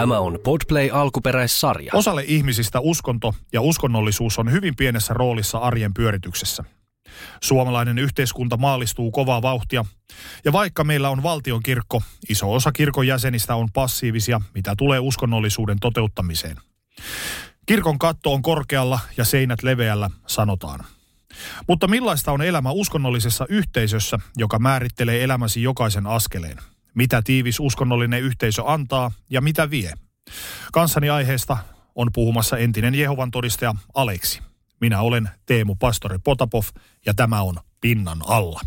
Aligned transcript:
Tämä 0.00 0.18
on 0.18 0.38
Podplay 0.44 0.90
alkuperäissarja. 0.92 1.92
Osalle 1.94 2.24
ihmisistä 2.26 2.80
uskonto 2.80 3.34
ja 3.52 3.60
uskonnollisuus 3.60 4.38
on 4.38 4.52
hyvin 4.52 4.76
pienessä 4.76 5.14
roolissa 5.14 5.58
arjen 5.58 5.94
pyörityksessä. 5.94 6.64
Suomalainen 7.42 7.98
yhteiskunta 7.98 8.56
maalistuu 8.56 9.10
kovaa 9.10 9.42
vauhtia, 9.42 9.84
ja 10.44 10.52
vaikka 10.52 10.84
meillä 10.84 11.10
on 11.10 11.22
valtion 11.22 11.62
kirkko, 11.62 12.02
iso 12.28 12.52
osa 12.52 12.72
kirkon 12.72 13.06
jäsenistä 13.06 13.54
on 13.54 13.68
passiivisia, 13.72 14.40
mitä 14.54 14.74
tulee 14.78 14.98
uskonnollisuuden 14.98 15.78
toteuttamiseen. 15.80 16.56
Kirkon 17.66 17.98
katto 17.98 18.32
on 18.32 18.42
korkealla 18.42 19.00
ja 19.16 19.24
seinät 19.24 19.62
leveällä, 19.62 20.10
sanotaan. 20.26 20.84
Mutta 21.68 21.88
millaista 21.88 22.32
on 22.32 22.42
elämä 22.42 22.70
uskonnollisessa 22.70 23.46
yhteisössä, 23.48 24.18
joka 24.36 24.58
määrittelee 24.58 25.24
elämäsi 25.24 25.62
jokaisen 25.62 26.06
askeleen? 26.06 26.58
Mitä 26.94 27.22
tiivis 27.24 27.60
uskonnollinen 27.60 28.22
yhteisö 28.22 28.62
antaa 28.66 29.10
ja 29.30 29.40
mitä 29.40 29.70
vie? 29.70 29.92
Kanssani 30.72 31.10
aiheesta 31.10 31.56
on 31.94 32.10
puhumassa 32.12 32.58
entinen 32.58 32.94
Jehovan 32.94 33.30
todistaja 33.30 33.74
Aleksi. 33.94 34.40
Minä 34.80 35.00
olen 35.00 35.30
Teemu 35.46 35.76
Pastori 35.76 36.18
Potapov 36.18 36.64
ja 37.06 37.14
tämä 37.14 37.42
on 37.42 37.54
Pinnan 37.80 38.18
alla. 38.26 38.60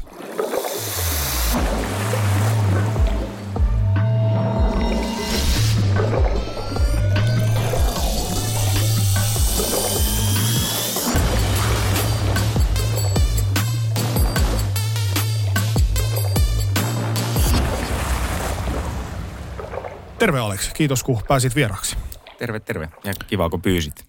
Terve 20.23 20.39
Aleksi, 20.39 20.71
kiitos 20.73 21.03
kun 21.03 21.21
pääsit 21.27 21.55
vieraksi. 21.55 21.97
Terve, 22.37 22.59
terve. 22.59 22.89
Ja 23.03 23.13
kiva, 23.27 23.49
kun 23.49 23.61
pyysit. 23.61 24.05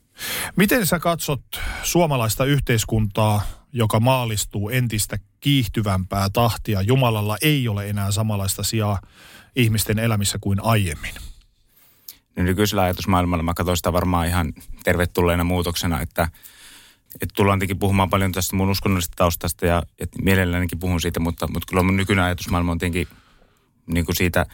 Miten 0.56 0.86
sä 0.86 0.98
katsot 0.98 1.42
suomalaista 1.82 2.44
yhteiskuntaa, 2.44 3.42
joka 3.72 4.00
maalistuu 4.00 4.68
entistä 4.68 5.18
kiihtyvämpää 5.40 6.28
tahtia? 6.32 6.82
Jumalalla 6.82 7.36
ei 7.42 7.68
ole 7.68 7.88
enää 7.88 8.10
samanlaista 8.10 8.62
sijaa 8.62 8.98
ihmisten 9.56 9.98
elämissä 9.98 10.38
kuin 10.40 10.64
aiemmin. 10.64 11.14
No 12.36 12.42
nykyisellä 12.42 12.82
ajatusmaailmalla 12.82 13.42
mä 13.42 13.54
katson 13.54 13.76
sitä 13.76 13.92
varmaan 13.92 14.26
ihan 14.26 14.52
tervetulleena 14.84 15.44
muutoksena, 15.44 16.00
että, 16.00 16.28
että 17.14 17.34
tullaan 17.36 17.58
tietenkin 17.58 17.78
puhumaan 17.78 18.10
paljon 18.10 18.32
tästä 18.32 18.56
mun 18.56 18.70
uskonnollisesta 18.70 19.16
taustasta 19.16 19.66
ja 19.66 19.82
että 19.98 20.22
mielellänikin 20.22 20.78
puhun 20.78 21.00
siitä, 21.00 21.20
mutta, 21.20 21.46
mutta 21.46 21.66
kyllä 21.70 21.82
mun 21.82 21.96
nykyinen 21.96 22.24
ajatusmaailma 22.24 22.72
on 22.72 22.78
tietenkin 22.78 23.08
niin 23.86 24.04
kuin 24.04 24.16
siitä 24.16 24.46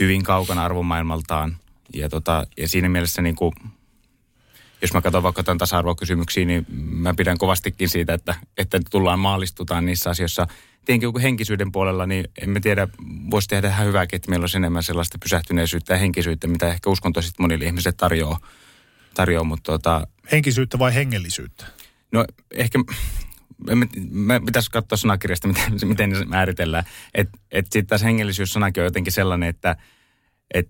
hyvin 0.00 0.22
kaukana 0.22 0.64
arvomaailmaltaan. 0.64 1.56
Ja, 1.94 2.08
tota, 2.08 2.46
ja 2.56 2.68
siinä 2.68 2.88
mielessä 2.88 3.22
niin 3.22 3.36
kuin, 3.36 3.52
jos 4.82 4.92
mä 4.94 5.00
katson 5.00 5.22
vaikka 5.22 5.42
tämän 5.42 5.58
tasa-arvokysymyksiä, 5.58 6.44
niin 6.44 6.66
mä 6.76 7.14
pidän 7.14 7.38
kovastikin 7.38 7.88
siitä, 7.88 8.14
että, 8.14 8.34
että 8.58 8.80
tullaan 8.90 9.18
maalistutaan 9.18 9.86
niissä 9.86 10.10
asioissa. 10.10 10.46
Tietenkin 10.84 11.22
henkisyyden 11.22 11.72
puolella, 11.72 12.06
niin 12.06 12.24
emme 12.42 12.60
tiedä, 12.60 12.88
voisi 13.30 13.48
tehdä 13.48 13.68
ihan 13.68 13.86
hyvääkin, 13.86 14.16
että 14.16 14.30
meillä 14.30 14.44
olisi 14.44 14.56
enemmän 14.56 14.82
sellaista 14.82 15.18
pysähtyneisyyttä 15.22 15.94
ja 15.94 15.98
henkisyyttä, 15.98 16.46
mitä 16.46 16.68
ehkä 16.68 16.90
uskonto 16.90 17.22
sitten 17.22 17.44
monille 17.44 17.64
ihmisille 17.64 17.94
tarjoaa. 17.96 18.38
tarjoaa 19.14 19.44
mutta 19.44 19.72
tota, 19.72 20.06
Henkisyyttä 20.32 20.78
vai 20.78 20.94
hengellisyyttä? 20.94 21.66
No 22.12 22.24
ehkä, 22.50 22.78
me 24.10 24.40
pitäisi 24.46 24.70
katsoa 24.70 24.96
sanakirjasta, 24.96 25.48
miten, 25.52 25.88
miten 25.88 26.16
se 26.16 26.24
määritellään. 26.24 26.84
Että 27.14 27.38
et 27.50 27.64
sitten 27.64 27.86
taas 27.86 28.02
hengellisyys-sanakin 28.02 28.80
on 28.80 28.84
jotenkin 28.84 29.12
sellainen, 29.12 29.48
että 29.48 29.76
et, 30.54 30.68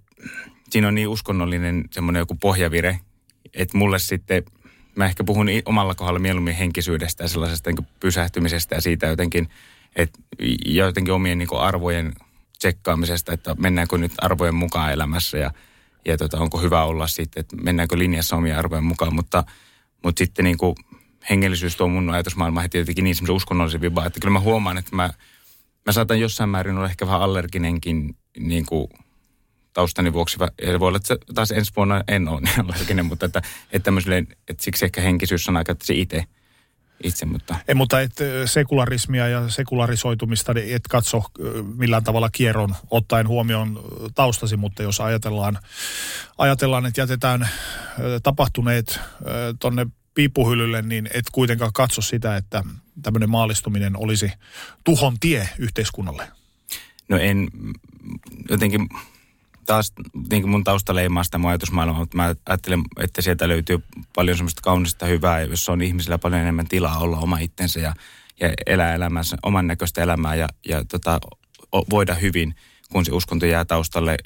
siinä 0.70 0.88
on 0.88 0.94
niin 0.94 1.08
uskonnollinen 1.08 1.84
semmoinen 1.90 2.20
joku 2.20 2.34
pohjavire, 2.34 3.00
että 3.54 3.78
mulle 3.78 3.98
sitten, 3.98 4.42
mä 4.96 5.06
ehkä 5.06 5.24
puhun 5.24 5.46
omalla 5.64 5.94
kohdalla 5.94 6.18
mieluummin 6.18 6.54
henkisyydestä 6.54 7.24
ja 7.24 7.28
sellaisesta 7.28 7.70
niin 7.70 7.86
pysähtymisestä 8.00 8.74
ja 8.74 8.80
siitä 8.80 9.06
jotenkin, 9.06 9.48
että 9.96 10.18
jotenkin 10.64 11.14
omien 11.14 11.38
niin 11.38 11.48
arvojen 11.58 12.12
tsekkaamisesta, 12.58 13.32
että 13.32 13.56
mennäänkö 13.58 13.98
nyt 13.98 14.12
arvojen 14.18 14.54
mukaan 14.54 14.92
elämässä 14.92 15.38
ja, 15.38 15.50
ja 16.04 16.16
tota, 16.16 16.38
onko 16.38 16.60
hyvä 16.60 16.84
olla 16.84 17.06
sitten, 17.06 17.40
että 17.40 17.56
mennäänkö 17.56 17.98
linjassa 17.98 18.36
omien 18.36 18.58
arvojen 18.58 18.84
mukaan, 18.84 19.14
mutta, 19.14 19.44
mutta 20.02 20.18
sitten 20.18 20.44
niin 20.44 20.58
kuin 20.58 20.74
hengellisyys 21.30 21.76
tuo 21.76 21.88
mun 21.88 22.10
ajatusmaailma 22.10 22.60
heti 22.60 22.78
jotenkin 22.78 23.04
niin 23.04 23.14
semmoisen 23.14 23.36
uskonnollisen 23.36 23.80
vibaa, 23.80 24.06
että 24.06 24.20
kyllä 24.20 24.32
mä 24.32 24.40
huomaan, 24.40 24.78
että 24.78 24.96
mä, 24.96 25.10
mä 25.86 25.92
saatan 25.92 26.20
jossain 26.20 26.50
määrin 26.50 26.76
olla 26.76 26.88
ehkä 26.88 27.06
vähän 27.06 27.20
allerginenkin 27.20 28.16
niin 28.38 28.66
kuin 28.66 28.88
taustani 29.72 30.12
vuoksi, 30.12 30.36
ja 30.62 30.80
voi 30.80 30.88
olla, 30.88 30.96
että 30.96 31.16
taas 31.34 31.50
ensi 31.50 31.72
vuonna 31.76 32.04
en 32.08 32.28
ole 32.28 32.40
niin 32.40 32.60
allerginen, 32.64 33.06
mutta 33.06 33.26
että, 33.26 33.42
että, 33.72 33.92
että 34.48 34.62
siksi 34.64 34.84
ehkä 34.84 35.00
henkisyys-sana 35.00 35.64
käyttäisi 35.64 36.00
itse. 36.00 36.24
Itse, 37.04 37.26
mutta... 37.26 37.56
Ei, 37.68 37.74
mutta 37.74 38.00
et 38.00 38.12
sekularismia 38.44 39.28
ja 39.28 39.48
sekularisoitumista 39.48 40.54
niin 40.54 40.76
et 40.76 40.82
katso 40.90 41.22
millään 41.76 42.04
tavalla 42.04 42.30
kierron 42.32 42.74
ottaen 42.90 43.28
huomioon 43.28 43.80
taustasi, 44.14 44.56
mutta 44.56 44.82
jos 44.82 45.00
ajatellaan, 45.00 45.58
ajatellaan 46.38 46.86
että 46.86 47.00
jätetään 47.00 47.48
tapahtuneet 48.22 49.00
tonne 49.60 49.86
piippuhyllylle, 50.14 50.82
niin 50.82 51.08
et 51.14 51.24
kuitenkaan 51.32 51.72
katso 51.72 52.02
sitä, 52.02 52.36
että 52.36 52.62
tämmöinen 53.02 53.30
maalistuminen 53.30 53.96
olisi 53.96 54.32
tuhon 54.84 55.16
tie 55.20 55.48
yhteiskunnalle. 55.58 56.28
No 57.08 57.16
en, 57.18 57.48
jotenkin 58.50 58.88
taas 59.66 59.92
niin 60.30 60.48
mun 60.48 60.64
tausta 60.64 60.94
leimaa 60.94 61.24
sitä 61.24 61.38
mun 61.38 61.50
ajatusmaailmaa, 61.50 62.00
mutta 62.00 62.16
mä 62.16 62.34
ajattelen, 62.46 62.82
että 63.00 63.22
sieltä 63.22 63.48
löytyy 63.48 63.82
paljon 64.14 64.36
semmoista 64.36 64.62
kaunista 64.62 65.06
hyvää, 65.06 65.40
jos 65.40 65.68
on 65.68 65.82
ihmisillä 65.82 66.18
paljon 66.18 66.40
enemmän 66.40 66.68
tilaa 66.68 66.98
olla 66.98 67.18
oma 67.18 67.38
itsensä 67.38 67.80
ja, 67.80 67.94
ja 68.40 68.52
elää 68.66 68.94
elämänsä, 68.94 69.36
oman 69.42 69.66
näköistä 69.66 70.02
elämää 70.02 70.34
ja, 70.34 70.48
ja 70.68 70.84
tota, 70.84 71.20
voida 71.90 72.14
hyvin, 72.14 72.54
kun 72.94 73.04
se 73.04 73.12
uskonto 73.12 73.46
jää 73.46 73.64
taustalle. 73.64 74.16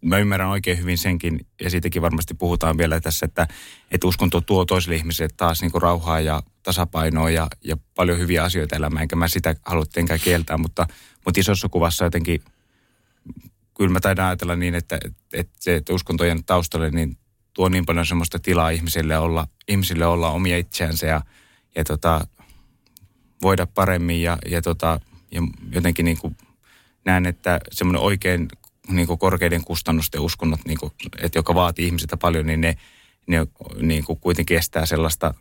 Mä 0.00 0.18
ymmärrän 0.18 0.48
oikein 0.48 0.78
hyvin 0.78 0.98
senkin, 0.98 1.46
ja 1.60 1.70
siitäkin 1.70 2.02
varmasti 2.02 2.34
puhutaan 2.34 2.78
vielä 2.78 3.00
tässä, 3.00 3.26
että, 3.26 3.48
että 3.90 4.06
uskonto 4.06 4.40
tuo 4.40 4.64
toisille 4.64 4.96
ihmisille 4.96 5.30
taas 5.36 5.62
niin 5.62 5.82
rauhaa 5.82 6.20
ja 6.20 6.42
tasapainoa 6.62 7.30
ja, 7.30 7.48
ja 7.64 7.76
paljon 7.94 8.18
hyviä 8.18 8.44
asioita 8.44 8.76
elämään, 8.76 9.02
enkä 9.02 9.16
mä 9.16 9.28
sitä 9.28 9.54
halua 9.64 9.84
tietenkään 9.84 10.20
kieltää, 10.20 10.58
mutta, 10.58 10.86
mutta 11.24 11.40
isossa 11.40 11.68
kuvassa 11.68 12.04
jotenkin 12.04 12.42
kyllä 13.76 13.90
mä 13.90 14.00
taidan 14.00 14.26
ajatella 14.26 14.56
niin, 14.56 14.74
että, 14.74 14.98
että 15.32 15.52
se, 15.60 15.76
että 15.76 15.94
uskontojen 15.94 16.44
taustalle 16.44 16.90
niin 16.90 17.18
tuo 17.54 17.68
niin 17.68 17.86
paljon 17.86 18.06
semmoista 18.06 18.38
tilaa 18.38 18.70
ihmisille 18.70 19.18
olla, 19.18 19.48
ihmisille 19.68 20.06
olla 20.06 20.30
omia 20.30 20.58
itseänsä 20.58 21.06
ja, 21.06 21.20
ja 21.76 21.84
tota, 21.84 22.26
voida 23.42 23.66
paremmin 23.66 24.22
ja, 24.22 24.38
ja, 24.50 24.62
tota, 24.62 25.00
ja 25.30 25.42
jotenkin 25.72 26.04
niin 26.04 26.18
kuin 26.18 26.36
näen, 27.06 27.26
että 27.26 27.60
semmoinen 27.72 28.02
oikein 28.02 28.48
niin 28.88 29.06
kuin 29.06 29.18
korkeiden 29.18 29.64
kustannusten 29.64 30.20
uskonnot, 30.20 30.60
niin 30.66 30.78
kuin, 30.78 30.92
että 31.18 31.38
joka 31.38 31.54
vaatii 31.54 31.86
ihmisiltä 31.86 32.16
paljon, 32.16 32.46
niin 32.46 32.60
ne, 32.60 32.76
ne 33.26 33.46
niin 33.80 34.04
kuin 34.04 34.20
kuitenkin 34.20 34.56
estää 34.56 34.86
sellaista, 34.86 35.34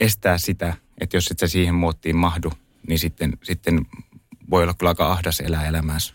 estää 0.00 0.38
sitä, 0.38 0.76
että 1.00 1.16
jos 1.16 1.30
et 1.30 1.38
sä 1.38 1.46
siihen 1.46 1.74
muottiin 1.74 2.16
mahdu, 2.16 2.52
niin 2.88 2.98
sitten, 2.98 3.38
sitten 3.42 3.86
voi 4.50 4.62
olla 4.62 4.74
kyllä 4.74 4.90
aika 4.90 5.12
ahdas 5.12 5.40
elää 5.40 5.66
elämässä. 5.66 6.14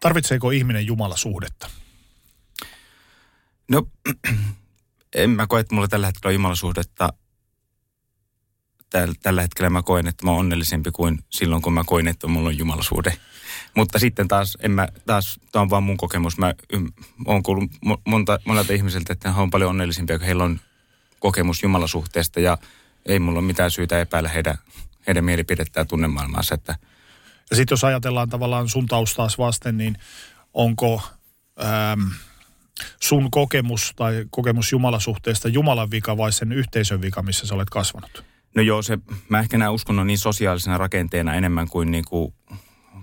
Tarvitseeko 0.00 0.50
ihminen 0.50 0.86
Jumala 0.86 1.16
suhdetta? 1.16 1.70
No, 3.68 3.88
en 5.14 5.30
mä 5.30 5.46
koe, 5.46 5.60
että 5.60 5.74
mulla 5.74 5.88
tällä 5.88 6.06
hetkellä 6.06 6.28
on 6.30 6.34
Jumalasuhdetta. 6.34 7.12
Tällä 9.22 9.42
hetkellä 9.42 9.70
mä 9.70 9.82
koen, 9.82 10.06
että 10.06 10.24
mä 10.24 10.30
oon 10.30 10.40
onnellisempi 10.40 10.90
kuin 10.90 11.18
silloin, 11.30 11.62
kun 11.62 11.72
mä 11.72 11.84
koin, 11.86 12.08
että 12.08 12.26
mulla 12.26 12.48
on 12.48 12.58
Jumalasuhde. 12.58 13.18
Mutta 13.76 13.98
sitten 13.98 14.28
taas, 14.28 14.58
en 14.60 14.70
mä, 14.70 14.88
taas, 15.06 15.40
tämä 15.52 15.62
on 15.62 15.70
vaan 15.70 15.82
mun 15.82 15.96
kokemus. 15.96 16.38
Mä 16.38 16.54
oon 17.26 17.42
kuullut 17.42 17.70
monta, 18.06 18.38
monelta 18.44 18.72
ihmisiltä, 18.72 19.12
että 19.12 19.32
he 19.32 19.40
on 19.40 19.50
paljon 19.50 19.70
onnellisempia, 19.70 20.18
kun 20.18 20.26
heillä 20.26 20.44
on 20.44 20.60
kokemus 21.18 21.62
Jumalasuhteesta. 21.62 22.40
Ja 22.40 22.58
ei 23.06 23.18
mulla 23.18 23.38
ole 23.38 23.46
mitään 23.46 23.70
syytä 23.70 24.00
epäillä 24.00 24.28
heidän, 24.28 24.58
heidän 25.06 25.24
mielipidettään 25.24 25.84
ja 25.84 25.88
tunnemaailmaansa, 25.88 26.54
että– 26.54 26.74
ja 27.50 27.56
sitten 27.56 27.72
jos 27.72 27.84
ajatellaan 27.84 28.28
tavallaan 28.28 28.68
sun 28.68 28.86
taustaas 28.86 29.38
vasten, 29.38 29.78
niin 29.78 29.96
onko, 30.54 31.02
ähm, 31.64 32.00
sun 33.02 33.30
kokemus 33.30 33.92
tai 33.96 34.24
kokemus 34.30 34.72
Jumalasuhteesta 34.72 35.48
Jumalan 35.48 35.90
vika 35.90 36.16
vai 36.16 36.32
sen 36.32 36.52
yhteisön 36.52 37.00
vika, 37.00 37.22
missä 37.22 37.46
sä 37.46 37.54
olet 37.54 37.70
kasvanut? 37.70 38.24
No 38.54 38.62
joo, 38.62 38.82
se, 38.82 38.98
mä 39.28 39.40
ehkä 39.40 39.58
näen 39.58 39.72
uskonnon 39.72 40.06
niin 40.06 40.18
sosiaalisena 40.18 40.78
rakenteena 40.78 41.34
enemmän 41.34 41.68
kuin, 41.68 41.90
niin 41.90 42.04
kuin 42.04 42.34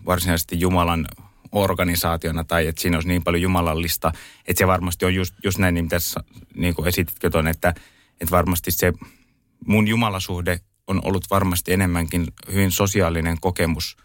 varsinaisesti 0.06 0.60
Jumalan 0.60 1.08
organisaationa 1.54 2.44
tai 2.44 2.68
että 2.68 2.82
siinä 2.82 2.98
olisi 2.98 3.08
niin 3.08 3.24
paljon 3.24 3.42
jumalallista, 3.42 4.12
että 4.48 4.58
se 4.58 4.68
varmasti 4.68 5.06
on 5.06 5.16
just, 5.16 5.34
just 5.44 5.58
näin, 5.58 5.74
niin 5.74 5.86
mitä 5.86 5.98
niin 6.56 6.76
kuin 6.76 6.88
esititkö 6.88 7.30
tuon, 7.30 7.48
että, 7.48 7.70
että 8.22 8.32
varmasti 8.32 8.72
se 8.72 8.94
mun 9.68 9.88
jumalasuhde 9.88 10.60
on 10.88 11.02
ollut 11.04 11.26
varmasti 11.30 11.74
enemmänkin 11.74 12.28
hyvin 12.52 12.72
sosiaalinen 12.72 13.38
kokemus. 13.42 13.98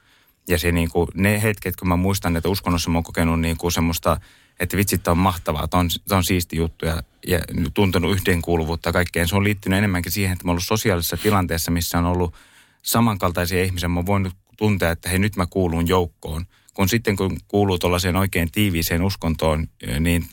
Ja 0.48 0.58
se 0.58 0.72
niin 0.72 0.90
kuin, 0.90 1.08
ne 1.14 1.42
hetket, 1.42 1.76
kun 1.76 1.88
mä 1.88 1.96
muistan, 1.96 2.36
että 2.36 2.48
uskonnossa 2.48 2.90
mä 2.90 2.98
oon 2.98 3.04
kokenut 3.04 3.40
niin 3.40 3.56
kuin 3.56 3.72
semmoista, 3.72 4.20
että 4.60 4.76
vitsit 4.76 5.08
on 5.08 5.18
mahtavaa, 5.18 5.68
tämä 5.68 5.80
on, 5.80 5.88
on 6.10 6.24
siisti 6.24 6.56
juttu 6.56 6.86
ja, 6.86 7.02
ja 7.26 7.38
tuntenut 7.74 8.12
yhteenkuuluvuutta 8.12 8.92
kaikkeen. 8.92 9.28
Se 9.28 9.36
on 9.36 9.44
liittynyt 9.44 9.78
enemmänkin 9.78 10.12
siihen, 10.12 10.32
että 10.32 10.44
mä 10.44 10.48
oon 10.48 10.52
ollut 10.52 10.64
sosiaalisessa 10.64 11.16
tilanteessa, 11.16 11.70
missä 11.70 11.98
on 11.98 12.06
ollut 12.06 12.34
samankaltaisia 12.82 13.64
ihmisiä. 13.64 13.88
Mä 13.88 14.06
voin 14.06 14.22
nyt 14.22 14.34
tuntea, 14.58 14.90
että 14.90 15.08
hei 15.08 15.18
nyt 15.18 15.36
mä 15.36 15.46
kuulun 15.46 15.88
joukkoon. 15.88 16.46
Kun 16.74 16.88
sitten 16.88 17.16
kun 17.16 17.36
kuuluu 17.48 17.78
tuollaiseen 17.78 18.16
oikein 18.16 18.50
tiiviiseen 18.52 19.02
uskontoon, 19.02 19.66
niin 20.00 20.26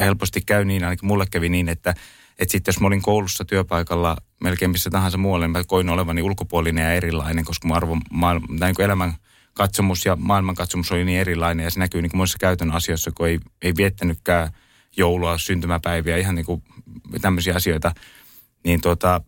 helposti 0.00 0.40
käy 0.40 0.64
niin, 0.64 0.84
ainakin 0.84 1.06
mulle 1.06 1.26
kävi 1.30 1.48
niin, 1.48 1.68
että 1.68 1.94
että 2.38 2.52
sitten 2.52 2.72
jos 2.72 2.80
mä 2.80 2.86
olin 2.86 3.02
koulussa 3.02 3.44
työpaikalla 3.44 4.16
melkein 4.40 4.70
missä 4.70 4.90
tahansa 4.90 5.18
muualle, 5.18 5.46
niin 5.46 5.52
mä 5.52 5.64
koin 5.64 5.88
olevani 5.88 6.22
ulkopuolinen 6.22 6.84
ja 6.84 6.92
erilainen, 6.92 7.44
koska 7.44 7.68
mun 7.68 7.76
arvo, 7.76 7.98
maailma, 8.10 8.46
niin 8.50 8.74
kuin 8.74 8.84
elämän 8.84 9.14
katsomus 9.54 10.04
ja 10.04 10.16
maailmankatsomus 10.16 10.92
oli 10.92 11.04
niin 11.04 11.20
erilainen 11.20 11.64
ja 11.64 11.70
se 11.70 11.78
näkyy 11.78 12.02
niin 12.02 12.10
kuin 12.10 12.18
monissa 12.18 12.38
käytön 12.38 12.72
asioissa, 12.72 13.10
kun 13.12 13.28
ei, 13.28 13.40
ei 13.62 13.72
viettänytkään 13.76 14.48
joulua, 14.96 15.38
syntymäpäiviä, 15.38 16.16
ihan 16.16 16.34
niin 16.34 16.46
kuin 16.46 16.62
tämmöisiä 17.20 17.54
asioita, 17.54 17.92
niin, 18.64 18.80
tuota, 18.80 19.20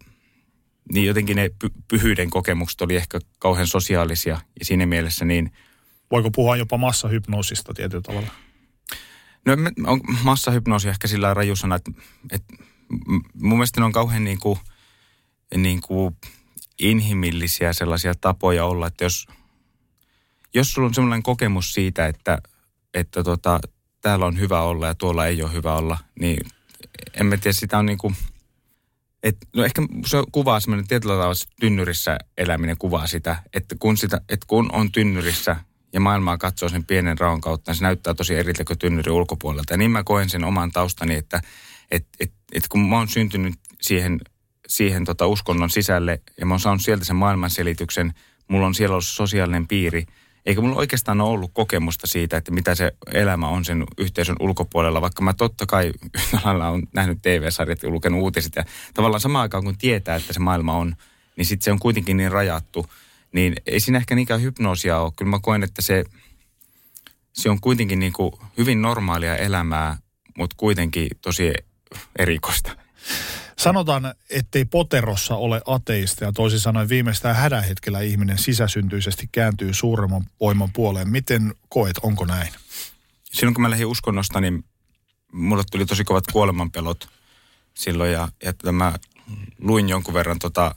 niin 0.92 1.06
jotenkin 1.06 1.36
ne 1.36 1.50
py- 1.64 1.82
pyhyyden 1.88 2.30
kokemukset 2.30 2.80
oli 2.80 2.96
ehkä 2.96 3.18
kauhean 3.38 3.66
sosiaalisia 3.66 4.40
ja 4.58 4.64
siinä 4.64 4.86
mielessä 4.86 5.24
niin... 5.24 5.52
Voiko 6.10 6.30
puhua 6.30 6.56
jopa 6.56 6.78
massahypnoosista 6.78 7.74
tietyllä 7.74 8.02
tavalla? 8.02 8.28
No 9.46 9.52
on 9.86 10.00
massahypnoosi 10.22 10.88
ehkä 10.88 11.08
sillä 11.08 11.34
rajusana, 11.34 11.76
että, 11.76 11.90
että 12.30 12.54
mun 13.34 13.58
mielestä 13.58 13.80
ne 13.80 13.84
on 13.84 13.92
kauhean 13.92 14.24
niin 14.24 14.40
kuin, 14.40 14.58
niin 15.56 15.80
kuin 15.80 16.16
inhimillisiä 16.78 17.72
sellaisia 17.72 18.14
tapoja 18.20 18.64
olla, 18.64 18.86
että 18.86 19.04
jos, 19.04 19.26
jos 20.54 20.72
sulla 20.72 20.88
on 20.88 20.94
sellainen 20.94 21.22
kokemus 21.22 21.72
siitä, 21.72 22.06
että, 22.06 22.38
että 22.94 23.24
tota, 23.24 23.60
täällä 24.00 24.26
on 24.26 24.38
hyvä 24.38 24.62
olla 24.62 24.86
ja 24.86 24.94
tuolla 24.94 25.26
ei 25.26 25.42
ole 25.42 25.52
hyvä 25.52 25.74
olla, 25.74 25.98
niin 26.20 26.46
en 27.14 27.26
mä 27.26 27.36
tiedä, 27.36 27.52
sitä 27.52 27.78
on 27.78 27.86
niin 27.86 27.98
kuin, 27.98 28.16
et, 29.26 29.36
no 29.56 29.64
ehkä 29.64 29.82
se 30.06 30.16
kuvaa 30.32 30.60
semmoinen 30.60 30.88
tietyllä 30.88 31.14
tavalla 31.14 31.34
tynnyrissä 31.60 32.18
eläminen 32.38 32.76
kuvaa 32.78 33.06
sitä, 33.06 33.36
että 33.52 33.74
kun, 33.78 33.96
sitä, 33.96 34.20
että 34.28 34.46
kun 34.46 34.68
on 34.72 34.92
tynnyrissä 34.92 35.56
ja 35.92 36.00
maailmaa 36.00 36.38
katsoo 36.38 36.68
sen 36.68 36.84
pienen 36.84 37.18
raon 37.18 37.40
kautta, 37.40 37.70
niin 37.70 37.76
se 37.76 37.82
näyttää 37.82 38.14
tosi 38.14 38.34
eriltä 38.34 38.64
kuin 38.64 38.78
tynnyri 38.78 39.12
ulkopuolelta. 39.12 39.72
Ja 39.72 39.76
niin 39.76 39.90
mä 39.90 40.04
koen 40.04 40.30
sen 40.30 40.44
oman 40.44 40.72
taustani, 40.72 41.14
että 41.14 41.40
et, 41.90 42.06
et, 42.20 42.32
et 42.52 42.68
kun 42.68 42.88
mä 42.88 42.96
oon 42.96 43.08
syntynyt 43.08 43.54
siihen, 43.80 44.20
siihen 44.68 45.04
tota 45.04 45.26
uskonnon 45.26 45.70
sisälle 45.70 46.22
ja 46.40 46.46
mä 46.46 46.54
oon 46.54 46.60
saanut 46.60 46.82
sieltä 46.82 47.04
sen 47.04 47.16
maailmanselityksen, 47.16 48.14
mulla 48.48 48.66
on 48.66 48.74
siellä 48.74 48.94
ollut 48.94 49.04
sosiaalinen 49.04 49.68
piiri, 49.68 50.06
eikä 50.46 50.60
mulla 50.60 50.76
oikeastaan 50.76 51.20
ole 51.20 51.30
ollut 51.30 51.50
kokemusta 51.54 52.06
siitä, 52.06 52.36
että 52.36 52.50
mitä 52.50 52.74
se 52.74 52.92
elämä 53.12 53.48
on 53.48 53.64
sen 53.64 53.84
yhteisön 53.98 54.36
ulkopuolella, 54.40 55.00
vaikka 55.00 55.22
mä 55.22 55.32
totta 55.32 55.66
kai 55.66 55.92
yhtä 56.14 56.40
lailla 56.44 56.68
on 56.68 56.82
nähnyt 56.94 57.18
TV-sarjat 57.22 57.82
ja 57.82 57.88
lukenut 57.88 58.20
uutiset 58.20 58.56
ja 58.56 58.64
tavallaan 58.94 59.20
samaan 59.20 59.42
aikaan 59.42 59.64
kun 59.64 59.78
tietää, 59.78 60.16
että 60.16 60.32
se 60.32 60.40
maailma 60.40 60.76
on, 60.76 60.96
niin 61.36 61.46
sitten 61.46 61.64
se 61.64 61.72
on 61.72 61.78
kuitenkin 61.78 62.16
niin 62.16 62.32
rajattu, 62.32 62.86
niin 63.32 63.56
ei 63.66 63.80
siinä 63.80 63.98
ehkä 63.98 64.14
niinkään 64.14 64.42
hypnoosia 64.42 65.00
ole. 65.00 65.12
Kyllä 65.16 65.30
mä 65.30 65.38
koen, 65.42 65.62
että 65.62 65.82
se, 65.82 66.04
se 67.32 67.50
on 67.50 67.60
kuitenkin 67.60 67.98
niin 67.98 68.12
kuin 68.12 68.32
hyvin 68.58 68.82
normaalia 68.82 69.36
elämää, 69.36 69.98
mutta 70.38 70.56
kuitenkin 70.58 71.08
tosi 71.22 71.52
erikoista. 72.18 72.76
Sanotaan, 73.58 74.14
ettei 74.30 74.64
poterossa 74.64 75.34
ole 75.34 75.60
ateista 75.66 76.32
toisin 76.32 76.60
sanoen 76.60 76.88
viimeistään 76.88 77.36
hädän 77.36 77.64
hetkellä 77.64 78.00
ihminen 78.00 78.38
sisäsyntyisesti 78.38 79.28
kääntyy 79.32 79.74
suuremman 79.74 80.24
voiman 80.40 80.72
puoleen. 80.72 81.08
Miten 81.08 81.54
koet, 81.68 81.98
onko 82.02 82.24
näin? 82.24 82.52
Silloin 83.24 83.54
kun 83.54 83.62
mä 83.62 83.70
lähdin 83.70 83.86
uskonnosta, 83.86 84.40
niin 84.40 84.64
mulle 85.32 85.64
tuli 85.72 85.86
tosi 85.86 86.04
kovat 86.04 86.24
kuolemanpelot 86.32 87.08
silloin 87.74 88.12
ja, 88.12 88.28
ja 88.64 88.72
mä 88.72 88.92
luin 89.58 89.88
jonkun 89.88 90.14
verran 90.14 90.38
tota, 90.38 90.74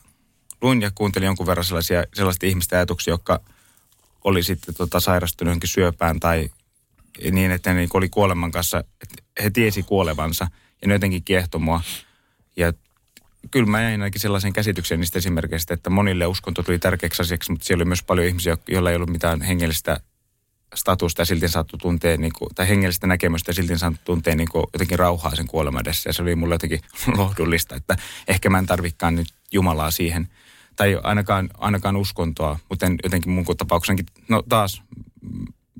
luin 0.61 0.81
ja 0.81 0.91
kuuntelin 0.95 1.25
jonkun 1.25 1.47
verran 1.47 1.65
sellaisia, 1.65 2.03
sellaisia 2.13 2.49
ihmisten 2.49 2.77
ajatuksia, 2.77 3.13
jotka 3.13 3.39
oli 4.23 4.43
sitten 4.43 4.75
tota, 4.75 4.99
sairastunut 4.99 5.49
johonkin 5.49 5.69
syöpään 5.69 6.19
tai 6.19 6.49
niin, 7.31 7.51
että 7.51 7.73
ne 7.73 7.87
oli 7.93 8.09
kuoleman 8.09 8.51
kanssa, 8.51 8.79
että 8.79 9.23
he 9.43 9.49
tiesi 9.49 9.83
kuolevansa– 9.83 10.47
ja 10.81 10.87
ne 10.87 10.93
jotenkin 10.93 11.23
kiehtoi 11.23 11.61
mua. 11.61 11.81
Ja 12.59 12.73
kyllä 13.51 13.65
mä 13.65 13.81
jäin 13.81 14.01
ainakin 14.01 14.21
sellaisen 14.21 14.53
käsityksen 14.53 14.99
niistä 14.99 15.19
esimerkiksi, 15.19 15.73
että 15.73 15.89
monille 15.89 16.25
uskonto 16.25 16.63
tuli 16.63 16.79
tärkeäksi 16.79 17.21
asiaksi, 17.21 17.51
mutta 17.51 17.65
siellä 17.65 17.81
oli 17.81 17.87
myös 17.87 18.03
paljon 18.03 18.27
ihmisiä, 18.27 18.57
joilla 18.67 18.89
ei 18.89 18.95
ollut 18.95 19.09
mitään 19.09 19.41
hengellistä 19.41 19.99
statusta 20.75 21.21
ja 21.21 21.25
silti 21.25 21.47
saattu 21.47 21.77
tuntea, 21.77 22.17
niin 22.17 22.33
kuin, 22.37 22.49
tai 22.55 22.69
hengellistä 22.69 23.07
näkemystä 23.07 23.49
ja 23.49 23.53
silti 23.53 23.77
saattu 23.77 23.99
tuntea 24.05 24.35
niin 24.35 24.49
kuin, 24.49 24.65
jotenkin 24.73 24.99
rauhaa 24.99 25.35
sen 25.35 25.47
kuoleman 25.47 25.81
edessä. 25.81 26.09
Ja 26.09 26.13
se 26.13 26.21
oli 26.21 26.35
mulle 26.35 26.55
jotenkin 26.55 26.79
lohdullista, 27.17 27.75
että 27.75 27.95
ehkä 28.27 28.49
mä 28.49 28.59
en 28.59 28.65
tarvikaan 28.65 29.15
nyt 29.15 29.27
Jumalaa 29.51 29.91
siihen. 29.91 30.27
Tai 30.75 30.99
ainakaan, 31.03 31.49
ainakaan 31.57 31.95
uskontoa, 31.95 32.59
mutta 32.69 32.85
jotenkin 33.03 33.31
mun 33.31 33.45
tapauksenkin, 33.57 34.05
no 34.29 34.43
taas 34.49 34.81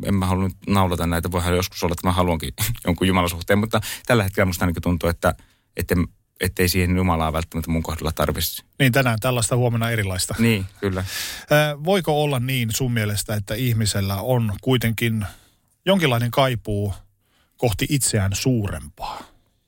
en 0.06 0.16
mä 0.16 0.26
halunnut 0.26 0.58
naulata 0.68 1.08
näitä, 1.08 1.32
voihan 1.32 1.56
joskus 1.56 1.84
olla, 1.84 1.94
että 1.94 2.08
mä 2.08 2.12
haluankin 2.12 2.54
jonkun 2.86 3.08
jumalasuhteen, 3.08 3.60
mutta 3.60 3.82
tällä 4.06 4.24
hetkellä 4.24 4.46
musta 4.46 4.66
ainakin 4.66 4.82
tuntuu, 4.82 5.10
että, 5.10 5.34
että 5.78 5.96
ettei 6.40 6.70
siihen 6.70 6.98
Jumalaa 6.98 7.34
välttämättä 7.34 7.72
mun 7.72 7.84
kohdalla 7.84 8.12
tarvitsisi. 8.12 8.64
Niin 8.80 8.92
tänään 8.92 9.20
tällaista, 9.20 9.56
huomenna 9.56 9.90
erilaista. 9.90 10.36
Niin, 10.40 10.66
kyllä. 10.80 11.04
Voiko 11.86 12.24
olla 12.24 12.40
niin 12.40 12.70
sun 12.76 12.92
mielestä, 12.92 13.36
että 13.36 13.56
ihmisellä 13.56 14.16
on 14.16 14.54
kuitenkin 14.62 15.26
jonkinlainen 15.86 16.32
kaipuu 16.32 16.94
kohti 17.58 17.86
itseään 17.90 18.36
suurempaa? 18.36 19.24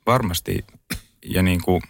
Varmasti. 0.05 0.65
Ja 1.25 1.43
niin 1.43 1.61
kuin, 1.61 1.81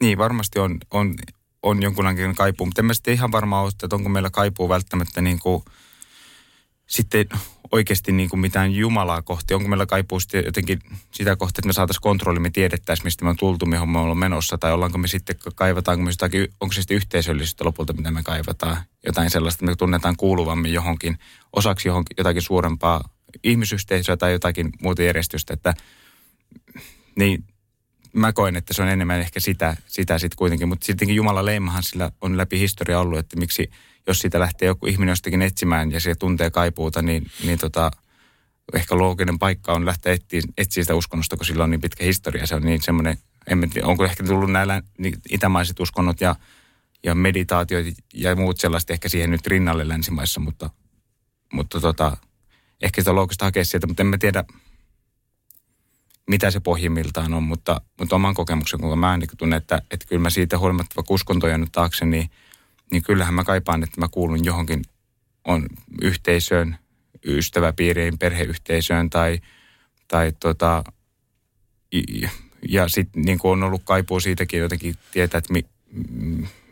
niin 0.00 0.18
varmasti 0.18 0.58
on, 0.58 0.78
on, 0.90 1.14
on 1.62 1.82
jonkunlainen 1.82 2.34
kaipuu, 2.34 2.66
mutta 2.66 2.80
en 2.80 2.86
mä 2.86 2.94
sitten 2.94 3.14
ihan 3.14 3.32
varmaan 3.32 3.64
ole, 3.64 3.72
että 3.84 3.96
onko 3.96 4.08
meillä 4.08 4.30
kaipuu 4.30 4.68
välttämättä 4.68 5.20
niin 5.20 5.38
kuin– 5.38 5.62
sitten 6.92 7.26
oikeasti 7.70 8.12
niin 8.12 8.30
kuin 8.30 8.40
mitään 8.40 8.72
Jumalaa 8.72 9.22
kohti? 9.22 9.54
Onko 9.54 9.68
meillä 9.68 9.86
kaipuu 9.86 10.20
sitten 10.20 10.44
jotenkin 10.44 10.78
sitä 11.10 11.36
kohti, 11.36 11.54
että 11.58 11.66
me 11.66 11.72
saataisiin 11.72 12.02
kontrolli, 12.02 12.40
me 12.40 12.50
tiedettäisiin, 12.50 13.06
mistä 13.06 13.24
me 13.24 13.30
on 13.30 13.36
tultu, 13.36 13.66
mihin 13.66 13.88
me 13.88 13.98
ollaan 13.98 14.18
menossa, 14.18 14.58
tai 14.58 14.72
ollaanko 14.72 14.98
me 14.98 15.08
sitten, 15.08 15.36
kaivataanko 15.54 16.04
me 16.04 16.10
jotakin, 16.10 16.48
onko 16.60 16.72
se 16.72 16.80
sitten 16.80 16.96
yhteisöllisyyttä 16.96 17.64
lopulta, 17.64 17.92
mitä 17.92 18.10
me 18.10 18.22
kaivataan, 18.22 18.76
jotain 19.06 19.30
sellaista, 19.30 19.56
että 19.56 19.72
me 19.72 19.76
tunnetaan 19.76 20.16
kuuluvamme 20.16 20.68
johonkin, 20.68 21.18
osaksi 21.52 21.88
johonkin, 21.88 22.14
jotakin 22.18 22.42
suurempaa 22.42 23.08
ihmisyhteisöä 23.44 24.16
tai 24.16 24.32
jotakin 24.32 24.72
muuta 24.82 25.02
järjestystä, 25.02 25.54
että 25.54 25.74
niin 27.16 27.44
mä 28.12 28.32
koen, 28.32 28.56
että 28.56 28.74
se 28.74 28.82
on 28.82 28.88
enemmän 28.88 29.20
ehkä 29.20 29.40
sitä, 29.40 29.76
sitä 29.86 30.18
sitten 30.18 30.36
kuitenkin, 30.36 30.68
mutta 30.68 30.86
sittenkin 30.86 31.16
Jumalan 31.16 31.46
leimahan 31.46 31.82
sillä 31.82 32.10
on 32.20 32.36
läpi 32.36 32.58
historia 32.58 33.00
ollut, 33.00 33.18
että 33.18 33.36
miksi– 33.36 33.70
jos 34.06 34.18
siitä 34.18 34.40
lähtee 34.40 34.66
joku 34.66 34.86
ihminen 34.86 35.12
jostakin 35.12 35.42
etsimään 35.42 35.92
ja 35.92 36.00
se 36.00 36.14
tuntee 36.14 36.50
kaipuuta, 36.50 37.02
niin, 37.02 37.30
niin 37.44 37.58
tota, 37.58 37.90
ehkä 38.74 38.98
looginen 38.98 39.38
paikka 39.38 39.72
on 39.72 39.86
lähteä 39.86 40.12
etsiä, 40.12 40.40
etsiä 40.58 40.82
sitä 40.84 40.94
uskonnosta, 40.94 41.36
kun 41.36 41.46
sillä 41.46 41.64
on 41.64 41.70
niin 41.70 41.80
pitkä 41.80 42.04
historia. 42.04 42.46
Se 42.46 42.54
on 42.54 42.62
niin 42.62 42.82
semmoinen, 42.82 43.18
en 43.46 43.70
tiedä, 43.70 43.86
onko 43.86 44.04
ehkä 44.04 44.24
tullut 44.24 44.52
näillä 44.52 44.82
niin 44.98 45.14
itämaiset 45.30 45.80
uskonnot 45.80 46.20
ja, 46.20 46.36
ja 47.04 47.14
meditaatiot 47.14 47.86
ja 48.14 48.36
muut 48.36 48.60
sellaista 48.60 48.92
ehkä 48.92 49.08
siihen 49.08 49.30
nyt 49.30 49.46
rinnalle 49.46 49.88
länsimaissa, 49.88 50.40
mutta, 50.40 50.70
mutta 51.52 51.80
tota, 51.80 52.16
ehkä 52.82 53.00
sitä 53.00 53.14
loogista 53.14 53.44
hakea 53.44 53.64
sieltä, 53.64 53.86
mutta 53.86 54.02
en 54.02 54.06
mä 54.06 54.18
tiedä, 54.18 54.44
mitä 56.30 56.50
se 56.50 56.60
pohjimmiltaan 56.60 57.34
on, 57.34 57.42
mutta, 57.42 57.80
mutta 57.98 58.16
oman 58.16 58.34
kokemuksen, 58.34 58.80
kun 58.80 58.98
mä 58.98 59.16
niin 59.16 59.28
tunnen, 59.36 59.56
että, 59.56 59.82
että 59.90 60.06
kyllä 60.08 60.22
mä 60.22 60.30
siitä 60.30 60.58
huolimatta, 60.58 60.96
vaikka 60.96 61.14
uskonto 61.14 61.46
on 61.46 61.66
taakse, 61.72 62.04
niin– 62.04 62.30
niin 62.92 63.02
kyllähän 63.02 63.34
mä 63.34 63.44
kaipaan, 63.44 63.82
että 63.82 64.00
mä 64.00 64.08
kuulun 64.08 64.44
johonkin 64.44 64.82
on 65.44 65.66
yhteisöön, 66.02 66.76
ystäväpiiriin, 67.26 68.18
perheyhteisöön 68.18 69.10
tai, 69.10 69.38
tai 70.08 70.32
tota, 70.40 70.84
ja 72.68 72.88
sitten 72.88 73.22
niin 73.22 73.38
on 73.42 73.62
ollut 73.62 73.82
kaipuu 73.84 74.20
siitäkin 74.20 74.60
jotenkin 74.60 74.94
tietää, 75.12 75.38
että 75.38 75.52
mi, 75.52 75.64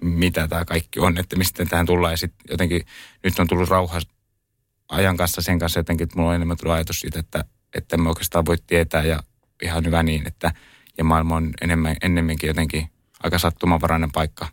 mitä 0.01 0.49
tämä 0.49 0.65
kaikki 0.65 1.01
on, 1.01 1.19
että 1.19 1.37
mistä 1.37 1.65
tähän 1.65 1.87
tullaan. 1.87 2.13
Ja 2.13 2.17
sitten 2.17 2.45
jotenkin 2.51 2.83
nyt 3.25 3.39
on 3.39 3.47
tullut 3.47 3.69
rauha 3.69 4.01
ajan 4.89 5.17
kanssa 5.17 5.43
sen 5.43 5.59
kanssa 5.59 5.81
jotenkin, 5.81 6.05
että 6.05 6.17
mulla 6.17 6.31
on 6.31 6.37
enemmän 6.37 6.57
tullut 6.57 6.75
ajatus 6.75 7.01
siitä, 7.01 7.21
että, 7.21 7.45
että 7.75 7.97
me 7.97 8.09
oikeastaan 8.09 8.47
voi 8.47 8.57
tietää 8.67 9.05
ja 9.05 9.23
ihan 9.63 9.85
hyvä 9.85 10.03
niin, 10.03 10.27
että 10.27 10.53
ja 10.99 11.05
maailma 11.05 11.37
on 11.37 11.51
enemmän, 11.61 11.97
ennemminkin 12.03 12.49
jotenkin 12.49 12.91
aika 13.23 13.39
sattumanvarainen 13.39 14.13
paikka. 14.13 14.49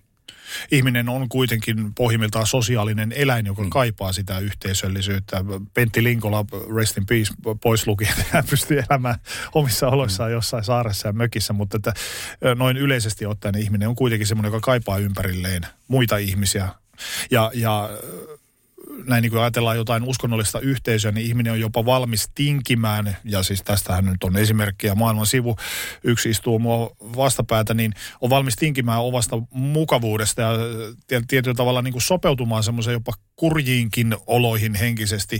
Ihminen 0.71 1.09
on 1.09 1.29
kuitenkin 1.29 1.93
pohjimmiltaan 1.93 2.47
sosiaalinen 2.47 3.11
eläin, 3.11 3.45
joka 3.45 3.61
Mm. 3.61 3.69
kaipaa 3.69 4.13
sitä 4.13 4.39
yhteisöllisyyttä. 4.39 5.45
Pentti 5.73 6.03
Linkola, 6.03 6.45
rest 6.75 6.97
in 6.97 7.05
peace, 7.05 7.33
pois 7.61 7.87
luki, 7.87 8.05
että 8.05 8.23
hän 8.29 8.43
pystyy 8.49 8.83
elämään 8.89 9.19
omissa 9.53 9.87
oloissaan 9.87 10.31
jossain 10.31 10.63
saaressa 10.63 11.07
ja 11.07 11.13
mökissä, 11.13 11.53
mutta 11.53 11.77
että 11.77 11.93
noin 12.55 12.77
yleisesti 12.77 13.25
ottaen 13.25 13.57
ihminen 13.57 13.89
on 13.89 13.95
kuitenkin 13.95 14.27
semmoinen, 14.27 14.47
joka 14.49 14.59
kaipaa 14.65 14.97
ympärilleen 14.97 15.63
muita 15.87 16.17
ihmisiä. 16.17 16.69
Ja, 17.31 17.51
ja 17.53 17.89
näin 19.05 19.21
niin 19.21 19.31
kuin 19.31 19.41
ajatellaan 19.41 19.77
jotain 19.77 20.03
uskonnollista 20.03 20.59
yhteisöä, 20.59 21.11
niin 21.11 21.27
ihminen 21.27 21.53
on 21.53 21.59
jopa 21.59 21.85
valmis 21.85 22.29
tinkimään, 22.35 23.17
ja 23.23 23.43
siis 23.43 23.63
tästähän 23.63 24.05
nyt 24.05 24.23
on 24.23 24.37
esimerkkiä 24.37 24.95
maailman 24.95 25.25
sivu, 25.25 25.55
yksi 26.03 26.29
istuu 26.29 26.59
mua 26.59 26.95
vastapäätä, 26.99 27.73
niin 27.73 27.93
on 28.21 28.29
valmis 28.29 28.55
tinkimään 28.55 29.01
ovasta 29.01 29.41
mukavuudesta 29.51 30.41
ja 30.41 30.51
tie- 31.07 31.21
tietyllä 31.27 31.55
tavalla 31.55 31.81
niin 31.81 31.93
kuin 31.93 32.01
sopeutumaan 32.01 32.63
semmoisen 32.63 32.93
jopa 32.93 33.13
kurjiinkin 33.35 34.15
oloihin 34.27 34.75
henkisesti 34.75 35.39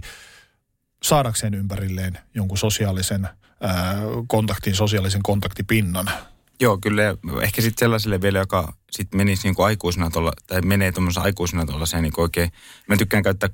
saadakseen 1.04 1.54
ympärilleen 1.54 2.18
jonkun 2.34 2.58
sosiaalisen 2.58 3.30
ää, 3.62 3.96
kontaktin, 4.28 4.76
sosiaalisen 4.76 5.24
kontaktipinnan. 5.24 6.10
Joo, 6.60 6.78
kyllä. 6.78 7.04
Ehkä 7.42 7.62
sitten 7.62 7.80
sellaiselle 7.80 8.22
vielä, 8.22 8.40
joka 8.40 8.74
sitten 8.92 9.18
menisi 9.18 9.48
niinku 9.48 9.64
aikuisena 9.64 10.10
tuolla, 10.10 10.32
tai 10.48 10.62
menee 10.62 10.92
tuommoisena 10.92 11.24
aikuisena 11.24 11.66
tuollaiseen 11.66 12.04
niinku 12.04 12.22
oikein. 12.22 12.52
Mä 12.88 12.98
tykkään 12.98 13.24
käyttää 13.24 13.50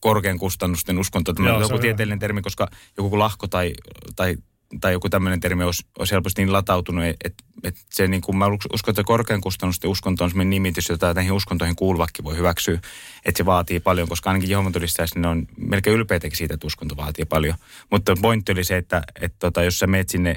korkean 0.00 0.38
kustannusten 0.38 0.98
uskontoa. 0.98 1.34
Tämä 1.34 1.48
on 1.48 1.60
joku 1.60 1.64
on 1.64 1.70
hyvä. 1.70 1.82
tieteellinen 1.82 2.18
termi, 2.18 2.42
koska 2.42 2.68
joku 2.96 3.18
lahko 3.18 3.46
tai, 3.46 3.72
tai, 4.16 4.36
tai 4.80 4.92
joku 4.92 5.08
tämmöinen 5.08 5.40
termi 5.40 5.64
olisi, 5.64 5.86
olisi 5.98 6.12
helposti 6.12 6.42
niin 6.42 6.52
latautunut, 6.52 7.04
että 7.04 7.44
et 7.64 7.76
se 7.90 8.08
niin 8.08 8.20
kuin 8.20 8.36
mä 8.36 8.46
uskon, 8.46 8.92
että 8.92 9.04
korkean 9.04 9.40
kustannusten 9.40 9.90
uskonto 9.90 10.24
on 10.24 10.30
sellainen 10.30 10.50
nimitys, 10.50 10.88
jota 10.88 11.14
näihin 11.14 11.32
uskontoihin 11.32 11.76
kuuluvakin 11.76 12.24
voi 12.24 12.36
hyväksyä. 12.36 12.80
Että 13.24 13.38
se 13.38 13.46
vaatii 13.46 13.80
paljon, 13.80 14.08
koska 14.08 14.30
ainakin 14.30 14.50
Jehovan 14.50 14.72
todistajassa 14.72 15.20
ne 15.20 15.28
on 15.28 15.46
melkein 15.56 15.96
ylpeitäkin 15.96 16.36
siitä, 16.36 16.54
että 16.54 16.66
uskonto 16.66 16.96
vaatii 16.96 17.24
paljon. 17.24 17.54
Mutta 17.90 18.14
pointti 18.22 18.52
oli 18.52 18.64
se, 18.64 18.76
että, 18.76 19.02
että 19.20 19.36
tota, 19.38 19.62
jos 19.62 19.78
sä 19.78 19.86
meet 19.86 20.08
sinne 20.08 20.36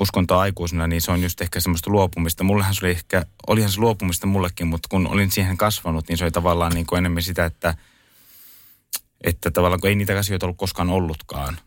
uskontoa 0.00 0.40
aikuisena, 0.40 0.86
niin 0.86 1.02
se 1.02 1.12
on 1.12 1.22
just 1.22 1.40
ehkä 1.40 1.60
semmoista 1.60 1.90
luopumista. 1.90 2.44
Mullehan 2.44 2.74
se 2.74 2.86
oli 2.86 2.90
ehkä, 2.90 3.26
olihan 3.46 3.70
se 3.70 3.80
luopumista 3.80 4.26
mullekin, 4.26 4.66
mutta 4.66 4.88
kun 4.90 5.06
olin 5.06 5.30
siihen 5.30 5.56
kasvanut, 5.56 6.08
niin 6.08 6.18
se 6.18 6.24
oli 6.24 6.30
tavallaan 6.30 6.72
niin 6.72 6.86
kuin 6.86 6.98
enemmän 6.98 7.22
sitä, 7.22 7.44
että, 7.44 7.74
että 9.24 9.50
tavallaan 9.50 9.80
kun 9.80 9.90
ei 9.90 9.96
niitä 9.96 10.18
asioita 10.18 10.46
ollut 10.46 10.58
koskaan 10.58 10.90
ollutkaan, 10.90 11.58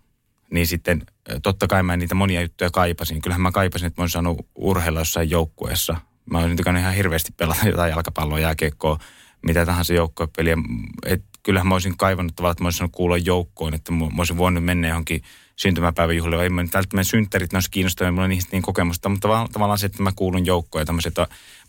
niin 0.52 0.68
sitten 0.68 1.06
totta 1.44 1.68
kai 1.68 1.84
mä 1.84 1.98
niitä 1.98 2.16
monia 2.16 2.42
juttuja 2.42 2.70
kaipasin. 2.72 3.22
Kyllähän 3.22 3.42
mä 3.42 3.52
kaipasin, 3.52 3.88
että 3.88 4.02
mä 4.02 4.04
olisin 4.04 4.14
saanut 4.14 4.48
urheilla 4.56 5.00
jossain 5.00 5.30
joukkueessa. 5.30 5.96
Mä 6.32 6.38
olisin 6.38 6.58
tykännyt 6.58 6.82
ihan 6.82 6.94
hirveästi 6.94 7.32
pelata 7.38 7.68
jotain 7.68 7.90
jalkapalloa, 7.92 8.40
jääkiekkoa, 8.40 9.00
mitä 9.42 9.66
tahansa 9.66 9.94
joukkuepeliä. 9.94 10.58
Et 11.06 11.24
kyllähän 11.48 11.68
mä 11.68 11.76
olisin 11.76 11.98
kaivannut 11.98 12.36
tavallaan, 12.36 12.52
että 12.52 12.64
mä 12.64 12.68
olisin 12.68 12.92
kuulla 12.92 13.18
joukkoon, 13.18 13.74
että 13.74 13.92
mä 13.92 14.06
olisin 14.18 14.38
voinut 14.38 14.64
mennä 14.66 14.88
johonkin 14.88 15.24
syntymäpäiväjuhlille. 15.56 16.44
Ei 16.44 16.50
mä 16.50 16.64
nyt 16.64 16.74
välttämättä 16.74 17.10
synttärit, 17.10 17.54
ne 17.54 17.58
olisi 17.58 17.72
kiinnostavia, 17.72 18.12
mulla 18.12 18.28
niistä 18.28 18.50
niin 18.52 18.62
kokemusta, 18.62 19.10
mutta 19.10 19.22
tavallaan, 19.22 19.50
tavallaan 19.52 19.80
se, 19.80 19.86
että 19.86 20.04
mä 20.04 20.12
kuulun 20.16 20.46
joukkoon 20.46 20.82
ja 20.82 20.86
tämmöiset, 20.86 21.16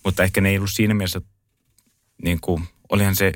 mutta 0.05 0.23
ehkä 0.23 0.41
ne 0.41 0.49
ei 0.49 0.57
ollut 0.57 0.71
siinä 0.71 0.95
mielessä, 0.95 1.21
niin 2.23 2.39
kuin, 2.41 2.63
olihan 2.89 3.17
se 3.17 3.33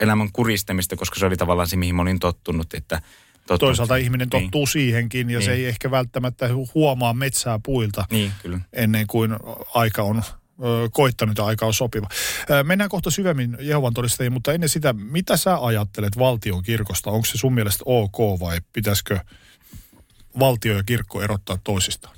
elämän 0.00 0.32
kuristamista, 0.32 0.96
koska 0.96 1.18
se 1.18 1.26
oli 1.26 1.36
tavallaan 1.36 1.68
se, 1.68 1.76
mihin 1.76 1.94
mä 1.94 2.02
olin 2.02 2.18
tottunut, 2.18 2.74
että 2.74 3.02
tottunut. 3.36 3.60
Toisaalta 3.60 3.96
ihminen 3.96 4.28
Niin. 4.32 4.42
tottuu 4.42 4.66
siihenkin 4.66 5.30
ja 5.30 5.40
se 5.40 5.50
Niin. 5.50 5.60
ei 5.60 5.66
ehkä 5.66 5.90
välttämättä 5.90 6.48
huomaa 6.74 7.14
metsää 7.14 7.60
puilta. 7.62 8.04
Niin, 8.10 8.32
kyllä. 8.42 8.60
ennen 8.72 9.06
kuin 9.06 9.36
aika 9.74 10.02
on 10.02 10.22
koittanut 10.92 11.38
ja 11.38 11.44
aika 11.44 11.66
on 11.66 11.74
sopiva. 11.74 12.08
Mennään 12.62 12.90
kohta 12.90 13.10
syvemmin 13.10 13.56
Jehovan 13.60 13.94
todistajiin, 13.94 14.32
mutta 14.32 14.52
ennen 14.52 14.68
sitä, 14.68 14.92
mitä 14.92 15.36
sä 15.36 15.64
ajattelet 15.64 16.18
valtion 16.18 16.62
kirkosta? 16.62 17.10
Onko 17.10 17.24
se 17.24 17.38
sun 17.38 17.54
mielestä 17.54 17.82
ok 17.86 18.40
vai 18.40 18.60
pitäisikö 18.72 19.18
valtio 20.38 20.76
ja 20.76 20.82
kirkko 20.82 21.22
erottaa 21.22 21.58
toisistaan? 21.64 22.16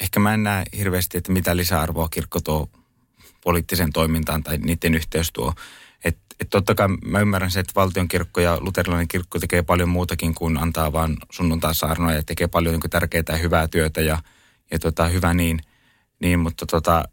Ehkä 0.00 0.20
mä 0.20 0.34
en 0.34 0.42
näe 0.42 0.64
hirveästi, 0.76 1.18
että 1.18 1.32
mitä 1.32 1.56
lisäarvoa 1.56 2.08
kirkko 2.08 2.40
tuo 2.40 2.70
poliittiseen 3.44 3.92
toimintaan 3.92 4.42
tai 4.42 4.58
niiden 4.58 4.94
yhteys 4.94 5.32
tuo. 5.32 5.54
Et, 6.04 6.18
et 6.40 6.50
totta 6.50 6.74
kai 6.74 6.88
mä 6.88 7.20
ymmärrän 7.20 7.50
se, 7.50 7.60
että 7.60 7.72
valtion 7.76 8.08
kirkko 8.08 8.40
ja 8.40 8.58
luterilainen 8.60 9.08
kirkko 9.08 9.38
tekee 9.38 9.62
paljon 9.62 9.88
muutakin 9.88 10.34
kuin 10.34 10.58
antaa 10.58 10.92
vaan 10.92 11.16
sunnuntaissaarnoja 11.30 12.16
ja 12.16 12.22
tekee 12.22 12.46
paljon 12.46 12.74
niin 12.74 12.90
tärkeää 12.90 13.24
ja 13.28 13.36
hyvää 13.36 13.68
työtä 13.68 14.00
ja, 14.00 14.18
ja 14.70 14.78
tota, 14.78 15.08
hyvä 15.08 15.34
niin. 15.34 15.60
Niin 16.20 16.38
mutta 16.38 16.66
tota, 16.66 17.04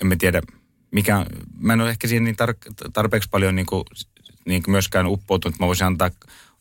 en 0.00 0.06
mä 0.06 0.16
tiedä, 0.16 0.42
mikä, 0.90 1.26
mä 1.58 1.72
en 1.72 1.80
ole 1.80 1.90
ehkä 1.90 2.08
siihen 2.08 2.24
niin 2.24 2.36
tar- 2.42 2.90
tarpeeksi 2.92 3.28
paljon 3.28 3.54
niin 3.54 3.66
kuin, 3.66 3.84
niin 4.46 4.62
kuin 4.62 4.72
myöskään 4.72 5.06
uppoutunut, 5.06 5.58
mä 5.58 5.66
voisin 5.66 5.86
antaa 5.86 6.10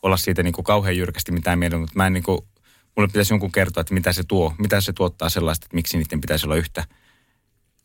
olla 0.04 0.18
siitä 0.18 0.44
niin 0.44 0.54
kuin 0.54 0.66
kauhean 0.66 0.98
jyrkästi 0.98 1.32
mitään 1.32 1.60
mieltä, 1.60 1.78
mutta 1.78 1.96
mä 1.96 2.08
en 2.08 2.14
niin 2.14 2.24
kuin, 2.24 2.40
mulle 2.96 3.08
pitäisi 3.08 3.34
jonkun 3.34 3.52
kertoa, 3.52 3.82
että 3.82 3.94
mitä 3.94 4.12
se 4.12 4.24
tuo, 4.24 4.54
mitä 4.58 4.82
se 4.82 4.94
tuottaa 4.94 5.30
sellaista, 5.30 5.66
että 5.66 5.76
miksi 5.76 5.98
niiden 5.98 6.22
pitäisi 6.22 6.46
olla 6.46 6.56
yhtä, 6.56 6.86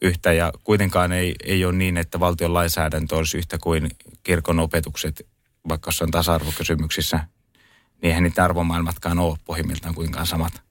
yhtä 0.02 0.32
ja 0.32 0.52
kuitenkaan 0.64 1.12
ei, 1.12 1.34
ei 1.44 1.64
ole 1.64 1.72
niin, 1.72 1.96
että 1.96 2.20
valtion 2.20 2.54
lainsäädäntö 2.54 3.16
olisi 3.16 3.38
yhtä 3.38 3.58
kuin 3.58 3.90
kirkon 4.22 4.60
opetukset, 4.60 5.26
vaikka 5.68 5.88
jossain 5.88 6.10
tasa-arvokysymyksissä, 6.10 7.16
niin 8.02 8.08
eihän 8.08 8.22
niitä 8.22 8.44
arvomaailmatkaan 8.44 9.18
ole 9.18 9.38
pohjimmiltaan 9.44 9.94
kuinkaan 9.94 10.26
samat. 10.26 10.62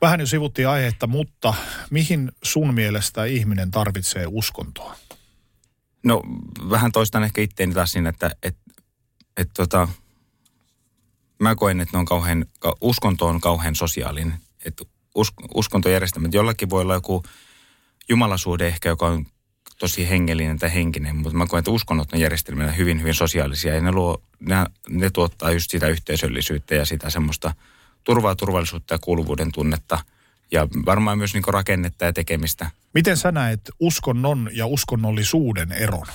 Vähän 0.00 0.20
jo 0.20 0.26
sivuttiin 0.26 0.68
aihetta, 0.68 1.06
mutta 1.06 1.54
mihin 1.90 2.32
sun 2.42 2.74
mielestä 2.74 3.24
ihminen 3.24 3.70
tarvitsee 3.70 4.24
uskontoa? 4.26 4.96
No 6.02 6.22
vähän 6.70 6.92
toistan 6.92 7.24
ehkä 7.24 7.42
itteeni 7.42 7.74
taas 7.74 7.92
siinä, 7.92 8.08
että 8.08 8.30
et, 8.42 8.56
et, 9.36 9.50
tota, 9.56 9.88
mä 11.38 11.54
koen, 11.54 11.80
että 11.80 11.96
ne 11.96 11.98
on 11.98 12.04
kauhean, 12.04 12.46
ka- 12.58 12.76
uskonto 12.80 13.26
on 13.26 13.40
kauhean 13.40 13.74
sosiaalinen. 13.74 14.38
Että 14.64 14.84
us, 15.14 15.32
uskontojärjestelmät, 15.54 16.34
jollakin 16.34 16.70
voi 16.70 16.82
olla 16.82 16.94
joku 16.94 17.22
jumalasuhde 18.08 18.68
ehkä, 18.68 18.88
joka 18.88 19.06
on 19.06 19.26
tosi 19.78 20.08
hengellinen 20.10 20.58
tai 20.58 20.74
henkinen, 20.74 21.16
mutta 21.16 21.38
mä 21.38 21.46
koen, 21.46 21.58
että 21.58 21.70
uskonnot 21.70 22.12
on 22.12 22.20
järjestelmillä 22.20 22.72
hyvin, 22.72 23.00
hyvin 23.00 23.14
sosiaalisia 23.14 23.74
ja 23.74 23.80
ne, 23.80 23.92
luo, 23.92 24.22
ne, 24.40 24.56
ne 24.88 25.10
tuottaa 25.10 25.50
just 25.50 25.70
sitä 25.70 25.88
yhteisöllisyyttä 25.88 26.74
ja 26.74 26.84
sitä 26.84 27.10
semmoista 27.10 27.54
turvaa, 28.06 28.36
turvallisuutta 28.36 28.94
ja 28.94 28.98
kuuluvuuden 28.98 29.52
tunnetta 29.52 29.98
ja 30.52 30.68
varmaan 30.86 31.18
myös 31.18 31.34
niin 31.34 31.44
rakennetta 31.46 32.04
ja 32.04 32.12
tekemistä. 32.12 32.70
Miten 32.94 33.16
sä 33.16 33.32
näet 33.32 33.60
uskonnon 33.80 34.50
ja 34.52 34.66
uskonnollisuuden 34.66 35.72
eron? 35.72 36.06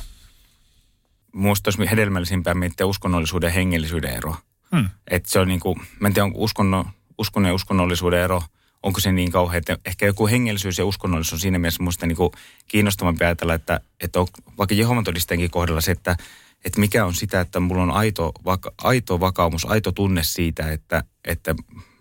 Minusta 1.33 1.67
olisi 1.67 1.91
hedelmällisimpää 1.91 2.53
miettiä 2.53 2.85
uskonnollisuuden 2.85 3.47
ja 3.47 3.53
hengellisyyden 3.53 4.13
eroa. 4.13 4.37
Hmm. 4.75 4.89
Että 5.07 5.31
se 5.31 5.39
on 5.39 5.47
niin 5.47 5.59
kuin, 5.59 5.79
mä 5.99 6.07
en 6.07 6.13
tiedä, 6.13 6.25
onko 6.25 6.39
uskonno, 6.39 6.85
uskonnon 7.17 7.49
ja 7.49 7.53
uskonnollisuuden 7.53 8.19
ero, 8.19 8.43
onko 8.83 8.99
se 8.99 9.11
niin 9.11 9.31
kauhean, 9.31 9.57
että 9.57 9.77
ehkä 9.85 10.05
joku 10.05 10.27
hengellisyys 10.27 10.77
ja 10.77 10.85
uskonnollisuus 10.85 11.33
on 11.33 11.39
siinä 11.39 11.59
mielessä 11.59 11.83
minusta 11.83 12.05
niin 12.05 12.15
kuin 12.15 12.31
kiinnostavampi 12.67 13.25
ajatella, 13.25 13.53
että, 13.53 13.79
että 13.99 14.19
on, 14.19 14.27
vaikka 14.57 14.75
Jehovan 14.75 15.03
todistajankin 15.03 15.51
kohdalla 15.51 15.81
se, 15.81 15.91
että, 15.91 16.15
että 16.65 16.79
mikä 16.79 17.05
on 17.05 17.13
sitä, 17.13 17.41
että 17.41 17.59
mulla 17.59 17.83
on 17.83 17.91
aito, 17.91 18.31
vaka, 18.45 18.71
aito 18.77 19.19
vakaumus, 19.19 19.65
aito 19.65 19.91
tunne 19.91 20.23
siitä, 20.23 20.71
että, 20.71 21.03
että 21.25 21.55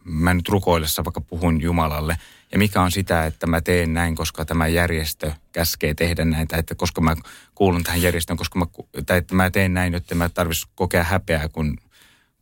mä 0.05 0.35
nyt 0.35 0.49
rukoillessa 0.49 1.05
vaikka 1.05 1.21
puhun 1.21 1.63
Jumalalle. 1.63 2.17
Ja 2.53 2.59
mikä 2.59 2.83
on 2.83 2.93
sitä, 2.93 3.27
että 3.27 3.47
mä 3.47 3.61
teen 3.61 3.95
näin, 3.95 4.15
koska 4.15 4.45
tämä 4.45 4.69
järjestö 4.69 5.33
käskee 5.53 5.95
tehdä 5.95 6.25
näitä, 6.25 6.57
että 6.57 6.75
koska 6.75 7.01
mä 7.01 7.17
kuulun 7.55 7.83
tähän 7.83 8.03
järjestöön, 8.03 8.37
koska 8.37 8.59
mä, 8.59 8.67
tai 9.07 9.19
että 9.19 9.35
mä 9.35 9.51
teen 9.51 9.75
näin, 9.75 9.93
jotta 9.93 10.15
mä 10.15 10.29
tarvitsisi 10.29 10.69
kokea 10.75 11.05
häpeää, 11.05 11.49
kun, 11.49 11.77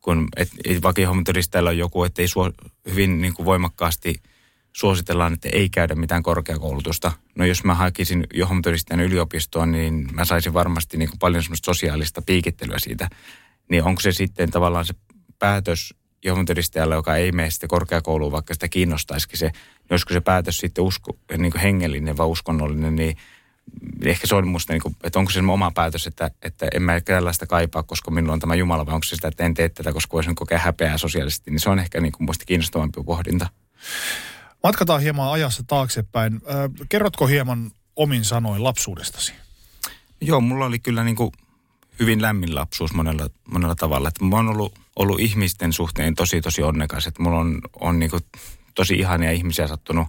kun 0.01 0.29
et, 0.37 0.49
vaikka 0.83 1.03
on 1.11 1.79
joku, 1.79 2.05
että 2.05 2.23
ei 2.23 2.29
suo, 2.29 2.53
hyvin 2.91 3.21
niin 3.21 3.35
kuin 3.35 3.47
voimakkaasti 3.47 4.23
suositellaan, 4.73 5.33
että 5.33 5.49
ei 5.53 5.69
käydä 5.69 5.95
mitään 5.95 6.23
korkeakoulutusta. 6.23 7.13
No 7.35 7.45
jos 7.45 7.65
mä 7.65 7.75
hakisin 7.75 8.27
Jehovan 8.35 8.63
todistajan 8.63 9.01
yliopistoon, 9.01 9.73
niin 9.73 10.09
mä 10.13 10.25
saisin 10.25 10.55
varmasti 10.55 10.97
niin 10.97 11.09
kuin 11.09 11.19
paljon 11.19 11.43
semmoista 11.43 11.67
sosiaalista 11.67 12.23
piikittelyä 12.23 12.79
siitä. 12.79 13.09
Niin 13.71 13.85
onko 13.85 14.01
se 14.01 14.13
sitten 14.13 14.51
tavallaan 14.51 14.85
se 14.85 14.95
päätös 15.39 15.95
Jehovan 16.25 16.47
todistajalla, 16.47 16.95
joka 16.95 17.17
ei 17.17 17.33
mene 17.33 17.51
sitten 17.51 17.69
korkeakouluun, 17.69 18.33
vaikka 18.33 18.55
sitä 18.55 18.69
kiinnostaisikin 18.69 19.39
se, 19.39 19.47
niin 19.47 19.91
olisiko 19.91 20.13
se 20.13 20.21
päätös 20.21 20.59
sitten 20.59 20.85
usko, 20.85 21.17
niin 21.39 21.53
kuin 21.53 21.63
hengellinen 21.63 22.17
vai 22.17 22.27
uskonnollinen, 22.27 22.97
niin 22.97 23.17
ehkä 24.05 24.27
se 24.27 24.35
on 24.35 24.49
musta, 24.49 24.73
niin 24.73 24.83
kuin, 24.83 24.97
että 25.05 25.19
onko 25.19 25.31
se 25.31 25.41
oma 25.41 25.71
päätös, 25.71 26.07
että, 26.07 26.31
että 26.43 26.69
en 26.75 26.83
mä 26.83 27.01
tällaista 27.01 27.47
kaipaa, 27.47 27.83
koska 27.83 28.11
minulla 28.11 28.33
on 28.33 28.41
tämä 28.41 28.55
Jumala, 28.55 28.87
vai 28.87 28.95
onko 28.95 29.05
se 29.05 29.17
sitä, 29.17 29.29
että 29.29 29.45
en 29.45 29.55
tee 29.55 29.69
tätä, 29.69 29.93
koska 29.93 30.13
voisin 30.13 30.35
kokea 30.35 30.59
häpeää 30.59 30.99
sosiaalisesti, 30.99 31.51
niin 31.51 31.61
se 31.61 31.71
on 31.71 31.79
ehkä 31.79 32.01
niin 32.01 32.13
kuin 32.13 32.27
musta 32.27 32.45
kiinnostavampi 32.45 33.03
pohdinta. 33.07 33.47
Matkataan 34.65 35.03
hieman 35.03 35.33
ajassa 35.33 35.63
taaksepäin. 35.67 36.41
Kerrotko 36.89 37.27
hieman 37.27 37.71
omin 37.97 38.25
sanoin 38.25 38.65
lapsuudestasi? 38.65 39.33
Joo, 40.21 40.41
mulla 40.41 40.67
oli 40.67 40.79
kyllä 40.79 41.05
niin 41.05 41.17
kuin 41.17 41.33
hyvin 42.01 42.23
lämmin 42.23 42.55
lapsuus 42.55 42.95
monella, 42.95 43.31
monella 43.51 43.75
tavalla. 43.75 44.09
Että 44.09 44.25
mä 44.25 44.37
oon 44.37 44.49
ollut 44.49 44.75
ollut 44.97 45.21
ihmisten 45.21 45.73
suhteen 45.73 46.15
tosi 46.15 46.41
tosi 46.41 46.63
onnekas. 46.63 47.07
Että 47.07 47.23
mulla 47.23 47.39
on, 47.39 47.61
on 47.81 47.99
niin 47.99 48.11
kuin 48.11 48.23
tosi 48.75 48.95
ihania 48.95 49.33
ihmisiä 49.33 49.67
sattunut 49.67 50.09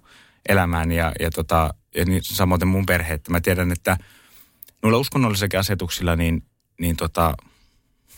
elämään 0.49 0.91
ja, 0.91 1.11
ja, 1.19 1.31
tota, 1.31 1.73
ja 1.95 2.05
niin, 2.05 2.23
samoin 2.23 2.67
mun 2.67 2.85
perhe. 2.85 3.13
Että 3.13 3.31
mä 3.31 3.41
tiedän, 3.41 3.71
että 3.71 3.97
noilla 4.83 4.99
uskonnollisilla 4.99 5.59
asetuksilla, 5.59 6.15
niin, 6.15 6.43
niin 6.79 6.95
tota, 6.95 7.33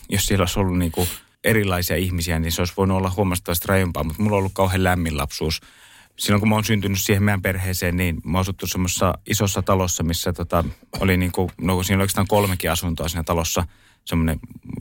jos 0.08 0.26
siellä 0.26 0.42
olisi 0.42 0.60
ollut 0.60 0.78
niin 0.78 0.92
kuin 0.92 1.08
erilaisia 1.44 1.96
ihmisiä, 1.96 2.38
niin 2.38 2.52
se 2.52 2.60
olisi 2.60 2.74
voinut 2.76 2.96
olla 2.96 3.12
huomattavasti 3.16 3.68
rajumpaa, 3.68 4.04
mutta 4.04 4.22
mulla 4.22 4.36
on 4.36 4.38
ollut 4.38 4.52
kauhean 4.54 4.84
lämmin 4.84 5.16
lapsuus. 5.16 5.60
Silloin 6.18 6.40
kun 6.40 6.48
mä 6.48 6.54
oon 6.54 6.64
syntynyt 6.64 7.00
siihen 7.00 7.22
meidän 7.22 7.42
perheeseen, 7.42 7.96
niin 7.96 8.20
mä 8.24 8.38
oon 8.38 8.40
asuttu 8.40 8.66
semmoisessa 8.66 9.14
isossa 9.26 9.62
talossa, 9.62 10.02
missä 10.02 10.32
tota, 10.32 10.64
oli 11.00 11.16
niin 11.16 11.32
kuin, 11.32 11.50
no 11.60 11.82
siinä 11.82 11.96
oli 11.96 12.02
oikeastaan 12.02 12.26
kolmekin 12.26 12.70
asuntoa 12.70 13.08
siinä 13.08 13.22
talossa. 13.22 13.66
Semmoinen 14.04 14.40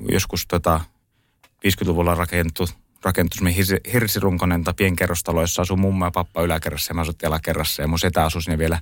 joskus 0.10 0.48
tota, 0.48 0.82
50-luvulla 1.68 2.16
rakennettu, 2.16 2.68
rakennettu 3.04 3.36
semmoinen 3.36 3.82
hirsirunkonen 3.94 4.64
tai 4.64 4.74
pienkerrostalo, 4.74 5.42
jossa 5.42 5.62
asuu 5.62 5.78
mummo 5.78 6.06
ja 6.06 6.12
pappa 6.12 6.42
yläkerrassa 6.42 6.92
ja 6.92 6.96
mä 6.96 7.02
asuttiin 7.02 7.28
alakerrassa 7.28 7.82
ja 7.82 7.88
mun 7.88 8.00
setä 8.00 8.26
asui 8.26 8.42
siinä 8.42 8.58
vielä, 8.58 8.80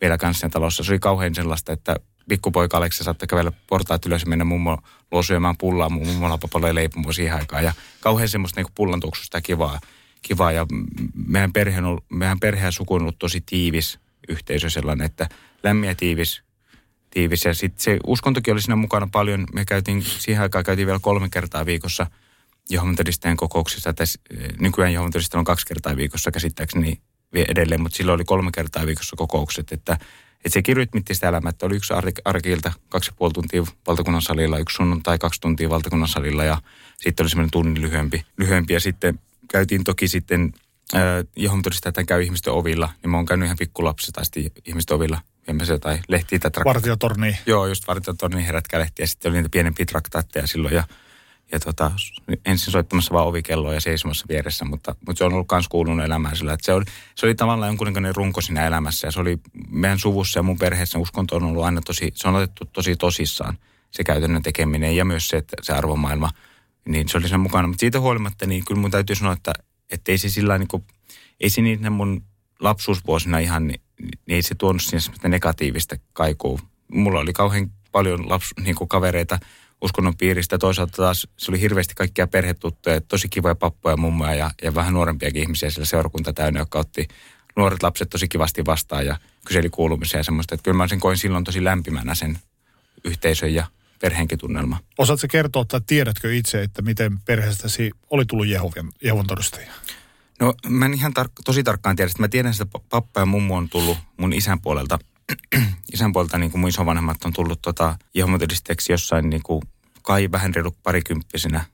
vielä 0.00 0.18
kanssa 0.18 0.40
siinä 0.40 0.52
talossa. 0.52 0.84
Se 0.84 0.92
oli 0.92 0.98
kauhean 0.98 1.34
sellaista, 1.34 1.72
että 1.72 1.96
pikkupoika 2.28 2.76
Aleksi 2.76 3.04
saattoi 3.04 3.28
kävellä 3.28 3.52
portaat 3.66 4.06
ylös 4.06 4.22
ja 4.22 4.28
mennä 4.28 4.44
mummo 4.44 4.78
luo 5.12 5.22
syömään 5.22 5.56
pullaa. 5.56 5.88
Mun 5.88 6.06
mummolla 6.06 6.74
leipomo 6.74 7.12
siihen 7.12 7.36
aikaan. 7.36 7.64
Ja 7.64 7.72
kauhean 8.00 8.28
semmoista 8.28 8.60
niin 8.60 8.72
pullantuksusta 8.74 9.40
kivaa, 9.40 9.80
kivaa. 10.22 10.52
Ja 10.52 10.66
meidän 11.26 11.52
perhe 11.52 11.78
on, 11.78 11.98
meidän 12.08 12.40
perhe 12.40 12.66
on 12.66 12.72
suku 12.72 12.94
on 12.94 13.02
ollut 13.02 13.18
tosi 13.18 13.40
tiivis 13.40 13.98
yhteisö 14.28 14.70
sellainen, 14.70 15.06
että 15.06 15.28
lämmin 15.62 15.88
ja 15.88 15.94
tiivis, 15.94 16.42
tiivis. 17.10 17.44
Ja 17.44 17.54
sitten 17.54 17.82
se 17.82 17.98
uskontokin 18.06 18.52
oli 18.52 18.62
siinä 18.62 18.76
mukana 18.76 19.08
paljon. 19.12 19.46
Me 19.52 19.64
käytiin, 19.64 20.02
siihen 20.02 20.42
aikaan 20.42 20.64
käytiin 20.64 20.86
vielä 20.86 21.00
kolme 21.02 21.28
kertaa 21.30 21.66
viikossa 21.66 22.06
Jehovan 22.70 22.96
kokouksissa. 23.36 23.92
Tai 23.92 24.06
nykyään 24.60 24.92
Jehovan 24.92 25.12
on 25.34 25.44
kaksi 25.44 25.66
kertaa 25.66 25.96
viikossa 25.96 26.30
käsittääkseni 26.30 27.00
edelleen, 27.32 27.82
mutta 27.82 27.96
silloin 27.96 28.14
oli 28.14 28.24
kolme 28.24 28.50
kertaa 28.54 28.86
viikossa 28.86 29.16
kokoukset, 29.16 29.72
että 29.72 29.98
että 30.44 30.54
sekin 30.54 30.76
rytmitti 30.76 31.14
sitä 31.14 31.28
elämää, 31.28 31.50
että 31.50 31.66
oli 31.66 31.76
yksi 31.76 31.92
arkilta 32.24 32.72
kaksi 32.88 33.10
ja 33.10 33.14
puoli 33.18 33.32
tuntia 33.32 33.62
valtakunnan 33.86 34.22
salilla, 34.22 34.58
yksi 34.58 34.76
sunnuntai 34.76 35.18
kaksi 35.18 35.40
tuntia 35.40 35.70
valtakunnan 35.70 36.08
salilla 36.08 36.44
ja 36.44 36.62
sitten 36.96 37.24
oli 37.24 37.30
semmoinen 37.30 37.50
tunnin 37.50 37.82
lyhyempi. 37.82 38.24
lyhyempi. 38.36 38.72
Ja 38.72 38.80
sitten 38.80 39.18
käytiin 39.50 39.84
toki 39.84 40.08
sitten, 40.08 40.52
äh, 40.94 41.02
johon 41.36 41.62
todistaa, 41.62 41.88
että 41.88 42.04
käy 42.04 42.22
ihmisten 42.22 42.52
ovilla, 42.52 42.88
niin 43.02 43.10
mä 43.10 43.16
oon 43.16 43.26
käynyt 43.26 43.46
ihan 43.46 43.56
pikkulapsista 43.58 44.20
asti 44.20 44.52
ihmisten 44.64 44.96
ovilla. 44.96 45.20
Viemässä 45.46 45.78
tai 45.78 45.98
lehtiä 46.08 46.38
tai 46.38 46.50
trak- 46.50 46.64
Vartiotorni. 46.64 47.38
Joo, 47.46 47.66
just 47.66 47.88
vartiotorni 47.88 48.46
herätkä 48.46 48.78
lehtiä. 48.78 49.06
Sitten 49.06 49.30
oli 49.30 49.36
niitä 49.36 49.48
pienempiä 49.52 49.86
traktaatteja 49.86 50.46
silloin 50.46 50.74
ja 50.74 50.84
ja 51.52 51.60
tota, 51.60 51.90
ensin 52.46 52.72
soittamassa 52.72 53.14
vaan 53.14 53.26
ovikelloa 53.26 53.74
ja 53.74 53.80
seisomassa 53.80 54.26
vieressä, 54.28 54.64
mutta, 54.64 54.94
mutta 55.06 55.18
se 55.18 55.24
on 55.24 55.32
ollut 55.32 55.46
myös 55.52 55.68
kuulunut 55.68 56.06
elämään 56.06 56.36
sillä, 56.36 56.52
että 56.52 56.66
se 56.66 56.72
oli, 56.72 56.84
se 57.14 57.26
oli 57.26 57.34
tavallaan 57.34 57.70
jonkunlainen 57.70 58.16
runko 58.16 58.40
siinä 58.40 58.66
elämässä. 58.66 59.06
Ja 59.06 59.10
se 59.10 59.20
oli 59.20 59.38
meidän 59.68 59.98
suvussa 59.98 60.38
ja 60.38 60.42
mun 60.42 60.58
perheessä 60.58 60.98
uskonto 60.98 61.36
on 61.36 61.44
ollut 61.44 61.64
aina 61.64 61.80
tosi, 61.80 62.12
se 62.14 62.28
on 62.28 62.34
otettu 62.34 62.64
tosi 62.64 62.96
tosissaan 62.96 63.58
se 63.90 64.04
käytännön 64.04 64.42
tekeminen. 64.42 64.96
Ja 64.96 65.04
myös 65.04 65.28
se, 65.28 65.36
että 65.36 65.56
se 65.62 65.72
arvomaailma, 65.72 66.30
niin 66.90 67.08
se 67.08 67.18
oli 67.18 67.28
sen 67.28 67.40
mukana. 67.40 67.68
Mutta 67.68 67.80
siitä 67.80 68.00
huolimatta, 68.00 68.46
niin 68.46 68.64
kyllä 68.64 68.80
mun 68.80 68.90
täytyy 68.90 69.16
sanoa, 69.16 69.32
että, 69.32 69.52
että 69.90 70.12
ei 70.12 70.18
se 70.18 70.28
sillä 70.28 70.58
niin 70.58 70.68
kuin, 70.68 70.84
ei 71.40 71.50
se 71.50 71.60
niitä 71.60 71.90
mun 71.90 72.22
lapsuusvuosina 72.60 73.38
ihan, 73.38 73.66
niin, 73.66 73.80
niin 74.00 74.36
ei 74.36 74.42
se 74.42 74.54
tuonut 74.54 74.82
sinne 74.82 75.00
semmoista 75.00 75.28
negatiivista 75.28 75.96
kaikua. 76.12 76.58
Mulla 76.92 77.20
oli 77.20 77.32
kauhean 77.32 77.70
paljon 77.92 78.28
lapsu, 78.28 78.54
niin 78.60 78.74
kuin 78.74 78.88
kavereita, 78.88 79.38
uskonnon 79.80 80.16
piiristä. 80.16 80.58
Toisaalta 80.58 80.96
taas 80.96 81.28
se 81.36 81.50
oli 81.50 81.60
hirveästi 81.60 81.94
kaikkia 81.94 82.26
perhetuttuja, 82.26 83.00
tosi 83.00 83.28
kivoja 83.28 83.54
pappoja, 83.54 83.96
mummoja 83.96 84.34
ja, 84.34 84.50
ja 84.62 84.74
vähän 84.74 84.94
nuorempiakin 84.94 85.42
ihmisiä 85.42 85.70
siellä 85.70 85.86
seurakunta 85.86 86.32
täynnä, 86.32 86.60
jotka 86.60 86.78
otti 86.78 87.08
nuoret 87.56 87.82
lapset 87.82 88.10
tosi 88.10 88.28
kivasti 88.28 88.66
vastaan 88.66 89.06
ja 89.06 89.16
kyseli 89.46 89.70
kuulumisia 89.70 90.20
ja 90.20 90.24
semmoista. 90.24 90.54
Että 90.54 90.64
kyllä 90.64 90.76
mä 90.76 90.88
sen 90.88 91.00
koin 91.00 91.18
silloin 91.18 91.44
tosi 91.44 91.64
lämpimänä 91.64 92.14
sen 92.14 92.38
yhteisön 93.04 93.54
ja 93.54 93.66
perheenkin 94.00 94.38
tunnelma. 94.38 94.78
Osaatko 94.98 95.26
kertoa 95.30 95.64
tai 95.64 95.80
tiedätkö 95.86 96.34
itse, 96.34 96.62
että 96.62 96.82
miten 96.82 97.18
perheestäsi 97.18 97.90
oli 98.10 98.24
tullut 98.24 98.46
Jehovon, 98.46 98.92
Jehovon 99.02 99.26
todistajia? 99.26 99.72
No 100.40 100.54
mä 100.68 100.86
en 100.86 100.94
ihan 100.94 101.12
tar- 101.18 101.42
tosi 101.44 101.62
tarkkaan 101.62 101.96
tiedä. 101.96 102.10
Mä 102.18 102.28
tiedän, 102.28 102.52
että 102.52 102.78
pappa 102.88 103.20
ja 103.20 103.26
mummo 103.26 103.56
on 103.56 103.68
tullut 103.68 103.98
mun 104.16 104.32
isän 104.32 104.60
puolelta– 104.60 104.98
isän 105.92 106.12
puolta 106.12 106.38
niin 106.38 106.50
kuin 106.50 106.60
mun 106.60 106.68
isovanhemmat 106.68 107.24
on 107.24 107.32
tullut 107.32 107.62
tota, 107.62 107.96
Jehomatodisteeksi 108.14 108.92
jossain 108.92 109.30
niin 109.30 109.42
kuin, 109.42 109.62
kai 110.02 110.28
vähän 110.32 110.54
reilu 110.54 110.76
parikymppisenä. 110.82 111.64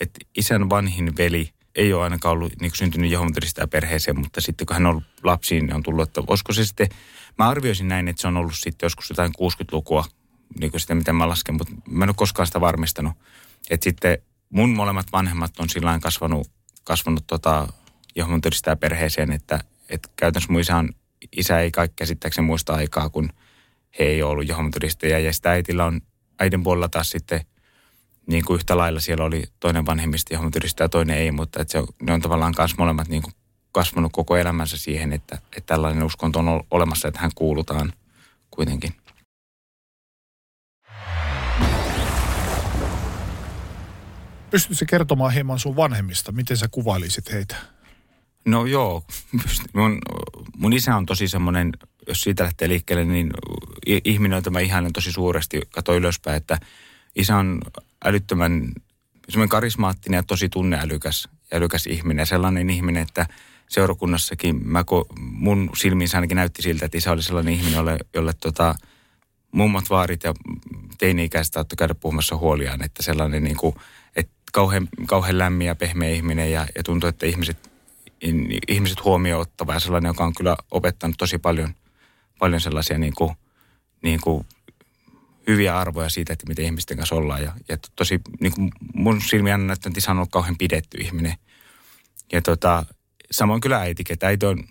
Että 0.00 0.20
isän 0.36 0.70
vanhin 0.70 1.16
veli 1.18 1.50
ei 1.74 1.92
ole 1.92 2.02
ainakaan 2.02 2.32
ollut 2.32 2.52
niin 2.60 2.70
kuin 2.70 2.78
syntynyt 2.78 3.10
Jehomatodistaa 3.10 3.66
perheeseen, 3.66 4.20
mutta 4.20 4.40
sitten 4.40 4.66
kun 4.66 4.74
hän 4.74 4.86
on 4.86 4.90
ollut 4.90 5.04
lapsiin, 5.22 5.66
niin 5.66 5.74
on 5.74 5.82
tullut, 5.82 6.08
että 6.08 6.22
olisiko 6.26 6.52
se 6.52 6.64
sitten, 6.64 6.88
mä 7.38 7.48
arvioisin 7.48 7.88
näin, 7.88 8.08
että 8.08 8.22
se 8.22 8.28
on 8.28 8.36
ollut 8.36 8.54
sitten 8.54 8.86
joskus 8.86 9.10
jotain 9.10 9.32
60-lukua, 9.42 10.04
niin 10.60 10.70
kuin 10.70 10.80
sitä 10.80 10.94
mitä 10.94 11.12
mä 11.12 11.28
lasken, 11.28 11.54
mutta 11.54 11.74
mä 11.90 12.04
en 12.04 12.08
ole 12.08 12.14
koskaan 12.16 12.46
sitä 12.46 12.60
varmistanut. 12.60 13.12
Että 13.70 13.84
sitten 13.84 14.18
mun 14.50 14.70
molemmat 14.70 15.06
vanhemmat 15.12 15.60
on 15.60 15.68
sillä 15.68 15.98
kasvanut, 16.02 16.50
kasvanut 16.84 17.26
tota, 17.26 17.68
Jehomatodistaa 18.16 18.76
perheeseen, 18.76 19.32
että, 19.32 19.60
että 19.88 20.08
käytännössä 20.16 20.52
mun 20.52 20.60
isä 20.60 20.76
on 20.76 20.92
isä 21.36 21.60
ei 21.60 21.70
kaikkea 21.70 21.96
käsittääkseni 21.96 22.46
muista 22.46 22.74
aikaa, 22.74 23.10
kun 23.10 23.30
he 23.98 24.04
ei 24.04 24.22
ollut 24.22 24.48
Jehovan 24.48 24.70
todistajia. 24.70 25.18
Ja 25.18 25.32
sitä 25.32 25.50
äitillä 25.50 25.84
on, 25.84 26.00
äidin 26.38 26.62
puolella 26.62 26.88
taas 26.88 27.10
sitten 27.10 27.40
niin 28.26 28.44
kuin 28.44 28.54
yhtä 28.54 28.76
lailla 28.76 29.00
siellä 29.00 29.24
oli 29.24 29.42
toinen 29.60 29.86
vanhemmista 29.86 30.38
todistaja 30.52 30.84
ja 30.84 30.88
toinen 30.88 31.16
ei, 31.16 31.30
mutta 31.30 31.62
että 31.62 31.72
se 31.72 31.84
ne 32.02 32.12
on 32.12 32.20
tavallaan 32.20 32.54
myös 32.58 32.78
molemmat 32.78 33.08
niin 33.08 33.22
kuin 33.22 33.34
kasvanut 33.72 34.12
koko 34.12 34.36
elämänsä 34.36 34.76
siihen, 34.76 35.12
että, 35.12 35.38
että 35.56 35.74
tällainen 35.74 36.04
uskonto 36.04 36.38
on 36.38 36.64
olemassa, 36.70 37.08
että 37.08 37.20
hän 37.20 37.30
kuulutaan 37.34 37.92
kuitenkin. 38.50 38.94
Pystytkö 44.50 44.84
kertomaan 44.88 45.32
hieman 45.32 45.58
sun 45.58 45.76
vanhemmista? 45.76 46.32
Miten 46.32 46.56
sä 46.56 46.68
kuvailisit 46.70 47.32
heitä? 47.32 47.56
No 48.44 48.66
joo, 48.66 49.04
mun, 49.74 49.98
mun 50.56 50.72
isä 50.72 50.96
on 50.96 51.06
tosi 51.06 51.28
semmoinen, 51.28 51.72
jos 52.06 52.20
siitä 52.20 52.44
lähtee 52.44 52.68
liikkeelle, 52.68 53.04
niin 53.04 53.30
ihminen 54.04 54.36
on 54.36 54.42
tämä 54.42 54.60
ihana 54.60 54.90
tosi 54.94 55.12
suuresti, 55.12 55.60
kato 55.70 55.94
ylöspäin, 55.94 56.36
että 56.36 56.58
isä 57.16 57.36
on 57.36 57.60
älyttömän 58.04 58.72
semmoinen 59.28 59.48
karismaattinen 59.48 60.18
ja 60.18 60.22
tosi 60.22 60.48
tunneälykäs 60.48 61.28
älykäs 61.52 61.86
ihminen. 61.86 62.26
Sellainen 62.26 62.70
ihminen, 62.70 63.02
että 63.02 63.26
seurakunnassakin 63.68 64.68
mä, 64.68 64.84
mun 65.18 65.70
silmiinsä 65.76 66.16
ainakin 66.16 66.36
näytti 66.36 66.62
siltä, 66.62 66.84
että 66.86 66.98
isä 66.98 67.12
oli 67.12 67.22
sellainen 67.22 67.54
ihminen, 67.54 67.74
jolle, 67.74 67.96
jolle 68.14 68.32
tota, 68.32 68.74
mummat 69.52 69.90
vaarit 69.90 70.24
ja 70.24 70.34
teini-ikäistä 70.98 71.54
saattoi 71.54 71.76
käydä 71.76 71.94
puhumassa 71.94 72.36
huoliaan, 72.36 72.84
että 72.84 73.02
sellainen 73.02 73.44
niin 73.44 73.56
kuin, 73.56 73.74
kauhean, 74.52 74.88
kauhean 75.06 75.38
lämmin 75.38 75.66
ja 75.66 75.74
pehmeä 75.74 76.10
ihminen 76.10 76.52
ja, 76.52 76.66
ja 76.74 76.82
tuntuu, 76.82 77.08
että 77.08 77.26
ihmiset 77.26 77.68
ihmiset 78.68 79.04
huomioon 79.04 79.42
ottava 79.42 79.74
ja 79.74 79.80
sellainen, 79.80 80.10
joka 80.10 80.24
on 80.24 80.34
kyllä 80.34 80.56
opettanut 80.70 81.16
tosi 81.18 81.38
paljon, 81.38 81.74
paljon 82.38 82.60
sellaisia 82.60 82.98
niin 82.98 83.14
kuin, 83.16 83.34
niin 84.02 84.20
kuin 84.20 84.46
hyviä 85.46 85.78
arvoja 85.78 86.08
siitä, 86.08 86.32
että 86.32 86.46
miten 86.48 86.64
ihmisten 86.64 86.96
kanssa 86.96 87.14
ollaan. 87.14 87.42
Ja, 87.42 87.52
ja 87.68 87.76
tosi 87.96 88.20
niin 88.40 88.52
kuin 88.52 88.70
mun 88.94 89.20
silmiä 89.20 89.54
on 89.54 89.66
näyttänyt, 89.66 89.98
että 89.98 90.10
on 90.10 90.16
ollut 90.16 90.30
kauhean 90.30 90.58
pidetty 90.58 90.98
ihminen. 90.98 91.34
Ja 92.32 92.42
tota, 92.42 92.86
samoin 93.30 93.60
kyllä 93.60 93.78
äiti, 93.78 94.04
että 94.10 94.26
äiti 94.26 94.46
on, 94.46 94.64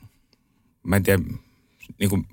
mä 0.83 0.95
en 0.95 1.03
tiedä, 1.03 1.23
niin 1.99 2.09
kuin, 2.09 2.27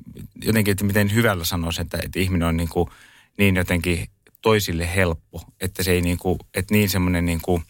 jotenkin, 0.45 0.73
että 0.73 0.85
miten 0.85 1.15
hyvällä 1.15 1.45
sanoisi, 1.45 1.81
että, 1.81 1.99
että 2.03 2.21
ihminen 2.21 2.49
on 2.49 2.57
niin, 2.57 2.69
kuin, 2.69 2.91
niin 3.39 3.57
jotenkin 3.57 4.09
toisille 4.45 4.95
helppo, 4.95 5.43
että 5.61 5.83
se 5.83 5.93
ei 5.93 6.01
niin 6.01 6.19
kuin, 6.19 6.39
että 6.55 6.75
niin 6.75 6.89
semmoinen 6.89 7.27
niin 7.27 7.41
kuin, 7.43 7.63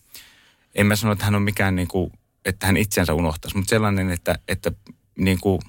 en 0.75 0.87
mä 0.87 0.97
sano, 0.97 1.13
että 1.13 1.25
hän 1.25 1.35
on 1.35 1.43
mikään 1.43 1.77
niin 1.77 1.89
kuin 1.89 2.13
että 2.45 2.67
hän 2.67 2.77
itsensä 2.77 3.15
unohtaisi, 3.15 3.57
mutta 3.57 3.71
sellainen, 3.71 4.11
että, 4.11 4.39
että 4.49 4.73
niin 5.19 5.41
kuin 5.41 5.61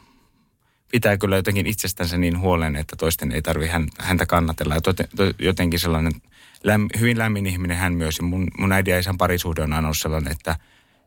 pitää 0.91 1.17
kyllä 1.17 1.35
jotenkin 1.35 1.67
itsestänsä 1.67 2.17
niin 2.17 2.39
huolen, 2.39 2.75
että 2.75 2.95
toisten 2.95 3.31
ei 3.31 3.41
tarvitse 3.41 3.73
häntä 3.99 4.25
kannatella. 4.25 4.75
Ja 4.75 4.81
to, 4.81 4.93
jotenkin 5.39 5.79
sellainen 5.79 6.13
läm, 6.63 6.87
hyvin 6.99 7.17
lämmin 7.17 7.45
ihminen 7.45 7.77
hän 7.77 7.93
myös. 7.93 8.17
Ja 8.17 8.23
mun, 8.23 8.47
mun 8.57 8.71
äidin 8.71 8.91
ja 8.91 8.99
isän 8.99 9.17
parisuhde 9.17 9.61
on 9.61 9.73
aina 9.73 9.87
ollut 9.87 9.97
sellainen, 9.97 10.31
että, 10.31 10.55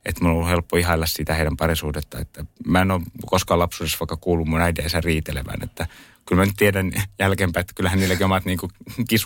että 0.04 0.22
mun 0.22 0.30
on 0.30 0.36
ollut 0.36 0.48
helppo 0.48 0.76
ihailla 0.76 1.06
sitä 1.06 1.34
heidän 1.34 1.56
parisuhdetta. 1.56 2.18
Että 2.18 2.44
mä 2.66 2.82
en 2.82 2.90
ole 2.90 3.02
koskaan 3.26 3.60
lapsuudessa 3.60 3.98
vaikka 4.00 4.16
kuullut 4.16 4.48
mun 4.48 4.60
äidin 4.60 4.82
ja 4.82 4.86
isän 4.86 5.04
riitelevän. 5.04 5.62
Että 5.62 5.86
kyllä 6.26 6.42
mä 6.42 6.46
nyt 6.46 6.56
tiedän 6.56 6.92
jälkeenpäin, 7.18 7.60
että 7.60 7.74
kyllähän 7.74 7.98
niilläkin 7.98 8.24
omat 8.24 8.44
niin 8.44 8.58
kuin, 8.58 8.72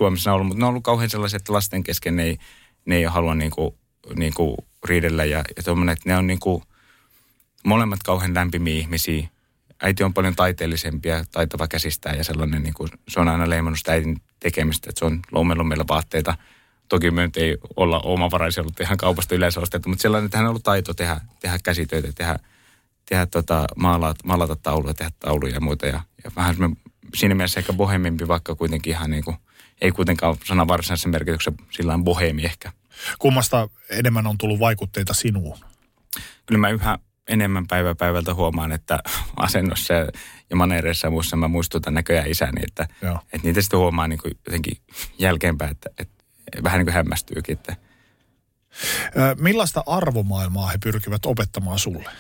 on 0.01 0.33
ollut, 0.33 0.47
mutta 0.47 0.61
ne 0.61 0.65
on 0.65 0.69
ollut 0.69 0.85
kauhean 0.85 1.11
sellaiset, 1.11 1.41
että 1.41 1.53
lasten 1.53 1.83
kesken 1.83 2.17
ne 2.17 2.23
ei, 2.23 2.39
ne 2.85 2.97
ei 2.97 3.05
halua 3.05 3.35
niin 3.35 3.51
kuin, 3.51 3.75
niin 4.17 4.35
kuin 4.35 4.57
riidellä 4.85 5.25
ja, 5.25 5.39
ja 5.39 5.43
että 5.93 6.03
ne 6.05 6.17
on 6.17 6.27
niin 6.27 6.41
kuin 6.41 6.63
molemmat 7.65 8.03
kauhean 8.03 8.35
lämpimiä 8.35 8.75
ihmisiä. 8.75 9.29
Äiti 9.83 10.05
on 10.05 10.15
paljon 10.15 10.37
taiteellisempia, 10.37 11.25
taitava 11.33 11.69
käsistään 11.69 12.19
ja 12.19 12.25
sellainen, 12.25 12.63
niin 12.63 12.75
kuin, 12.75 12.91
se 13.09 13.21
on 13.21 13.29
aina 13.29 13.51
leimannut 13.51 13.79
sitä 13.79 13.93
äitin 13.93 14.23
tekemistä, 14.41 14.91
että 14.91 14.99
se 14.99 15.05
on 15.05 15.21
lommellut 15.33 15.69
meillä 15.69 15.85
vaatteita 15.89 16.37
Toki 16.89 17.11
me 17.11 17.23
nyt 17.23 17.37
ei 17.37 17.57
olla 17.77 18.01
omavaraisia 18.01 18.63
ollut 18.63 18.81
ihan 18.81 18.97
kaupasta 18.97 19.35
yleensä 19.35 19.61
ostettu, 19.61 19.89
mutta 19.89 20.03
sellainen, 20.03 20.25
että 20.27 20.39
hän 20.39 20.47
on 20.47 20.51
ollut 20.51 20.63
taito 20.63 20.95
tehdä, 20.95 21.21
tehdä 21.41 21.59
käsitöitä, 21.65 22.13
tehdä, 22.15 22.39
tehdä 23.09 23.27
tota, 23.27 23.67
maalata, 23.77 24.21
maalata 24.25 24.57
tauluja, 24.57 24.95
tehdä 24.95 25.11
tauluja 25.21 25.55
ja 25.55 25.61
muita. 25.61 25.87
Ja, 25.87 26.01
ja 26.25 26.31
vähän 26.37 26.57
siinä 27.15 27.35
mielessä 27.35 27.61
ehkä 27.61 27.73
bohemimpi, 27.73 28.29
vaikka 28.29 28.55
kuitenkin 28.55 28.91
ihan 28.91 29.11
niin 29.11 29.25
kuin, 29.25 29.37
ei 29.81 29.93
kuitenkaan 29.93 30.37
sana 30.45 30.69
varsinaisessa 30.69 31.09
merkityksessä 31.09 31.63
sillä 31.71 31.99
bohemi 32.05 32.45
ehkä. 32.45 32.73
Kummasta 33.19 33.69
enemmän 33.91 34.27
on 34.27 34.39
tullut 34.39 34.61
vaikutteita 34.61 35.15
sinuun? 35.15 35.59
Kyllä 36.47 36.61
mä 36.61 36.69
yhä 36.69 36.99
enemmän 37.29 37.67
päivä 37.67 37.95
päivältä 37.95 38.35
huomaan, 38.35 38.73
että 38.73 38.99
asennossa 39.37 39.95
ja 40.51 40.57
maneereissa 40.57 41.07
ja 41.07 41.11
muissa 41.11 41.37
mä 41.37 41.49
muistutan 41.49 41.95
näköjään 41.95 42.31
isäni, 42.31 42.63
että, 42.63 42.89
että 43.33 43.41
niitä 43.43 43.63
sitten 43.63 43.79
huomaa 43.79 44.09
niin 44.09 44.19
kuin 44.19 44.35
jotenkin 44.47 44.77
jälkeenpäin, 45.19 45.71
että, 45.71 45.91
että 45.99 46.22
vähän 46.63 46.79
niin 46.79 46.87
kuin 46.87 46.95
hämmästyykin. 46.95 47.53
Että. 47.53 47.77
Millaista 49.39 49.83
arvomaailmaa 49.87 50.69
he 50.69 50.79
pyrkivät 50.83 51.27
opettamaan 51.27 51.79
sulle? 51.79 52.11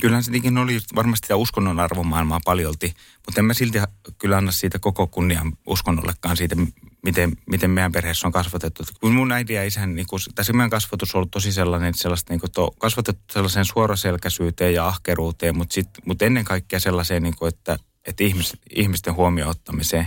Kyllähän 0.00 0.24
se 0.24 0.30
oli 0.62 0.78
varmasti 0.94 1.26
sitä 1.26 1.36
uskonnon 1.36 1.80
arvomaailmaa 1.80 2.40
paljolti, 2.44 2.94
mutta 3.26 3.40
en 3.40 3.44
mä 3.44 3.54
silti 3.54 3.78
kyllä 4.18 4.36
anna 4.36 4.52
siitä 4.52 4.78
koko 4.78 5.06
kunnian 5.06 5.52
uskonnollekaan 5.66 6.36
siitä, 6.36 6.56
miten, 7.02 7.32
miten 7.50 7.70
meidän 7.70 7.92
perheessä 7.92 8.26
on 8.26 8.32
kasvatettu. 8.32 8.82
Kun 9.00 9.14
mun 9.14 9.32
äiti 9.32 9.52
ja 9.52 9.64
isän, 9.64 9.94
niin 9.94 10.06
kun, 10.06 10.18
tässä 10.34 10.52
meidän 10.52 10.70
kasvatus 10.70 11.14
on 11.14 11.18
ollut 11.18 11.30
tosi 11.30 11.52
sellainen, 11.52 11.94
sellaista, 11.94 12.32
niin 12.32 12.40
kuin, 12.40 12.52
to, 12.52 12.70
kasvatettu 12.78 13.32
sellaiseen 13.32 13.64
suoraselkäisyyteen 13.64 14.74
ja 14.74 14.86
ahkeruuteen, 14.86 15.56
mutta, 15.56 15.74
sit, 15.74 15.88
mutta 16.04 16.24
ennen 16.24 16.44
kaikkea 16.44 16.80
sellaiseen, 16.80 17.22
niin 17.22 17.36
kuin, 17.36 17.48
että, 17.48 17.76
että 18.06 18.24
ihmis, 18.24 18.56
ihmisten 18.70 19.14
huomioon 19.14 19.50
ottamiseen 19.50 20.06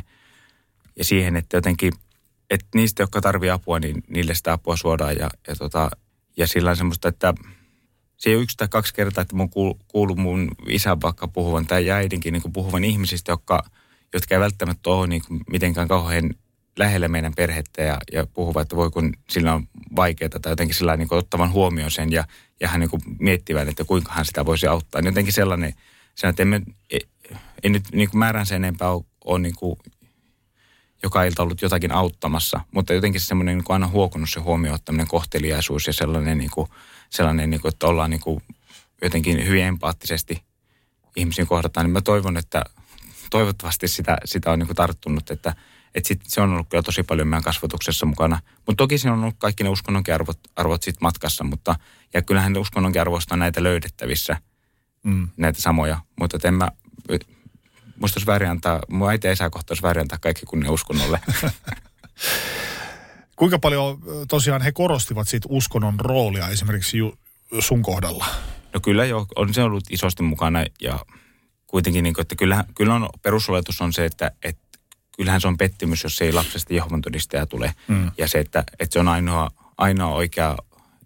ja 0.95 1.03
siihen, 1.03 1.35
että 1.35 1.57
jotenkin, 1.57 1.93
että 2.49 2.67
niistä, 2.75 3.03
jotka 3.03 3.21
tarvii 3.21 3.49
apua, 3.49 3.79
niin 3.79 4.03
niille 4.07 4.35
sitä 4.35 4.53
apua 4.53 4.77
suodaan 4.77 5.15
ja, 5.15 5.29
ja, 5.47 5.55
tota, 5.55 5.89
ja 6.37 6.47
sillä 6.47 6.75
semmoista, 6.75 7.07
että 7.07 7.33
se 8.17 8.29
ei 8.29 8.35
ole 8.35 8.43
yksi 8.43 8.57
tai 8.57 8.67
kaksi 8.67 8.93
kertaa, 8.93 9.21
että 9.21 9.35
mun 9.35 9.49
kuuluu 9.87 10.15
mun 10.15 10.47
isän 10.67 11.01
vaikka 11.01 11.27
puhuvan 11.27 11.67
tai 11.67 11.91
äidinkin 11.91 12.33
niin 12.33 12.53
puhuvan 12.53 12.83
ihmisistä, 12.83 13.31
jotka, 13.31 13.63
jotka 14.13 14.35
ei 14.35 14.39
välttämättä 14.41 14.89
ole 14.89 15.07
niin 15.07 15.21
kuin 15.27 15.41
mitenkään 15.51 15.87
kauhean 15.87 16.29
lähellä 16.79 17.07
meidän 17.07 17.33
perhettä 17.35 17.81
ja, 17.81 17.97
ja 18.11 18.27
puhuvat, 18.27 18.61
että 18.61 18.75
voi 18.75 18.91
kun 18.91 19.13
sillä 19.29 19.53
on 19.53 19.67
vaikeaa 19.95 20.29
tai 20.29 20.51
jotenkin 20.51 20.75
sillä 20.75 20.97
niin 20.97 21.13
ottavan 21.13 21.51
huomioon 21.51 21.91
sen 21.91 22.11
ja, 22.11 22.23
ja 22.59 22.67
hän 22.67 22.79
niin 22.79 23.15
miettivän, 23.19 23.69
että 23.69 23.83
kuinka 23.83 24.13
hän 24.13 24.25
sitä 24.25 24.45
voisi 24.45 24.67
auttaa. 24.67 25.01
Niin 25.01 25.11
jotenkin 25.11 25.33
sellainen, 25.33 25.73
sellainen 26.15 26.29
että 26.29 26.41
emme, 26.41 26.61
ei, 26.89 27.07
ei 27.63 27.69
nyt 27.69 27.83
niin 27.93 28.09
kuin 28.09 28.19
määrän 28.19 28.45
sen 28.45 28.55
enempää 28.55 28.91
ole, 28.91 29.03
ole 29.25 29.39
niin 29.39 29.55
kuin 29.55 29.79
joka 31.03 31.23
ilta 31.23 31.43
ollut 31.43 31.61
jotakin 31.61 31.91
auttamassa, 31.91 32.59
mutta 32.71 32.93
jotenkin 32.93 33.21
semmoinen 33.21 33.57
niin 33.57 33.65
kuin 33.65 33.73
aina 33.73 33.87
huokunut 33.87 34.29
se 34.29 34.39
huomioon 34.39 34.75
ottaminen, 34.75 35.07
kohteliaisuus 35.07 35.87
ja 35.87 35.93
sellainen, 35.93 36.37
niin 36.37 36.51
kuin, 36.51 36.67
sellainen 37.09 37.49
niin 37.49 37.61
kuin, 37.61 37.73
että 37.73 37.87
ollaan 37.87 38.09
niin 38.09 38.21
kuin 38.21 38.43
jotenkin 39.01 39.47
hyvin 39.47 39.63
empaattisesti 39.63 40.43
ihmisiin 41.15 41.47
kohdataan, 41.47 41.85
niin 41.85 41.93
mä 41.93 42.01
toivon, 42.01 42.37
että 42.37 42.63
toivottavasti 43.29 43.87
sitä, 43.87 44.17
sitä 44.25 44.51
on 44.51 44.59
niin 44.59 44.67
kuin 44.67 44.75
tarttunut, 44.75 45.31
että, 45.31 45.55
että 45.95 46.07
sit 46.07 46.21
se 46.27 46.41
on 46.41 46.53
ollut 46.53 46.69
kyllä 46.69 46.83
tosi 46.83 47.03
paljon 47.03 47.27
meidän 47.27 47.43
kasvatuksessa 47.43 48.05
mukana. 48.05 48.39
Mutta 48.55 48.83
toki 48.83 48.97
siinä 48.97 49.13
on 49.13 49.23
ollut 49.23 49.35
kaikki 49.37 49.63
ne 49.63 49.69
uskonnonkin 49.69 50.13
arvot, 50.13 50.39
arvot 50.55 50.83
sit 50.83 51.01
matkassa, 51.01 51.43
mutta 51.43 51.75
ja 52.13 52.21
kyllähän 52.21 52.53
ne 52.53 52.59
uskonnonkin 52.59 53.01
arvoista 53.01 53.35
on 53.35 53.39
näitä 53.39 53.63
löydettävissä, 53.63 54.37
mm. 55.03 55.27
näitä 55.37 55.61
samoja. 55.61 55.99
Mutta 56.19 56.47
en 56.47 56.53
mä, 56.53 56.71
musta 57.99 58.17
olisi 58.17 58.27
väärin 58.27 58.49
antaa, 58.49 58.79
mun 58.89 59.09
äiti 59.09 59.27
ei 59.27 59.35
saa 59.35 59.49
kohta 59.49 59.75
väärin 59.83 60.01
antaa 60.01 60.19
kaikki 60.21 60.45
kunnia 60.45 60.71
uskonnolle. 60.71 61.19
Kuinka 63.35 63.59
paljon 63.59 64.01
tosiaan 64.27 64.61
he 64.61 64.71
korostivat 64.71 65.27
siitä 65.27 65.47
uskonnon 65.51 65.99
roolia 65.99 66.47
esimerkiksi 66.47 66.97
ju, 66.97 67.17
sun 67.59 67.81
kohdalla? 67.81 68.25
No 68.73 68.79
kyllä 68.79 69.05
jo, 69.05 69.25
on 69.35 69.53
se 69.53 69.63
ollut 69.63 69.83
isosti 69.89 70.23
mukana 70.23 70.65
ja 70.81 70.99
kuitenkin, 71.67 72.03
niin 72.03 72.13
kuin, 72.13 72.21
että 72.21 72.35
kyllä, 72.35 72.63
kyllä 72.75 72.93
on, 72.93 73.09
perusoletus 73.21 73.81
on 73.81 73.93
se, 73.93 74.05
että, 74.05 74.31
että 74.43 74.79
kyllähän 75.17 75.41
se 75.41 75.47
on 75.47 75.57
pettymys, 75.57 76.03
jos 76.03 76.21
ei 76.21 76.33
lapsesta 76.33 76.73
Jehovan 76.73 77.01
todistaja 77.01 77.45
tule. 77.45 77.73
Mm. 77.87 78.11
Ja 78.17 78.27
se, 78.27 78.39
että, 78.39 78.63
että 78.79 78.93
se 78.93 78.99
on 78.99 79.07
ainoa, 79.07 79.51
ainoa 79.77 80.15
oikea 80.15 80.57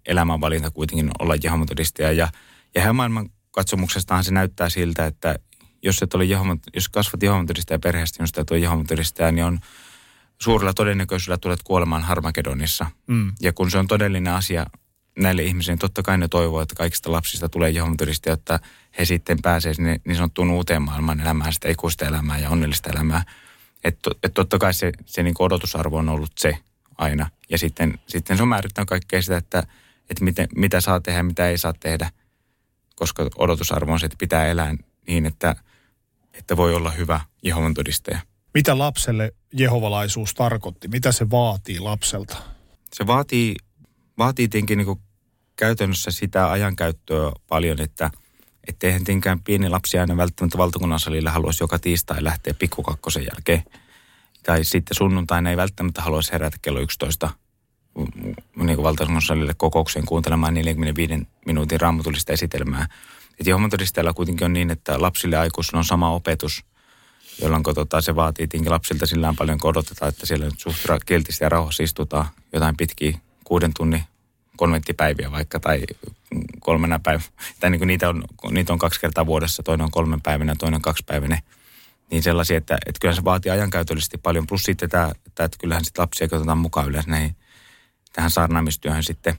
elämänvalinta 0.06 0.70
kuitenkin 0.70 1.10
olla 1.18 1.34
Jehovan 1.42 1.66
todistaja. 1.66 2.12
Ja, 2.12 2.28
ja 2.74 2.82
hän 2.82 2.96
maailman 2.96 3.30
katsomuksestahan 3.50 4.24
se 4.24 4.32
näyttää 4.32 4.68
siltä, 4.68 5.06
että 5.06 5.38
jos, 5.82 6.02
et 6.02 6.14
ole 6.14 6.24
Jehovan, 6.24 6.60
jos 6.74 6.88
kasvat 6.88 7.20
todistaja 7.46 7.78
perheestä, 7.78 8.22
jos 8.22 8.30
et 8.36 8.50
ole 8.50 8.84
todistaja, 8.88 9.32
niin 9.32 9.44
on 9.44 9.58
suurella 10.38 10.72
todennäköisyydellä 10.72 11.38
tulet 11.38 11.62
kuolemaan 11.62 12.02
Harmakedonissa. 12.02 12.86
Mm. 13.06 13.32
Ja 13.40 13.52
kun 13.52 13.70
se 13.70 13.78
on 13.78 13.86
todellinen 13.86 14.32
asia 14.32 14.66
näille 15.18 15.42
ihmisille, 15.42 15.72
niin 15.72 15.78
totta 15.78 16.02
kai 16.02 16.18
ne 16.18 16.28
toivoo, 16.28 16.60
että 16.60 16.74
kaikista 16.74 17.12
lapsista 17.12 17.48
tulee 17.48 17.70
todistaja, 17.96 18.34
että 18.34 18.60
he 18.98 19.04
sitten 19.04 19.38
pääsee 19.42 19.74
sinne 19.74 20.00
niin 20.04 20.16
sanottuun 20.16 20.50
uuteen 20.50 20.82
maailman 20.82 21.20
elämään, 21.20 21.52
sitä 21.52 21.68
ikuista 21.68 22.06
elämää 22.06 22.38
ja 22.38 22.50
onnellista 22.50 22.90
elämää. 22.90 23.22
Että 23.84 24.10
et 24.22 24.34
totta 24.34 24.58
kai 24.58 24.74
se, 24.74 24.92
se 25.06 25.22
niin 25.22 25.34
odotusarvo 25.38 25.98
on 25.98 26.08
ollut 26.08 26.32
se 26.38 26.58
aina. 26.98 27.30
Ja 27.50 27.58
sitten, 27.58 27.98
sitten 28.06 28.36
se 28.36 28.42
on 28.42 28.48
määrittänyt 28.48 28.88
kaikkea 28.88 29.22
sitä, 29.22 29.36
että, 29.36 29.62
että 30.10 30.24
miten, 30.24 30.48
mitä 30.56 30.80
saa 30.80 31.00
tehdä 31.00 31.18
ja 31.18 31.24
mitä 31.24 31.48
ei 31.48 31.58
saa 31.58 31.72
tehdä. 31.80 32.10
Koska 32.96 33.26
odotusarvo 33.36 33.92
on 33.92 34.00
se, 34.00 34.06
että 34.06 34.18
pitää 34.18 34.46
elää 34.46 34.74
niin, 35.06 35.26
että, 35.26 35.56
että 36.38 36.56
voi 36.56 36.74
olla 36.74 36.90
hyvä 36.90 37.20
Jehovan 37.42 37.74
todistaja. 37.74 38.20
Mitä 38.54 38.78
lapselle 38.78 39.32
jehovalaisuus 39.52 40.34
tarkoitti? 40.34 40.88
Mitä 40.88 41.12
se 41.12 41.30
vaatii 41.30 41.80
lapselta? 41.80 42.36
Se 42.92 43.06
vaatii, 43.06 43.54
vaatii 44.18 44.48
tietenkin 44.48 44.78
niin 44.78 45.00
käytännössä 45.56 46.10
sitä 46.10 46.50
ajankäyttöä 46.50 47.32
paljon, 47.48 47.80
että– 47.80 48.10
että 48.68 48.86
eihän 48.86 49.04
tietenkään 49.04 49.40
pieni 49.40 49.68
lapsi 49.68 49.98
aina 49.98 50.16
välttämättä 50.16 50.58
valtakunnan 50.58 51.00
salille 51.00 51.30
haluaisi 51.30 51.62
joka 51.62 51.78
tiistai 51.78 52.24
lähteä 52.24 52.54
pikkukakkosen 52.54 53.22
jälkeen. 53.22 53.62
Tai 54.42 54.64
sitten 54.64 54.94
sunnuntaina 54.94 55.50
ei 55.50 55.56
välttämättä 55.56 56.02
haluaisi 56.02 56.32
herätä 56.32 56.56
kello 56.62 56.80
11 56.80 57.30
niin 58.56 58.76
kuin 58.76 58.82
valtakunnan 58.82 59.22
salille 59.22 59.54
kokoukseen 59.56 60.06
kuuntelemaan 60.06 60.54
45 60.54 61.14
minuutin 61.46 61.80
raamatullista 61.80 62.32
esitelmää. 62.32 62.86
Että 63.40 63.50
Jehovan 63.50 63.70
kuitenkin 64.14 64.44
on 64.44 64.52
niin, 64.52 64.70
että 64.70 65.02
lapsille 65.02 65.36
ja 65.36 65.40
aikuisille 65.40 65.78
on 65.78 65.84
sama 65.84 66.10
opetus, 66.10 66.64
jolloin 67.42 67.62
tota, 67.62 68.00
se 68.00 68.16
vaatii 68.16 68.48
tietenkin 68.48 68.72
lapsilta 68.72 69.06
sillä 69.06 69.34
paljon, 69.38 69.58
kun 69.58 69.70
odotetaan, 69.70 70.08
että 70.08 70.26
siellä 70.26 70.44
nyt 70.44 70.60
suht 70.60 70.78
kiltisti 71.06 71.44
ja 71.44 71.48
rauhassa 71.48 71.82
istutaan 71.82 72.26
jotain 72.52 72.76
pitkiä 72.76 73.18
kuuden 73.44 73.74
tunnin 73.74 74.02
konventtipäiviä 74.56 75.30
vaikka 75.30 75.60
tai 75.60 75.82
kolmena 76.60 76.98
päivänä. 76.98 77.28
Tai 77.60 77.70
niin 77.70 77.78
kuin 77.78 77.86
niitä, 77.86 78.08
on, 78.08 78.24
niitä 78.50 78.72
on 78.72 78.78
kaksi 78.78 79.00
kertaa 79.00 79.26
vuodessa, 79.26 79.62
toinen 79.62 79.84
on 79.84 79.90
kolmen 79.90 80.20
päivänä, 80.20 80.54
toinen 80.58 80.82
kaksi 80.82 81.04
päivänä. 81.06 81.42
Niin 82.10 82.22
sellaisia, 82.22 82.58
että, 82.58 82.78
että 82.86 83.00
kyllä 83.00 83.14
se 83.14 83.24
vaatii 83.24 83.52
ajankäytöllisesti 83.52 84.18
paljon. 84.18 84.46
Plus 84.46 84.62
sitten 84.62 84.90
tämä, 84.90 85.12
tämä 85.34 85.44
että 85.44 85.58
kyllähän 85.60 85.84
sitten 85.84 86.02
lapsia 86.02 86.28
otetaan 86.32 86.58
mukaan 86.58 86.88
yleensä 86.88 87.10
näihin, 87.10 87.36
tähän 88.12 88.30
saarnaamistyöhön 88.30 89.04
sitten. 89.04 89.38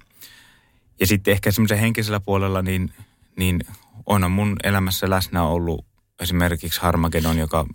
Ja 0.99 1.07
sitten 1.07 1.31
ehkä 1.31 1.51
semmoisen 1.51 1.79
henkisellä 1.79 2.19
puolella, 2.19 2.61
niin, 2.61 2.93
niin 3.35 3.59
on 4.05 4.31
mun 4.31 4.55
elämässä 4.63 5.09
läsnä 5.09 5.43
ollut 5.43 5.85
esimerkiksi 6.19 6.81
Harmagedon, 6.81 7.37
joka 7.37 7.65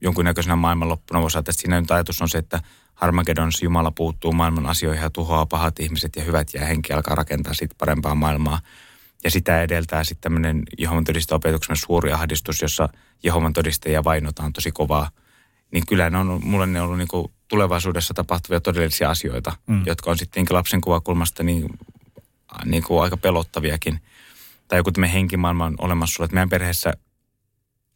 jonkunnäköisenä 0.00 0.56
maailmanloppuna 0.56 1.22
voisi 1.22 1.38
että 1.38 1.52
siinä 1.52 1.80
nyt 1.80 1.90
ajatus 1.90 2.22
on 2.22 2.28
se, 2.28 2.38
että 2.38 2.60
Harmagedonissa 2.94 3.64
Jumala 3.64 3.90
puuttuu 3.90 4.32
maailman 4.32 4.66
asioihin 4.66 5.02
ja 5.02 5.10
tuhoaa 5.10 5.46
pahat 5.46 5.80
ihmiset 5.80 6.16
ja 6.16 6.24
hyvät 6.24 6.54
ja 6.54 6.66
henki 6.66 6.92
alkaa 6.92 7.14
rakentaa 7.14 7.54
sitten 7.54 7.78
parempaa 7.78 8.14
maailmaa. 8.14 8.60
Ja 9.24 9.30
sitä 9.30 9.62
edeltää 9.62 10.04
sitten 10.04 10.22
tämmöinen 10.22 10.62
Jehovan 10.78 11.04
opetuksen 11.32 11.76
suuri 11.76 12.12
ahdistus, 12.12 12.62
jossa 12.62 12.88
Jehovan 13.22 13.52
todistajia 13.52 14.04
vainotaan 14.04 14.52
tosi 14.52 14.72
kovaa. 14.72 15.10
Niin 15.72 15.86
kyllä 15.86 16.10
ne 16.10 16.18
on, 16.18 16.40
mulle 16.44 16.66
ne 16.66 16.80
on 16.80 16.84
ollut 16.84 16.98
niin 16.98 17.30
tulevaisuudessa 17.48 18.14
tapahtuvia 18.14 18.60
todellisia 18.60 19.10
asioita, 19.10 19.52
mm. 19.66 19.82
jotka 19.86 20.10
on 20.10 20.18
sitten 20.18 20.46
lapsen 20.50 20.80
kuvakulmasta 20.80 21.42
niin, 21.42 21.68
niin 22.64 22.82
kuin 22.82 23.02
aika 23.02 23.16
pelottaviakin. 23.16 24.00
Tai 24.68 24.78
joku 24.78 24.92
tämmöinen 24.92 25.14
henkimaailma 25.14 25.64
on 25.64 25.74
olemassa 25.78 26.24
että 26.24 26.34
meidän 26.34 26.48
perheessä 26.48 26.92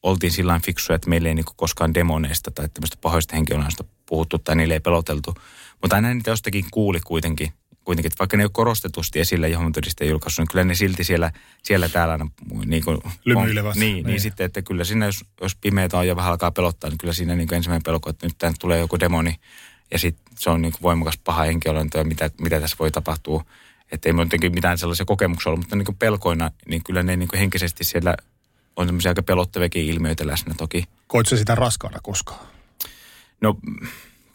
oltiin 0.03 0.33
sillä 0.33 0.61
fiksuja, 0.65 0.95
että 0.95 1.11
meillä 1.11 1.29
ei 1.29 1.35
niin 1.35 1.45
koskaan 1.57 1.95
demoneista 1.95 2.51
tai 2.51 2.69
tämmöistä 2.69 2.97
pahoista 3.01 3.37
henkilöistä 3.37 3.85
puhuttu 4.07 4.39
tai 4.39 4.57
niille 4.57 4.75
ei 4.75 4.81
peloteltu. 4.81 5.35
Mutta 5.83 5.97
aina 5.97 6.15
niitä 6.15 6.31
jostakin 6.31 6.65
kuuli 6.71 7.01
kuitenkin, 7.01 7.53
kuitenkin 7.85 8.13
että 8.13 8.19
vaikka 8.19 8.37
ne 8.37 8.43
ei 8.43 8.45
ole 8.45 8.51
korostetusti 8.53 9.21
esillä 9.21 9.49
johon 9.49 9.73
todiste 9.73 10.05
julkaisu, 10.05 10.43
niin 10.43 10.49
kyllä 10.49 10.65
ne 10.65 10.75
silti 10.75 11.05
siellä, 11.05 11.33
siellä 11.63 11.89
täällä 11.89 12.19
niin 12.67 12.85
kuin, 12.85 12.99
Lymyilevät. 13.25 13.75
On, 13.75 13.81
niin, 13.81 13.95
niin, 13.95 14.07
niin, 14.07 14.21
sitten, 14.21 14.47
että 14.47 14.63
kyllä 14.63 14.85
siinä, 14.85 15.07
jos, 15.07 15.25
jos 15.41 15.57
pimeätä 15.57 15.99
on 15.99 16.07
ja 16.07 16.17
vähän 16.17 16.31
alkaa 16.31 16.51
pelottaa, 16.51 16.91
niin 16.91 16.99
kyllä 16.99 17.13
siinä 17.13 17.37
niin 17.37 17.49
kuin 17.49 17.57
ensimmäinen 17.57 17.83
pelko, 17.83 18.11
että 18.11 18.27
nyt 18.27 18.39
tänne 18.39 18.57
tulee 18.61 18.79
joku 18.79 19.01
demoni 19.01 19.35
ja 19.91 19.99
sitten 19.99 20.25
se 20.39 20.51
on 20.51 20.63
niin 20.63 20.73
kuin 20.73 20.83
voimakas 20.83 21.19
paha 21.25 21.43
henkilöntö 21.43 21.99
ja 21.99 22.05
mitä, 22.05 22.31
mitä 22.41 22.61
tässä 22.61 22.77
voi 22.79 22.91
tapahtua. 22.91 23.45
Että 23.93 24.09
ei 24.09 24.15
jotenkin 24.19 24.55
mitään 24.55 24.79
sellaisia 24.79 25.07
kokemuksia 25.07 25.51
ollut, 25.51 25.65
mutta 25.65 25.77
niin 25.77 25.87
kuin 25.87 25.97
pelkoina, 25.97 26.51
niin 26.69 26.85
kyllä 26.85 27.03
ne 27.03 27.17
niin 27.17 27.29
kuin 27.29 27.41
henkisesti 27.41 27.85
siellä 27.85 28.17
on 28.77 28.87
semmoisia 28.87 29.11
aika 29.11 29.23
pelottaviakin 29.23 29.87
ilmiöitä 29.87 30.27
läsnä 30.27 30.55
toki. 30.59 30.85
Koitko 31.07 31.37
sitä 31.37 31.55
raskaana 31.55 31.99
koskaan? 32.03 32.47
No 33.41 33.57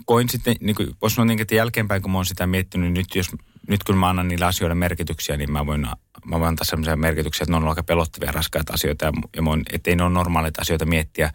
koin 0.06 0.30
sitten, 0.30 0.56
niin 0.60 0.76
kuin, 0.76 0.96
voisi 1.02 1.16
sanoa 1.16 1.26
niin, 1.26 1.42
että 1.42 1.56
jälkeenpäin, 1.56 2.02
kun 2.02 2.12
mä 2.12 2.18
oon 2.18 2.26
sitä 2.26 2.48
miettinyt, 2.48 2.94
nyt, 2.94 3.16
jos, 3.16 3.32
nyt 3.68 3.84
kun 3.84 3.98
mä 3.98 4.10
annan 4.10 4.28
niille 4.28 4.46
asioille 4.46 4.76
merkityksiä, 4.76 5.38
niin 5.38 5.52
mä 5.52 5.66
voin, 5.66 5.82
mä 6.26 6.40
voin 6.40 6.48
antaa 6.48 6.66
sellaisia 6.66 6.96
merkityksiä, 6.96 7.44
että 7.44 7.52
ne 7.52 7.58
on 7.58 7.68
aika 7.68 7.84
pelottavia 7.84 8.32
raskaita 8.32 8.74
asioita, 8.74 9.06
ja, 9.06 9.12
ja 9.36 9.42
mä 9.42 9.50
voin, 9.50 9.64
ettei 9.72 9.96
ne 9.96 10.04
ole 10.04 10.14
normaaleita 10.14 10.62
asioita 10.62 10.86
miettiä 10.86 11.32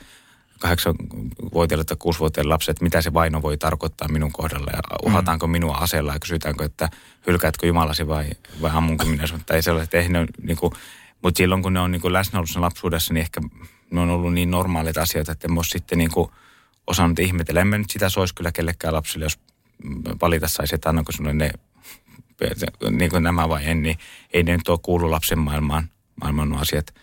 kahdeksanvuotiaille 0.60 1.84
tai 1.84 1.96
kuusivuotiaille 2.00 2.52
lapset, 2.52 2.68
että 2.68 2.84
mitä 2.84 3.02
se 3.02 3.12
vaino 3.12 3.42
voi 3.42 3.58
tarkoittaa 3.58 4.08
minun 4.08 4.32
kohdalla, 4.32 4.70
ja 4.72 4.80
uhataanko 5.04 5.46
minua 5.46 5.76
aseella, 5.76 6.12
ja 6.12 6.20
kysytäänkö, 6.20 6.64
että 6.64 6.88
hylkäätkö 7.26 7.66
Jumalasi 7.66 8.08
vai, 8.08 8.30
vai 8.62 8.70
ammunko 8.74 9.04
minä 9.04 9.26
sinut, 9.26 9.46
tai 9.46 9.62
sellaiset, 9.62 9.94
ei 9.94 10.08
ne 10.08 10.26
niin 10.42 10.56
kuin, 10.56 10.72
mutta 11.22 11.38
silloin 11.38 11.62
kun 11.62 11.72
ne 11.72 11.80
on 11.80 11.90
niin 11.90 12.02
kuin 12.02 12.12
läsnä 12.12 12.38
ollut 12.38 12.56
lapsuudessa, 12.56 13.14
niin 13.14 13.22
ehkä 13.22 13.40
ne 13.90 14.00
on 14.00 14.10
ollut 14.10 14.34
niin 14.34 14.50
normaaleita 14.50 15.02
asioita, 15.02 15.32
että 15.32 15.46
en 15.46 15.58
ole 15.58 15.64
sitten 15.64 15.98
niin 15.98 16.10
kuin 16.10 16.30
osannut 16.86 17.18
ihmetellä. 17.18 17.60
En 17.60 17.66
mä 17.66 17.78
nyt 17.78 17.90
sitä 17.90 18.08
soisi 18.08 18.34
kyllä 18.34 18.52
kellekään 18.52 18.94
lapsille, 18.94 19.24
jos 19.24 19.38
valita 20.22 20.48
saisi, 20.48 20.74
että 20.74 20.88
annanko 20.88 21.12
sinulle 21.12 21.34
ne 21.34 21.50
niin 22.90 23.10
kuin 23.10 23.22
nämä 23.22 23.48
vai 23.48 23.70
en, 23.70 23.82
niin 23.82 23.98
ei 24.32 24.42
ne 24.42 24.56
nyt 24.56 24.68
ole 24.68 24.78
kuulu 24.82 25.10
lapsen 25.10 25.38
maailmaan, 25.38 25.90
maailman 26.20 26.56
asiat. 26.56 26.94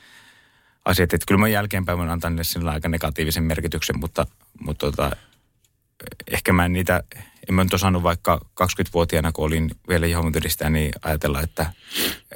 Asiat. 0.88 1.14
Että 1.14 1.26
kyllä 1.28 1.40
mä 1.40 1.48
jälkeenpäin 1.48 1.98
voin 1.98 2.10
antaa 2.10 2.30
niille 2.30 2.72
aika 2.72 2.90
negatiivisen 2.90 3.44
merkityksen, 3.44 4.00
mutta, 4.00 4.28
mutta 4.60 4.86
tota, 4.86 5.12
ehkä 6.32 6.54
mä 6.54 6.66
en 6.66 6.74
niitä, 6.74 7.04
en 7.50 7.56
mä 7.56 7.64
nyt 7.64 7.74
osannut 7.74 8.04
vaikka 8.04 8.42
20-vuotiaana, 8.64 9.32
kun 9.32 9.46
olin 9.46 9.72
vielä 9.90 10.08
Jehovan 10.08 10.34
niin 10.70 10.92
ajatella, 11.02 11.42
että, 11.42 11.74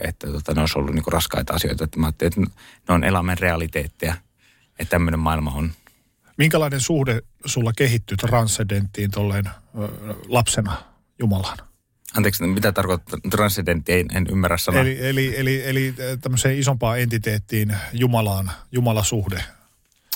että 0.01 0.27
tota, 0.27 0.53
ne 0.53 0.61
olisi 0.61 0.79
ollut 0.79 0.95
niin 0.95 1.03
raskaita 1.07 1.53
asioita. 1.53 1.83
Että 1.83 1.99
mä 1.99 2.05
ajattelin, 2.05 2.33
että 2.47 2.61
ne 2.87 2.93
on 2.93 3.03
elämän 3.03 3.37
realiteetteja, 3.37 4.13
että 4.79 4.89
tämmöinen 4.89 5.19
maailma 5.19 5.51
on. 5.51 5.71
Minkälainen 6.37 6.81
suhde 6.81 7.21
sulla 7.45 7.73
kehittyi 7.73 8.17
transcendenttiin 8.17 9.11
tolleen 9.11 9.49
lapsena 10.27 10.83
Jumalaan? 11.19 11.70
Anteeksi, 12.17 12.47
mitä 12.47 12.71
tarkoittaa 12.71 13.19
transcendentti, 13.30 13.93
en, 13.93 14.06
en 14.13 14.28
ymmärrä 14.32 14.58
sanaa. 14.58 14.82
Eli, 14.82 15.08
eli, 15.08 15.34
eli, 15.38 15.62
eli 15.65 15.93
tämmöiseen 16.21 16.60
isompaan 16.60 17.00
entiteettiin 17.00 17.76
Jumalaan, 17.93 18.52
Jumalasuhde. 18.71 19.43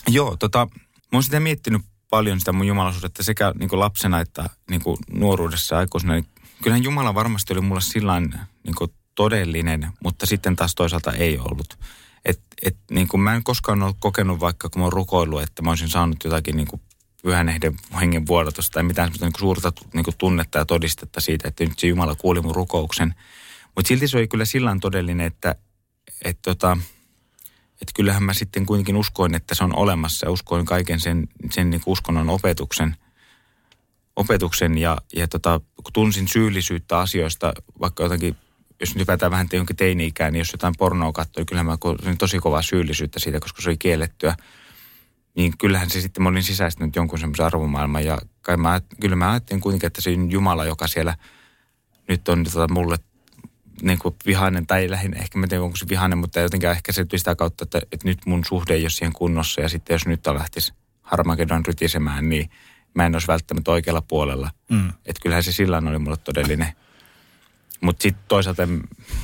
Joo, 0.08 0.38
tota, 0.38 0.67
mä 0.86 1.10
oon 1.13 1.23
sitä 1.23 1.39
miettinyt 1.39 1.81
paljon 2.10 2.39
sitä 2.39 2.53
mun 2.53 2.67
jumalasuhdetta 2.67 3.23
sekä 3.23 3.53
niin 3.60 3.69
kuin 3.69 3.79
lapsena 3.79 4.19
että 4.19 4.49
niin 4.69 4.81
kuin 4.81 4.97
nuoruudessa 5.12 5.77
aikuisena. 5.77 6.13
Niin 6.13 6.27
kyllähän 6.63 6.84
Jumala 6.84 7.13
varmasti 7.13 7.53
oli 7.53 7.62
mulle 7.62 7.81
sillä 7.81 8.19
niin 8.19 8.89
todellinen, 9.15 9.88
mutta 10.03 10.25
sitten 10.25 10.55
taas 10.55 10.75
toisaalta 10.75 11.12
ei 11.12 11.38
ollut. 11.38 11.79
Et, 12.25 12.39
et, 12.62 12.77
niin 12.91 13.08
kuin 13.08 13.21
mä 13.21 13.36
en 13.36 13.43
koskaan 13.43 13.84
ole 13.84 13.95
kokenut, 13.99 14.39
vaikka 14.39 14.69
kun 14.69 14.79
mä 14.79 14.86
oon 14.86 14.93
rukoillut, 14.93 15.41
että 15.41 15.62
mä 15.62 15.69
olisin 15.69 15.89
saanut 15.89 16.23
jotakin 16.23 16.58
niin 16.58 16.67
kuin 16.67 16.81
pyhän 17.25 17.47
hengen 17.99 18.27
vuodatusta 18.27 18.73
tai 18.73 18.83
mitään 18.83 19.11
niin 19.21 19.31
suurta 19.38 19.73
niin 19.93 20.05
tunnetta 20.17 20.57
ja 20.57 20.65
todistetta 20.65 21.21
siitä, 21.21 21.47
että 21.47 21.63
nyt 21.63 21.79
se 21.79 21.88
Jumala 21.88 22.15
kuuli 22.15 22.41
mun 22.41 22.55
rukouksen. 22.55 23.15
Mutta 23.75 23.88
silti 23.88 24.07
se 24.07 24.17
oli 24.17 24.27
kyllä 24.27 24.45
sillä 24.45 24.77
todellinen, 24.81 25.25
että 25.25 25.55
et, 26.25 26.38
tota, 26.41 26.77
et 27.81 27.91
kyllähän 27.95 28.23
mä 28.23 28.33
sitten 28.33 28.65
kuitenkin 28.65 28.95
uskoin, 28.95 29.35
että 29.35 29.55
se 29.55 29.63
on 29.63 29.75
olemassa 29.75 30.27
ja 30.27 30.31
uskoin 30.31 30.65
kaiken 30.65 30.99
sen, 30.99 31.27
sen 31.51 31.69
niin 31.69 31.81
uskonnon 31.85 32.29
opetuksen, 32.29 32.95
opetuksen 34.15 34.77
ja, 34.77 34.97
ja 35.15 35.27
tota, 35.27 35.61
kun 35.83 35.93
tunsin 35.93 36.27
syyllisyyttä 36.27 36.99
asioista, 36.99 37.53
vaikka 37.79 38.03
jotenkin 38.03 38.35
jos 38.79 38.89
nyt 38.89 38.99
hypätään 38.99 39.31
vähän 39.31 39.47
johonkin 39.53 39.75
teini-ikään, 39.75 40.33
niin 40.33 40.39
jos 40.39 40.51
jotain 40.51 40.73
pornoa 40.77 41.11
katsoi, 41.11 41.41
niin 41.41 41.45
kyllähän 41.45 41.65
mä 41.65 41.77
tosi 42.17 42.39
kovaa 42.39 42.61
syyllisyyttä 42.61 43.19
siitä, 43.19 43.39
koska 43.39 43.61
se 43.61 43.69
oli 43.69 43.77
kiellettyä. 43.77 44.35
Niin 45.35 45.53
kyllähän 45.57 45.89
se 45.89 46.01
sitten, 46.01 46.23
mä 46.23 46.29
olin 46.29 46.43
sisäistänyt 46.43 46.95
jonkun 46.95 47.19
semmoisen 47.19 47.45
arvomaailman 47.45 48.05
ja 48.05 48.17
kai 48.41 48.57
mä, 48.57 48.81
kyllä 49.01 49.15
mä 49.15 49.31
ajattelin 49.31 49.61
kuitenkin, 49.61 49.87
että 49.87 50.01
se 50.01 50.09
on 50.09 50.31
Jumala, 50.31 50.65
joka 50.65 50.87
siellä 50.87 51.15
nyt 52.07 52.29
on 52.29 52.43
tota, 52.43 52.73
mulle 52.73 52.97
niin 53.81 53.99
kuin 53.99 54.15
vihainen, 54.25 54.67
tai 54.67 54.89
lähinnä, 54.89 55.19
ehkä 55.19 55.37
mä 55.37 55.47
tiedän, 55.47 55.63
onko 55.63 55.77
se 55.77 55.85
vihainen, 55.89 56.17
mutta 56.17 56.39
jotenkin 56.39 56.69
ehkä 56.69 56.91
se 56.91 57.05
sitä 57.15 57.35
kautta, 57.35 57.63
että, 57.63 57.81
että 57.91 58.07
nyt 58.07 58.25
mun 58.25 58.45
suhde 58.45 58.73
ei 58.73 58.83
ole 58.83 58.89
siihen 58.89 59.13
kunnossa, 59.13 59.61
ja 59.61 59.69
sitten 59.69 59.93
jos 59.93 60.07
nyt 60.07 60.27
lähtisi 60.27 60.73
Harmagedon 61.01 61.65
rytisemään, 61.65 62.29
niin 62.29 62.49
mä 62.93 63.05
en 63.05 63.15
olisi 63.15 63.27
välttämättä 63.27 63.71
oikealla 63.71 64.01
puolella. 64.01 64.51
Mm. 64.69 64.87
Että 64.87 65.21
kyllähän 65.21 65.43
se 65.43 65.51
sillä 65.51 65.77
oli 65.77 65.99
mulle 65.99 66.17
todellinen 66.17 66.75
mutta 67.81 68.03
sitten 68.03 68.23
toisaalta 68.27 68.67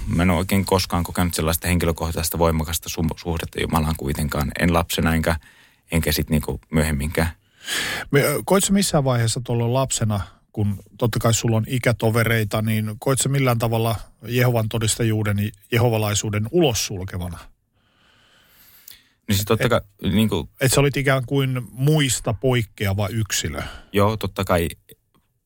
mä 0.07 0.23
en 0.23 0.29
ole 0.29 0.39
oikein 0.39 0.65
koskaan 0.65 1.03
kokenut 1.03 1.33
sellaista 1.33 1.67
henkilökohtaista 1.67 2.39
voimakasta 2.39 2.89
suhdetta 3.15 3.61
Jumalaan 3.61 3.95
kuitenkaan. 3.97 4.51
En 4.59 4.73
lapsena 4.73 5.15
enkä, 5.15 5.35
enkä 5.91 6.11
sitten 6.11 6.31
niinku 6.31 6.59
myöhemminkään. 6.71 7.29
Koitko 8.45 8.73
missään 8.73 9.03
vaiheessa 9.03 9.41
tuolla 9.43 9.73
lapsena, 9.73 10.19
kun 10.51 10.75
totta 10.97 11.19
kai 11.19 11.33
sulla 11.33 11.57
on 11.57 11.65
ikätovereita, 11.67 12.61
niin 12.61 12.95
koitko 12.99 13.29
millään 13.29 13.59
tavalla 13.59 13.95
Jehovan 14.27 14.69
todistajuuden, 14.69 15.51
jehovalaisuuden 15.71 16.47
ulos 16.51 16.85
sulkevana? 16.85 17.37
Niin 19.27 19.35
siis 19.35 19.45
totta 19.45 19.69
kai, 19.69 19.81
niin 20.03 20.29
kuin, 20.29 20.49
Että 20.61 20.75
sä 20.75 20.81
olit 20.81 20.97
ikään 20.97 21.25
kuin 21.25 21.61
muista 21.71 22.33
poikkeava 22.33 23.07
yksilö. 23.07 23.61
Joo, 23.93 24.17
totta 24.17 24.43
kai 24.43 24.67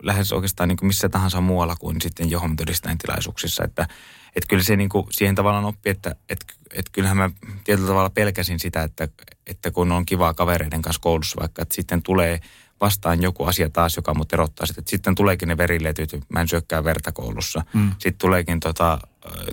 lähes 0.04 0.32
oikeastaan 0.32 0.70
niin 0.70 0.78
kuin 0.78 0.88
missä 0.88 1.10
tahansa 1.10 1.42
muualla 1.42 1.76
kuin 1.76 2.02
sitten 2.02 2.30
johon 2.30 2.56
todistajan 2.56 2.98
tilaisuuksissa. 2.98 3.64
Että, 3.64 3.88
että 4.36 4.48
kyllä 4.48 4.64
se 4.64 4.76
niin 4.76 4.90
kuin 4.90 5.08
siihen 5.12 5.36
tavallaan 5.36 5.66
oppi, 5.66 5.90
että, 5.90 6.16
että, 6.30 6.46
että 6.74 6.92
kyllähän 6.92 7.18
mä 7.18 7.30
tietyllä 7.64 7.88
tavalla 7.88 8.10
pelkäsin 8.10 8.60
sitä, 8.60 8.84
että, 8.84 9.08
että 9.48 9.72
kun 9.72 9.92
on 9.92 10.06
kivaa 10.06 10.34
kavereiden 10.34 10.82
kanssa 10.82 11.02
koulussa 11.02 11.42
vaikka, 11.42 11.62
että 11.62 11.76
sitten 11.76 12.02
tulee 12.02 12.40
vastaan 12.82 13.22
joku 13.22 13.44
asia 13.44 13.70
taas, 13.70 13.96
joka 13.96 14.14
mut 14.14 14.34
erottaa. 14.34 14.66
Sitten, 14.66 14.84
sitten 14.88 15.16
tuleekin 15.16 15.48
ne 15.48 15.58
veriletyt, 15.58 16.24
mä 16.30 16.42
en 16.42 16.48
syökkää 16.48 16.84
verta 16.84 17.12
koulussa. 17.12 17.64
Mm. 17.74 17.92
Sitten 17.92 18.18
tuleekin 18.18 18.60
tota, 18.60 19.00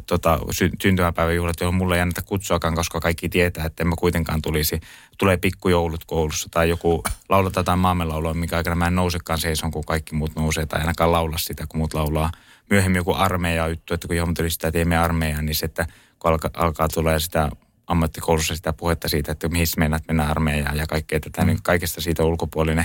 tota, 0.07 0.39
sy- 0.51 0.71
syntymäpäiväjuhlat, 0.83 1.61
johon 1.61 1.75
mulle 1.75 1.95
ei 1.95 2.01
anneta 2.01 2.23
kutsuakaan, 2.23 2.75
koska 2.75 3.01
kaikki 3.01 3.29
tietää, 3.29 3.67
että 3.67 3.83
en 3.83 3.89
mä 3.89 3.95
kuitenkaan 3.99 4.43
tulisi. 4.43 4.81
Tulee 5.19 5.37
pikkujoulut 5.37 6.05
koulussa 6.05 6.49
tai 6.51 6.69
joku 6.69 7.03
laulata 7.29 7.61
jotain 7.61 7.79
maamelaulua, 7.79 8.35
mikä 8.35 8.57
aikana 8.57 8.77
mä 8.77 8.87
en 8.87 8.95
nousekaan 8.95 9.41
seison, 9.41 9.71
kun 9.71 9.85
kaikki 9.85 10.15
muut 10.15 10.37
nousee 10.37 10.67
tai 10.67 10.81
ainakaan 10.81 11.13
laula 11.13 11.39
sitä, 11.39 11.67
kun 11.67 11.79
muut 11.79 11.95
laulaa. 11.95 12.31
Myöhemmin 12.73 12.99
joku 12.99 13.15
armeija 13.15 13.69
juttu, 13.69 13.95
että 13.95 14.09
kun 14.09 14.17
johon 14.17 14.35
tuli 14.35 14.51
sitä, 14.51 14.69
että 14.69 14.79
teemme 14.79 14.97
armeijaa, 14.97 15.43
niin 15.43 15.55
se, 15.55 15.67
että 15.67 15.87
kun 16.19 16.31
alkaa, 16.31 16.51
alkaa 16.55 16.89
tulee 16.89 17.21
sitä 17.21 17.51
ammattikoulussa 17.87 18.57
sitä 18.57 18.73
puhetta 18.73 19.09
siitä, 19.09 19.33
että 19.33 19.49
mihin 19.49 19.67
meinaat 19.77 20.03
mennä 20.09 20.25
armeijaan 20.25 20.77
ja 20.77 20.87
kaikkea 20.87 21.21
tätä, 21.21 21.41
mm. 21.41 21.47
niin 21.47 21.59
kaikesta 21.63 22.01
siitä 22.01 22.25
ulkopuolinen. 22.25 22.85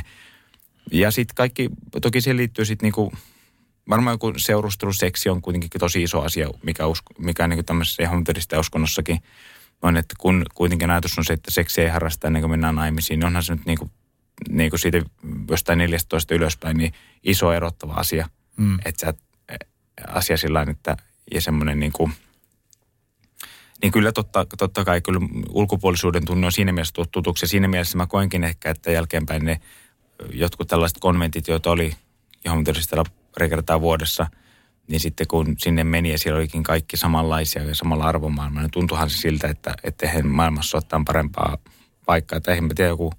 Ja 0.92 1.12
sitten 1.12 1.36
kaikki, 1.36 1.70
toki 2.02 2.22
siihen 2.22 2.38
liittyy 2.38 2.66
sitten 2.66 2.86
niinku 2.86 3.14
varmaan 3.90 4.14
joku 4.14 4.34
seurusteluseksi 4.38 5.30
on 5.30 5.42
kuitenkin 5.42 5.70
tosi 5.80 6.04
iso 6.04 6.22
asia, 6.22 6.50
mikä, 6.64 6.88
usko, 6.88 7.14
mikä 7.18 7.48
niin 7.48 7.66
tämmöisessä 7.66 8.04
ja 8.52 8.60
uskonnossakin 8.60 9.20
on, 9.82 9.98
että 9.98 10.16
kun 10.20 10.46
kuitenkin 10.56 10.90
ajatus 10.90 11.18
on 11.18 11.26
se, 11.26 11.34
että 11.34 11.52
seksi 11.52 11.82
ei 11.82 11.90
harrasta 11.90 12.28
ennen 12.28 12.42
kuin 12.42 12.52
mennään 12.52 12.76
naimisiin, 12.76 13.20
niin 13.20 13.28
onhan 13.28 13.44
se 13.44 13.56
nyt 13.56 13.66
niin 13.66 13.78
kuin, 13.78 13.92
niin 14.50 14.70
kuin 14.70 14.80
siitä 14.80 15.02
jostain 15.50 15.78
14 15.78 16.36
ylöspäin 16.36 16.78
niin 16.78 16.94
iso 17.24 17.54
erottava 17.54 17.94
asia. 17.94 18.30
Mm. 18.58 18.80
Että 18.86 19.06
sä, 19.06 19.14
asia 20.08 20.38
sillä 20.38 20.66
että 20.70 20.98
ja 21.34 21.42
semmoinen 21.42 21.80
niin 21.80 21.92
kuin, 21.92 22.14
niin 23.82 23.92
kyllä 23.92 24.12
totta, 24.12 24.46
totta 24.58 24.86
kai 24.86 25.02
kyllä 25.02 25.20
ulkopuolisuuden 25.50 26.26
tunne 26.26 26.46
on 26.46 26.52
siinä 26.52 26.72
mielessä 26.72 27.04
tutuksi. 27.12 27.44
Ja 27.44 27.48
siinä 27.48 27.68
mielessä 27.68 27.98
mä 27.98 28.08
koenkin 28.08 28.44
ehkä, 28.44 28.70
että 28.70 28.92
jälkeenpäin 28.92 29.46
ne 29.46 29.62
jotkut 30.34 30.68
tällaiset 30.68 30.98
konventit, 31.00 31.48
joita 31.48 31.72
oli 31.72 31.94
johon 32.46 32.64
pari 33.34 33.50
kertaa 33.50 33.82
vuodessa, 33.82 34.28
niin 34.88 35.00
sitten 35.00 35.28
kun 35.28 35.56
sinne 35.58 35.84
meni 35.84 36.12
ja 36.12 36.18
siellä 36.18 36.38
olikin 36.38 36.64
kaikki 36.64 36.98
samanlaisia 36.98 37.64
ja 37.64 37.76
samalla 37.76 38.06
arvomaailmalla, 38.06 38.62
niin 38.62 38.72
tuntuuhan 38.72 39.10
se 39.10 39.18
siltä, 39.18 39.48
että, 39.48 39.76
että 39.84 40.06
eihän 40.06 40.28
maailmassa 40.28 40.78
ottaa 40.78 41.02
parempaa 41.06 41.58
paikkaa. 42.06 42.38
Että 42.38 42.52
eihän 42.52 42.64
mä 42.64 42.74
tiedä, 42.76 42.90
joku 42.90 43.14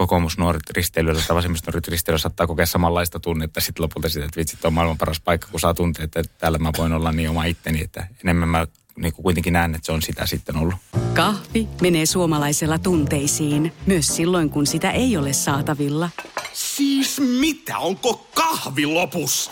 kokoomusnuoret 0.00 0.70
risteilyllä 0.70 1.22
tai 1.26 1.36
vasemmistonuoret 1.36 1.88
risteilyllä 1.88 2.22
saattaa 2.22 2.46
kokea 2.46 2.66
samanlaista 2.66 3.20
tunnetta 3.20 3.60
sitten 3.60 3.82
lopulta 3.82 4.08
sitä, 4.08 4.24
että 4.24 4.40
vitsit 4.40 4.64
on 4.64 4.72
maailman 4.72 4.98
paras 4.98 5.20
paikka, 5.20 5.48
kun 5.50 5.60
saa 5.60 5.74
tuntea, 5.74 6.04
että 6.04 6.22
täällä 6.38 6.58
mä 6.58 6.70
voin 6.78 6.92
olla 6.92 7.12
niin 7.12 7.30
oma 7.30 7.44
itteni, 7.44 7.82
että 7.82 8.06
enemmän 8.24 8.48
mä 8.48 8.66
niin 8.96 9.12
kuin 9.12 9.22
kuitenkin 9.22 9.52
näen, 9.52 9.74
että 9.74 9.86
se 9.86 9.92
on 9.92 10.02
sitä 10.02 10.26
sitten 10.26 10.56
ollut. 10.56 10.74
Kahvi 11.14 11.68
menee 11.80 12.06
suomalaisella 12.06 12.78
tunteisiin, 12.78 13.72
myös 13.86 14.16
silloin 14.16 14.50
kun 14.50 14.66
sitä 14.66 14.90
ei 14.90 15.16
ole 15.16 15.32
saatavilla. 15.32 16.10
Siis 16.52 17.20
mitä? 17.40 17.78
Onko 17.78 18.26
kahvi 18.34 18.86
lopussa? 18.86 19.50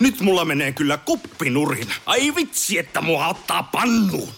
Nyt 0.00 0.20
mulla 0.20 0.44
menee 0.44 0.72
kyllä 0.72 0.98
kuppinurin. 0.98 1.88
Ai 2.06 2.34
vitsi, 2.34 2.78
että 2.78 3.00
mua 3.00 3.28
ottaa 3.28 3.62
pannuun. 3.62 4.28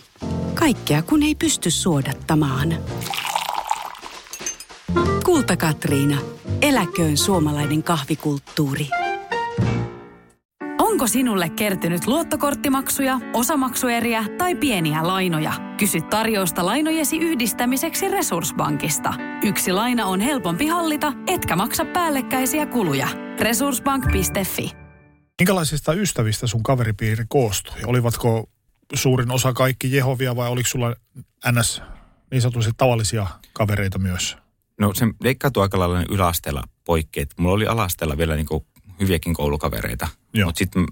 Kaikkea 0.54 1.02
kun 1.02 1.22
ei 1.22 1.34
pysty 1.34 1.70
suodattamaan. 1.70 2.74
Kulta 5.24 5.57
Katriina. 5.57 6.18
Eläköön 6.62 7.16
suomalainen 7.16 7.83
kahvikulttuuri. 7.83 8.88
Onko 10.79 11.07
sinulle 11.07 11.48
kertynyt 11.48 12.07
luottokorttimaksuja, 12.07 13.20
osamaksueriä 13.35 14.24
tai 14.38 14.55
pieniä 14.55 15.07
lainoja? 15.07 15.53
Kysy 15.79 16.01
tarjousta 16.01 16.66
lainojesi 16.66 17.18
yhdistämiseksi 17.18 18.09
Resurssbankista. 18.09 19.14
Yksi 19.42 19.72
laina 19.72 20.07
on 20.07 20.20
helpompi 20.20 20.66
hallita, 20.66 21.12
etkä 21.27 21.57
maksa 21.57 21.85
päällekkäisiä 21.85 22.66
kuluja. 22.66 23.09
Resurssbank.fi. 23.40 24.72
Minkälaisista 25.40 25.92
ystävistä 25.92 26.46
sun 26.46 26.62
kaveripiiri 26.62 27.24
koostui? 27.29 27.77
Olivatko 27.87 28.51
suurin 28.94 29.31
osa 29.31 29.53
kaikki 29.53 29.96
Jehovia 29.96 30.37
vai 30.37 30.48
oliko 30.48 30.68
sulla 30.68 30.94
ns. 31.53 31.83
niin 32.31 32.42
sanotusti 32.42 32.72
tavallisia 32.77 33.27
kavereita 33.53 33.98
myös? 33.98 34.37
No 34.78 34.94
se 34.94 35.06
leikkautui 35.22 35.62
aika 35.62 35.78
lailla 35.78 36.04
yläasteella 36.10 36.62
poikkeet. 36.84 37.34
Mulla 37.38 37.54
oli 37.54 37.66
alasteella 37.66 38.18
vielä 38.18 38.36
niinku 38.36 38.66
hyviäkin 39.00 39.34
koulukavereita. 39.34 40.08
Mutta 40.44 40.58
sitten 40.58 40.84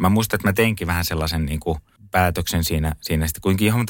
mä 0.00 0.08
muistan, 0.08 0.36
että 0.36 0.48
mä 0.48 0.52
teinkin 0.52 0.86
vähän 0.86 1.04
sellaisen 1.04 1.46
niinku 1.46 1.78
päätöksen 2.10 2.64
siinä, 2.64 2.94
siinä 3.00 3.26
sitten 3.26 3.40
kuitenkin 3.40 3.66
Jehovan 3.66 3.86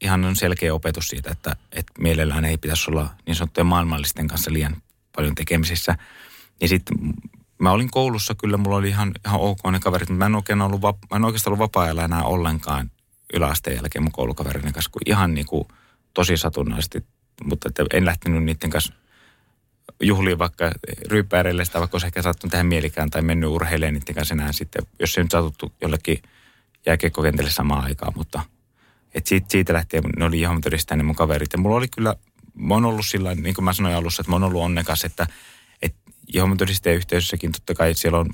ihan 0.00 0.24
on 0.24 0.36
selkeä 0.36 0.74
opetus 0.74 1.08
siitä, 1.08 1.30
että, 1.30 1.56
että 1.72 1.92
mielellään 1.98 2.44
ei 2.44 2.58
pitäisi 2.58 2.90
olla 2.90 3.10
niin 3.26 3.34
sanottujen 3.34 3.66
maailmallisten 3.66 4.28
kanssa 4.28 4.52
liian 4.52 4.76
paljon 5.16 5.34
tekemisissä. 5.34 5.96
Ja 6.60 6.68
sitten 6.68 6.96
mä 7.58 7.70
olin 7.70 7.90
koulussa, 7.90 8.34
kyllä 8.34 8.56
mulla 8.56 8.76
oli 8.76 8.88
ihan, 8.88 9.12
ihan 9.26 9.40
ok 9.40 9.58
ne 9.70 9.80
kaverit, 9.80 10.08
mutta 10.08 10.18
mä 10.18 10.26
en, 10.26 10.34
oikein 10.34 10.62
ollut, 10.62 10.80
mä 10.82 11.16
en 11.16 11.24
oikeastaan 11.24 11.52
ollut 11.52 11.64
vapaa-ajalla 11.64 12.04
enää 12.04 12.22
ollenkaan 12.22 12.90
yläasteen 13.34 13.76
jälkeen 13.76 14.02
mun 14.02 14.12
koulukaverin 14.12 14.72
kanssa, 14.72 14.90
kun 14.90 15.02
ihan 15.06 15.34
niin 15.34 15.46
kuin 15.46 15.68
tosi 16.14 16.36
satunnaisesti, 16.36 17.04
mutta 17.44 17.68
että 17.68 17.84
en 17.92 18.04
lähtenyt 18.04 18.44
niiden 18.44 18.70
kanssa 18.70 18.92
juhliin 20.02 20.38
vaikka 20.38 20.72
ryyppäärille 21.06 21.64
sitä, 21.64 21.80
vaikka 21.80 21.94
olisi 21.94 22.06
ehkä 22.06 22.22
saattanut 22.22 22.50
tähän 22.50 22.66
mielikään 22.66 23.10
tai 23.10 23.22
mennyt 23.22 23.50
urheilemaan 23.50 23.94
niiden 23.94 24.14
kanssa 24.14 24.34
enää 24.34 24.52
sitten, 24.52 24.86
jos 25.00 25.12
se 25.12 25.22
nyt 25.22 25.30
satuttu 25.30 25.72
jollekin 25.80 26.22
jääkiekkokentälle 26.86 27.50
samaan 27.50 27.84
aikaan, 27.84 28.12
mutta 28.16 28.42
et 29.14 29.26
siitä, 29.26 29.46
siitä 29.50 29.72
lähtien 29.72 30.04
ne 30.16 30.24
oli 30.24 30.40
ihan 30.40 30.60
todistaa 30.60 30.96
ne 30.96 31.02
mun 31.02 31.14
kaverit. 31.14 31.52
Ja 31.52 31.58
mulla 31.58 31.76
oli 31.76 31.88
kyllä, 31.88 32.16
mä 32.54 32.74
oon 32.74 32.84
ollut 32.84 33.06
sillä 33.06 33.34
niin 33.34 33.54
kuin 33.54 33.64
mä 33.64 33.72
sanoin 33.72 33.94
alussa, 33.94 34.20
että 34.20 34.30
mä 34.30 34.34
oon 34.34 34.44
ollut 34.44 34.62
onnekas, 34.62 35.04
että, 35.04 35.26
että 35.82 35.98
Jehovan 36.34 36.56
todistajien 36.56 36.96
yhteisössäkin 36.96 37.52
totta 37.52 37.74
kai 37.74 37.94
siellä 37.94 38.18
on, 38.18 38.26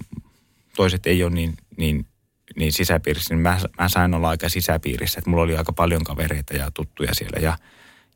toiset 0.76 1.06
ei 1.06 1.22
ole 1.22 1.30
niin, 1.30 1.56
niin, 1.76 2.06
niin 2.56 2.72
sisäpiirissä, 2.72 3.34
niin 3.34 3.42
mä, 3.42 3.58
mä 3.78 3.88
sain 3.88 4.14
olla 4.14 4.28
aika 4.28 4.48
sisäpiirissä, 4.48 5.18
että 5.18 5.30
mulla 5.30 5.42
oli 5.42 5.56
aika 5.56 5.72
paljon 5.72 6.04
kavereita 6.04 6.56
ja 6.56 6.70
tuttuja 6.70 7.14
siellä 7.14 7.38
ja, 7.40 7.58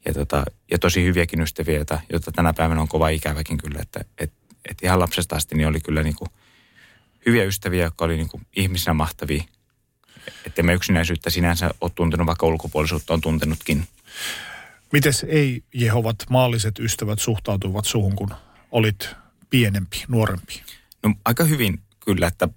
ja, 0.05 0.15
tota, 0.15 0.45
ja 0.71 0.79
tosi 0.79 1.05
hyviäkin 1.05 1.41
ystäviä, 1.41 1.77
joita, 1.77 2.01
joita 2.13 2.33
tänä 2.33 2.53
päivänä 2.53 2.81
on 2.81 2.89
kova 2.89 3.09
ikäväkin 3.09 3.59
kyllä, 3.59 3.79
että 3.83 4.01
et, 4.19 4.33
et 4.71 4.79
ihan 4.83 5.01
lapsesta 5.01 5.37
asti 5.37 5.55
niin 5.55 5.69
oli 5.69 5.81
kyllä 5.81 6.03
niin 6.03 6.17
kuin 6.17 6.29
hyviä 7.27 7.45
ystäviä, 7.45 7.85
jotka 7.85 8.05
oli 8.05 8.17
niin 8.17 8.29
kuin 8.29 8.47
ihmisinä 8.57 8.95
mahtavia 8.95 9.45
että 10.47 10.63
me 10.63 10.73
yksinäisyyttä 10.73 11.31
sinänsä 11.31 11.71
ole 11.81 11.91
tuntenut, 11.95 12.27
vaikka 12.27 12.47
ulkopuolisuutta 12.47 13.15
on 13.15 13.21
tuntenutkin. 13.21 13.89
Mites 14.93 15.27
ei 15.29 15.63
Jehovat 15.75 16.17
maalliset 16.31 16.79
ystävät 16.79 17.19
suhtautuivat 17.19 17.85
suhun, 17.85 18.17
kun 18.17 18.35
olit 18.71 19.09
pienempi, 19.51 20.05
nuorempi? 20.09 20.63
No 21.03 21.15
aika 21.25 21.45
hyvin 21.45 21.81
kyllä, 22.01 22.27
että 22.27 22.49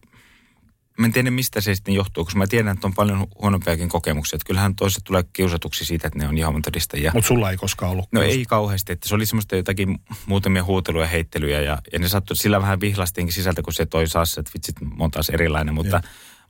mä 1.00 1.06
en 1.06 1.14
tiedä 1.14 1.32
mistä 1.32 1.62
se 1.62 1.76
sitten 1.76 1.94
johtuu, 1.94 2.26
koska 2.26 2.38
mä 2.38 2.48
tiedän, 2.48 2.76
että 2.76 2.88
on 2.88 2.94
paljon 2.94 3.28
huonompiakin 3.42 3.90
kokemuksia. 3.90 4.38
Että 4.38 4.48
kyllähän 4.48 4.76
toiset 4.76 5.04
tulee 5.04 5.24
kiusatuksi 5.34 5.86
siitä, 5.86 6.08
että 6.08 6.20
ne 6.20 6.28
on 6.28 6.38
Jehovan 6.38 6.62
todistajia. 6.62 7.12
Mutta 7.14 7.28
sulla 7.28 7.52
ei 7.52 7.58
koskaan 7.58 7.92
ollut. 7.92 8.08
No 8.12 8.22
ei 8.22 8.46
kauheasti, 8.46 8.94
että 8.94 9.10
se 9.10 9.16
oli 9.16 9.26
semmoista 9.26 9.56
jotakin 9.56 10.00
muutamia 10.26 10.64
huuteluja 10.64 11.06
ja 11.06 11.10
heittelyjä 11.10 11.62
ja, 11.62 11.78
ja 11.94 12.00
ne 12.00 12.10
sattui 12.10 12.38
sillä 12.38 12.62
vähän 12.62 12.82
vihlastiinkin 12.82 13.34
sisältä, 13.34 13.62
kun 13.62 13.74
se 13.74 13.86
toi 13.86 14.08
saas, 14.08 14.38
että 14.38 14.52
vitsit, 14.54 14.82
mä 14.82 14.96
oon 15.00 15.12
taas 15.12 15.30
erilainen, 15.30 15.74
mutta... 15.74 15.96
Ja 15.96 16.02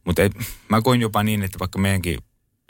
mutta 0.05 0.23
et, 0.23 0.31
mä 0.69 0.81
koin 0.81 1.01
jopa 1.01 1.23
niin, 1.23 1.43
että 1.43 1.59
vaikka 1.59 1.79
meidänkin 1.79 2.17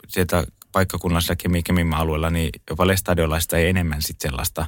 sieltä 0.08 0.44
paikkakunnassa 0.72 1.36
Kemi, 1.36 1.62
Kemin 1.62 1.94
alueella, 1.94 2.30
niin 2.30 2.50
jopa 2.70 2.86
lestadiolaista 2.86 3.56
ei 3.56 3.68
enemmän 3.68 4.02
sitten 4.02 4.30
sellaista, 4.30 4.66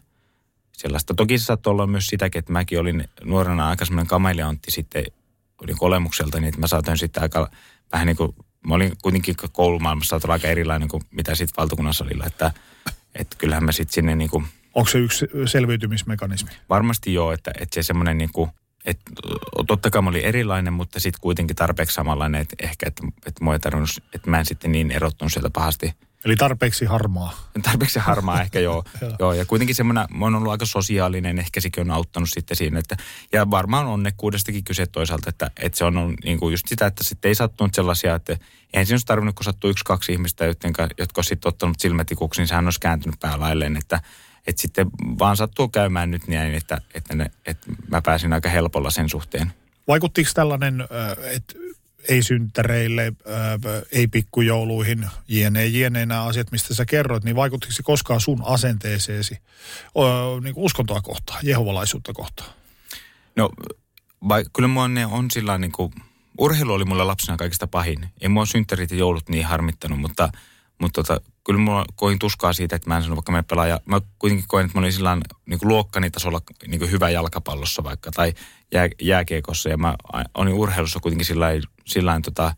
sellaista. 0.73 1.15
Toki 1.15 1.39
se 1.39 1.45
saattoi 1.45 1.71
olla 1.71 1.87
myös 1.87 2.07
sitäkin, 2.07 2.39
että 2.39 2.53
mäkin 2.53 2.81
olin 2.81 3.05
nuorena 3.25 3.69
aika 3.69 3.85
semmoinen 3.85 4.07
kameleontti 4.07 4.71
sitten 4.71 5.05
olin 5.63 5.77
olemukselta, 5.81 6.41
niin 6.41 6.49
että 6.49 6.61
mä 6.61 6.67
saatoin 6.67 6.99
sitten 6.99 7.23
aika 7.23 7.51
vähän 7.93 8.07
niin 8.07 8.17
kuin, 8.17 8.33
mä 8.67 8.75
olin 8.75 8.93
kuitenkin 9.03 9.35
koulumaailmassa 9.53 10.21
aika 10.29 10.49
erilainen 10.49 10.89
kuin 10.89 11.03
mitä 11.11 11.35
sitten 11.35 11.63
valtakunnassa 11.63 12.05
oli, 12.05 12.13
että, 12.27 12.53
että 13.15 13.37
kyllähän 13.39 13.65
mä 13.65 13.73
sitten 13.73 13.95
sinne 13.95 14.17
niin 14.17 14.31
kuin, 14.31 14.47
Onko 14.75 14.91
se 14.91 14.99
yksi 14.99 15.27
selviytymismekanismi? 15.47 16.51
Varmasti 16.69 17.15
joo, 17.15 17.33
että, 17.33 17.51
että 17.61 17.75
se 17.75 17.83
semmoinen 17.83 18.19
niin 18.19 18.33
kuin, 18.33 18.51
et, 18.85 19.01
totta 19.67 19.91
kai 19.91 20.03
mä 20.03 20.11
olin 20.11 20.25
erilainen, 20.25 20.73
mutta 20.73 21.01
sitten 21.01 21.21
kuitenkin 21.21 21.57
tarpeeksi 21.57 21.95
samanlainen, 21.95 22.41
että 22.41 22.57
ehkä, 22.59 22.87
että, 22.89 23.03
että, 23.27 23.45
mua 23.45 23.53
ei 23.53 23.61
tarvinnut, 23.61 23.91
että 24.15 24.31
mä 24.31 24.39
en 24.39 24.47
sitten 24.47 24.73
niin 24.73 24.91
erottunut 24.91 25.33
sieltä 25.33 25.51
pahasti. 25.51 25.93
Eli 26.25 26.37
tarpeeksi 26.37 26.85
harmaa. 26.85 27.51
Tarpeeksi 27.63 27.99
harmaa 27.99 28.43
ehkä 28.43 28.61
joo. 28.61 28.85
joo. 29.21 29.33
Ja 29.33 29.45
kuitenkin 29.45 29.77
semmoinen, 29.77 30.07
mä 30.15 30.25
oon 30.25 30.35
ollut 30.35 30.53
aika 30.53 30.67
sosiaalinen, 30.67 31.39
ehkä 31.39 31.61
sekin 31.61 31.81
on 31.81 31.91
auttanut 31.91 32.29
sitten 32.33 32.57
siinä. 32.57 32.79
Että, 32.79 32.97
ja 33.33 33.51
varmaan 33.51 33.87
onnekkuudestakin 33.87 34.65
kyse 34.65 34.87
toisaalta, 34.87 35.31
että, 35.31 35.51
että 35.57 35.79
se 35.79 35.85
on 35.85 35.97
ollut 35.97 36.25
niin 36.25 36.39
kuin 36.39 36.53
just 36.53 36.69
sitä, 36.69 36.87
että 36.87 37.05
sitten 37.05 37.29
ei 37.29 37.35
sattunut 37.35 37.75
sellaisia, 37.75 38.15
että 38.15 38.33
eihän 38.73 38.87
siinä 38.87 38.95
olisi 38.95 39.07
tarvinnut, 39.07 39.35
kun 39.35 39.45
sattuu 39.45 39.71
yksi, 39.71 39.85
kaksi 39.85 40.13
ihmistä, 40.13 40.45
jotka, 40.45 40.89
jotka 40.99 41.21
on 41.21 41.25
sitten 41.25 41.49
ottanut 41.49 41.81
silmätikuksi, 41.81 42.41
niin 42.41 42.49
sehän 42.49 42.65
olisi 42.65 42.81
kääntynyt 42.81 43.21
päälailleen, 43.21 43.77
että, 43.77 44.01
että 44.47 44.63
sitten 44.63 44.87
vaan 45.19 45.37
sattuu 45.37 45.69
käymään 45.69 46.11
nyt 46.11 46.27
niin, 46.27 46.55
että, 46.55 46.81
että, 46.95 47.15
ne, 47.15 47.31
että 47.47 47.67
mä 47.91 48.03
pääsin 48.03 48.33
aika 48.33 48.49
helpolla 48.49 48.91
sen 48.91 49.09
suhteen. 49.09 49.53
Vaikuttiko 49.89 50.31
tällainen, 50.35 50.85
että 51.35 51.55
ei 52.09 52.23
synttäreille, 52.23 53.13
ei 53.93 54.07
pikkujouluihin, 54.07 55.07
jne, 55.29 55.67
jne 55.67 56.07
nämä 56.07 56.25
asiat, 56.25 56.53
mistä 56.53 56.75
sä 56.75 56.85
kerroit, 56.85 57.25
niin 57.25 57.37
vaikuttiko 57.37 57.73
se 57.73 57.83
koskaan 57.83 58.21
sun 58.21 58.43
asenteeseesi 58.45 59.39
niin 60.43 60.55
kuin 60.55 60.65
uskontoa 60.65 61.01
kohtaan, 61.01 61.41
jehovalaisuutta 61.43 62.13
kohtaan? 62.13 62.51
No, 63.37 63.51
vai, 64.29 64.45
kyllä 64.53 64.69
mua 64.69 64.89
ne 64.89 65.07
on 65.07 65.31
sillä 65.31 65.59
niin 65.59 65.73
kuin, 65.73 65.93
urheilu 66.39 66.73
oli 66.73 66.85
mulla 66.85 67.07
lapsena 67.07 67.37
kaikista 67.37 67.67
pahin. 67.67 68.09
Ei 68.21 68.29
mua 68.29 68.47
synttärit 68.47 68.91
ja 68.91 68.97
joulut 68.97 69.29
niin 69.29 69.47
harmittanut, 69.47 70.01
mutta, 70.01 70.33
mutta 70.79 71.03
tota, 71.03 71.21
kyllä 71.45 71.61
mulla 71.61 71.85
koin 71.97 72.19
tuskaa 72.19 72.53
siitä, 72.53 72.77
että 72.77 72.91
mä 72.91 72.97
en 72.97 73.03
sano 73.03 73.17
vaikka 73.17 73.33
me 73.33 73.43
pelaaja. 73.43 73.81
Mä 73.85 74.01
kuitenkin 74.19 74.49
koin, 74.49 74.67
että 74.67 74.79
mä 74.79 74.81
olin 74.81 74.93
sillä 74.93 75.19
niin 75.47 75.59
luokkani 75.63 76.11
tasolla 76.11 76.41
niin 76.67 76.79
kuin 76.79 76.91
hyvä 76.91 77.11
jalkapallossa 77.11 77.85
vaikka 77.85 78.11
tai 78.11 78.35
jää, 78.73 78.89
jääkiekossa. 79.03 79.69
Ja 79.69 79.77
mä 79.77 79.95
olin 80.35 80.55
urheilussa 80.55 81.01
kuitenkin 81.01 81.27
sillä 81.27 81.45
lailla 82.05 82.21
tota, 82.25 82.55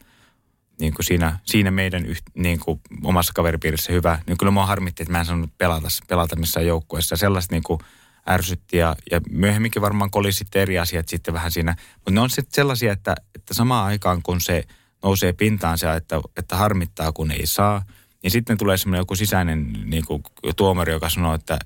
niin 0.81 0.95
kuin 0.95 1.07
siinä, 1.07 1.39
siinä 1.45 1.71
meidän 1.71 2.07
yht, 2.07 2.25
niin 2.35 2.61
kuin 2.61 2.81
omassa 3.05 3.33
kaveripiirissä 3.35 3.93
hyvä. 3.93 4.19
Niin 4.27 4.39
kyllä 4.39 4.53
mua 4.53 4.67
harmitti, 4.67 5.03
että 5.03 5.13
mä 5.13 5.19
en 5.19 5.25
sanonut 5.25 5.59
pelata, 5.59 5.89
pelata 6.09 6.37
missään 6.37 6.67
joukkueessa. 6.67 7.17
Sellaista 7.17 7.55
niin 7.55 7.63
kuin 7.63 7.81
ärsytti 8.29 8.77
ja, 8.77 8.97
ja 9.11 9.21
myöhemminkin 9.31 9.83
varmaan 9.83 10.11
oli 10.15 10.33
sitten 10.33 10.63
eri 10.63 10.79
asiat 10.79 11.09
sitten 11.09 11.35
vähän 11.35 11.51
siinä. 11.51 11.77
Mutta 11.95 12.11
ne 12.11 12.21
on 12.21 12.31
sitten 12.31 12.55
sellaisia, 12.55 12.93
että, 12.93 13.15
että 13.35 13.55
samaan 13.55 13.87
aikaan 13.87 14.23
kun 14.23 14.41
se 14.41 14.65
nousee 15.03 15.33
pintaan 15.33 15.79
se, 15.79 15.95
että, 15.95 16.21
että 16.37 16.57
harmittaa 16.57 17.13
kun 17.13 17.31
ei 17.31 17.47
saa– 17.47 17.83
niin 18.23 18.31
sitten 18.31 18.59
tulee 18.59 18.77
semmoinen 18.77 19.01
joku 19.01 19.17
sisäinen 19.17 19.73
niin 19.85 20.05
kuin, 20.07 20.23
tuomari, 20.57 20.93
joka 20.93 21.09
sanoo, 21.09 21.35
että, 21.35 21.59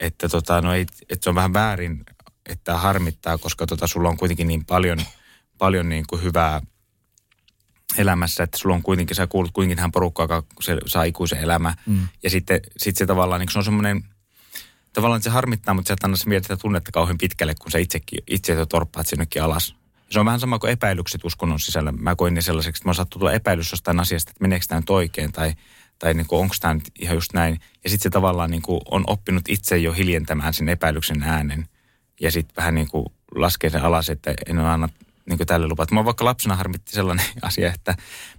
että, 0.00 0.28
tota, 0.28 0.60
no 0.60 0.74
ei, 0.74 0.80
että 0.80 1.24
se 1.24 1.28
on 1.30 1.34
vähän 1.34 1.52
väärin, 1.52 2.04
että 2.48 2.76
harmittaa, 2.76 3.38
koska 3.38 3.66
tota, 3.66 3.86
sulla 3.86 4.08
on 4.08 4.16
kuitenkin 4.16 4.48
niin 4.48 4.64
paljon, 4.64 4.98
paljon 5.58 5.88
niin 5.88 6.04
kuin 6.08 6.22
hyvää 6.22 6.60
elämässä, 7.98 8.42
että 8.42 8.58
sulla 8.58 8.74
on 8.74 8.82
kuitenkin, 8.82 9.16
sä 9.16 9.26
kuulut 9.26 9.50
kuitenkin 9.52 9.76
tähän 9.76 9.92
porukkaan, 9.92 10.24
joka 10.24 10.46
se 10.60 10.76
saa 10.86 11.04
ikuisen 11.04 11.38
elämä. 11.38 11.74
Mm. 11.86 12.08
Ja 12.22 12.30
sitten 12.30 12.60
sit 12.76 12.96
se 12.96 13.06
tavallaan, 13.06 13.40
niin 13.40 13.50
se 13.52 13.58
on 13.58 13.64
semmoinen, 13.64 14.04
tavallaan 14.92 15.22
se 15.22 15.30
harmittaa, 15.30 15.74
mutta 15.74 15.88
sä 15.88 15.94
et 15.94 16.04
anna 16.04 16.16
se 16.16 16.28
mietitä 16.28 16.56
tunnetta 16.56 16.92
kauhean 16.92 17.18
pitkälle, 17.18 17.54
kun 17.54 17.70
sä 17.70 17.78
itsekin, 17.78 18.20
itse 18.26 18.66
torppaat 18.66 19.06
sinnekin 19.06 19.42
alas. 19.42 19.74
Se 20.10 20.20
on 20.20 20.26
vähän 20.26 20.40
sama 20.40 20.58
kuin 20.58 20.72
epäilykset 20.72 21.24
uskonnon 21.24 21.60
sisällä. 21.60 21.92
Mä 21.92 22.16
koin 22.16 22.34
ne 22.34 22.42
sellaiseksi, 22.42 22.80
että 22.80 22.88
mä 22.88 22.94
saattu 22.94 23.18
tulla 23.18 23.32
epäilys 23.32 23.70
jostain 23.70 24.00
asiasta, 24.00 24.30
että 24.30 24.42
meneekö 24.42 24.64
tämä 24.68 24.80
nyt 24.80 24.90
oikein 24.90 25.32
tai– 25.32 25.54
tai 25.98 26.14
niin 26.14 26.26
onko 26.30 26.54
tämä 26.60 26.74
nyt 26.74 26.90
ihan 26.98 27.16
just 27.16 27.32
näin. 27.32 27.60
Ja 27.84 27.90
sitten 27.90 28.02
se 28.02 28.10
tavallaan 28.10 28.50
niin 28.50 28.62
kuin 28.62 28.80
on 28.90 29.04
oppinut 29.06 29.48
itse 29.48 29.78
jo 29.78 29.92
hiljentämään 29.92 30.54
sen 30.54 30.68
epäilyksen 30.68 31.22
äänen 31.22 31.68
ja 32.20 32.30
sitten 32.30 32.56
vähän 32.56 32.74
niin 32.74 32.88
kuin 32.90 33.06
laskee 33.34 33.70
sen 33.70 33.82
alas, 33.82 34.08
että 34.10 34.34
en 34.46 34.58
anna 34.58 34.88
niin 35.28 35.46
tälle 35.46 35.68
lupaa. 35.68 35.86
Mä 35.90 36.04
vaikka 36.04 36.24
lapsena 36.24 36.56
harmitti 36.56 36.92
sellainen 36.92 37.26
asia, 37.42 37.72
että 37.74 37.94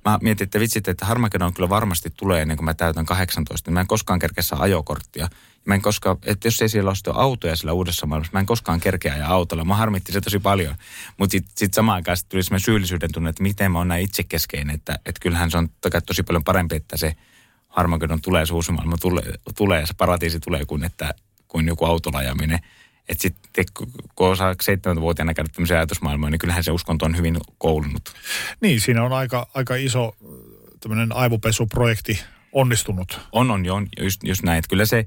mä 0.06 0.20
mietin, 0.22 0.46
että 0.46 0.60
vitsit, 0.60 0.88
että 0.88 1.06
Harmageddon 1.06 1.54
kyllä 1.54 1.70
varmasti 1.70 2.10
tulee 2.18 2.42
ennen 2.42 2.58
kuin 2.58 2.66
mä 2.66 2.74
täytän 2.74 3.06
18. 3.06 3.72
Mä 3.72 3.82
en 3.82 3.88
koskaan 3.88 4.20
kerkeä 4.20 4.44
saa 4.44 4.62
ajokorttia. 4.62 5.28
Mä 5.66 5.76
en 5.76 5.82
koskaan, 5.82 6.18
että 6.26 6.48
jos 6.48 6.62
ei 6.62 6.70
siellä 6.70 6.90
ole 6.90 7.16
autoja 7.16 7.56
sillä 7.56 7.74
uudessa 7.74 8.06
maailmassa, 8.06 8.34
mä 8.34 8.40
en 8.40 8.46
koskaan 8.46 8.80
kerkeä 8.80 9.14
ajaa 9.14 9.34
autolla. 9.34 9.66
Mä 9.66 9.76
harmitti 9.76 10.12
se 10.12 10.22
tosi 10.22 10.40
paljon. 10.40 10.76
Mutta 11.18 11.32
sitten 11.32 11.52
sit 11.56 11.74
samaan 11.74 11.96
aikaan 11.96 12.18
sit 12.18 12.30
tuli 12.30 12.44
semmoinen 12.44 12.66
syyllisyyden 12.66 13.12
tunne, 13.12 13.30
että 13.30 13.44
miten 13.44 13.72
mä 13.72 13.78
oon 13.78 13.88
näin 13.88 14.04
itsekeskeinen, 14.04 14.76
että, 14.76 15.00
että 15.06 15.20
kyllähän 15.22 15.52
se 15.52 15.58
on 15.58 15.70
tosi 16.06 16.24
paljon 16.24 16.44
parempi, 16.44 16.76
että 16.76 16.98
se– 16.98 17.16
Harmageddon 17.70 18.22
tulee, 18.22 18.46
se 18.46 18.54
uusi 18.54 18.72
maailma 18.72 18.98
tulee, 18.98 19.34
tulee 19.58 19.86
se 19.86 19.94
paratiisi 19.94 20.40
tulee 20.40 20.66
kuin, 20.66 20.84
että, 20.84 21.14
kuin 21.48 21.68
joku 21.68 21.86
autolajaminen. 21.86 22.60
Että 23.10 23.22
sitten 23.22 23.66
kun 24.16 24.28
osaa 24.28 24.54
7-vuotiaana 24.54 25.34
käydä 25.34 25.50
tämmöisiä 25.54 25.78
ajatusmaailmoja, 25.78 26.30
niin 26.30 26.40
kyllähän 26.40 26.64
se 26.64 26.72
uskonto 26.72 27.06
on 27.06 27.18
hyvin 27.18 27.38
koulunut. 27.58 28.14
Niin, 28.62 28.82
siinä 28.82 29.04
on 29.04 29.14
aika, 29.14 29.48
aika 29.54 29.76
iso 29.76 30.16
tämmöinen 30.80 31.16
aivopesuprojekti 31.16 32.24
onnistunut. 32.52 33.20
On, 33.32 33.52
on, 33.52 33.66
jo, 33.66 33.76
just, 34.00 34.24
just 34.24 34.44
näin. 34.44 34.60
Että 34.60 34.70
kyllä 34.70 34.86
se, 34.86 35.06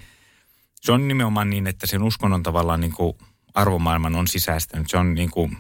se 0.81 0.93
on 0.93 1.09
nimenomaan 1.09 1.51
niin, 1.51 1.67
että 1.67 1.87
sen 1.87 2.03
uskonnon 2.03 2.43
tavallaan 2.43 2.81
niin 2.81 2.93
kuin 2.93 3.17
arvomaailman 3.55 4.17
on 4.17 4.29
sisäistänyt. 4.29 4.91
Se 4.91 4.97
on 4.97 5.15
niin 5.15 5.31
kuin, 5.31 5.57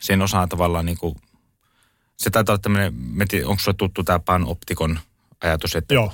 sen 0.00 0.22
osaa 0.22 0.46
tavallaan 0.46 0.86
niin 0.86 0.98
kuin, 0.98 1.14
se 2.16 2.30
taitaa 2.30 2.52
olla 2.52 2.60
tämmöinen, 2.62 2.94
onko 3.44 3.60
sulle 3.60 3.76
tuttu 3.76 4.04
tämä 4.04 4.18
panoptikon 4.18 4.98
ajatus, 5.40 5.76
että, 5.76 5.94
Joo. 5.94 6.12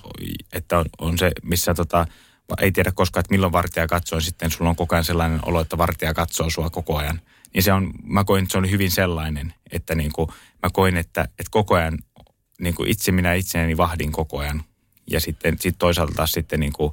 että 0.53 0.79
on, 0.79 0.85
on 0.99 1.19
se, 1.19 1.33
missä 1.43 1.75
tota, 1.75 2.07
ei 2.61 2.73
tiedä 2.73 2.93
koskaan, 2.95 3.21
että 3.21 3.35
milloin 3.35 3.53
vartija 3.53 3.87
katsoo, 3.87 4.17
ja 4.17 4.21
sitten 4.21 4.51
sulla 4.51 4.71
on 4.71 4.77
koko 4.77 4.95
ajan 4.95 5.05
sellainen 5.05 5.41
olo, 5.43 5.61
että 5.61 5.79
vartija 5.79 6.15
katsoo 6.15 6.51
sua 6.51 6.71
koko 6.71 6.97
ajan. 6.97 7.21
Niin 7.55 7.63
se 7.63 7.73
on, 7.73 7.93
mä 8.03 8.25
koin, 8.25 8.43
että 8.43 8.53
se 8.53 8.59
oli 8.59 8.71
hyvin 8.71 8.91
sellainen, 8.91 9.55
että 9.73 9.95
niin 9.95 10.13
kuin, 10.13 10.29
mä 10.63 10.71
koin, 10.73 10.97
että, 10.97 11.23
että 11.23 11.51
koko 11.51 11.75
ajan 11.75 11.99
niin 12.61 12.75
kuin 12.75 12.89
itse 12.89 13.13
minä 13.13 13.35
itseäni 13.35 13.77
vahdin 13.77 14.13
koko 14.13 14.39
ajan. 14.39 14.63
Ja 15.11 15.21
sitten 15.21 15.57
sit 15.61 15.75
toisaalta 15.79 16.13
taas 16.17 16.33
sitten 16.33 16.61
niin 16.61 16.73
kuin, 16.73 16.93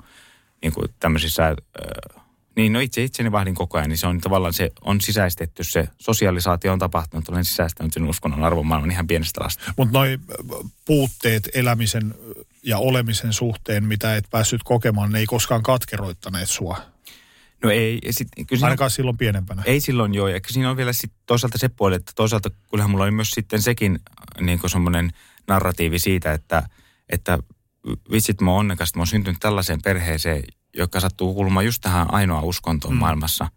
niin 0.61 0.73
kuin 0.73 0.87
tämmöisissä, 0.99 1.47
äh, 1.47 2.23
niin 2.55 2.73
no 2.73 2.79
itse 2.79 3.03
itseni 3.03 3.31
vahdin 3.31 3.55
koko 3.55 3.77
ajan, 3.77 3.89
niin 3.89 3.97
se 3.97 4.07
on 4.07 4.21
tavallaan 4.21 4.53
se, 4.53 4.71
on 4.81 5.01
sisäistetty 5.01 5.63
se, 5.63 5.87
sosialisaatio 5.99 6.73
on 6.73 6.79
tapahtunut, 6.79 7.29
olen 7.29 7.45
sisäistänyt 7.45 7.93
sen 7.93 8.09
uskonnon 8.09 8.43
arvomaailman 8.43 8.91
ihan 8.91 9.07
pienestä 9.07 9.43
lasta. 9.43 9.73
Mutta 9.77 9.99
noi 9.99 10.19
puutteet 10.85 11.49
elämisen 11.53 12.15
ja 12.67 12.77
olemisen 12.77 13.33
suhteen, 13.33 13.83
mitä 13.83 14.15
et 14.15 14.25
päässyt 14.29 14.63
kokemaan, 14.63 15.11
ne 15.11 15.19
ei 15.19 15.25
koskaan 15.25 15.63
katkeroittaneet 15.63 16.49
sua. 16.49 16.81
No 17.63 17.69
ei, 17.69 17.99
sit, 18.09 18.27
kyllä 18.47 18.65
Ainakaan 18.65 18.91
silloin 18.91 19.17
pienempänä. 19.17 19.63
ei 19.65 19.79
silloin 19.79 20.13
joo, 20.13 20.27
ja 20.27 20.39
siinä 20.47 20.69
on 20.69 20.77
vielä 20.77 20.93
sit 20.93 21.11
toisaalta 21.25 21.57
se 21.57 21.69
puoli, 21.69 21.95
että 21.95 22.11
toisaalta 22.15 22.49
kyllähän 22.69 22.91
mulla 22.91 23.03
oli 23.03 23.11
myös 23.11 23.31
sitten 23.31 23.61
sekin 23.61 23.99
niin 24.39 24.59
kuin 24.59 24.71
semmoinen 24.71 25.11
narratiivi 25.47 25.99
siitä, 25.99 26.33
että, 26.33 26.69
että 27.09 27.39
vitsit 28.11 28.41
mä 28.41 28.51
oon 28.51 28.59
onnekas, 28.59 28.89
että 28.89 28.99
mä 28.99 29.01
oon 29.01 29.07
syntynyt 29.07 29.39
tällaiseen 29.39 29.81
perheeseen, 29.81 30.43
joka 30.77 30.99
sattuu 30.99 31.33
kuulumaan 31.33 31.65
just 31.65 31.81
tähän 31.81 32.13
ainoa 32.13 32.41
uskontoon 32.41 32.93
mm. 32.93 32.99
maailmassa. 32.99 33.47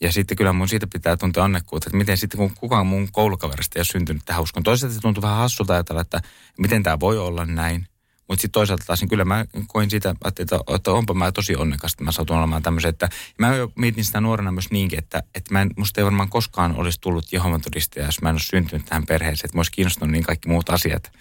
Ja 0.00 0.12
sitten 0.12 0.36
kyllä 0.36 0.52
mun 0.52 0.68
siitä 0.68 0.86
pitää 0.86 1.16
tuntea 1.16 1.44
onnekkuutta, 1.44 1.88
että 1.88 1.96
miten 1.96 2.16
sitten 2.16 2.38
kun 2.38 2.52
kukaan 2.60 2.86
mun 2.86 3.08
koulukaverista 3.12 3.78
ei 3.78 3.80
ole 3.80 3.84
syntynyt 3.84 4.22
tähän 4.24 4.42
uskontoon. 4.42 4.72
Toisaalta 4.72 4.94
se 4.94 5.00
tuntuu 5.00 5.22
vähän 5.22 5.36
hassulta 5.36 5.72
ajatella, 5.72 6.00
että 6.00 6.20
miten 6.58 6.82
tämä 6.82 7.00
voi 7.00 7.18
olla 7.18 7.44
näin. 7.44 7.86
Mutta 8.28 8.42
sitten 8.42 8.52
toisaalta 8.52 8.84
taas, 8.86 9.00
niin 9.00 9.08
kyllä 9.08 9.24
mä 9.24 9.44
koin 9.66 9.90
sitä, 9.90 10.14
että, 10.24 10.42
että 10.74 10.92
onpa 10.92 11.14
mä 11.14 11.32
tosi 11.32 11.56
onnekas, 11.56 11.92
että 11.92 12.04
mä 12.04 12.12
satun 12.12 12.36
olemaan 12.36 12.62
tämmöisen. 12.62 12.88
Että 12.88 13.08
mä 13.38 13.56
jo 13.56 13.72
mietin 13.76 14.04
sitä 14.04 14.20
nuorena 14.20 14.52
myös 14.52 14.70
niinkin, 14.70 14.98
että, 14.98 15.22
että 15.34 15.54
mä 15.54 15.62
en, 15.62 15.70
musta 15.76 16.00
ei 16.00 16.04
varmaan 16.04 16.28
koskaan 16.28 16.76
olisi 16.76 17.00
tullut 17.00 17.32
Jehovan 17.32 17.60
todistaja, 17.60 18.06
jos 18.06 18.22
mä 18.22 18.28
en 18.28 18.34
olisi 18.34 18.46
syntynyt 18.46 18.86
tähän 18.86 19.06
perheeseen. 19.06 19.46
Että 19.46 19.56
mä 19.56 19.58
olisi 19.58 19.72
kiinnostunut 19.72 20.12
niin 20.12 20.24
kaikki 20.24 20.48
muut 20.48 20.70
asiat. 20.70 21.12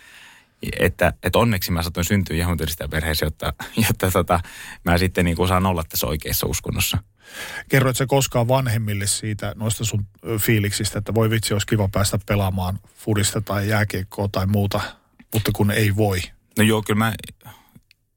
Että, 0.79 1.13
että 1.23 1.39
onneksi 1.39 1.71
mä 1.71 1.83
satuin 1.83 2.05
syntyä 2.05 2.37
Jehovan 2.37 2.57
todistajan 2.57 2.89
perheeseen, 2.89 3.27
jotta, 3.27 3.53
jotta 3.87 4.11
tota, 4.11 4.39
mä 4.83 4.97
sitten 4.97 5.25
niin 5.25 5.47
saan 5.47 5.65
olla 5.65 5.83
tässä 5.83 6.07
oikeassa 6.07 6.47
uskonnossa. 6.47 6.97
Kerroit 7.69 7.97
sä 7.97 8.05
koskaan 8.05 8.47
vanhemmille 8.47 9.07
siitä 9.07 9.53
noista 9.55 9.85
sun 9.85 10.05
fiiliksistä, 10.39 10.99
että 10.99 11.13
voi 11.13 11.29
vitsi, 11.29 11.53
olisi 11.53 11.67
kiva 11.67 11.87
päästä 11.87 12.19
pelaamaan 12.25 12.79
fudista 12.95 13.41
tai 13.41 13.69
jääkiekkoa 13.69 14.27
tai 14.27 14.47
muuta, 14.47 14.81
mutta 15.33 15.51
kun 15.53 15.71
ei 15.71 15.95
voi. 15.95 16.21
No 16.57 16.63
joo, 16.63 16.81
kyllä 16.81 16.97
mä 16.97 17.13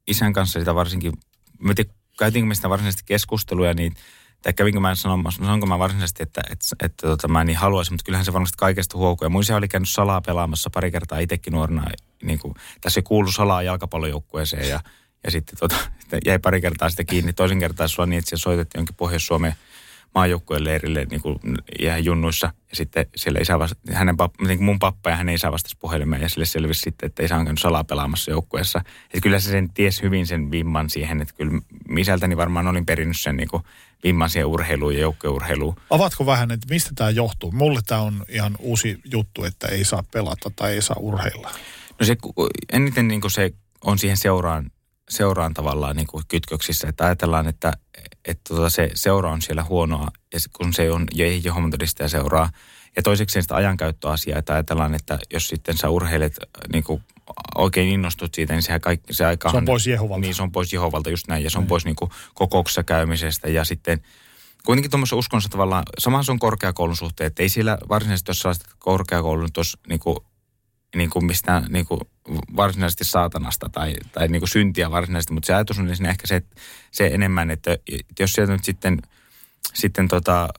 isän 0.07 0.33
kanssa 0.33 0.59
sitä 0.59 0.75
varsinkin, 0.75 1.13
mä 1.59 1.73
tiedän, 1.73 1.93
käytiinkö 2.19 2.47
me 2.47 2.55
sitä 2.55 2.69
varsinaisesti 2.69 3.03
keskusteluja, 3.05 3.73
niin, 3.73 3.93
tai 4.41 4.53
kävinkö 4.53 4.79
mä 4.79 4.95
sanomassa, 4.95 5.43
sanonko 5.43 5.65
mä 5.65 5.79
varsinaisesti, 5.79 6.23
että, 6.23 6.41
että, 6.49 6.65
että 6.85 7.07
tota, 7.07 7.27
mä 7.27 7.41
en 7.41 7.47
niin 7.47 7.57
haluaisin, 7.57 7.93
mutta 7.93 8.05
kyllähän 8.05 8.25
se 8.25 8.33
varmasti 8.33 8.57
kaikesta 8.57 8.97
huokuu. 8.97 9.25
Ja 9.25 9.29
mun 9.29 9.41
isä 9.41 9.55
oli 9.55 9.67
käynyt 9.67 9.89
salaa 9.89 10.21
pelaamassa 10.21 10.69
pari 10.73 10.91
kertaa 10.91 11.19
itsekin 11.19 11.53
nuorena, 11.53 11.83
niin 12.23 12.39
kuin, 12.39 12.53
tässä 12.81 13.01
kuulu 13.01 13.31
salaa 13.31 13.63
jalkapallojoukkueeseen 13.63 14.69
ja, 14.69 14.79
ja 15.23 15.31
sitten 15.31 15.57
tota, 15.57 15.75
jäi 16.25 16.39
pari 16.39 16.61
kertaa 16.61 16.89
sitä 16.89 17.03
kiinni. 17.03 17.33
Toisen 17.33 17.59
kertaa 17.59 17.87
sulla 17.87 18.07
niin, 18.07 18.19
että 18.19 18.37
soitettiin 18.37 18.79
jonkin 18.79 18.95
Pohjois-Suomeen 18.95 19.55
maajoukkueen 20.17 20.63
leirille 20.63 21.05
niin 21.11 21.21
kuin 21.21 21.39
ihan 21.79 22.05
junnuissa. 22.05 22.53
Ja 22.69 22.75
sitten 22.75 23.05
siellä 23.15 23.39
isä 23.39 23.59
vasta, 23.59 23.77
hänen 23.91 24.17
pappa, 24.17 24.45
niin 24.45 24.57
kuin 24.57 24.65
mun 24.65 24.79
pappa 24.79 25.09
ja 25.09 25.15
hänen 25.15 25.35
isä 25.35 25.51
vastasi 25.51 25.77
puhelimeen 25.79 26.21
ja 26.21 26.29
sille 26.29 26.45
selvisi 26.45 26.81
sitten, 26.81 27.07
että 27.07 27.23
isä 27.23 27.35
on 27.35 27.45
käynyt 27.45 27.61
salaa 27.61 27.83
pelaamassa 27.83 28.31
joukkueessa. 28.31 28.81
Että 29.03 29.21
kyllä 29.21 29.39
se 29.39 29.49
sen 29.49 29.69
ties 29.73 30.01
hyvin 30.01 30.27
sen 30.27 30.51
vimman 30.51 30.89
siihen, 30.89 31.21
että 31.21 31.33
kyllä 31.37 31.61
isältäni 31.97 32.37
varmaan 32.37 32.67
olin 32.67 32.85
perinnyt 32.85 33.19
sen 33.19 33.37
niin 33.37 33.49
kuin 33.49 33.63
vimman 34.03 34.29
siihen 34.29 34.45
urheiluun 34.45 34.93
ja 34.93 34.99
joukkueurheiluun. 34.99 35.75
Avatko 35.89 36.25
vähän, 36.25 36.51
että 36.51 36.67
mistä 36.69 36.91
tämä 36.95 37.09
johtuu? 37.09 37.51
Mulle 37.51 37.79
tämä 37.87 38.01
on 38.01 38.25
ihan 38.29 38.55
uusi 38.59 38.99
juttu, 39.11 39.43
että 39.43 39.67
ei 39.67 39.83
saa 39.83 40.03
pelata 40.11 40.51
tai 40.55 40.73
ei 40.73 40.81
saa 40.81 40.97
urheilla. 40.99 41.51
No 41.99 42.05
se 42.05 42.17
eniten 42.71 43.07
niin 43.07 43.21
kuin 43.21 43.31
se 43.31 43.53
on 43.83 43.99
siihen 43.99 44.17
seuraan, 44.17 44.71
seuraan 45.09 45.53
tavallaan 45.53 45.95
niin 45.95 46.07
kuin 46.07 46.23
kytköksissä, 46.27 46.87
että 46.87 47.05
ajatellaan, 47.05 47.47
että, 47.47 47.73
että 48.25 48.55
tota 48.55 48.69
se 48.69 48.89
seura 48.93 49.31
on 49.31 49.41
siellä 49.41 49.63
huonoa, 49.63 50.07
ja 50.33 50.39
kun 50.57 50.73
se 50.73 50.91
on, 50.91 51.05
ja 51.15 51.25
ei 51.25 51.41
Jehovan 51.43 51.71
todistaja 51.71 52.09
seuraa. 52.09 52.49
Ja 52.95 53.03
toiseksi 53.03 53.41
sitä 53.41 53.55
ajankäyttöasiaa, 53.55 54.39
että 54.39 54.53
ajatellaan, 54.53 54.95
että 54.95 55.19
jos 55.33 55.47
sitten 55.47 55.77
sä 55.77 55.89
urheilet 55.89 56.39
niin 56.73 56.83
kuin 56.83 57.03
oikein 57.55 57.89
innostut 57.89 58.33
siitä, 58.33 58.53
niin 58.53 58.63
sehän 58.63 58.81
kaikki, 58.81 59.13
se 59.13 59.25
aika... 59.25 59.51
Se 59.51 59.57
on 59.57 59.65
pois 59.65 59.87
Jehovalta. 59.87 60.21
Niin, 60.21 60.35
se 60.35 60.43
on 60.43 60.51
pois 60.51 60.73
Jehovalta 60.73 61.09
just 61.09 61.27
näin, 61.27 61.43
ja 61.43 61.49
se 61.49 61.57
on 61.57 61.67
pois 61.67 61.85
niin 61.85 61.95
kuin 61.95 62.11
kokouksessa 62.33 62.83
käymisestä, 62.83 63.49
ja 63.49 63.65
sitten 63.65 64.01
kuitenkin 64.65 64.91
tuommoisessa 64.91 65.15
uskonnossa 65.15 65.49
tavallaan, 65.49 65.83
sama 65.99 66.23
se 66.23 66.31
on 66.31 66.39
korkeakoulun 66.39 66.95
suhteen, 66.95 67.27
että 67.27 67.43
ei 67.43 67.49
siellä 67.49 67.77
varsinaisesti, 67.89 68.29
jos 68.29 68.39
sellaista 68.39 68.69
korkeakoulun 68.79 69.49
olisi 69.57 69.77
niin 69.89 69.99
kuin 69.99 70.17
niin 70.95 71.09
kuin 71.09 71.25
mistään 71.25 71.65
niin 71.69 71.85
kuin 71.85 72.01
varsinaisesti 72.55 73.03
saatanasta 73.03 73.69
tai, 73.69 73.93
tai 74.11 74.27
niin 74.27 74.41
kuin 74.41 74.49
syntiä 74.49 74.91
varsinaisesti, 74.91 75.33
mutta 75.33 75.47
se 75.47 75.53
ajatus 75.53 75.79
on 75.79 75.89
ehkä 75.89 76.27
se, 76.27 76.35
että 76.35 76.61
se 76.91 77.07
enemmän, 77.07 77.51
että, 77.51 77.77
jos 78.19 78.33
sieltä 78.33 78.53
nyt 78.53 78.63
sitten, 78.63 79.01
sitten 79.73 80.07
tota, 80.07 80.49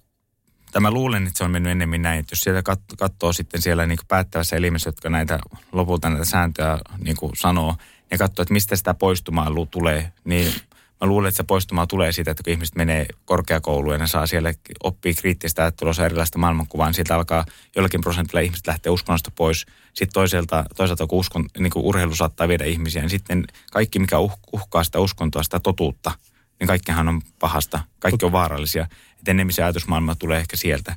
tämä 0.73 0.91
luulen, 0.91 1.27
että 1.27 1.39
se 1.39 1.45
on 1.45 1.51
mennyt 1.51 1.73
enemmän 1.73 2.03
näin, 2.03 2.21
että 2.21 2.33
jos 2.33 2.41
sieltä 2.41 2.73
kat- 2.73 2.97
katsoo 2.99 3.33
sitten 3.33 3.63
siellä 3.63 3.87
niin 3.87 3.99
kuin 3.99 4.07
päättävässä 4.07 4.57
elimessä, 4.57 4.89
jotka 4.89 5.11
näitä 5.11 5.39
lopulta 5.73 6.11
näitä 6.11 6.25
sääntöjä 6.25 6.79
niin 7.05 7.17
kuin 7.17 7.33
sanoo, 7.37 7.77
ja 8.11 8.19
katsoo, 8.19 8.43
että 8.43 8.53
mistä 8.53 8.77
sitä 8.77 8.95
poistumaa 8.95 9.49
tulee, 9.71 10.13
niin 10.25 10.53
mä 11.01 11.09
luulen, 11.09 11.29
että 11.29 11.37
se 11.37 11.43
poistumaa 11.43 11.87
tulee 11.87 12.13
siitä, 12.13 12.31
että 12.31 12.43
kun 12.43 12.53
ihmiset 12.53 12.77
menee 12.77 13.07
korkeakouluun 13.25 13.95
ja 13.95 13.99
ne 13.99 14.07
saa 14.07 14.27
siellä 14.27 14.55
oppia 14.85 15.15
kriittistä 15.15 15.63
ajattelua, 15.63 16.05
erilaista 16.05 16.39
maailmankuvaa, 16.39 16.87
niin 16.87 16.95
siitä 16.95 17.15
alkaa 17.15 17.45
jollakin 17.77 18.01
prosentilla 18.01 18.41
ihmiset 18.41 18.67
lähteä 18.67 18.93
uskonnosta 18.93 19.31
pois. 19.31 19.67
Sitten 19.99 20.13
toisaalta, 20.13 20.65
toisaalta 20.77 21.07
kun, 21.07 21.19
uskon, 21.19 21.49
niin 21.59 21.71
kuin 21.71 21.85
urheilu 21.85 22.15
saattaa 22.15 22.49
viedä 22.49 22.65
ihmisiä, 22.65 23.03
niin 23.03 23.11
sitten 23.11 23.45
kaikki, 23.73 23.99
mikä 23.99 24.19
uh, 24.19 24.39
uhkaa 24.53 24.85
sitä 24.85 25.01
uskontoa, 25.01 25.43
sitä 25.43 25.61
totuutta, 25.61 26.13
niin 26.61 26.69
kaikkihan 26.69 27.09
on 27.09 27.23
pahasta. 27.39 27.81
Kaikki 27.99 28.27
on 28.27 28.33
vaarallisia. 28.33 28.87
Että 29.19 29.31
enemmän 29.31 29.53
se 29.53 29.63
ajatusmaailma 29.63 30.15
tulee 30.15 30.39
ehkä 30.39 30.57
sieltä. 30.57 30.97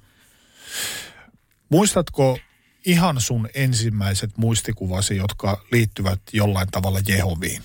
Muistatko 1.69 2.39
ihan 2.85 3.21
sun 3.21 3.49
ensimmäiset 3.53 4.37
muistikuvasi, 4.37 5.15
jotka 5.15 5.65
liittyvät 5.71 6.21
jollain 6.33 6.67
tavalla 6.71 6.99
Jehoviin? 7.07 7.63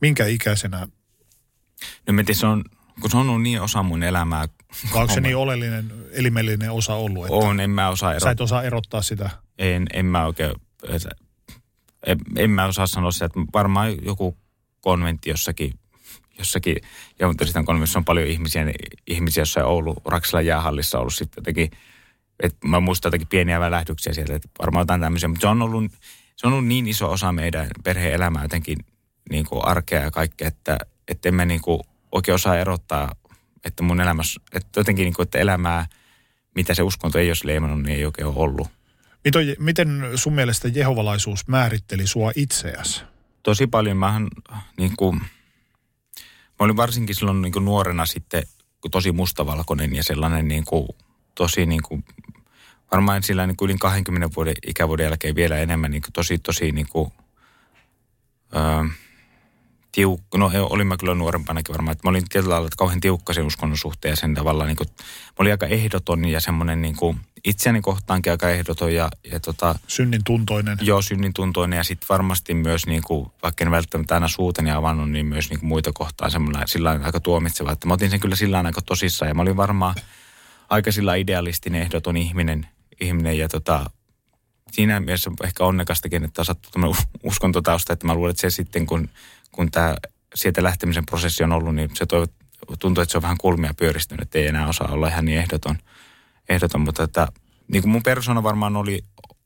Minkä 0.00 0.26
ikäisenä? 0.26 0.88
No 2.06 2.12
mä 2.12 2.22
tiedä, 2.22 2.38
se 2.38 2.46
on, 2.46 2.64
kun 3.00 3.10
se 3.10 3.16
on 3.16 3.28
ollut 3.28 3.42
niin 3.42 3.60
osa 3.60 3.82
mun 3.82 4.02
elämää. 4.02 4.48
Onko 4.92 5.14
se 5.14 5.20
niin 5.20 5.36
oleellinen, 5.36 5.92
elimellinen 6.12 6.72
osa 6.72 6.94
ollut, 6.94 7.24
että 7.24 7.34
On, 7.34 7.60
en 7.60 7.70
mä 7.70 7.88
osaa 7.88 8.10
sä 8.10 8.14
erottaa. 8.14 8.30
et 8.32 8.40
osaa 8.40 8.62
erottaa 8.62 9.02
sitä? 9.02 9.30
En, 9.58 9.86
en 9.92 10.06
mä 10.06 10.26
oikein, 10.26 10.52
en, 12.06 12.18
en 12.36 12.50
mä 12.50 12.64
osaa 12.66 12.86
sanoa 12.86 13.10
sitä, 13.10 13.24
että 13.24 13.40
varmaan 13.52 14.04
joku 14.04 14.36
konventti 14.80 15.30
jossakin, 15.30 15.72
jossakin, 16.38 16.76
ja 17.18 17.28
mutta 17.28 17.44
sitten 17.44 17.64
konventissa 17.64 17.98
on 17.98 18.04
paljon 18.04 18.26
ihmisiä, 18.26 18.64
ihmisiä 19.06 19.40
jossain 19.40 19.66
Oulu, 19.66 19.96
Raksilan 20.04 20.46
jäähallissa 20.46 20.98
ollut 20.98 21.14
sitten 21.14 21.40
jotenkin, 21.40 21.70
että 22.42 22.68
mä 22.68 22.80
muistan 22.80 23.08
jotenkin 23.08 23.28
pieniä 23.28 23.60
välähdyksiä 23.60 24.12
sieltä, 24.12 24.34
että 24.34 24.48
varmaan 24.58 24.82
jotain 24.82 25.00
tämmöisiä, 25.00 25.28
mutta 25.28 25.40
se 25.40 25.48
on 25.48 25.62
ollut, 25.62 25.92
se 26.36 26.46
on 26.46 26.52
ollut 26.52 26.66
niin 26.66 26.88
iso 26.88 27.10
osa 27.10 27.32
meidän 27.32 27.66
perheen 27.84 28.14
elämää 28.14 28.42
jotenkin 28.42 28.78
niin 29.30 29.44
kuin 29.44 29.64
arkea 29.64 30.02
ja 30.02 30.10
kaikkea, 30.10 30.48
että, 30.48 30.78
että 31.08 31.28
en 31.28 31.34
mä 31.34 31.44
niin 31.44 31.60
kuin 31.60 31.80
oikein 32.12 32.34
osaa 32.34 32.58
erottaa, 32.58 33.14
että 33.64 33.82
mun 33.82 34.00
elämässä, 34.00 34.40
että 34.52 34.80
jotenkin 34.80 35.04
niin 35.04 35.14
kuin, 35.14 35.24
että 35.24 35.38
elämää, 35.38 35.86
mitä 36.54 36.74
se 36.74 36.82
uskonto 36.82 37.18
ei 37.18 37.30
olisi 37.30 37.46
leimannut, 37.46 37.82
niin 37.82 37.96
ei 37.96 38.04
oikein 38.04 38.26
ole 38.26 38.34
ollut. 38.36 38.68
Miten, 39.24 39.56
miten 39.58 40.02
sun 40.14 40.32
mielestä 40.32 40.68
jehovalaisuus 40.68 41.48
määritteli 41.48 42.06
sua 42.06 42.32
itseäsi? 42.36 43.04
tosi 43.48 43.66
paljon. 43.66 43.96
Mähän 43.96 44.28
niin 44.76 44.96
kuin, 44.96 45.16
mä 45.16 46.58
olin 46.58 46.76
varsinkin 46.76 47.14
silloin 47.14 47.42
niin 47.42 47.52
kuin 47.52 47.64
nuorena 47.64 48.06
sitten 48.06 48.42
tosi 48.90 49.12
mustavalkoinen 49.12 49.94
ja 49.94 50.02
sellainen 50.02 50.48
niin 50.48 50.64
kuin, 50.64 50.88
tosi 51.34 51.66
niin 51.66 51.82
kuin, 51.82 52.04
varmaan 52.92 53.22
sillä 53.22 53.46
niin 53.46 53.56
kuin 53.56 53.70
yli 53.70 53.78
20 53.78 54.28
vuoden 54.36 54.54
ikävuoden 54.66 55.04
jälkeen 55.04 55.34
vielä 55.34 55.58
enemmän 55.58 55.90
niin 55.90 56.02
kuin, 56.02 56.12
tosi 56.12 56.38
tosi 56.38 56.72
niin 56.72 56.88
kuin, 56.88 57.12
öö, 58.56 58.84
tiukka, 59.92 60.38
no 60.38 60.50
olin 60.70 60.86
mä 60.86 60.96
kyllä 60.96 61.14
nuorempanakin 61.14 61.72
varmaan, 61.72 61.92
että 61.92 62.06
mä 62.06 62.10
olin 62.10 62.28
tietyllä 62.28 62.52
lailla 62.52 62.68
kauhean 62.76 63.00
tiukka 63.00 63.32
sen 63.32 63.46
uskonnon 63.46 63.78
suhteen 63.78 64.12
ja 64.12 64.16
sen 64.16 64.34
tavallaan 64.34 64.68
niin 64.68 64.76
kuin, 64.76 64.88
mä 64.98 65.34
olin 65.38 65.52
aika 65.52 65.66
ehdoton 65.66 66.24
ja 66.24 66.40
semmoinen 66.40 66.82
niin 66.82 66.96
kuin, 66.96 67.20
itseäni 67.44 67.80
kohtaankin 67.80 68.32
aika 68.32 68.50
ehdoton 68.50 68.94
ja, 68.94 69.08
ja 69.32 69.40
tota, 69.40 69.78
Synnin 69.86 70.24
tuntoinen. 70.24 70.78
Joo, 70.80 71.02
synnin 71.02 71.34
tuntoinen 71.34 71.76
ja 71.76 71.84
sitten 71.84 72.06
varmasti 72.08 72.54
myös, 72.54 72.86
niin 72.86 73.02
kuin, 73.02 73.30
vaikka 73.42 73.64
en 73.64 73.70
välttämättä 73.70 74.14
aina 74.14 74.28
suuteni 74.28 74.70
avannut, 74.70 75.10
niin 75.10 75.26
myös 75.26 75.50
niin 75.50 75.60
kuin 75.60 75.68
muita 75.68 75.90
kohtaan 75.94 76.30
semmoinen 76.30 76.68
sillä 76.68 77.00
aika 77.04 77.20
tuomitseva. 77.20 77.72
Että 77.72 77.86
mä 77.86 77.94
otin 77.94 78.10
sen 78.10 78.20
kyllä 78.20 78.36
sillä 78.36 78.62
aika 78.66 78.82
tosissaan 78.82 79.28
ja 79.28 79.34
mä 79.34 79.42
olin 79.42 79.56
varmaan 79.56 79.94
aika 80.68 80.92
sillä 80.92 81.14
idealistinen 81.14 81.82
ehdoton 81.82 82.16
ihminen 82.16 82.66
ihminen 83.00 83.38
ja 83.38 83.48
tota, 83.48 83.90
siinä 84.72 85.00
mielessä 85.00 85.30
ehkä 85.44 85.64
onnekastakin, 85.64 86.24
että 86.24 86.42
on 86.42 86.46
sattu 86.46 86.68
tämmöinen 86.72 87.02
uskontotausta, 87.22 87.92
että 87.92 88.06
mä 88.06 88.14
luulen, 88.14 88.30
että 88.30 88.40
se 88.40 88.50
sitten 88.50 88.86
kun, 88.86 89.08
kun 89.58 89.70
tämä 89.70 89.96
sieltä 90.34 90.62
lähtemisen 90.62 91.06
prosessi 91.06 91.44
on 91.44 91.52
ollut, 91.52 91.74
niin 91.74 91.90
se 91.94 92.06
tuntuu, 92.78 93.02
että 93.02 93.12
se 93.12 93.18
on 93.18 93.22
vähän 93.22 93.38
kulmia 93.38 93.74
pyöristynyt, 93.74 94.22
että 94.22 94.38
ei 94.38 94.46
enää 94.46 94.68
osaa 94.68 94.88
olla 94.92 95.08
ihan 95.08 95.24
niin 95.24 95.38
ehdoton. 95.38 95.78
ehdoton 96.48 96.80
mutta 96.80 97.02
että, 97.02 97.28
niin 97.72 97.82
kuin 97.82 97.92
mun 97.92 98.02
persona 98.02 98.42
varmaan 98.42 98.76
oli, 98.76 99.04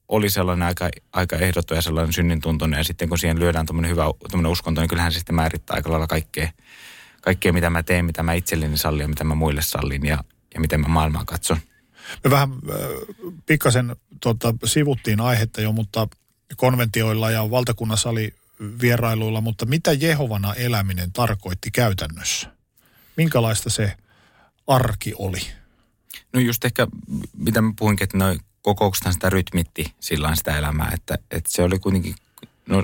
oli 0.09 0.31
sellainen 0.31 0.69
aika, 0.69 0.91
aika 1.13 1.37
ehdoton 1.37 1.77
ja 1.77 1.83
sellainen 1.83 2.13
synnintuntoinen. 2.13 2.79
Ja 2.79 2.85
sitten 2.85 3.09
kun 3.09 3.19
siihen 3.19 3.39
lyödään 3.39 3.67
tämmöinen 3.67 3.91
hyvä 3.91 4.05
tämmöinen 4.31 4.53
uskonto, 4.53 4.81
niin 4.81 4.89
kyllähän 4.89 5.13
se 5.13 5.19
sitten 5.19 5.35
määrittää 5.35 5.75
aika 5.75 5.91
lailla 5.91 6.07
kaikkea, 6.07 6.49
kaikkea 7.21 7.53
mitä 7.53 7.71
mä 7.71 7.83
teen, 7.83 8.05
mitä 8.05 8.23
mä 8.23 8.33
itselleni 8.33 8.77
sallin 8.77 9.05
ja 9.05 9.09
mitä 9.09 9.25
mä 9.25 9.35
muille 9.35 9.63
sallin 9.63 10.07
ja, 10.07 10.25
ja 10.55 10.61
miten 10.61 10.81
mä 10.81 10.89
maailmaa 10.89 11.25
katson. 11.25 11.59
Me 12.25 12.31
vähän 12.31 12.49
äh, 12.53 12.77
pikkasen 13.47 13.97
tota, 14.21 14.55
sivuttiin 14.65 15.21
aihetta 15.21 15.61
jo, 15.61 15.73
mutta 15.73 16.09
konventioilla 16.57 17.31
ja 17.31 17.51
valtakunnasali 17.51 18.35
vierailuilla, 18.81 19.41
mutta 19.41 19.67
mitä 19.67 19.93
Jehovana 19.93 20.55
eläminen 20.55 21.13
tarkoitti 21.13 21.71
käytännössä? 21.71 22.53
Minkälaista 23.17 23.71
se 23.71 23.97
arki 24.67 25.13
oli? 25.19 25.41
No 26.33 26.41
just 26.41 26.65
ehkä, 26.65 26.87
mitä 27.37 27.63
mä 27.63 27.73
puhuinkin, 27.79 28.05
että 28.05 28.19
noin 28.19 28.41
kokouksethan 28.63 29.13
sitä 29.13 29.31
rytmitti 29.31 29.95
sillä 30.01 30.37
sitä 30.37 30.59
elämää, 30.59 30.91
että, 30.95 31.19
että 31.31 31.53
se 31.53 31.63
oli 31.63 31.79
kuitenkin, 31.79 32.15
no 32.67 32.83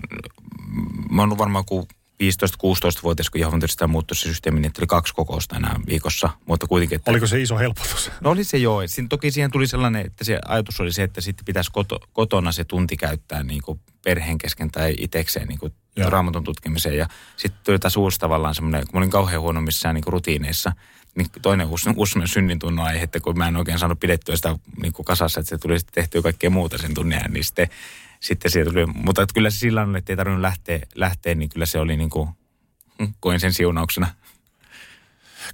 mä 1.10 1.22
oon 1.22 1.38
varmaan 1.38 1.64
kuin 1.64 1.88
15-16-vuotias, 2.22 3.30
kun 3.30 3.40
Jehovan 3.40 3.60
todistaa 3.60 3.88
muuttui 3.88 4.16
se 4.16 4.22
systeemi, 4.22 4.60
niin 4.60 4.72
oli 4.78 4.86
kaksi 4.86 5.14
kokousta 5.14 5.56
enää 5.56 5.80
viikossa. 5.86 6.30
Mutta 6.46 6.66
kuitenkin, 6.66 6.96
että, 6.96 7.10
Oliko 7.10 7.26
se 7.26 7.40
iso 7.40 7.58
helpotus? 7.58 8.10
No 8.20 8.30
oli 8.30 8.44
se 8.44 8.58
joo. 8.58 8.82
Siinä, 8.86 9.08
toki 9.08 9.30
siihen 9.30 9.50
tuli 9.50 9.66
sellainen, 9.66 10.06
että 10.06 10.24
se 10.24 10.38
ajatus 10.46 10.80
oli 10.80 10.92
se, 10.92 11.02
että 11.02 11.20
sitten 11.20 11.44
pitäisi 11.44 11.70
koto, 11.72 12.00
kotona 12.12 12.52
se 12.52 12.64
tunti 12.64 12.96
käyttää 12.96 13.42
niin 13.42 13.62
kuin 13.62 13.80
perheen 14.04 14.38
kesken 14.38 14.70
tai 14.70 14.94
itsekseen 14.98 15.48
niin 15.48 15.58
kuin 15.58 15.72
raamatun 16.06 16.44
tutkimiseen. 16.44 16.96
Ja 16.96 17.06
sitten 17.36 17.60
tuli 17.64 17.78
taas 17.78 17.96
uusi 17.96 18.18
tavallaan 18.18 18.54
semmoinen, 18.54 18.80
kun 18.80 18.90
mä 18.92 18.98
olin 18.98 19.10
kauhean 19.10 19.40
huono 19.40 19.60
missään 19.60 19.94
niin 19.94 20.04
kuin 20.04 20.12
rutiineissa, 20.12 20.72
niin 21.14 21.26
toinen 21.42 21.66
uusi, 21.66 21.90
uusi 21.96 22.18
synnin 22.24 22.58
tunnon 22.58 22.86
aihe, 22.86 23.02
että 23.02 23.20
kun 23.20 23.38
mä 23.38 23.48
en 23.48 23.56
oikein 23.56 23.78
saanut 23.78 24.00
pidettyä 24.00 24.36
sitä 24.36 24.56
niin 24.82 24.92
kuin 24.92 25.06
kasassa, 25.06 25.40
että 25.40 25.50
se 25.50 25.58
tuli 25.58 25.78
sitten 25.78 25.94
tehtyä 25.94 26.22
kaikkea 26.22 26.50
muuta 26.50 26.78
sen 26.78 26.94
tunnin 26.94 27.20
niin 27.28 27.44
sitten 27.44 27.68
sitten 28.20 28.50
siitä 28.50 28.70
tuli, 28.70 28.86
mutta 28.86 29.26
kyllä 29.34 29.50
se 29.50 29.58
sillä 29.58 29.82
on, 29.82 29.96
että 29.96 30.12
ei 30.12 30.16
tarvinnut 30.16 30.42
lähteä, 30.42 30.78
lähteä, 30.94 31.34
niin 31.34 31.48
kyllä 31.48 31.66
se 31.66 31.78
oli 31.78 31.96
niin 31.96 32.10
kuin, 32.10 32.28
hm, 32.98 33.12
koin 33.20 33.40
sen 33.40 33.52
siunauksena. 33.52 34.14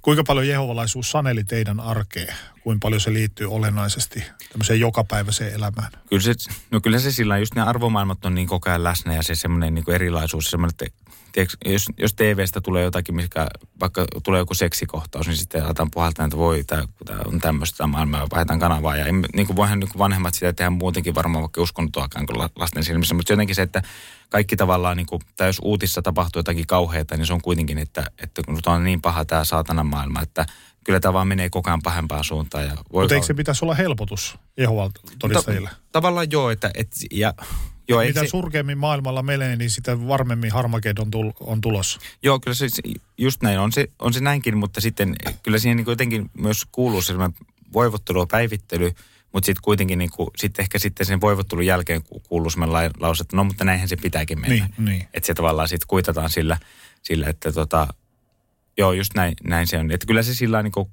Kuinka 0.01 0.23
paljon 0.23 0.47
jehovalaisuus 0.47 1.11
saneli 1.11 1.43
teidän 1.43 1.79
arkeen? 1.79 2.35
Kuinka 2.65 2.85
paljon 2.85 3.01
se 3.01 3.13
liittyy 3.13 3.51
olennaisesti 3.51 4.23
tämmöiseen 4.49 4.79
jokapäiväiseen 4.79 5.53
elämään? 5.53 5.91
Kyllä 6.09 6.21
se, 6.21 6.33
no 6.71 6.81
kyllä 6.81 6.99
se 6.99 7.11
sillä 7.11 7.37
just 7.37 7.55
ne 7.55 7.61
arvomaailmat 7.61 8.25
on 8.25 8.35
niin 8.35 8.47
koko 8.47 8.69
ajan 8.69 8.83
läsnä 8.83 9.13
ja 9.13 9.23
se 9.23 9.35
semmoinen 9.35 9.73
niin 9.73 9.91
erilaisuus, 9.91 10.45
semmoinen, 10.45 10.73
että 10.81 11.05
tiedätkö, 11.31 11.57
jos, 11.65 11.85
jos 11.97 12.13
TVstä 12.13 12.61
tulee 12.61 12.83
jotakin, 12.83 13.15
mikä 13.15 13.47
vaikka 13.79 14.05
tulee 14.23 14.39
joku 14.39 14.53
seksikohtaus, 14.53 15.27
niin 15.27 15.37
sitten 15.37 15.65
aletaan 15.65 15.91
puhaltaa, 15.91 16.25
että 16.25 16.37
voi, 16.37 16.63
tämä, 16.63 16.83
on 17.25 17.39
tämmöistä 17.39 17.87
maailmaa 17.87 18.27
vaihdetaan 18.31 18.59
kanavaa. 18.59 18.97
Ja 18.97 19.05
niin 19.35 19.47
kuin 19.47 19.55
voihan 19.55 19.79
niin 19.79 19.89
kuin 19.89 19.99
vanhemmat 19.99 20.33
sitä 20.33 20.53
tehdä 20.53 20.69
muutenkin 20.69 21.15
varmaan 21.15 21.41
vaikka 21.41 21.61
uskontoakaan 21.61 22.25
kuin 22.25 22.49
lasten 22.55 22.83
silmissä, 22.83 23.15
mutta 23.15 23.33
jotenkin 23.33 23.55
se, 23.55 23.61
että 23.61 23.81
kaikki 24.29 24.55
tavallaan, 24.55 24.97
niin 24.97 25.07
kuin, 25.07 25.21
tai 25.35 25.49
jos 25.49 25.61
uutissa 25.61 26.01
tapahtuu 26.01 26.39
jotakin 26.39 26.67
kauheata, 26.67 27.17
niin 27.17 27.27
se 27.27 27.33
on 27.33 27.41
kuitenkin, 27.41 27.77
että, 27.77 28.11
että 28.23 28.41
kun 28.45 28.59
on 28.65 28.83
niin 28.83 29.01
paha 29.01 29.25
tämä 29.25 29.45
saatanan 29.45 29.87
maailma, 29.87 30.21
että 30.21 30.45
kyllä 30.85 30.99
tämä 30.99 31.13
vaan 31.13 31.27
menee 31.27 31.49
koko 31.49 31.69
ajan 31.69 31.81
pahempaan 31.81 32.23
suuntaan. 32.23 32.65
Ja 32.65 32.75
voi 32.93 33.03
Mutta 33.03 33.15
eikö 33.15 33.27
se 33.27 33.33
pitäisi 33.33 33.65
olla 33.65 33.75
helpotus 33.75 34.37
Jehovan 34.57 34.91
todistajille? 35.19 35.69
Ta- 35.69 35.75
tavallaan 35.91 36.27
joo, 36.31 36.49
että 36.49 36.71
et, 36.73 36.89
ja 37.11 37.33
Joo, 37.87 38.01
Mitä 38.01 38.19
se... 38.19 38.27
surkeammin 38.27 38.77
maailmalla 38.77 39.23
menee, 39.23 39.55
niin 39.55 39.69
sitä 39.69 40.07
varmemmin 40.07 40.51
Harmageddon 40.51 41.11
tul- 41.11 41.33
on 41.39 41.61
tulossa. 41.61 41.99
Joo, 42.23 42.39
kyllä 42.39 42.55
se 42.55 42.67
just 43.17 43.41
näin 43.43 43.59
on 43.59 43.71
se, 43.71 43.87
on 43.99 44.13
se 44.13 44.19
näinkin, 44.19 44.57
mutta 44.57 44.81
sitten 44.81 45.15
kyllä 45.43 45.59
siihen 45.59 45.77
niin 45.77 45.87
jotenkin 45.87 46.31
myös 46.37 46.61
kuuluu 46.71 47.01
sellainen 47.01 47.37
voivottelu 47.73 48.19
ja 48.19 48.25
päivittely, 48.31 48.91
mutta 49.33 49.45
sitten 49.45 49.63
kuitenkin 49.63 49.99
niin 49.99 50.09
kuin, 50.09 50.29
sit 50.37 50.59
ehkä 50.59 50.79
sitten 50.79 51.05
sen 51.05 51.21
voivottelun 51.21 51.65
jälkeen 51.65 52.03
kuuluu 52.29 52.49
sellainen 52.49 52.91
lause, 52.99 53.21
että 53.21 53.35
no 53.35 53.43
mutta 53.43 53.63
näinhän 53.65 53.89
se 53.89 53.95
pitääkin 53.95 54.39
mennä. 54.39 54.69
Niin, 54.77 54.85
niin. 54.85 55.07
Että 55.13 55.27
se 55.27 55.33
tavallaan 55.33 55.67
sitten 55.67 55.87
kuitataan 55.87 56.29
sillä, 56.29 56.57
sillä 57.01 57.27
että 57.27 57.51
tota, 57.51 57.87
Joo, 58.77 58.93
just 58.93 59.13
näin, 59.15 59.33
näin 59.43 59.67
se 59.67 59.77
on. 59.77 59.91
Että 59.91 60.07
kyllä 60.07 60.23
se 60.23 60.35
sillä 60.35 60.63
niin 60.63 60.71
kuin, 60.71 60.89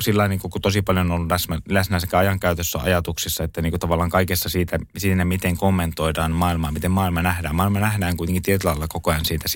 sillä 0.00 0.28
niin 0.28 0.40
kuin, 0.40 0.50
kun 0.50 0.62
tosi 0.62 0.82
paljon 0.82 1.10
on 1.10 1.30
läsnä, 1.30 1.58
läsnä 1.68 2.00
sekä 2.00 2.18
ajankäytössä 2.18 2.78
ajatuksissa, 2.78 3.44
että 3.44 3.62
niin 3.62 3.72
kuin 3.72 3.80
tavallaan 3.80 4.10
kaikessa 4.10 4.48
siitä, 4.48 4.78
siinä, 4.98 5.24
miten 5.24 5.56
kommentoidaan 5.56 6.32
maailmaa, 6.32 6.72
miten 6.72 6.90
maailma 6.90 7.22
nähdään. 7.22 7.54
Maailma 7.54 7.80
nähdään 7.80 8.16
kuitenkin 8.16 8.42
tietyllä 8.42 8.70
lailla 8.70 8.88
koko 8.88 9.10
ajan 9.10 9.24
siitä 9.24 9.48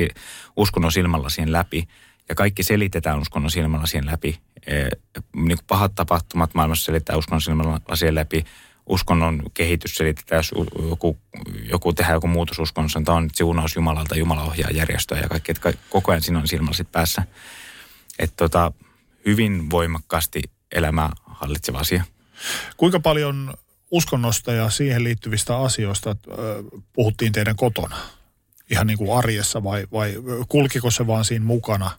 uskonnon 0.56 0.92
silmällä 0.92 1.28
siihen 1.28 1.52
läpi. 1.52 1.88
Ja 2.28 2.34
kaikki 2.34 2.62
selitetään 2.62 3.20
uskonnon 3.20 3.50
silmällä 3.50 3.86
siihen 3.86 4.06
läpi. 4.06 4.38
E, 4.66 4.72
niin 5.36 5.58
kuin 5.58 5.66
pahat 5.66 5.94
tapahtumat 5.94 6.54
maailmassa 6.54 6.84
selitetään 6.84 7.18
uskonnon 7.18 7.42
silmällä 7.42 7.80
siihen 7.94 8.14
läpi. 8.14 8.44
Uskonnon 8.86 9.42
kehitys 9.54 9.94
selitetään, 9.94 10.38
jos 10.38 10.54
joku, 10.88 11.18
joku 11.70 11.92
tehdään 11.92 12.16
joku 12.16 12.26
muutos 12.26 12.58
uskonnossa, 12.58 13.02
tämä 13.04 13.18
on 13.18 13.30
siunaus 13.32 13.76
Jumalalta, 13.76 14.16
Jumala 14.16 14.42
ohjaa 14.42 14.70
järjestöä 14.70 15.20
ja 15.20 15.28
kaikki, 15.28 15.52
että 15.52 15.72
koko 15.90 16.12
ajan 16.12 16.22
siinä 16.22 16.38
on 16.38 16.48
silmällä 16.48 16.84
päässä 16.92 17.22
että 18.18 18.36
tota, 18.36 18.72
hyvin 19.26 19.70
voimakkaasti 19.70 20.42
elämää 20.72 21.10
hallitseva 21.26 21.78
asia. 21.78 22.04
Kuinka 22.76 23.00
paljon 23.00 23.54
uskonnosta 23.90 24.52
ja 24.52 24.70
siihen 24.70 25.04
liittyvistä 25.04 25.58
asioista 25.58 26.10
äh, 26.10 26.16
puhuttiin 26.92 27.32
teidän 27.32 27.56
kotona? 27.56 27.96
Ihan 28.70 28.86
niin 28.86 28.98
kuin 28.98 29.18
arjessa 29.18 29.64
vai, 29.64 29.86
vai 29.92 30.14
kulkiko 30.48 30.90
se 30.90 31.06
vaan 31.06 31.24
siinä 31.24 31.44
mukana 31.44 31.90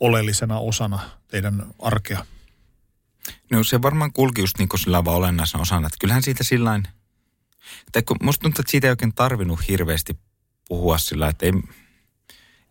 oleellisena 0.00 0.58
osana 0.58 1.00
teidän 1.28 1.66
arkea? 1.78 2.26
No 3.50 3.64
se 3.64 3.82
varmaan 3.82 4.12
kulki 4.12 4.40
just 4.40 4.58
niin 4.58 4.68
kuin 4.68 4.80
sillä 4.80 5.04
vaan 5.04 5.16
olennaisena 5.16 5.62
osana. 5.62 5.86
Että 5.86 5.96
kyllähän 6.00 6.22
siitä 6.22 6.44
sillain, 6.44 6.88
tai 7.92 8.02
kun 8.02 8.16
musta 8.22 8.42
tuntuu, 8.42 8.60
että 8.60 8.70
siitä 8.70 8.86
ei 8.86 8.90
oikein 8.90 9.14
tarvinnut 9.14 9.68
hirveästi 9.68 10.18
puhua 10.68 10.98
sillä, 10.98 11.28
että 11.28 11.46
ei, 11.46 11.52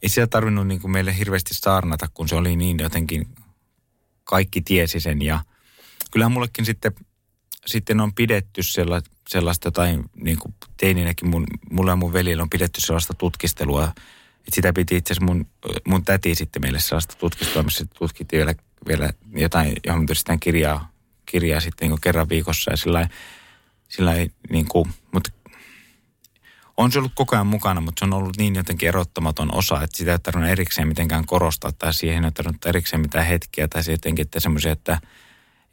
ei 0.04 0.10
siellä 0.10 0.28
tarvinnut 0.28 0.68
niin 0.68 0.82
kuin 0.82 0.92
meille 0.92 1.18
hirveästi 1.18 1.54
saarnata, 1.54 2.08
kun 2.14 2.28
se 2.28 2.36
oli 2.36 2.56
niin 2.56 2.80
jotenkin, 2.80 3.28
kaikki 4.24 4.62
tiesi 4.62 5.00
sen. 5.00 5.22
Ja 5.22 5.40
kyllähän 6.12 6.32
mullekin 6.32 6.66
sitten, 6.66 6.92
sitten 7.66 8.02
on 8.02 8.14
pidetty 8.14 8.64
sellaista, 8.64 9.12
sellaista 9.30 9.72
tai 9.72 10.00
niin 10.16 10.38
kuin 10.40 10.56
teininäkin 10.78 11.30
mun, 11.30 11.46
mulla 11.72 11.92
ja 11.92 11.96
mun 11.96 12.14
veljellä 12.14 12.44
on 12.44 12.50
pidetty 12.50 12.82
sellaista 12.82 13.14
tutkistelua. 13.14 13.84
Että 13.84 14.56
sitä 14.56 14.74
piti 14.74 14.96
itse 14.96 15.14
asiassa 15.14 15.34
mun, 15.34 15.48
mun 15.88 16.06
täti 16.06 16.36
sitten 16.36 16.62
meille 16.62 16.80
sellaista 16.80 17.16
tutkistelua, 17.16 17.64
missä 17.64 17.86
tutkittiin 17.86 18.38
vielä, 18.38 18.56
vielä 18.88 19.10
jotain, 19.34 19.74
johon 19.86 20.06
me 20.30 20.38
kirjaa, 20.40 20.92
kirjaa 21.26 21.60
sitten 21.60 21.90
niin 21.90 22.02
kerran 22.02 22.30
viikossa 22.30 22.72
ja 22.72 22.78
sillä 22.78 23.08
sillä 23.90 24.14
niin 24.50 24.68
kuin, 24.68 24.90
mutta 25.14 25.30
on 26.78 26.92
se 26.92 27.00
ollut 27.00 27.12
koko 27.16 27.36
ajan 27.36 27.48
mukana, 27.48 27.82
mutta 27.82 28.00
se 28.00 28.06
on 28.06 28.14
ollut 28.14 28.38
niin 28.38 28.56
jotenkin 28.56 28.90
erottamaton 28.90 29.56
osa, 29.56 29.84
että 29.84 29.98
sitä 29.98 30.12
ei 30.12 30.20
tarvinnut 30.20 30.52
erikseen 30.52 30.88
mitenkään 30.88 31.26
korostaa 31.26 31.72
tai 31.72 31.94
siihen 31.94 32.26
ei 32.26 32.32
tarvinnut 32.32 32.66
erikseen 32.66 33.02
mitään 33.02 33.26
hetkiä 33.26 33.68
tai 33.68 33.82
jotenkin, 33.92 34.24
että 34.24 34.40
semmoisia, 34.40 34.72
että 34.72 35.02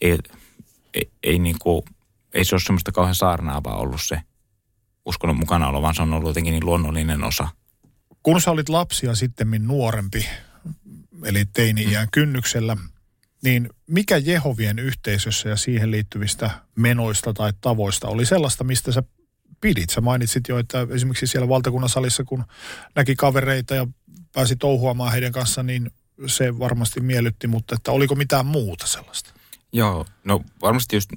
ei, 0.00 0.18
ei, 0.94 1.10
ei, 1.22 1.38
niin 1.38 1.56
kuin, 1.58 1.82
ei 2.34 2.44
se 2.44 2.54
ole 2.54 2.60
semmoista 2.60 2.92
kauhean 2.92 3.14
saarnaavaa 3.14 3.76
ollut 3.76 4.02
se 4.02 4.20
uskonnon 5.04 5.38
mukana 5.38 5.68
olo, 5.68 5.82
vaan 5.82 5.94
se 5.94 6.02
on 6.02 6.12
ollut 6.12 6.30
jotenkin 6.30 6.52
niin 6.52 6.66
luonnollinen 6.66 7.24
osa. 7.24 7.48
Kun 8.22 8.40
sä 8.40 8.50
olit 8.50 8.68
lapsia 8.68 9.14
sitten 9.14 9.48
nuorempi, 9.58 10.26
eli 11.24 11.44
teini-iän 11.44 12.04
mm. 12.04 12.10
kynnyksellä, 12.12 12.76
niin 13.42 13.70
mikä 13.86 14.16
Jehovien 14.16 14.78
yhteisössä 14.78 15.48
ja 15.48 15.56
siihen 15.56 15.90
liittyvistä 15.90 16.50
menoista 16.76 17.32
tai 17.32 17.52
tavoista 17.60 18.08
oli 18.08 18.26
sellaista, 18.26 18.64
mistä 18.64 18.92
sä 18.92 19.02
pidit. 19.64 19.90
Sä 19.90 20.00
mainitsit 20.00 20.48
jo, 20.48 20.58
että 20.58 20.86
esimerkiksi 20.90 21.26
siellä 21.26 21.48
valtakunnan 21.48 21.88
salissa, 21.88 22.24
kun 22.24 22.44
näki 22.94 23.16
kavereita 23.16 23.74
ja 23.74 23.86
pääsi 24.32 24.56
touhuamaan 24.56 25.12
heidän 25.12 25.32
kanssa, 25.32 25.62
niin 25.62 25.90
se 26.26 26.58
varmasti 26.58 27.00
miellytti, 27.00 27.46
mutta 27.46 27.74
että 27.74 27.92
oliko 27.92 28.14
mitään 28.14 28.46
muuta 28.46 28.86
sellaista? 28.86 29.30
Joo, 29.72 30.06
no 30.24 30.40
varmasti 30.62 30.96
just 30.96 31.10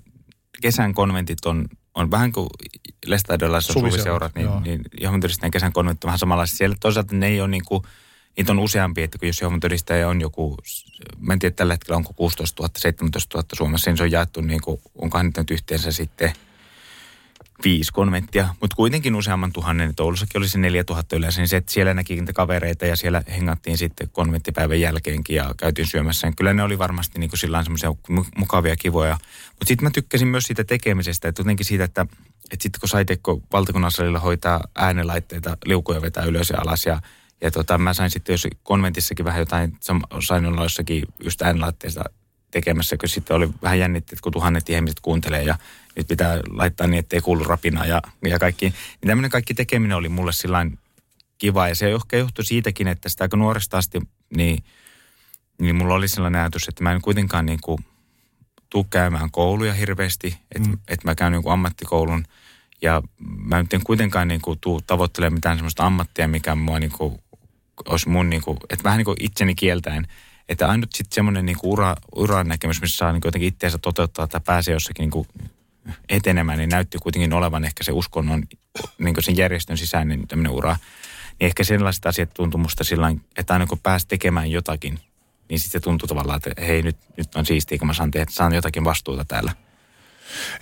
kesän 0.61 0.93
konventit 0.93 1.45
on, 1.45 1.65
on 1.93 2.11
vähän 2.11 2.31
kuin 2.31 2.47
lestadiolaisissa 3.05 3.73
suviseurat, 3.73 4.35
niin, 4.35 4.45
joo. 4.45 4.59
niin 4.59 4.81
Jehovan 5.01 5.21
kesän 5.51 5.73
konventit 5.73 6.03
on 6.03 6.07
vähän 6.07 6.19
samanlaisia. 6.19 6.57
Siellä 6.57 6.75
toisaalta 6.79 7.15
ne 7.15 7.27
ei 7.27 7.41
ole 7.41 7.47
niin 7.47 7.65
kuin, 7.65 7.83
niitä 8.37 8.51
on 8.51 8.59
useampi, 8.59 9.03
että 9.03 9.17
kun 9.17 9.27
jos 9.27 9.41
Jehovan 9.41 9.59
todistaja 9.59 10.09
on 10.09 10.21
joku, 10.21 10.57
mä 11.19 11.33
en 11.33 11.39
tiedä 11.39 11.55
tällä 11.55 11.73
hetkellä 11.73 11.97
onko 11.97 12.13
16 12.13 12.63
000, 12.63 12.71
17 12.77 13.37
000 13.37 13.47
Suomessa, 13.53 13.89
niin 13.89 13.97
se 13.97 14.03
on 14.03 14.11
jaettu 14.11 14.41
niin 14.41 14.61
kuin, 14.61 14.81
onkohan 14.95 15.33
nyt 15.37 15.51
yhteensä 15.51 15.91
sitten– 15.91 16.33
viisi 17.63 17.91
konventtia, 17.91 18.55
mutta 18.61 18.75
kuitenkin 18.75 19.15
useamman 19.15 19.53
tuhannen. 19.53 19.89
että 19.89 20.03
Oulussakin 20.03 20.39
oli 20.39 20.49
se 20.49 20.57
neljä 20.57 20.83
tuhatta 20.83 21.15
yleensä, 21.15 21.41
niin 21.41 21.47
se, 21.47 21.57
että 21.57 21.71
siellä 21.71 21.93
näki 21.93 22.15
niitä 22.15 22.33
kavereita 22.33 22.85
ja 22.85 22.95
siellä 22.95 23.23
hengattiin 23.29 23.77
sitten 23.77 24.09
konventtipäivän 24.09 24.81
jälkeenkin 24.81 25.35
ja 25.35 25.55
käytiin 25.57 25.87
syömässä. 25.87 26.31
Kyllä 26.37 26.53
ne 26.53 26.63
oli 26.63 26.77
varmasti 26.77 27.19
niin 27.19 27.29
kuin 27.29 27.97
mukavia 28.37 28.75
kivoja. 28.75 29.17
Mutta 29.49 29.65
sitten 29.65 29.83
mä 29.83 29.91
tykkäsin 29.91 30.27
myös 30.27 30.43
siitä 30.43 30.63
tekemisestä, 30.63 31.27
että 31.27 31.39
jotenkin 31.39 31.65
siitä, 31.65 31.83
että, 31.83 32.01
että 32.51 32.63
sitten 32.63 32.79
kun 32.79 32.89
Saiteekko 32.89 33.41
valtakunnallisella 33.53 34.19
hoitaa 34.19 34.63
äänenlaitteita, 34.75 35.57
liukuja 35.65 36.01
vetää 36.01 36.23
ylös 36.23 36.49
ja 36.49 36.61
alas 36.61 36.85
ja 36.85 37.01
ja 37.41 37.51
tota, 37.51 37.77
mä 37.77 37.93
sain 37.93 38.11
sitten, 38.11 38.33
jos 38.33 38.47
konventissakin 38.63 39.25
vähän 39.25 39.39
jotain, 39.39 39.77
sain 40.19 40.45
olla 40.45 40.63
jossakin 40.63 41.03
just 41.23 41.41
äänenlaitteista 41.41 42.03
tekemässä, 42.51 42.97
kun 42.97 43.09
sitten 43.09 43.35
oli 43.35 43.49
vähän 43.61 43.79
jännitti, 43.79 44.15
että 44.15 44.23
kun 44.23 44.31
tuhannet 44.31 44.69
ihmiset 44.69 44.99
kuuntelee 44.99 45.43
ja 45.43 45.57
nyt 45.97 46.07
pitää 46.07 46.39
laittaa 46.49 46.87
niin, 46.87 46.99
ettei 46.99 47.21
kuulu 47.21 47.43
rapinaa 47.43 47.85
ja, 47.85 48.01
ja 48.23 48.39
kaikki. 48.39 48.65
Niin 48.65 49.07
tämmöinen 49.07 49.31
kaikki 49.31 49.53
tekeminen 49.53 49.97
oli 49.97 50.09
mulle 50.09 50.31
sillain 50.31 50.79
kiva 51.37 51.67
ja 51.67 51.75
se 51.75 51.91
ehkä 51.91 52.17
johtui 52.17 52.45
siitäkin, 52.45 52.87
että 52.87 53.09
sitä 53.09 53.23
aika 53.23 53.37
nuoresta 53.37 53.77
asti, 53.77 54.01
niin, 54.35 54.63
niin 55.61 55.75
mulla 55.75 55.93
oli 55.93 56.07
sellainen 56.07 56.41
ajatus, 56.41 56.67
että 56.67 56.83
mä 56.83 56.91
en 56.91 57.01
kuitenkaan 57.01 57.45
niin 57.45 57.59
kuin 57.61 57.85
tuu 58.69 58.83
käymään 58.83 59.31
kouluja 59.31 59.73
hirveästi, 59.73 60.37
että, 60.55 60.69
mm. 60.69 60.77
että 60.87 61.07
mä 61.07 61.15
käyn 61.15 61.31
niin 61.31 61.43
kuin 61.43 61.53
ammattikoulun 61.53 62.25
ja 62.81 63.01
mä 63.19 63.59
en 63.59 63.67
kuitenkaan 63.83 64.27
niin 64.27 64.41
kuin 64.41 64.59
tuu 64.59 64.81
tavoittelemaan 64.81 65.33
mitään 65.33 65.57
sellaista 65.57 65.85
ammattia, 65.85 66.27
mikä 66.27 66.55
mua 66.55 66.79
niin 66.79 66.91
kuin 66.91 67.19
olisi 67.85 68.09
mun, 68.09 68.29
niin 68.29 68.41
kuin, 68.41 68.57
että 68.69 68.83
vähän 68.83 68.97
niin 68.97 69.05
kuin 69.05 69.17
itseni 69.23 69.55
kieltäen– 69.55 70.07
että 70.49 70.67
ainut 70.67 70.93
sitten 70.93 71.15
semmoinen 71.15 71.45
niinku 71.45 71.73
ura, 71.73 71.95
uran 72.15 72.47
näkemys, 72.47 72.81
missä 72.81 72.97
saa 72.97 73.11
niinku 73.11 73.27
jotenkin 73.27 73.47
itseensä 73.47 73.77
toteuttaa 73.77 74.27
tai 74.27 74.41
pääsee 74.45 74.73
jossakin 74.73 75.03
niinku 75.03 75.27
etenemään, 76.09 76.57
niin 76.57 76.69
näytti 76.69 76.97
kuitenkin 76.97 77.33
olevan 77.33 77.65
ehkä 77.65 77.83
se 77.83 77.91
uskonnon, 77.91 78.43
niin 78.99 79.15
sen 79.19 79.37
järjestön 79.37 79.77
sisäinen 79.77 80.27
tämmöinen 80.27 80.51
ura. 80.51 80.73
Niin 81.39 81.45
ehkä 81.47 81.63
sellaiset 81.63 82.05
asiat 82.05 82.33
tuntui 82.33 82.61
musta 82.61 82.83
sillä 82.83 83.15
että 83.37 83.53
aina 83.53 83.67
kun 83.67 83.79
pääsi 83.79 84.07
tekemään 84.07 84.51
jotakin, 84.51 84.99
niin 85.49 85.59
sitten 85.59 85.81
se 85.81 85.83
tuntui 85.83 86.07
tavallaan, 86.07 86.41
että 86.45 86.61
hei 86.61 86.81
nyt, 86.81 86.97
nyt 87.17 87.35
on 87.35 87.45
siistiä, 87.45 87.77
kun 87.77 87.87
mä 87.87 87.93
saan, 87.93 88.11
tehdä, 88.11 88.25
saan 88.29 88.53
jotakin 88.53 88.83
vastuuta 88.83 89.25
täällä. 89.25 89.51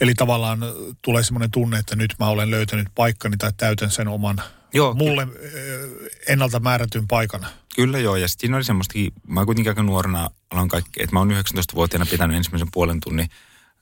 Eli 0.01 0.13
tavallaan 0.13 0.59
tulee 1.01 1.23
semmoinen 1.23 1.51
tunne, 1.51 1.77
että 1.77 1.95
nyt 1.95 2.15
mä 2.19 2.27
olen 2.27 2.51
löytänyt 2.51 2.87
paikkani 2.95 3.37
tai 3.37 3.51
täytän 3.57 3.91
sen 3.91 4.07
oman 4.07 4.41
Joo, 4.73 4.93
mulle 4.93 5.25
ky- 5.25 6.09
ennalta 6.27 6.59
määrätyn 6.59 7.07
paikan. 7.07 7.45
Kyllä 7.75 7.99
joo, 7.99 8.15
ja 8.15 8.27
siinä 8.27 8.55
oli 8.55 8.63
semmoistakin, 8.63 9.13
mä 9.27 9.45
kuitenkin 9.45 9.71
aika 9.71 9.83
nuorena 9.83 10.29
aloin 10.51 10.69
kaikki, 10.69 11.03
että 11.03 11.15
mä 11.15 11.19
oon 11.19 11.31
19-vuotiaana 11.31 12.05
pitänyt 12.05 12.37
ensimmäisen 12.37 12.67
puolen 12.73 12.99
tunnin 12.99 13.29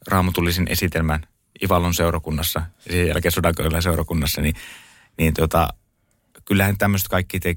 raamatullisen 0.07 0.67
esitelmän 0.69 1.27
Ivallon 1.63 1.93
seurakunnassa 1.93 2.61
ja 2.85 2.91
sen 2.91 3.07
jälkeen 3.07 3.31
Sodankylän 3.31 3.83
seurakunnassa, 3.83 4.41
niin, 4.41 4.55
niin 5.17 5.33
tota, 5.33 5.67
kyllähän 6.45 6.77
tämmöistä 6.77 7.09
kaikki 7.09 7.39
te, 7.39 7.55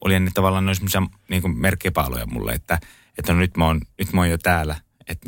oli 0.00 0.20
ne 0.20 0.30
tavallaan 0.34 0.64
noin 0.64 0.76
semmoisia 0.76 1.02
niin 1.28 1.58
merkkipaaluja 1.58 2.26
mulle, 2.26 2.52
että, 2.52 2.78
että 3.18 3.32
no 3.32 3.38
nyt, 3.38 3.56
mä 3.56 3.66
oon, 3.66 3.80
nyt 3.98 4.12
mä 4.12 4.20
oon 4.20 4.30
jo 4.30 4.38
täällä. 4.38 4.76
Et, 5.08 5.18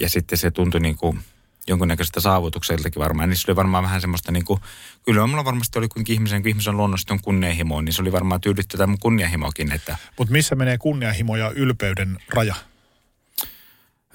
ja 0.00 0.10
sitten 0.10 0.38
se 0.38 0.50
tuntui 0.50 0.80
niin 0.80 0.96
kuin, 0.96 1.20
jonkunnäköisestä 1.66 2.20
saavutukseltakin 2.20 3.02
varmaan. 3.02 3.28
Niin 3.28 3.36
se 3.36 3.50
oli 3.50 3.56
varmaan 3.56 3.84
vähän 3.84 4.00
semmoista 4.00 4.32
niin 4.32 4.44
kuin, 4.44 4.60
kyllä 5.02 5.26
mulla 5.26 5.44
varmasti 5.44 5.78
oli 5.78 5.88
kuitenkin 5.88 6.14
ihmisen, 6.14 6.42
kun 6.42 6.48
ihmisen 6.48 6.76
luonnosta 6.76 7.14
on 7.14 7.20
kunnianhimo, 7.22 7.80
niin 7.80 7.92
se 7.92 8.02
oli 8.02 8.12
varmaan 8.12 8.40
tyydytty 8.40 8.86
mun 8.86 8.98
kunnianhimokin. 8.98 9.72
Että... 9.72 9.96
Mutta 10.18 10.32
missä 10.32 10.54
menee 10.54 10.78
kunnianhimo 10.78 11.36
ja 11.36 11.50
ylpeyden 11.50 12.18
raja? 12.28 12.54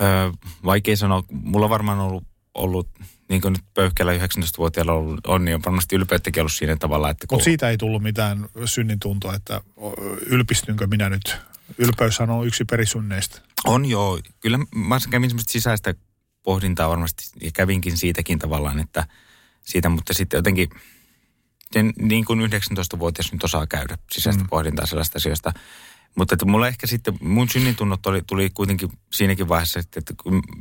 Öö, 0.02 0.32
vaikea 0.66 0.98
sanoa. 0.98 1.24
Mulla 1.32 1.66
on 1.66 1.70
varmaan 1.70 2.00
ollut, 2.00 2.24
ollut 2.54 2.90
niin 3.30 3.42
kuin 3.42 3.54
nyt 3.54 3.64
pöyhkeellä 3.74 4.18
19-vuotiaalla 4.18 4.94
on, 4.94 5.20
on, 5.28 5.46
niin 5.46 5.56
on 5.56 5.62
varmasti 5.66 5.96
ylpeyttäkin 5.96 6.42
ollut 6.42 6.54
siinä 6.54 6.76
tavalla, 6.76 7.10
että... 7.10 7.28
Kun... 7.28 7.36
Mutta 7.36 7.44
siitä 7.44 7.70
ei 7.70 7.78
tullut 7.78 8.04
mitään 8.04 8.50
synnin 8.66 9.00
tuntua, 9.00 9.36
että 9.36 9.62
ylpistynkö 10.26 10.88
minä 10.88 11.10
nyt? 11.10 11.38
Ylpeyshän 11.78 12.30
on 12.30 12.48
yksi 12.48 12.66
perisynneistä. 12.66 13.42
On 13.66 13.86
joo. 13.86 14.20
Kyllä 14.40 14.60
mä 14.76 14.98
kävin 15.10 15.30
semmoista 15.30 15.52
sisäistä 15.52 15.94
pohdintaa 16.44 16.90
varmasti 16.90 17.24
ja 17.42 17.52
kävinkin 17.54 17.98
siitäkin 17.98 18.40
tavallaan, 18.40 18.80
että 18.80 19.08
siitä, 19.62 19.90
mutta 19.90 20.14
sitten 20.14 20.38
jotenkin 20.38 20.70
sen, 21.72 21.94
niin 22.02 22.26
kuin 22.26 22.40
19-vuotias 22.40 23.32
nyt 23.32 23.44
osaa 23.44 23.68
käydä 23.68 23.98
sisäistä 24.12 24.44
mm. 24.44 24.50
pohdintaa 24.50 24.86
sellaista 24.86 25.18
asioista. 25.18 25.52
Mutta 26.16 26.36
että 26.36 26.46
mulla 26.46 26.68
ehkä 26.68 26.88
sitten, 26.88 27.14
mun 27.22 27.50
synnintunnot 27.50 28.06
oli, 28.06 28.22
tuli 28.28 28.50
kuitenkin 28.50 28.90
siinäkin 29.12 29.48
vaiheessa, 29.48 29.80
että, 29.80 30.00
että 30.00 30.14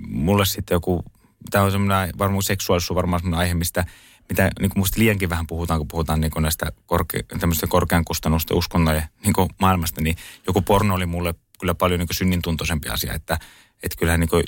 mulle 0.09 0.47
sitten 0.47 0.74
joku, 0.74 1.05
tämä 1.51 1.64
on 1.64 1.72
semmoinen 1.72 2.18
varmaan 2.18 2.43
seksuaalisuus 2.43 2.97
varmaan 2.97 3.20
semmoinen 3.20 3.41
aihe, 3.41 3.55
mistä 3.55 3.84
mitä 4.28 4.51
niin 4.61 4.70
kuin 4.70 4.78
musta 4.78 5.01
liiankin 5.01 5.30
vähän 5.30 5.47
puhutaan, 5.47 5.80
kun 5.80 5.89
puhutaan 5.89 6.20
niin 6.20 6.30
kuin 6.30 6.43
näistä 6.43 6.72
korke, 6.86 7.24
korkean 7.68 8.05
kustannusten 8.05 8.57
uskonnojen 8.57 9.03
niin 9.24 9.32
kuin 9.32 9.49
maailmasta, 9.61 10.01
niin 10.01 10.16
joku 10.47 10.62
porno 10.62 10.95
oli 10.95 11.07
mulle 11.07 11.34
kyllä 11.61 11.74
paljon 11.74 12.01
niin 12.01 12.09
synnintuntoisempi 12.12 12.89
asia, 12.89 13.14
että, 13.14 13.39
että 13.82 13.99
kyllähän 13.99 14.20
niin 14.20 14.28
kuin 14.28 14.45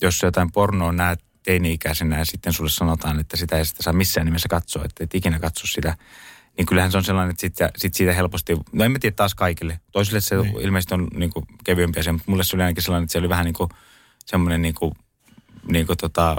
jos 0.00 0.22
jotain 0.22 0.52
pornoa 0.52 0.92
näet 0.92 1.20
teini-ikäisenä 1.42 2.18
ja 2.18 2.24
sitten 2.24 2.52
sulle 2.52 2.70
sanotaan, 2.70 3.20
että 3.20 3.36
sitä 3.36 3.58
ei 3.58 3.64
sitä 3.64 3.82
saa 3.82 3.92
missään 3.92 4.24
nimessä 4.24 4.48
katsoa, 4.48 4.84
että 4.84 5.04
et 5.04 5.14
ikinä 5.14 5.38
katso 5.38 5.66
sitä, 5.66 5.96
niin 6.56 6.66
kyllähän 6.66 6.92
se 6.92 6.98
on 6.98 7.04
sellainen, 7.04 7.30
että 7.30 7.40
sitten 7.40 7.70
sit 7.76 7.94
siitä 7.94 8.12
helposti, 8.12 8.56
no 8.72 8.84
en 8.84 8.92
mä 8.92 8.98
tiedä 8.98 9.16
taas 9.16 9.34
kaikille. 9.34 9.80
Toisille 9.92 10.20
se 10.20 10.36
niin. 10.36 10.60
ilmeisesti 10.60 10.94
on 10.94 11.08
niin 11.14 11.30
kuin 11.30 11.46
kevyempi 11.64 12.00
asia, 12.00 12.12
mutta 12.12 12.30
mulle 12.30 12.44
se 12.44 12.56
oli 12.56 12.62
ainakin 12.62 12.82
sellainen, 12.82 13.04
että 13.04 13.12
se 13.12 13.18
oli 13.18 13.28
vähän 13.28 13.44
niin 13.44 13.54
kuin 13.54 13.70
semmoinen 14.26 14.62
niin 14.62 14.74
kuin, 14.74 14.92
niin 15.68 15.86
kuin 15.86 15.96
tota, 15.96 16.36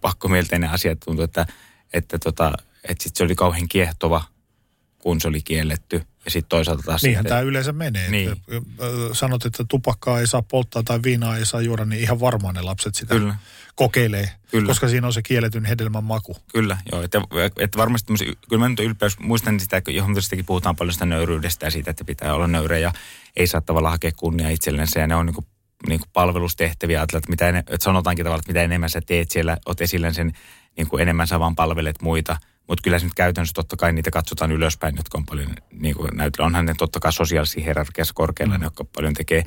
pakkomielteinen 0.00 0.70
asia. 0.70 0.96
Tuntui, 0.96 1.24
että, 1.24 1.46
että, 1.92 2.18
tota, 2.18 2.52
että 2.84 3.04
sitten 3.04 3.18
se 3.18 3.24
oli 3.24 3.34
kauhean 3.34 3.68
kiehtova, 3.68 4.24
kun 4.98 5.20
se 5.20 5.28
oli 5.28 5.42
kielletty. 5.42 6.02
Ja 6.24 6.30
sitten 6.30 6.48
toisaalta 6.48 6.82
taas... 6.82 7.02
Niinhän 7.02 7.24
tämä 7.24 7.40
yleensä 7.40 7.72
menee. 7.72 8.10
Niin. 8.10 8.32
Että, 8.32 8.52
sanot, 9.12 9.44
että 9.44 9.64
tupakkaa 9.68 10.20
ei 10.20 10.26
saa 10.26 10.42
polttaa 10.42 10.82
tai 10.82 11.00
viinaa 11.02 11.36
ei 11.36 11.46
saa 11.46 11.60
juoda, 11.60 11.84
niin 11.84 12.02
ihan 12.02 12.20
varmaan 12.20 12.54
ne 12.54 12.62
lapset 12.62 12.94
sitä 12.94 13.14
Kyllä. 13.14 13.34
kokeilee. 13.74 14.30
Kyllä. 14.50 14.66
Koska 14.66 14.88
siinä 14.88 15.06
on 15.06 15.12
se 15.12 15.22
kielletyn 15.22 15.64
hedelmän 15.64 16.04
maku. 16.04 16.36
Kyllä, 16.52 16.78
joo. 16.92 17.02
Että, 17.02 17.20
että 17.58 17.78
varmasti, 17.78 18.12
kyllä 18.48 18.60
mä 18.60 18.68
nyt 18.68 18.80
ylpeys, 18.80 19.18
muistan 19.18 19.60
sitä, 19.60 19.82
johon 19.88 20.14
puhutaan 20.46 20.76
paljon 20.76 20.92
sitä 20.92 21.06
nöyryydestä 21.06 21.66
ja 21.66 21.70
siitä, 21.70 21.90
että 21.90 22.04
pitää 22.04 22.34
olla 22.34 22.46
nöyrä 22.46 22.78
ja 22.78 22.92
ei 23.36 23.46
saa 23.46 23.60
tavallaan 23.60 23.92
hakea 23.92 24.12
kunnia 24.16 24.50
itsellensä. 24.50 25.00
Ja 25.00 25.06
ne 25.06 25.14
on 25.14 25.26
niin 25.26 25.34
kuin, 25.34 25.46
niin 25.88 26.00
kuin 26.00 26.10
palvelustehtäviä, 26.12 27.02
että, 27.02 27.20
mitä 27.28 27.48
en, 27.48 27.56
että 27.56 27.76
sanotaankin 27.80 28.24
tavallaan, 28.24 28.40
että 28.40 28.50
mitä 28.50 28.62
enemmän 28.62 28.90
sä 28.90 29.00
teet 29.06 29.30
siellä, 29.30 29.56
oot 29.66 29.80
esille 29.80 30.12
sen, 30.12 30.32
niin 30.76 30.86
kuin 30.88 31.02
enemmän 31.02 31.26
sä 31.26 31.40
vaan 31.40 31.54
palvelet 31.54 32.02
muita– 32.02 32.36
mutta 32.68 32.82
kyllä 32.82 32.98
se 32.98 33.04
nyt 33.04 33.14
käytännössä 33.14 33.54
totta 33.54 33.76
kai 33.76 33.92
niitä 33.92 34.10
katsotaan 34.10 34.52
ylöspäin, 34.52 34.96
jotka 34.96 35.18
on 35.18 35.26
paljon 35.26 35.54
niin 35.72 35.94
kuin 35.94 36.10
näytellä. 36.16 36.46
Onhan 36.46 36.66
ne 36.66 36.74
totta 36.78 37.00
kai 37.00 37.12
sosiaalisia 37.12 37.64
hierarkiassa 37.64 38.14
korkealla, 38.14 38.54
mm. 38.54 38.60
ne, 38.60 38.66
jotka 38.66 38.84
paljon 38.84 39.14
tekee. 39.14 39.44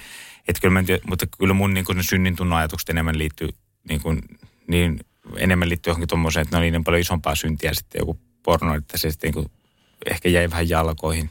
Et 0.47 0.59
kyllä 0.61 0.73
mä, 0.73 0.83
mutta 1.07 1.25
kyllä 1.37 1.53
mun 1.53 1.73
niin 1.73 1.85
kuin 1.85 2.03
synnin 2.03 2.35
tunnon 2.35 2.59
ajatukset 2.59 2.89
enemmän 2.89 3.17
liittyy 3.17 3.49
niin, 3.89 4.01
kuin, 4.01 4.21
niin 4.67 4.99
enemmän 5.37 5.69
liittyy 5.69 5.91
johonkin 5.91 6.07
tuommoiseen, 6.07 6.41
että 6.41 6.59
ne 6.59 6.65
on 6.65 6.71
niin 6.71 6.83
paljon 6.83 7.01
isompaa 7.01 7.35
syntiä 7.35 7.73
sitten 7.73 7.99
joku 7.99 8.19
porno, 8.43 8.75
että 8.75 8.97
se 8.97 9.11
sitten 9.11 9.27
niin 9.27 9.33
kuin 9.33 9.51
ehkä 10.11 10.29
jäi 10.29 10.49
vähän 10.49 10.69
jalkoihin. 10.69 11.29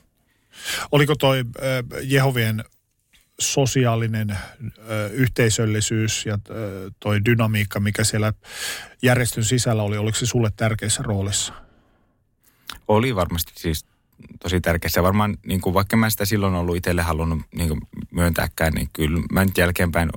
Oliko 0.92 1.14
toi 1.14 1.44
Jehovien 2.02 2.64
sosiaalinen 3.40 4.30
ö, 4.30 5.08
yhteisöllisyys 5.12 6.26
ja 6.26 6.38
ö, 6.50 6.90
toi 7.00 7.24
dynamiikka, 7.24 7.80
mikä 7.80 8.04
siellä 8.04 8.32
järjestön 9.02 9.44
sisällä 9.44 9.82
oli, 9.82 9.96
oliko 9.96 10.18
se 10.18 10.26
sulle 10.26 10.50
tärkeässä 10.56 11.02
roolissa? 11.02 11.52
Oli 12.88 13.14
varmasti 13.14 13.52
siis 13.56 13.86
tosi 14.42 14.60
tärkeässä. 14.60 15.02
Varmaan 15.02 15.36
niin 15.46 15.60
kuin, 15.60 15.74
vaikka 15.74 15.96
mä 15.96 16.10
sitä 16.10 16.24
silloin 16.24 16.54
ollut 16.54 16.76
itselle 16.76 17.02
halunnut 17.02 17.38
niin 17.54 17.68
kuin, 17.68 17.80
myöntääkään, 18.10 18.72
niin 18.72 18.88
kyllä 18.92 19.20
mä 19.32 19.44
nyt 19.44 19.58
jälkeenpäin 19.58 20.10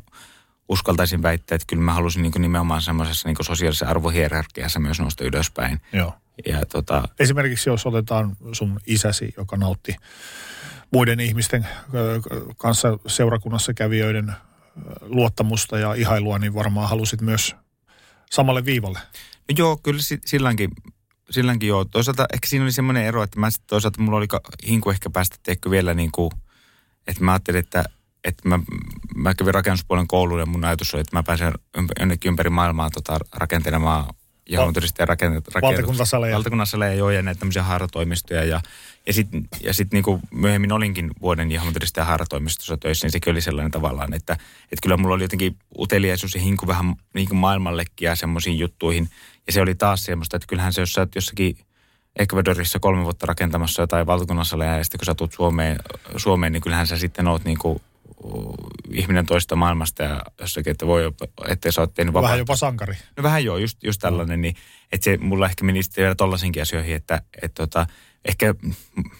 uskaltaisin 0.69 1.23
väittää, 1.23 1.55
että 1.55 1.65
kyllä 1.67 1.83
mä 1.83 1.93
halusin 1.93 2.21
niin 2.21 2.31
kuin, 2.31 2.41
nimenomaan 2.41 2.81
semmoisessa 2.81 3.29
niin 3.29 3.37
sosiaalisessa 3.41 3.85
arvohierarkiassa 3.85 4.79
myös 4.79 4.99
nousta 4.99 5.23
ylöspäin. 5.23 5.81
Joo. 5.93 6.13
Ja, 6.45 6.65
tota... 6.65 7.03
Esimerkiksi 7.19 7.69
jos 7.69 7.85
otetaan 7.85 8.37
sun 8.51 8.79
isäsi, 8.85 9.33
joka 9.37 9.57
nautti 9.57 9.95
muiden 10.93 11.19
ihmisten 11.19 11.67
kanssa 12.57 12.99
seurakunnassa 13.07 13.73
kävijöiden 13.73 14.33
luottamusta 15.01 15.79
ja 15.79 15.93
ihailua, 15.93 16.39
niin 16.39 16.53
varmaan 16.53 16.89
halusit 16.89 17.21
myös 17.21 17.55
samalle 18.31 18.65
viivalle. 18.65 18.99
No 19.49 19.55
joo, 19.57 19.77
kyllä 19.77 19.99
silläkin, 20.25 20.69
silläkin 21.29 21.69
joo. 21.69 21.85
Toisaalta 21.85 22.25
ehkä 22.33 22.47
siinä 22.47 22.65
oli 22.65 22.71
semmoinen 22.71 23.05
ero, 23.05 23.23
että 23.23 23.39
mä 23.39 23.49
sitten 23.49 23.67
toisaalta 23.67 24.01
mulla 24.01 24.17
oli 24.17 24.27
hinku 24.67 24.89
ehkä 24.89 25.09
päästä 25.09 25.35
teekö 25.43 25.71
vielä 25.71 25.93
niin 25.93 26.11
kuin, 26.11 26.31
että 27.07 27.23
mä 27.23 27.31
ajattelin, 27.31 27.59
että, 27.59 27.83
että 28.23 28.49
mä, 28.49 28.59
mä 29.15 29.33
kävin 29.33 29.53
rakennuspuolen 29.53 30.07
kouluun 30.07 30.39
ja 30.39 30.45
mun 30.45 30.65
ajatus 30.65 30.93
oli, 30.93 31.01
että 31.01 31.15
mä 31.15 31.23
pääsen 31.23 31.53
jonnekin 31.99 32.29
ympäri 32.29 32.49
maailmaa 32.49 32.89
tota, 32.89 33.19
rakentelemaan 33.33 34.05
Jehovan-todistajia 34.49 35.05
rakennet, 35.05 35.47
rakennet, 35.47 35.77
Valtakuntasaleja. 35.77 36.35
valtakuntasaleja 36.35 36.93
joo, 36.93 37.09
ja 37.09 37.21
näitä 37.21 37.39
tämmöisiä 37.39 37.63
haaratoimistoja. 37.63 38.43
Ja, 38.43 38.61
ja 39.07 39.13
sitten 39.13 39.47
ja 39.61 39.73
sit 39.73 39.93
niinku 39.93 40.19
myöhemmin 40.31 40.71
olinkin 40.71 41.11
vuoden 41.21 41.51
Jehovan-todistajan 41.51 42.07
haaratoimistossa 42.07 42.77
töissä, 42.77 43.05
niin 43.05 43.11
sekin 43.11 43.31
oli 43.31 43.41
sellainen 43.41 43.71
tavallaan, 43.71 44.13
että, 44.13 44.33
että 44.63 44.81
kyllä 44.83 44.97
mulla 44.97 45.15
oli 45.15 45.23
jotenkin 45.23 45.55
uteliaisuus 45.77 46.35
ja 46.35 46.41
hinku 46.41 46.67
vähän 46.67 46.95
niin 47.13 47.27
kuin 47.27 47.37
maailmallekin 47.37 48.05
ja 48.05 48.15
semmoisiin 48.15 48.59
juttuihin. 48.59 49.09
Ja 49.47 49.53
se 49.53 49.61
oli 49.61 49.75
taas 49.75 50.03
semmoista, 50.03 50.37
että 50.37 50.47
kyllähän 50.47 50.73
se, 50.73 50.81
jos 50.81 50.93
sä 50.93 51.01
oot 51.01 51.15
jossakin 51.15 51.57
Ecuadorissa 52.19 52.79
kolme 52.79 53.03
vuotta 53.03 53.25
rakentamassa 53.25 53.81
jotain 53.81 54.07
valtakunnasaleja 54.07 54.77
ja 54.77 54.83
sitten 54.83 54.99
kun 54.99 55.05
sä 55.05 55.15
tulet 55.15 55.33
Suomeen, 55.33 55.77
Suomeen, 56.17 56.53
niin 56.53 56.61
kyllähän 56.61 56.87
sä 56.87 56.97
sitten 56.97 57.27
oot 57.27 57.43
niin 57.43 57.57
kuin 57.57 57.81
ihminen 58.91 59.25
toista 59.25 59.55
maailmasta 59.55 60.03
ja 60.03 60.21
jossakin, 60.41 60.71
että 60.71 60.87
voi, 60.87 61.11
ettei 61.47 61.71
sä 61.71 61.81
oot 61.81 61.93
tehnyt 61.93 62.13
vapaa. 62.13 62.27
Vähän 62.27 62.39
jopa 62.39 62.55
sankari. 62.55 62.95
No 63.17 63.23
vähän 63.23 63.45
joo, 63.45 63.57
just, 63.57 63.83
just 63.83 64.01
tällainen, 64.01 64.41
niin 64.41 64.55
että 64.91 65.03
se 65.05 65.17
mulla 65.17 65.45
ehkä 65.45 65.65
meni 65.65 65.83
sitten 65.83 66.01
vielä 66.01 66.15
tollaisinkin 66.15 66.61
asioihin, 66.61 66.95
että 66.95 67.21
et 67.41 67.53
tota, 67.53 67.87
ehkä 68.27 68.55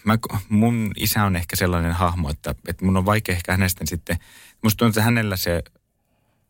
mä, 0.04 0.18
mun 0.48 0.92
isä 0.96 1.24
on 1.24 1.36
ehkä 1.36 1.56
sellainen 1.56 1.92
hahmo, 1.92 2.30
että, 2.30 2.54
että 2.68 2.84
mun 2.84 2.96
on 2.96 3.04
vaikea 3.04 3.34
ehkä 3.34 3.52
hänestä 3.52 3.84
sitten, 3.86 4.16
musta 4.62 4.78
tuntuu, 4.78 4.88
että 4.88 5.02
hänellä 5.02 5.36
se 5.36 5.62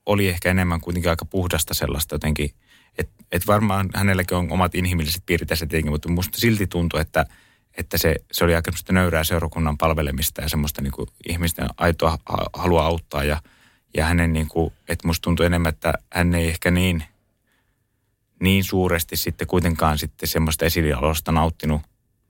oli 0.07 0.29
ehkä 0.29 0.51
enemmän 0.51 0.81
kuitenkin 0.81 1.11
aika 1.11 1.25
puhdasta 1.25 1.75
sellaista 1.75 2.15
jotenkin, 2.15 2.51
että 2.99 3.25
et 3.33 3.47
varmaan 3.47 3.89
hänelläkin 3.95 4.37
on 4.37 4.53
omat 4.53 4.75
inhimilliset 4.75 5.23
piirteet 5.27 5.59
tietenkin, 5.59 5.93
mutta 5.93 6.11
musta 6.11 6.39
silti 6.39 6.67
tuntuu, 6.67 7.01
että, 7.01 7.27
että 7.75 7.99
se, 7.99 8.15
se 8.33 8.45
oli 8.45 8.55
aika 8.55 8.71
semmoista 8.71 8.93
nöyrää 8.93 9.25
seurakunnan 9.25 9.79
palvelemista 9.79 10.43
ja 10.43 10.49
semmoista 10.49 10.83
niin 10.83 10.93
kuin 10.93 11.09
ihmisten 11.29 11.69
aitoa 11.77 12.19
ha- 12.27 12.51
halua 12.53 12.87
auttaa 12.87 13.25
ja, 13.25 13.43
ja 13.97 14.05
hänen 14.05 14.33
niin 14.33 14.49
kuin, 14.49 14.73
että 14.89 15.07
musta 15.07 15.25
tuntuu 15.25 15.47
enemmän, 15.47 15.69
että 15.69 15.95
hän 16.13 16.35
ei 16.35 16.49
ehkä 16.49 16.71
niin, 16.71 17.05
niin 18.41 18.65
suuresti 18.65 19.17
sitten 19.17 19.47
kuitenkaan 19.47 19.99
sitten 19.99 20.29
semmoista 20.29 20.65
esilialosta 20.65 21.33
nauttinut, 21.33 21.83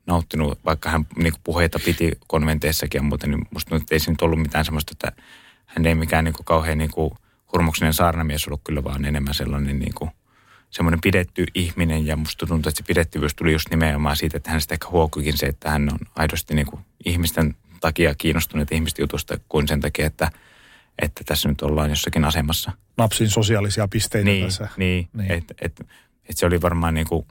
nauttinut, 0.08 0.58
vaikka 0.64 0.90
hän 0.90 1.06
niin 1.16 1.32
kuin 1.32 1.40
puheita 1.44 1.78
piti 1.84 2.12
konventeissakin 2.26 2.98
ja 2.98 3.02
muuten, 3.02 3.30
niin 3.30 3.46
musta 3.50 3.76
että 3.76 3.94
ei 3.94 4.00
nyt 4.06 4.22
ollut 4.22 4.38
mitään 4.42 4.64
semmoista, 4.64 4.92
että 4.92 5.22
hän 5.66 5.86
ei 5.86 5.94
mikään 5.94 6.24
niin 6.24 6.34
kuin 6.34 6.44
kauhean 6.44 6.78
niin 6.78 6.90
kuin 6.90 7.10
hurmoksinen 7.52 7.94
saarnamies 7.94 8.46
ollut 8.46 8.60
kyllä, 8.64 8.84
vaan 8.84 9.04
enemmän 9.04 9.34
sellainen 9.34 9.78
niin 9.78 9.94
kuin 9.94 10.10
semmoinen 10.70 11.00
pidetty 11.00 11.46
ihminen 11.54 12.06
ja 12.06 12.16
musta 12.16 12.46
tuntuu, 12.46 12.68
että 12.68 12.78
se 12.78 12.86
pidettyvyys 12.86 13.34
tuli 13.34 13.52
just 13.52 13.70
nimenomaan 13.70 14.16
siitä, 14.16 14.36
että 14.36 14.50
hän 14.50 14.60
sitä 14.60 14.74
ehkä 14.74 14.88
huokuikin 14.90 15.38
se, 15.38 15.46
että 15.46 15.70
hän 15.70 15.88
on 15.92 15.98
aidosti 16.16 16.54
niin 16.54 16.66
kuin 16.66 16.80
ihmisten 17.04 17.54
takia 17.80 18.14
kiinnostunut 18.14 18.72
ihmisten 18.72 19.02
jutusta 19.02 19.38
kuin 19.48 19.68
sen 19.68 19.80
takia, 19.80 20.06
että, 20.06 20.30
että 21.02 21.24
tässä 21.26 21.48
nyt 21.48 21.62
ollaan 21.62 21.90
jossakin 21.90 22.24
asemassa. 22.24 22.72
Napsin 22.96 23.30
sosiaalisia 23.30 23.88
pisteitä 23.88 24.24
Niin, 24.24 24.44
tässä. 24.44 24.68
niin, 24.76 25.08
Niin. 25.12 25.28
niin. 25.28 25.38
että 25.38 25.54
et, 25.60 25.86
et 26.28 26.36
se 26.36 26.46
oli 26.46 26.62
varmaan 26.62 26.94
niin 26.94 27.06
kuin, 27.06 27.26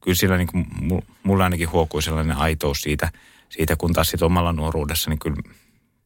kyllä 0.00 0.14
sillä 0.14 0.36
niin 0.36 0.46
kuin, 0.46 0.66
mu- 0.80 1.14
mulla 1.22 1.44
ainakin 1.44 1.72
huokui 1.72 2.02
sellainen 2.02 2.36
aitous 2.36 2.82
siitä, 2.82 3.10
siitä 3.48 3.76
kun 3.76 3.92
taas 3.92 4.08
sit 4.08 4.22
omalla 4.22 4.52
nuoruudessa, 4.52 5.10
niin 5.10 5.18
kyllä, 5.18 5.36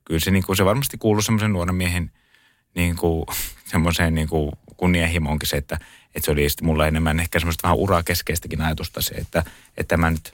kyllä 0.04 0.20
se, 0.20 0.30
niin 0.30 0.42
kuin, 0.42 0.56
se 0.56 0.64
varmasti 0.64 0.98
kuuluu 0.98 1.22
semmoisen 1.22 1.52
nuoren 1.52 1.74
miehen 1.74 2.10
niin 2.74 2.96
kuin, 2.96 3.26
semmoiseen 3.72 4.14
niin 4.14 4.28
kuin 4.28 4.52
kunnianhimoonkin 4.76 5.48
se, 5.48 5.56
että, 5.56 5.78
että 6.14 6.24
se 6.24 6.30
oli 6.30 6.48
sitten 6.50 6.66
mulla 6.66 6.86
enemmän 6.86 7.20
ehkä 7.20 7.38
semmoista 7.38 7.62
vähän 7.62 7.78
uraa 7.78 8.02
keskeistäkin 8.02 8.60
ajatusta 8.60 9.02
se, 9.02 9.14
että, 9.14 9.44
että 9.76 9.88
tämä 9.88 10.10
nyt 10.10 10.32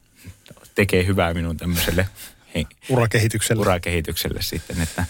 tekee 0.75 1.07
hyvää 1.07 1.35
minun 1.35 1.57
tämmöiselle 1.57 2.09
he, 2.55 2.65
Urakehityksellä. 2.89 3.61
urakehitykselle 3.61 4.43
sitten, 4.43 4.81
että 4.81 5.05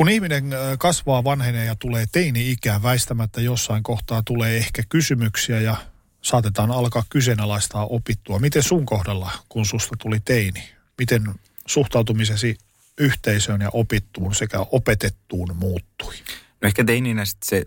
Kun 0.00 0.08
ihminen 0.08 0.52
ö, 0.52 0.76
kasvaa, 0.78 1.24
vanhenee 1.24 1.64
ja 1.64 1.74
tulee 1.74 2.04
teini-ikään, 2.12 2.82
väistämättä 2.82 3.40
jossain 3.40 3.82
kohtaa 3.82 4.22
tulee 4.22 4.56
ehkä 4.56 4.82
kysymyksiä 4.88 5.60
ja 5.60 5.76
saatetaan 6.22 6.70
alkaa 6.70 7.02
kyseenalaistaa 7.10 7.86
opittua. 7.86 8.38
Miten 8.38 8.62
sun 8.62 8.86
kohdalla, 8.86 9.30
kun 9.48 9.66
susta 9.66 9.96
tuli 9.98 10.20
teini? 10.20 10.68
Miten 10.98 11.34
suhtautumisesi 11.66 12.58
yhteisöön 12.98 13.60
ja 13.60 13.70
opittuun 13.72 14.34
sekä 14.34 14.66
opetettuun 14.70 15.56
muuttui? 15.56 16.14
No 16.62 16.66
ehkä 16.66 16.84
teininä 16.84 17.24
sitten 17.24 17.48
se 17.48 17.66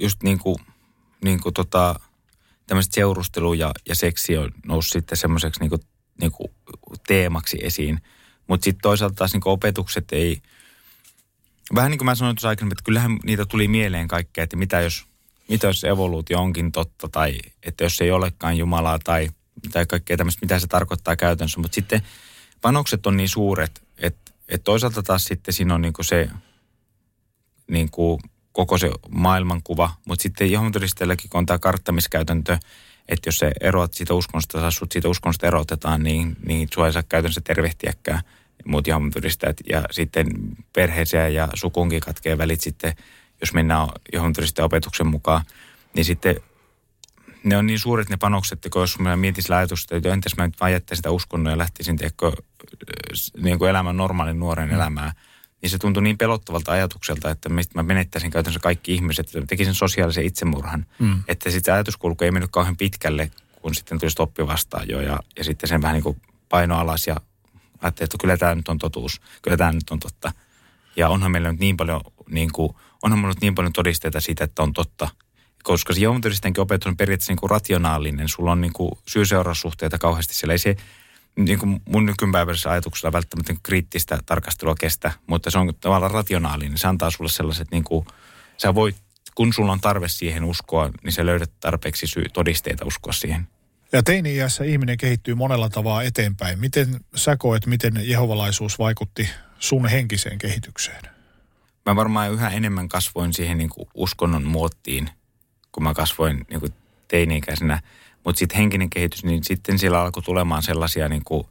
just 0.00 0.22
niin 0.22 0.38
kuin, 0.38 0.56
niin 1.24 1.40
kuin 1.40 1.54
tota, 1.54 2.00
tämmöiset 2.66 2.92
seurustelu 2.92 3.54
ja, 3.54 3.72
ja 3.88 3.94
seksi 3.94 4.36
on 4.36 4.50
noussut 4.66 4.92
sitten 4.92 5.18
semmoiseksi 5.18 5.60
niin 5.60 5.80
niin 6.20 6.32
teemaksi 7.06 7.58
esiin. 7.62 8.00
Mutta 8.46 8.64
sitten 8.64 8.82
toisaalta 8.82 9.14
taas 9.14 9.32
niin 9.32 9.42
opetukset 9.44 10.04
ei, 10.12 10.42
vähän 11.74 11.90
niin 11.90 11.98
kuin 11.98 12.06
mä 12.06 12.14
sanoin 12.14 12.36
tuossa 12.36 12.48
aikaisemmin, 12.48 12.72
että 12.72 12.84
kyllähän 12.84 13.18
niitä 13.24 13.46
tuli 13.46 13.68
mieleen 13.68 14.08
kaikkea, 14.08 14.44
että 14.44 14.56
mitä 14.56 14.80
jos, 14.80 15.06
mitä 15.48 15.66
jos 15.66 15.84
evoluutio 15.84 16.40
onkin 16.40 16.72
totta 16.72 17.08
tai 17.08 17.38
että 17.62 17.84
jos 17.84 18.00
ei 18.00 18.10
olekaan 18.10 18.58
Jumalaa 18.58 18.98
tai, 18.98 19.28
tai 19.72 19.86
kaikkea 19.86 20.16
tämmöistä, 20.16 20.46
mitä 20.46 20.58
se 20.58 20.66
tarkoittaa 20.66 21.16
käytännössä. 21.16 21.60
Mutta 21.60 21.74
sitten 21.74 22.02
panokset 22.60 23.06
on 23.06 23.16
niin 23.16 23.28
suuret, 23.28 23.82
että, 23.98 24.32
että 24.48 24.64
toisaalta 24.64 25.02
taas 25.02 25.24
sitten 25.24 25.54
siinä 25.54 25.74
on 25.74 25.82
niin 25.82 25.92
kuin 25.92 26.06
se 26.06 26.28
niin 27.70 27.90
kuin 27.90 28.20
koko 28.52 28.78
se 28.78 28.90
maailmankuva, 29.10 29.90
mutta 30.04 30.22
sitten 30.22 30.50
Jehovan-todistajillakin, 30.50 31.28
kun 31.30 31.38
on 31.38 31.46
tämä 31.46 31.58
karttamiskäytäntö, 31.58 32.58
että 33.08 33.28
jos 33.28 33.38
se 33.38 33.52
eroat 33.60 33.94
siitä 33.94 34.14
uskonnosta 34.14 34.60
tai 34.60 34.72
sut 34.72 34.92
siitä 34.92 35.08
uskonnosta 35.08 35.46
erotetaan, 35.46 36.02
niin, 36.02 36.36
niin 36.46 36.68
sua 36.74 36.86
ei 36.86 36.92
saa 36.92 37.02
käytännössä 37.02 37.40
tervehtiäkään 37.40 38.22
muut 38.64 38.86
Jehovan-todistajat. 38.86 39.56
Ja 39.68 39.84
sitten 39.90 40.26
perheeseen 40.72 41.34
ja 41.34 41.48
sukunkin 41.54 42.00
katkee 42.00 42.38
välit 42.38 42.60
sitten, 42.60 42.96
jos 43.40 43.54
mennään 43.54 43.88
Jehovan-todistajan 44.12 44.66
opetuksen 44.66 45.06
mukaan, 45.06 45.44
niin 45.94 46.04
sitten 46.04 46.36
ne 47.44 47.56
on 47.56 47.66
niin 47.66 47.78
suuret 47.78 48.08
ne 48.08 48.16
panokset, 48.16 48.66
että 48.66 48.78
jos 48.78 48.98
mä 48.98 49.16
mietin 49.16 49.42
sillä 49.42 49.56
ajatusta, 49.56 49.96
että 49.96 50.12
entäs 50.12 50.36
mä 50.36 50.46
nyt 50.46 50.60
vaan 50.60 50.72
jättäisin 50.72 50.98
sitä 50.98 51.10
uskonnon 51.10 51.50
ja 51.50 51.58
lähtisin 51.58 51.96
tiedätkö, 51.96 52.32
niin 53.36 53.58
kuin 53.58 53.70
elämän 53.70 53.96
normaalin 53.96 54.40
nuoren 54.40 54.70
elämää, 54.70 55.12
niin 55.62 55.70
se 55.70 55.78
tuntui 55.78 56.02
niin 56.02 56.18
pelottavalta 56.18 56.72
ajatukselta, 56.72 57.30
että 57.30 57.48
mistä 57.48 57.78
mä 57.78 57.82
menettäisin 57.82 58.30
käytännössä 58.30 58.60
kaikki 58.60 58.94
ihmiset, 58.94 59.26
että 59.26 59.46
tekisin 59.46 59.74
sosiaalisen 59.74 60.24
itsemurhan. 60.24 60.86
Mm. 60.98 61.22
Että 61.28 61.50
sitten 61.50 61.64
se 61.64 61.72
ajatuskulku 61.72 62.24
ei 62.24 62.30
mennyt 62.30 62.50
kauhean 62.50 62.76
pitkälle, 62.76 63.30
kun 63.62 63.74
sitten 63.74 63.98
tuli 63.98 64.10
stoppi 64.10 64.46
vastaan 64.46 64.88
jo 64.88 65.00
ja, 65.00 65.20
ja 65.38 65.44
sitten 65.44 65.68
sen 65.68 65.82
vähän 65.82 65.94
niin 65.94 66.02
kuin 66.02 66.20
paino 66.48 66.78
alas 66.78 67.06
ja 67.06 67.16
ajattelin, 67.84 68.06
että 68.06 68.18
kyllä 68.20 68.36
tämä 68.36 68.54
nyt 68.54 68.68
on 68.68 68.78
totuus, 68.78 69.20
kyllä 69.42 69.56
tämä 69.56 69.72
nyt 69.72 69.90
on 69.90 70.00
totta. 70.00 70.32
Ja 70.96 71.08
onhan 71.08 71.30
meillä 71.30 71.52
nyt 71.52 71.60
niin 71.60 71.76
paljon, 71.76 72.00
niin 72.28 72.52
kuin, 72.52 72.76
onhan 73.02 73.18
meillä 73.18 73.34
nyt 73.34 73.40
niin 73.40 73.54
paljon 73.54 73.72
todisteita 73.72 74.20
siitä, 74.20 74.44
että 74.44 74.62
on 74.62 74.72
totta. 74.72 75.08
Koska 75.62 75.94
se 75.94 76.00
Jehovan-todistajankin 76.00 76.60
opetus 76.60 76.86
on 76.86 76.96
periaatteessa 76.96 77.32
niin 77.32 77.40
kuin 77.40 77.50
rationaalinen. 77.50 78.28
Sulla 78.28 78.52
on 78.52 78.60
niin 78.60 78.72
kuin 78.72 78.90
syy-seuraussuhteita 79.08 79.98
kauheasti 79.98 80.34
siellä. 80.34 80.52
Ei 80.52 80.58
se 80.58 80.76
niin 81.36 81.58
kuin 81.58 81.80
mun 81.84 82.06
nykypäiväisessä 82.06 82.70
ajatuksella 82.70 83.12
välttämättä 83.12 83.52
niin 83.52 83.60
kriittistä 83.62 84.18
tarkastelua 84.26 84.74
kestä, 84.80 85.12
mutta 85.26 85.50
se 85.50 85.58
on 85.58 85.74
tavallaan 85.80 86.10
rationaalinen. 86.10 86.78
Se 86.78 86.88
antaa 86.88 87.10
sulle 87.10 87.30
sellaiset, 87.30 87.70
niin 87.70 87.84
kuin, 87.84 88.06
sä 88.56 88.74
voit, 88.74 88.96
kun 89.34 89.52
sulla 89.52 89.72
on 89.72 89.80
tarve 89.80 90.08
siihen 90.08 90.44
uskoa, 90.44 90.90
niin 91.04 91.12
sä 91.12 91.26
löydät 91.26 91.50
tarpeeksi 91.60 92.06
syy, 92.06 92.24
todisteita 92.28 92.84
uskoa 92.84 93.12
siihen. 93.12 93.48
Ja 93.94 94.02
teini-iässä 94.02 94.64
ihminen 94.64 94.96
kehittyy 94.96 95.34
monella 95.34 95.68
tavalla 95.68 96.02
eteenpäin. 96.02 96.58
Miten 96.58 97.00
sä 97.14 97.36
koet, 97.36 97.66
miten 97.66 97.92
jehovalaisuus 98.02 98.78
vaikutti 98.78 99.28
sun 99.58 99.88
henkiseen 99.88 100.38
kehitykseen? 100.38 101.02
Mä 101.86 101.96
varmaan 101.96 102.32
yhä 102.32 102.50
enemmän 102.50 102.88
kasvoin 102.88 103.34
siihen 103.34 103.58
niin 103.58 103.70
kuin 103.70 103.88
uskonnon 103.94 104.44
muottiin, 104.44 105.10
kun 105.72 105.82
mä 105.82 105.94
kasvoin 105.94 106.46
niin 106.50 106.60
kuin 106.60 106.72
teini-ikäisenä. 107.08 107.80
Mutta 108.24 108.38
sitten 108.38 108.58
henkinen 108.58 108.90
kehitys, 108.90 109.24
niin 109.24 109.44
sitten 109.44 109.78
siellä 109.78 110.00
alkoi 110.00 110.22
tulemaan 110.22 110.62
sellaisia 110.62 111.08
niin 111.08 111.24
kuin 111.24 111.46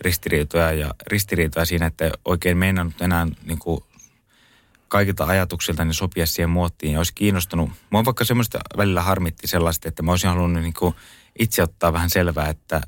ristiriitoja 0.00 0.72
ja 0.72 0.94
ristiriitoja 1.06 1.66
siinä, 1.66 1.86
että 1.86 2.10
oikein 2.24 2.56
meinannut 2.56 3.02
enää 3.02 3.26
niin 3.44 3.58
kuin 3.58 3.84
kaikilta 4.88 5.24
ajatuksilta 5.24 5.84
niin 5.84 5.94
sopia 5.94 6.26
siihen 6.26 6.50
muottiin 6.50 6.92
ja 6.92 6.98
olisi 6.98 7.14
kiinnostunut. 7.14 7.70
Mua 7.90 8.04
vaikka 8.04 8.24
semmoista 8.24 8.58
välillä 8.76 9.02
harmitti 9.02 9.46
sellaista, 9.46 9.88
että 9.88 10.02
mä 10.02 10.10
olisin 10.10 10.30
halunnut 10.30 10.62
niin 10.62 10.74
kuin 10.74 10.94
itse 11.38 11.62
ottaa 11.62 11.92
vähän 11.92 12.10
selvää, 12.10 12.48
että, 12.48 12.80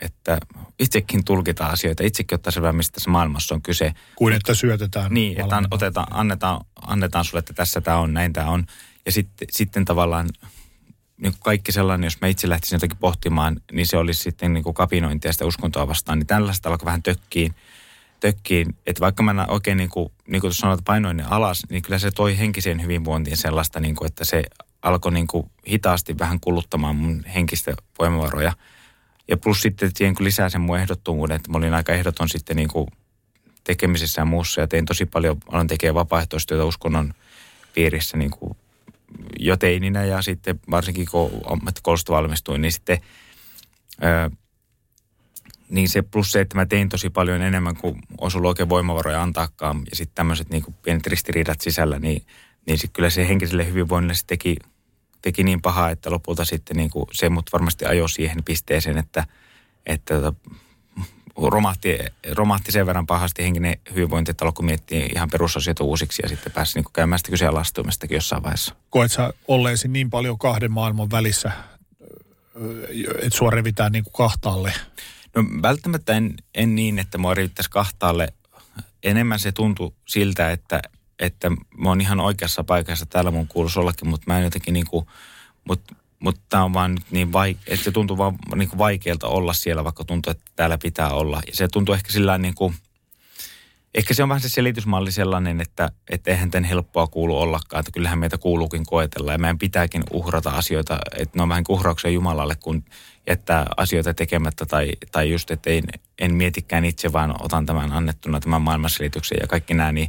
että 0.00 0.38
itsekin 0.78 1.24
tulkita 1.24 1.66
asioita, 1.66 2.04
itsekin 2.04 2.36
ottaa 2.36 2.50
selvää, 2.50 2.72
mistä 2.72 2.94
tässä 2.94 3.10
maailmassa 3.10 3.54
on 3.54 3.62
kyse. 3.62 3.94
Kuin 4.16 4.34
että 4.34 4.54
syötetään. 4.54 5.14
Niin, 5.14 5.40
että 5.40 5.56
an, 5.56 5.66
otetaan, 5.70 6.06
annetaan, 6.10 6.60
annetaan 6.86 7.24
sulle, 7.24 7.38
että 7.38 7.52
tässä 7.52 7.80
tämä 7.80 7.96
on, 7.96 8.14
näin 8.14 8.32
tämä 8.32 8.50
on. 8.50 8.66
Ja 9.06 9.12
sitten, 9.12 9.48
sitten 9.50 9.84
tavallaan 9.84 10.28
niin 11.16 11.32
kuin 11.32 11.40
kaikki 11.44 11.72
sellainen, 11.72 12.06
jos 12.06 12.20
mä 12.20 12.28
itse 12.28 12.48
lähtisin 12.48 12.76
jotakin 12.76 12.98
pohtimaan, 12.98 13.60
niin 13.72 13.86
se 13.86 13.96
olisi 13.96 14.22
sitten 14.22 14.52
niin 14.52 14.64
kuin 14.64 14.74
kapinointia 14.74 15.32
sitä 15.32 15.44
uskontoa 15.44 15.88
vastaan. 15.88 16.18
Niin 16.18 16.26
tällaista 16.26 16.68
alkoi 16.68 16.86
vähän 16.86 17.02
tökkiin, 17.02 17.54
tökkiin. 18.20 18.76
Että 18.86 19.00
vaikka 19.00 19.22
mä 19.22 19.46
oikein 19.48 19.76
niin 19.76 19.90
kuin, 19.90 20.12
niin 20.26 20.40
kuin 20.40 20.54
sanoit, 20.54 20.80
painoin 20.84 21.16
ne 21.16 21.24
alas, 21.30 21.62
niin 21.70 21.82
kyllä 21.82 21.98
se 21.98 22.10
toi 22.10 22.38
henkiseen 22.38 22.82
hyvinvointiin 22.82 23.36
sellaista, 23.36 23.80
niin 23.80 23.96
kuin, 23.96 24.06
että 24.06 24.24
se 24.24 24.42
alkoi 24.84 25.12
niin 25.12 25.26
kuin 25.26 25.50
hitaasti 25.68 26.18
vähän 26.18 26.40
kuluttamaan 26.40 26.96
mun 26.96 27.24
henkistä 27.24 27.74
voimavaroja. 27.98 28.52
Ja 29.28 29.36
plus 29.36 29.62
sitten 29.62 29.90
siihen 29.94 30.14
kun 30.14 30.24
lisää 30.24 30.48
sen 30.48 30.60
mun 30.60 30.78
ehdottomuuden, 30.78 31.36
että 31.36 31.50
mä 31.50 31.58
olin 31.58 31.74
aika 31.74 31.92
ehdoton 31.92 32.28
sitten 32.28 32.56
niin 32.56 32.68
kuin 32.68 32.86
tekemisessä 33.64 34.20
ja 34.20 34.24
muussa 34.24 34.60
ja 34.60 34.68
tein 34.68 34.84
tosi 34.84 35.06
paljon, 35.06 35.36
aloin 35.48 35.66
tekemään 35.66 35.94
vapaaehtoistyötä 35.94 36.64
uskonnon 36.64 37.14
piirissä 37.74 38.16
niin 38.16 38.30
kuin 38.30 38.56
jo 39.38 39.56
teininä 39.56 40.04
ja 40.04 40.22
sitten 40.22 40.60
varsinkin 40.70 41.06
kun 41.10 41.30
ammattikoulusta 41.46 42.12
valmistuin, 42.12 42.62
niin 42.62 42.72
sitten 42.72 42.98
ö, 44.02 44.30
niin 45.68 45.88
se 45.88 46.02
plus 46.02 46.32
se, 46.32 46.40
että 46.40 46.56
mä 46.56 46.66
tein 46.66 46.88
tosi 46.88 47.10
paljon 47.10 47.42
enemmän 47.42 47.76
kuin 47.76 48.00
olisi 48.20 48.38
ollut 48.38 48.48
oikein 48.48 48.68
voimavaroja 48.68 49.22
antaakaan. 49.22 49.82
Ja 49.90 49.96
sitten 49.96 50.14
tämmöiset 50.14 50.50
niin 50.50 50.64
pienet 50.82 51.06
ristiriidat 51.06 51.60
sisällä, 51.60 51.98
niin, 51.98 52.26
niin 52.66 52.78
sit 52.78 52.90
kyllä 52.92 53.10
se 53.10 53.28
henkiselle 53.28 53.66
hyvinvoinnille 53.66 54.14
se 54.14 54.26
teki, 54.26 54.56
teki 55.24 55.44
niin 55.44 55.62
pahaa, 55.62 55.90
että 55.90 56.10
lopulta 56.10 56.44
sitten 56.44 56.76
niin 56.76 56.90
kuin 56.90 57.06
se 57.12 57.28
mut 57.28 57.52
varmasti 57.52 57.84
ajoi 57.84 58.08
siihen 58.08 58.44
pisteeseen, 58.44 58.98
että, 58.98 59.26
että 59.86 60.20
tota, 60.20 60.34
romahti, 61.36 61.98
romahti 62.32 62.72
sen 62.72 62.86
verran 62.86 63.06
pahasti 63.06 63.42
henkinen 63.42 63.76
hyvinvointi, 63.94 64.30
että 64.30 64.44
alkoi 64.44 64.66
miettiä 64.66 65.06
ihan 65.14 65.30
perusasioita 65.30 65.84
uusiksi 65.84 66.22
ja 66.22 66.28
sitten 66.28 66.52
pääsi 66.52 66.78
niin 66.78 66.92
käymään 66.92 67.18
sitä 67.18 67.30
kyseenalaistumistakin 67.30 68.14
jossain 68.14 68.42
vaiheessa. 68.42 68.74
Koet 68.90 69.12
sä 69.12 69.32
olleesi 69.48 69.88
niin 69.88 70.10
paljon 70.10 70.38
kahden 70.38 70.72
maailman 70.72 71.10
välissä, 71.10 71.52
että 73.22 73.38
sua 73.38 73.50
revitään 73.50 73.92
niin 73.92 74.04
kuin 74.04 74.12
kahtaalle? 74.12 74.72
No 75.34 75.44
välttämättä 75.62 76.12
en, 76.12 76.34
en 76.54 76.74
niin, 76.74 76.98
että 76.98 77.18
mua 77.18 77.34
riittäisi 77.34 77.70
kahtaalle. 77.70 78.32
Enemmän 79.02 79.38
se 79.38 79.52
tuntui 79.52 79.92
siltä, 80.06 80.50
että, 80.50 80.82
että 81.18 81.50
mä 81.50 81.88
oon 81.88 82.00
ihan 82.00 82.20
oikeassa 82.20 82.64
paikassa. 82.64 83.06
Täällä 83.06 83.30
mun 83.30 83.48
kuuluisi 83.48 83.78
ollakin, 83.78 84.08
mutta 84.08 84.24
mä 84.26 84.38
en 84.38 84.44
jotenkin 84.44 84.74
niin 84.74 84.86
kuin, 84.86 85.06
mutta 85.64 85.94
mutta 86.24 86.40
tämä 86.48 86.64
on 86.64 86.72
vaan 86.72 86.98
niin 87.10 87.28
vaik- 87.28 87.62
että 87.66 87.84
se 87.84 87.90
tuntuu 87.90 88.18
vaan 88.18 88.38
niin 88.54 88.68
kuin 88.68 88.78
vaikealta 88.78 89.26
olla 89.28 89.52
siellä, 89.52 89.84
vaikka 89.84 90.04
tuntuu, 90.04 90.30
että 90.30 90.44
täällä 90.56 90.78
pitää 90.78 91.10
olla. 91.10 91.40
Ja 91.46 91.56
se 91.56 91.68
tuntuu 91.68 91.94
ehkä 91.94 92.12
sillä 92.12 92.38
niin 92.38 92.54
kuin, 92.54 92.74
ehkä 93.94 94.14
se 94.14 94.22
on 94.22 94.28
vähän 94.28 94.40
se 94.40 94.48
selitysmalli 94.48 95.12
sellainen, 95.12 95.60
että, 95.60 95.90
että 96.10 96.30
eihän 96.30 96.50
tämän 96.50 96.64
helppoa 96.64 97.06
kuulu 97.06 97.38
ollakaan, 97.38 97.80
että 97.80 97.92
kyllähän 97.92 98.18
meitä 98.18 98.38
kuuluukin 98.38 98.86
koetella 98.86 99.32
ja 99.32 99.38
meidän 99.38 99.58
pitääkin 99.58 100.02
uhrata 100.10 100.50
asioita, 100.50 100.98
että 101.18 101.38
ne 101.38 101.42
on 101.42 101.48
vähän 101.48 101.64
uhrauksia 101.68 102.10
Jumalalle, 102.10 102.56
kun 102.56 102.84
jättää 103.26 103.66
asioita 103.76 104.14
tekemättä 104.14 104.66
tai, 104.66 104.92
tai 105.12 105.30
just, 105.30 105.50
että 105.50 105.70
en, 105.70 105.84
en 106.18 106.34
mietikään 106.34 106.84
itse, 106.84 107.12
vaan 107.12 107.34
otan 107.40 107.66
tämän 107.66 107.92
annettuna 107.92 108.40
tämän 108.40 108.62
maailmanselityksen 108.62 109.38
ja 109.40 109.46
kaikki 109.46 109.74
nämä, 109.74 109.92
niin, 109.92 110.08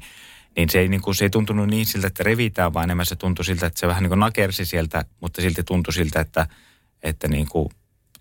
niin 0.55 0.69
se 0.69 0.79
ei, 0.79 0.87
niin 0.87 1.01
kuin, 1.01 1.15
se 1.15 1.25
ei 1.25 1.29
tuntunut 1.29 1.67
niin 1.67 1.85
siltä, 1.85 2.07
että 2.07 2.23
revitään, 2.23 2.73
vaan 2.73 2.83
enemmän 2.83 3.05
se 3.05 3.15
tuntui 3.15 3.45
siltä, 3.45 3.65
että 3.65 3.79
se 3.79 3.87
vähän 3.87 4.03
niin 4.03 4.09
kuin 4.09 4.19
nakersi 4.19 4.65
sieltä, 4.65 5.05
mutta 5.21 5.41
silti 5.41 5.63
tuntui 5.63 5.93
siltä, 5.93 6.19
että, 6.19 6.47
että 7.03 7.27
niin 7.27 7.47
kuin, 7.47 7.69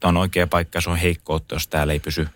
on 0.04 0.16
oikea 0.16 0.46
paikka, 0.46 0.80
se 0.80 0.90
on 0.90 0.96
heikkoutta, 0.96 1.54
jos 1.54 1.68
täällä 1.68 1.92
ei 1.92 2.00
pysy. 2.00 2.28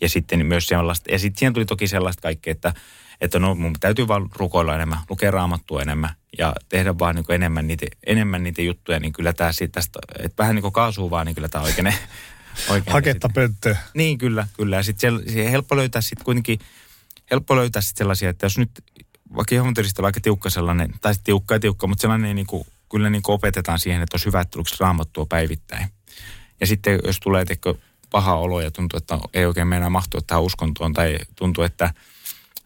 Ja 0.00 0.08
sitten 0.08 0.46
myös 0.46 0.66
sellaista, 0.66 1.12
ja 1.12 1.18
sitten 1.18 1.38
siihen 1.38 1.52
tuli 1.52 1.64
toki 1.64 1.88
sellaista 1.88 2.22
kaikkea, 2.22 2.52
että, 2.52 2.74
että 3.20 3.38
no 3.38 3.54
mun 3.54 3.74
täytyy 3.80 4.08
vaan 4.08 4.28
rukoilla 4.34 4.74
enemmän, 4.74 4.98
lukea 5.10 5.30
raamattua 5.30 5.82
enemmän 5.82 6.10
ja 6.38 6.52
tehdä 6.68 6.98
vaan 6.98 7.14
niin 7.14 7.24
kuin 7.24 7.34
enemmän, 7.34 7.66
niitä, 7.66 7.86
enemmän 8.06 8.42
niitä 8.42 8.62
juttuja, 8.62 9.00
niin 9.00 9.12
kyllä 9.12 9.32
tämä 9.32 9.52
siitä 9.52 9.72
tästä, 9.72 9.98
että 10.18 10.42
vähän 10.42 10.54
niin 10.54 10.62
kuin 10.62 10.72
kaasuu 10.72 11.10
vaan, 11.10 11.26
niin 11.26 11.34
kyllä 11.34 11.48
tämä 11.48 11.64
oikein, 11.64 11.86
oikein 12.70 12.92
Haketta 12.92 13.28
pönttöä. 13.34 13.76
Niin, 13.94 14.18
kyllä, 14.18 14.48
kyllä. 14.56 14.76
Ja 14.76 14.82
sitten 14.82 15.20
se 15.32 15.50
helppo 15.50 15.76
löytää 15.76 16.02
sitten 16.02 16.24
kuitenkin, 16.24 16.58
helppo 17.30 17.56
löytää 17.56 17.82
sitten 17.82 17.98
sellaisia, 17.98 18.30
että 18.30 18.46
jos 18.46 18.58
nyt 18.58 18.70
vaikka 19.36 19.54
Jehovan 19.54 19.74
aika 20.02 20.20
tiukka 20.20 20.50
sellainen, 20.50 20.94
tai 21.00 21.14
tiukka 21.24 21.54
ja 21.54 21.60
tiukka, 21.60 21.86
mutta 21.86 22.02
sellainen 22.02 22.36
niin 22.36 22.46
kuin, 22.46 22.66
kyllä 22.90 23.10
niin 23.10 23.22
kuin 23.22 23.34
opetetaan 23.34 23.78
siihen, 23.78 24.02
että 24.02 24.14
olisi 24.14 24.26
hyvä, 24.26 24.40
että 24.40 24.58
raamattua 24.80 25.26
päivittäin. 25.26 25.86
Ja 26.60 26.66
sitten 26.66 26.98
jos 27.06 27.20
tulee 27.20 27.44
teko 27.44 27.78
paha 28.10 28.34
olo 28.34 28.60
ja 28.60 28.70
tuntuu, 28.70 28.96
että 28.96 29.18
ei 29.34 29.46
oikein 29.46 29.68
mennä 29.68 29.90
mahtua 29.90 30.20
tähän 30.26 30.42
uskontoon, 30.42 30.92
tai 30.92 31.18
tuntuu, 31.36 31.64
että, 31.64 31.94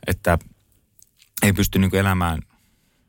että 0.07 0.39
ei 1.43 1.53
pysty 1.53 1.79
niin 1.79 1.91
kuin 1.91 2.01
elämään 2.01 2.43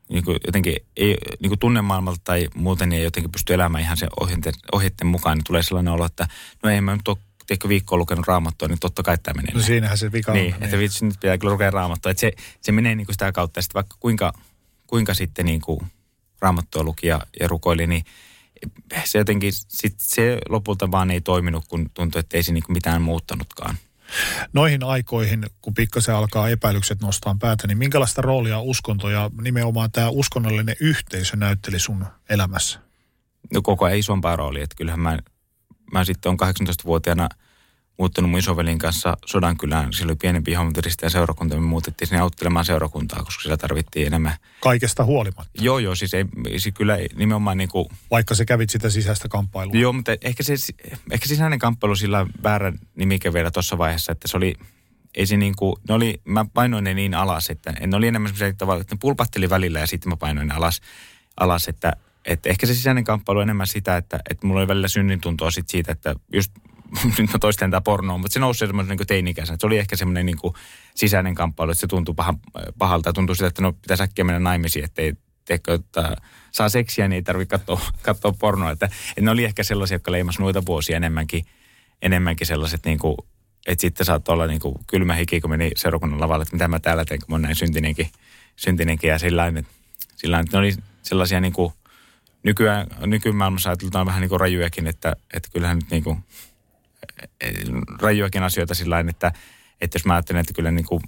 niin 0.10 0.24
kuin 0.26 0.39
jotenkin 0.45 0.76
ei, 0.97 1.18
niin 1.39 1.49
kuin 1.49 1.60
tunnemaailmalta 1.60 2.22
tai 2.24 2.47
muuten 2.56 2.89
niin 2.89 2.97
ei 2.97 3.04
jotenkin 3.04 3.32
pysty 3.32 3.54
elämään 3.54 3.84
ihan 3.84 3.97
sen 3.97 4.10
ohjeiden, 4.22 4.54
ohjeiden 4.72 5.08
mukaan, 5.08 5.38
niin 5.38 5.43
tulee 5.43 5.64
sellainen 5.64 5.93
olo, 5.93 6.06
että 6.06 6.28
no 6.64 6.70
ei 6.70 6.82
mä 6.82 6.95
nyt 6.95 7.08
ole 7.08 7.18
tiedätkö, 7.48 7.70
viikkoa 7.70 7.98
lukenut 7.98 8.28
raamattua, 8.28 8.68
niin 8.68 8.80
totta 8.80 9.04
kai 9.04 9.18
tämä 9.18 9.41
menee. 9.41 9.54
No 9.54 9.62
siinähän 9.62 9.98
se 9.98 10.12
vika 10.12 10.32
on. 10.32 10.38
Niin, 10.38 10.54
niin. 10.54 10.64
että 10.64 10.78
vitsi, 10.78 11.06
nyt 11.06 11.20
pitää 11.22 11.38
kyllä 11.38 11.54
lukea 11.54 11.72
raamattua. 11.72 12.12
Että 12.12 12.22
se, 12.22 12.32
se 12.62 12.72
menee 12.72 12.96
niin 12.96 13.06
kuin 13.06 13.14
sitä 13.14 13.32
kautta, 13.32 13.58
ja 13.58 13.62
sitten 13.62 13.76
vaikka 13.76 13.96
kuinka, 14.00 14.34
kuinka 14.88 15.14
sitten 15.14 15.46
niin 15.46 15.62
kuin 15.62 15.80
raamattua 16.41 16.84
luki 16.84 17.08
ja, 17.08 17.22
ja 17.39 17.48
rukoili, 17.48 17.88
niin 17.88 18.06
se 19.06 19.18
jotenkin, 19.18 19.54
sit 19.54 19.96
se 19.98 20.38
lopulta 20.50 20.91
vaan 20.91 21.12
ei 21.12 21.22
toiminut, 21.22 21.66
kun 21.68 21.89
tuntui, 21.94 22.20
että 22.20 22.38
ei 22.38 22.44
se 22.44 22.52
niin 22.52 22.64
mitään 22.68 23.02
muuttanutkaan. 23.02 23.78
Noihin 24.54 24.84
aikoihin, 24.84 25.46
kun 25.62 25.74
pikkasen 25.74 26.16
alkaa 26.16 26.50
epäilykset 26.50 27.02
nostaa 27.02 27.36
päätä, 27.39 27.68
niin 27.68 27.78
minkälaista 27.78 28.22
roolia 28.22 28.60
uskonto 28.60 29.10
ja 29.10 29.32
nimenomaan 29.41 29.91
tämä 29.91 30.10
uskonnollinen 30.10 30.76
yhteisö 30.80 31.38
näytteli 31.38 31.80
sun 31.80 32.06
elämässä? 32.30 32.80
No 33.54 33.62
koko 33.62 33.86
ajan 33.86 33.98
isompaa 33.98 34.36
roolia, 34.36 34.64
että 34.64 34.76
kyllähän 34.76 35.00
mä, 35.00 35.20
mä 35.94 36.06
sitten 36.06 36.30
on 36.30 36.38
18-vuotiaana– 36.41 37.30
muuttanut 37.98 38.32
mun 38.32 38.39
isovelin 38.39 38.80
kanssa 38.80 39.18
Sodankylään. 39.26 39.94
Siellä 39.94 40.12
oli 40.12 40.16
pienempi 40.16 40.52
ja 41.02 41.10
seurakunta. 41.10 41.56
Me 41.56 41.62
muutettiin 41.62 42.08
sinne 42.08 42.22
auttelemaan 42.22 42.66
seurakuntaa, 42.66 43.24
koska 43.24 43.41
siellä 43.41 43.58
tarvittiin 43.58 44.08
enemmän. 44.08 44.34
Kaikesta 44.60 45.04
huolimatta? 45.04 45.52
Joo, 45.62 45.80
joo. 45.80 45.96
Siis, 45.96 46.14
ei, 46.14 46.26
siis 46.58 46.76
kyllä 46.76 46.98
nimenomaan 47.16 47.58
niin 47.58 47.70
kuin... 47.70 47.86
Vaikka 48.12 48.36
se 48.36 48.46
kävit 48.46 48.70
sitä 48.70 48.89
sisäistä 48.89 49.28
kamppailua? 49.28 49.76
Joo, 49.76 49.94
mutta 49.94 50.12
ehkä, 50.22 50.44
se, 50.44 50.54
ehkä 51.12 51.28
sisäinen 51.28 51.60
kamppailu 51.60 51.96
sillä 51.96 52.28
väärä 52.44 52.74
nimike 52.96 53.34
vielä 53.34 53.52
tuossa 53.52 53.78
vaiheessa, 53.78 54.12
että 54.12 54.28
se 54.28 54.38
oli... 54.38 54.56
Ei 55.16 55.26
se 55.26 55.38
niin 55.38 55.54
kuin, 55.56 55.76
ne 55.89 55.94
oli, 55.94 56.22
mä 56.26 56.46
painoin 56.54 56.84
ne 56.84 56.94
niin 56.94 57.14
alas, 57.14 57.50
että 57.50 57.72
ne 57.72 57.98
oli 57.98 58.08
enemmän 58.08 58.30
semmoisia 58.30 58.58
tavalla, 58.58 58.82
että 58.82 58.96
ne 58.96 59.00
pulpahteli 59.02 59.50
välillä 59.50 59.80
ja 59.80 59.88
sitten 59.88 60.10
mä 60.10 60.18
painoin 60.18 60.48
ne 60.48 60.54
alas, 60.54 60.82
alas 61.38 61.68
että, 61.68 61.94
että 62.26 62.49
ehkä 62.49 62.65
se 62.65 62.74
sisäinen 62.74 63.03
kamppailu 63.03 63.39
on 63.39 63.43
enemmän 63.43 63.67
sitä, 63.67 63.97
että, 63.97 64.19
että 64.30 64.47
mulla 64.47 64.59
oli 64.59 64.67
välillä 64.67 64.88
synnin 64.88 65.21
tuntoa 65.21 65.51
sit 65.51 65.69
siitä, 65.69 65.91
että 65.91 66.15
just 66.34 66.51
nyt 67.17 67.32
mä 67.34 67.39
toistan 67.39 67.71
tämä 67.71 67.82
pornoa, 67.82 68.17
mutta 68.17 68.34
se 68.34 68.39
nousi 68.39 68.59
semmoisen 68.59 68.97
niin 68.97 69.07
teini-ikäisenä. 69.07 69.57
Se 69.59 69.65
oli 69.65 69.78
ehkä 69.78 69.95
semmoinen 69.95 70.26
niin 70.26 70.38
sisäinen 70.95 71.36
kamppailu, 71.36 71.71
että 71.71 71.82
se 71.82 71.88
tuntui 71.88 72.15
paha, 72.15 72.34
pahalta 72.78 73.09
ja 73.09 73.13
tuntui 73.13 73.36
siltä, 73.36 73.47
että 73.47 73.61
no 73.61 73.74
pitäisi 73.74 74.03
äkkiä 74.03 74.26
mennä 74.26 74.39
naimisiin, 74.39 74.86
ettei 74.86 75.13
teekö, 75.45 75.74
että 75.74 76.15
saa 76.51 76.69
seksiä, 76.69 77.07
niin 77.07 77.15
ei 77.15 77.21
tarvitse 77.21 77.57
katsoa, 77.57 77.82
katsoa 78.01 78.34
pornoa. 78.39 78.71
Että, 78.71 78.86
että 78.86 79.21
ne 79.21 79.32
oli 79.32 79.43
ehkä 79.43 79.63
sellaisia, 79.63 79.95
jotka 79.95 80.11
leimas 80.11 80.39
noita 80.39 80.65
vuosia 80.65 80.97
enemmänkin, 80.97 81.45
enemmänkin 82.01 82.47
sellaiset 82.47 82.86
niin 82.86 82.99
kuin, 82.99 83.17
että 83.67 83.82
sitten 83.82 84.05
saattoi 84.05 84.34
olla 84.34 84.47
niin 84.47 84.59
kuin 84.59 84.76
kylmä 84.88 85.13
hiki, 85.13 85.41
kun 85.41 85.49
meni 85.49 85.71
seurakunnan 85.76 86.21
lavalle, 86.21 86.41
että 86.41 86.55
mitä 86.55 86.67
mä 86.67 86.80
täällä 86.80 87.05
teen, 87.05 87.19
kun 87.19 87.28
mä 87.30 87.36
oon 87.36 87.41
näin 87.41 87.55
syntinenkin, 87.55 88.09
syntinenkin 88.55 89.09
ja 89.09 89.19
sillä 89.19 89.47
että, 89.47 89.71
sillä 90.15 90.39
että 90.39 90.57
ne 90.57 90.59
oli 90.59 90.74
sellaisia 91.01 91.41
niin 91.41 91.53
kuin, 91.53 91.74
nykyään, 92.44 92.88
nykymaailmassa 93.06 93.70
ajatellaan 93.70 94.06
vähän 94.06 94.22
niin 94.22 94.30
kuin 94.30 94.39
rajujakin, 94.39 94.88
että, 94.88 95.16
että 95.34 95.50
kyllähän 95.54 95.78
nyt 95.78 95.91
niin 95.91 96.04
kuin, 96.04 96.24
rajuakin 98.02 98.44
asioita 98.44 98.76
sillä 98.76 99.00
että, 99.10 99.32
että 99.82 99.96
jos 99.96 100.06
mä 100.06 100.14
ajattelen, 100.14 100.39
että 100.39 100.54
kyllä 100.54 100.72
niin 100.72 100.86
kuin, 100.86 101.02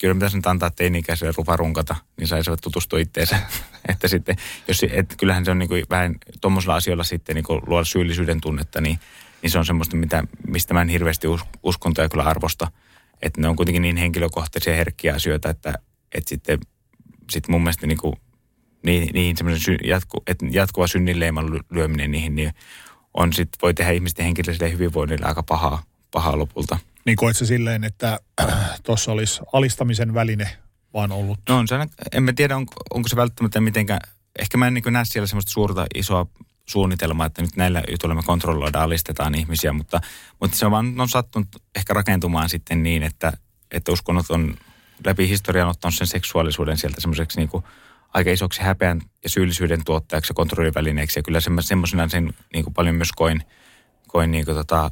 kyllä 0.00 0.14
pitäisi 0.14 0.36
nyt 0.36 0.46
antaa 0.46 0.70
teini-ikäiselle 0.70 1.32
rupa 1.36 1.56
runkata, 1.56 1.96
niin 2.16 2.28
saisivat 2.28 2.60
tutustua 2.60 2.98
itteensä. 2.98 3.38
että 3.88 4.08
sitten, 4.08 4.36
jos, 4.68 4.84
että 4.90 5.14
kyllähän 5.16 5.44
se 5.44 5.50
on 5.50 5.58
niin 5.58 5.68
kuin 5.68 5.84
vähän 5.90 6.14
tuommoisilla 6.40 6.74
asioilla 6.74 7.04
sitten 7.04 7.34
niin 7.34 7.44
kuin 7.44 7.60
luoda 7.66 7.84
syyllisyyden 7.84 8.40
tunnetta, 8.40 8.80
niin, 8.80 8.98
niin 9.42 9.50
se 9.50 9.58
on 9.58 9.66
semmoista, 9.66 9.96
mitä, 9.96 10.24
mistä 10.46 10.74
mä 10.74 10.82
en 10.82 10.88
hirveästi 10.88 11.28
us, 11.28 11.40
uskontoja 11.62 12.08
kyllä 12.08 12.24
arvosta. 12.24 12.70
Että 13.22 13.40
ne 13.40 13.48
on 13.48 13.56
kuitenkin 13.56 13.82
niin 13.82 13.96
henkilökohtaisia 13.96 14.76
herkkiä 14.76 15.14
asioita, 15.14 15.50
että, 15.50 15.74
että 16.14 16.28
sitten 16.28 16.58
sit 17.30 17.48
mun 17.48 17.62
mielestä 17.62 17.86
niin 17.86 17.98
kuin, 17.98 18.16
niin, 18.84 19.08
niin 19.12 19.36
semmoisen 19.36 19.64
sy, 19.64 19.76
jatku, 19.84 20.22
että 20.26 20.46
jatkuva 20.50 20.86
synninleiman 20.86 21.60
lyöminen 21.70 22.10
niihin, 22.10 22.34
niin 22.34 22.52
on 23.14 23.32
sit, 23.32 23.48
voi 23.62 23.74
tehdä 23.74 23.92
ihmisten 23.92 24.24
henkilöiselle 24.24 24.72
hyvinvoinnille 24.72 25.26
aika 25.26 25.42
pahaa, 25.42 25.82
pahaa 26.10 26.38
lopulta. 26.38 26.78
Niin 27.04 27.16
koet 27.16 27.36
se 27.36 27.46
silleen, 27.46 27.84
että 27.84 28.20
tuossa 28.84 29.12
olisi 29.12 29.40
alistamisen 29.52 30.14
väline 30.14 30.48
vaan 30.94 31.12
ollut? 31.12 31.38
No 31.48 31.58
on 31.58 31.68
se, 31.68 31.76
en 32.12 32.22
mä 32.22 32.32
tiedä 32.32 32.56
on, 32.56 32.66
onko 32.90 33.08
se 33.08 33.16
välttämättä 33.16 33.60
mitenkään, 33.60 34.00
ehkä 34.38 34.58
mä 34.58 34.66
en 34.66 34.74
niin 34.74 34.84
näe 34.90 35.04
siellä 35.04 35.26
semmoista 35.26 35.52
suurta 35.52 35.86
isoa 35.94 36.26
suunnitelmaa, 36.66 37.26
että 37.26 37.42
nyt 37.42 37.56
näillä 37.56 37.82
jutuilla 37.90 38.14
me 38.14 38.22
kontrolloidaan, 38.22 38.84
alistetaan 38.84 39.34
ihmisiä, 39.34 39.72
mutta, 39.72 40.00
mutta 40.40 40.56
se 40.56 40.66
on 40.66 40.72
vaan 40.72 41.00
on 41.00 41.08
sattunut 41.08 41.48
ehkä 41.74 41.94
rakentumaan 41.94 42.48
sitten 42.48 42.82
niin, 42.82 43.02
että, 43.02 43.32
että 43.70 43.92
uskonnot 43.92 44.30
on 44.30 44.56
läpi 45.06 45.28
historian 45.28 45.68
ottanut 45.68 45.94
sen 45.94 46.06
seksuaalisuuden 46.06 46.78
sieltä 46.78 47.00
semmoiseksi 47.00 47.38
niin 47.38 47.48
kuin 47.48 47.64
aika 48.14 48.30
isoksi 48.30 48.62
häpeän 48.62 49.00
ja 49.22 49.30
syyllisyyden 49.30 49.84
tuottajaksi 49.84 50.30
ja 50.30 50.34
kontrollivälineeksi. 50.34 51.18
Ja 51.18 51.22
kyllä 51.22 51.40
semmoisena 51.60 52.08
sen 52.08 52.34
niin 52.52 52.64
kuin 52.64 52.74
paljon 52.74 52.94
myös 52.94 53.12
koin, 53.12 53.42
koin 54.08 54.30
niin 54.30 54.44
kuin 54.44 54.56
tota, 54.56 54.90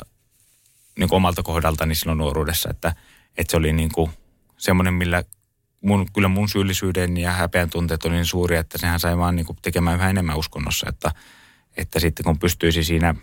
niin 0.98 1.08
kuin 1.08 1.16
omalta 1.16 1.42
kohdaltani 1.42 1.94
silloin 1.94 2.18
nuoruudessa, 2.18 2.70
että, 2.70 2.94
että 3.38 3.50
se 3.50 3.56
oli 3.56 3.72
niin 3.72 3.92
kuin 3.92 4.10
semmoinen, 4.58 4.94
millä 4.94 5.24
mun, 5.80 6.06
kyllä 6.12 6.28
mun 6.28 6.48
syyllisyyden 6.48 7.16
ja 7.16 7.32
häpeän 7.32 7.70
tunteet 7.70 8.04
oli 8.04 8.14
niin 8.14 8.26
suuria, 8.26 8.60
että 8.60 8.78
sehän 8.78 9.00
sai 9.00 9.18
vaan 9.18 9.36
niin 9.36 9.46
kuin 9.46 9.58
tekemään 9.62 9.96
yhä 9.96 10.10
enemmän 10.10 10.36
uskonnossa, 10.36 10.86
että, 10.88 11.12
että 11.76 12.00
sitten 12.00 12.24
kun 12.24 12.38
pystyisi 12.38 12.84
siinä, 12.84 13.14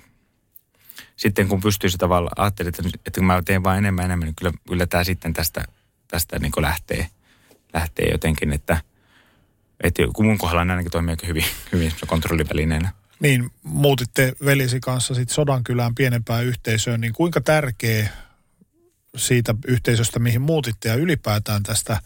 sitten 1.15 1.47
kun 1.47 1.61
pystyisi 1.61 1.97
tavallaan, 1.97 2.33
ajattelin, 2.37 2.69
että, 2.69 2.83
että 3.05 3.19
kun 3.19 3.25
mä 3.25 3.41
teen 3.45 3.63
vaan 3.63 3.77
enemmän 3.77 4.05
enemmän, 4.05 4.25
niin 4.25 4.35
kyllä, 4.35 4.53
kyllä 4.67 4.85
tämä 4.85 5.03
sitten 5.03 5.33
tästä, 5.33 5.63
tästä 6.07 6.39
niin 6.39 6.51
lähtee, 6.57 7.07
lähtee 7.73 8.11
jotenkin, 8.11 8.53
että– 8.53 8.81
Että 9.83 10.03
kun 10.13 10.25
mun 10.25 10.37
kohdalla 10.37 10.65
ne 10.65 10.73
ainakin 10.73 10.91
toimii 10.91 11.13
aika 11.13 11.27
hyvin, 11.27 11.45
hyvin 11.71 11.91
kontrollivälineenä. 12.07 12.91
Niin, 13.19 13.49
muutitte 13.63 14.33
velisi 14.45 14.79
kanssa 14.79 15.13
sitten 15.13 15.35
Sodankylään 15.35 15.95
pienempään 15.95 16.45
yhteisöön, 16.45 17.01
niin 17.01 17.13
kuinka 17.13 17.41
tärkeä 17.41 18.09
siitä 19.15 19.55
yhteisöstä, 19.67 20.19
mihin 20.19 20.41
muutitte 20.41 20.89
ja 20.89 20.95
ylipäätään 20.95 21.63
tästä 21.63 22.01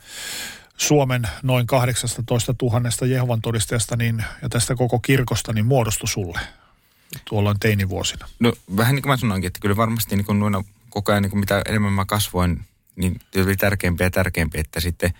Suomen 0.78 1.28
noin 1.44 1.68
18 1.68 2.56
000 2.62 3.08
Jehovan 3.08 3.42
todistajasta 3.42 3.96
niin, 3.96 4.24
ja 4.42 4.50
tästä 4.50 4.76
koko 4.76 5.00
kirkosta 5.00 5.54
niin 5.54 5.66
muodostui 5.66 6.08
sulle 6.08 6.40
tuolla 7.30 7.56
teinivuosina? 7.60 8.28
No 8.40 8.54
vähän 8.78 8.96
niin 8.96 9.04
kuin 9.04 9.12
mä 9.12 9.18
sanoinkin, 9.18 9.48
että 9.48 9.60
kyllä 9.60 9.76
varmasti 9.76 10.16
niin 10.16 10.26
kuin 10.26 10.40
noina 10.40 10.64
koko 10.90 11.12
ajan 11.12 11.22
niin 11.22 11.30
kuin 11.30 11.40
mitä 11.40 11.62
enemmän 11.66 11.94
mä 11.94 12.06
kasvoin, 12.06 12.66
niin 12.96 13.20
oli 13.44 13.56
tärkeämpiä 13.56 14.08
ja 14.08 14.12
tärkeämpiä, 14.12 14.62
että 14.62 14.80
sitten 14.80 15.14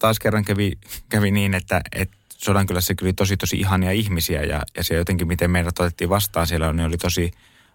taas 0.00 0.18
kerran 0.18 0.44
kävi, 0.44 0.72
kävi 1.08 1.30
niin, 1.30 1.54
että, 1.54 1.80
että 1.92 2.16
Sodankylässä 2.36 2.94
kyllä 2.94 3.12
tosi 3.12 3.36
tosi 3.36 3.56
ihania 3.56 3.90
ihmisiä 3.90 4.42
ja, 4.42 4.62
ja 4.76 4.84
se 4.84 4.94
jotenkin 4.94 5.26
miten 5.26 5.50
meidät 5.50 5.80
otettiin 5.80 6.10
vastaan 6.10 6.46
siellä 6.46 6.72
niin 6.72 6.86
oli 6.86 6.96
tosi, 6.96 7.30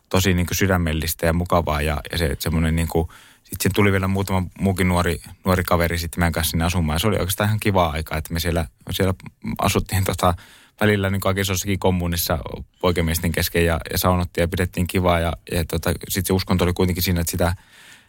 tosi 0.09 0.33
niin 0.33 0.45
kuin 0.45 0.57
sydämellistä 0.57 1.25
ja 1.25 1.33
mukavaa 1.33 1.81
ja, 1.81 2.01
ja 2.11 2.17
se 2.17 2.35
semmoinen 2.39 2.75
niin 2.75 2.87
kuin, 2.87 3.09
sitten 3.43 3.73
tuli 3.75 3.91
vielä 3.91 4.07
muutama 4.07 4.47
muukin 4.59 4.87
nuori, 4.87 5.21
nuori 5.45 5.63
kaveri 5.63 5.97
sitten 5.97 6.21
meidän 6.21 6.33
kanssa 6.33 6.51
sinne 6.51 6.65
asumaan. 6.65 6.95
Ja 6.95 6.99
se 6.99 7.07
oli 7.07 7.17
oikeastaan 7.17 7.47
ihan 7.47 7.59
kiva 7.59 7.87
aika, 7.87 8.17
että 8.17 8.33
me 8.33 8.39
siellä, 8.39 8.67
siellä 8.91 9.13
asuttiin 9.59 10.03
tota, 10.03 10.33
välillä 10.81 11.09
niin 11.09 11.21
kaikissa 11.21 11.53
jossakin 11.53 11.79
kommunissa 11.79 12.39
poikemiesten 12.81 13.31
kesken 13.31 13.65
ja, 13.65 13.79
ja 13.91 13.97
saunottiin 13.97 14.43
ja 14.43 14.47
pidettiin 14.47 14.87
kivaa. 14.87 15.19
Ja, 15.19 15.33
ja 15.51 15.65
tota, 15.65 15.89
sitten 15.89 16.25
se 16.25 16.33
uskonto 16.33 16.63
oli 16.63 16.73
kuitenkin 16.73 17.03
siinä, 17.03 17.21
että 17.21 17.31
sitä... 17.31 17.55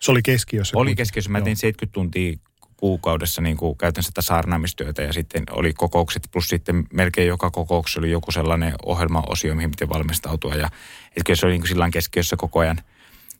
Se 0.00 0.10
oli 0.10 0.22
keskiössä. 0.22 0.78
Oli 0.78 0.94
keskiössä. 0.94 1.30
Mä 1.30 1.40
tein 1.40 1.56
70 1.56 1.94
tuntia 1.94 2.38
kuukaudessa 2.76 3.42
niin 3.42 3.56
kuin 3.56 3.78
käytännössä 3.78 4.12
tätä 4.12 4.22
saarnaamistyötä 4.22 5.02
ja 5.02 5.12
sitten 5.12 5.42
oli 5.50 5.72
kokoukset, 5.72 6.28
plus 6.32 6.48
sitten 6.48 6.84
melkein 6.92 7.28
joka 7.28 7.50
kokouksessa 7.50 8.00
oli 8.00 8.10
joku 8.10 8.32
sellainen 8.32 8.74
ohjelmaosio, 8.86 9.54
mihin 9.54 9.70
piti 9.70 9.88
valmistautua. 9.88 10.54
Ja, 10.54 10.66
että 11.06 11.22
kyllä 11.24 11.36
se 11.36 11.46
oli 11.46 11.52
niin 11.52 11.60
kuin 11.60 11.68
sillä 11.68 11.90
keskiössä 11.90 12.36
koko 12.36 12.60
ajan. 12.60 12.80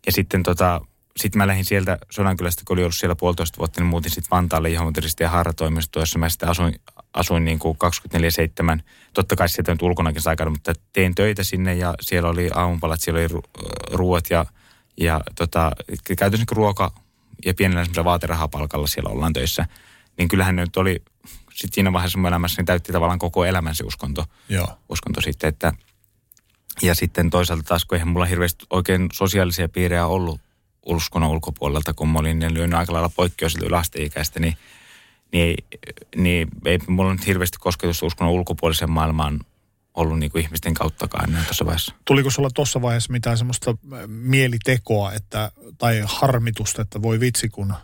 Ja 0.07 0.12
sitten 0.12 0.43
tota, 0.43 0.80
sitten 1.16 1.39
mä 1.39 1.47
lähdin 1.47 1.64
sieltä 1.64 1.99
Sodankylästä, 2.11 2.62
kun 2.66 2.74
oli 2.74 2.82
ollut 2.82 2.95
siellä 2.95 3.16
puolitoista 3.16 3.59
vuotta, 3.59 3.80
niin 3.80 3.89
muutin 3.89 4.11
sitten 4.11 4.30
Vantaalle 4.30 4.70
Jehomoteristi 4.70 5.22
ja 5.22 5.30
haaratoimistoon, 5.30 6.03
jossa 6.03 6.18
mä 6.18 6.28
sitten 6.28 6.49
asuin, 6.49 6.80
asuin 7.14 7.45
niin 7.45 7.59
kuin 7.59 7.78
24-7. 8.78 8.82
Totta 9.12 9.37
kai 9.37 9.49
sieltä 9.49 9.72
nyt 9.72 9.82
ulkonakin 9.82 10.22
aikana, 10.26 10.51
mutta 10.51 10.72
tein 10.93 11.14
töitä 11.14 11.45
sinne 11.45 11.74
ja 11.74 11.95
siellä 12.01 12.28
oli 12.28 12.51
aamupalat, 12.55 13.01
siellä 13.01 13.20
oli 13.20 13.43
ruuat 13.91 14.24
ja, 14.30 14.47
ja 15.01 15.20
tota, 15.34 15.72
käytännössä 16.07 16.47
niin 16.51 16.57
ruoka 16.57 16.93
ja 17.45 17.55
pienellä 17.55 17.84
semmoisella 17.84 18.05
vaaterahapalkalla 18.05 18.87
siellä 18.87 19.11
ollaan 19.11 19.32
töissä. 19.32 19.66
Niin 20.18 20.28
kyllähän 20.28 20.57
nyt 20.57 20.76
oli 20.76 21.03
sitten 21.55 21.74
siinä 21.74 21.93
vaiheessa 21.93 22.18
mun 22.18 22.28
elämässä 22.28 22.61
niin 22.61 22.66
täytti 22.66 22.93
tavallaan 22.93 23.18
koko 23.18 23.45
elämän 23.45 23.74
se 23.74 23.84
uskonto. 23.84 24.24
Joo. 24.49 24.78
Uskonto 24.89 25.20
sitten, 25.20 25.49
että 25.49 25.72
ja 26.82 26.95
sitten 26.95 27.30
toisaalta 27.30 27.62
taas, 27.62 27.84
kun 27.84 27.97
eihän 27.97 28.09
mulla 28.09 28.26
hirveästi 28.26 28.66
oikein 28.70 29.09
sosiaalisia 29.12 29.68
piirejä 29.68 30.07
ollut 30.07 30.41
uskonnon 30.87 31.30
ulkopuolelta, 31.30 31.95
kun 31.95 32.09
mä 32.09 32.18
olin 32.18 32.55
lyönyt 32.55 32.78
aika 32.78 32.93
lailla 32.93 33.11
poikkeus 33.16 33.57
yläasteikäistä, 33.57 34.41
niin, 34.41 34.57
niin, 35.32 35.64
niin 36.16 36.49
ei 36.64 36.78
mulla 36.89 37.12
nyt 37.12 37.26
hirveästi 37.26 37.59
kosketusta 37.61 38.07
uskonnon 38.07 38.34
ulkopuolisen 38.34 38.91
maailmaan 38.91 39.41
ollut 39.97 40.18
niin 40.18 40.30
kuin 40.30 40.44
ihmisten 40.44 40.74
kauttakaan 40.74 41.30
enää 41.30 41.44
tuossa 41.44 41.66
vaiheessa. 41.66 41.94
Tuliko 42.05 42.30
sulla 42.30 42.51
tuossa 42.55 42.82
vaiheessa 42.82 43.12
mitään 43.12 43.38
semmoista 43.38 43.70
äh, 43.70 43.99
mielitekoa 44.07 45.12
että, 45.12 45.53
tai 45.78 46.03
harmitusta, 46.05 46.82
että 46.82 47.03
voi 47.03 47.20
vitsi, 47.20 47.49
kun 47.49 47.74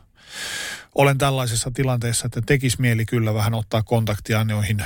olen 0.95 1.19
tällaisessa 1.19 1.71
tilanteessa, 1.71 2.27
että 2.27 2.43
tekisi 2.47 2.81
mieli 2.81 3.07
kyllä 3.07 3.35
vähän 3.35 3.55
ottaa 3.55 3.83
kontaktia 3.83 4.45
noihin 4.45 4.85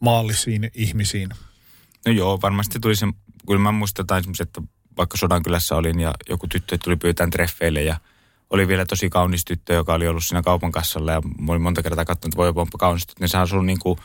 maallisiin 0.00 0.70
ihmisiin? 0.74 1.28
No 2.06 2.12
joo, 2.12 2.40
varmasti 2.42 2.80
tuli 2.80 2.96
se, 2.96 3.06
kyllä 3.46 3.60
mä 3.60 3.72
muistan 3.72 4.06
että 4.40 4.62
vaikka 4.96 5.16
Sodankylässä 5.16 5.76
olin 5.76 6.00
ja 6.00 6.14
joku 6.28 6.48
tyttö 6.48 6.78
tuli 6.84 6.96
pyytään 6.96 7.30
treffeille 7.30 7.82
ja 7.82 7.96
oli 8.50 8.68
vielä 8.68 8.84
tosi 8.84 9.10
kaunis 9.10 9.44
tyttö, 9.44 9.74
joka 9.74 9.94
oli 9.94 10.08
ollut 10.08 10.24
siinä 10.24 10.42
kaupan 10.42 10.72
kassalla 10.72 11.12
ja 11.12 11.20
mä 11.20 11.52
olin 11.52 11.62
monta 11.62 11.82
kertaa 11.82 12.04
katsonut, 12.04 12.32
että 12.32 12.36
voi 12.36 12.52
pompa 12.52 12.78
kaunis 12.78 13.06
tyttö, 13.06 13.20
niin 13.20 13.28
se 13.28 13.56
on 13.56 13.66
niin 13.66 13.78
kuin 13.78 13.98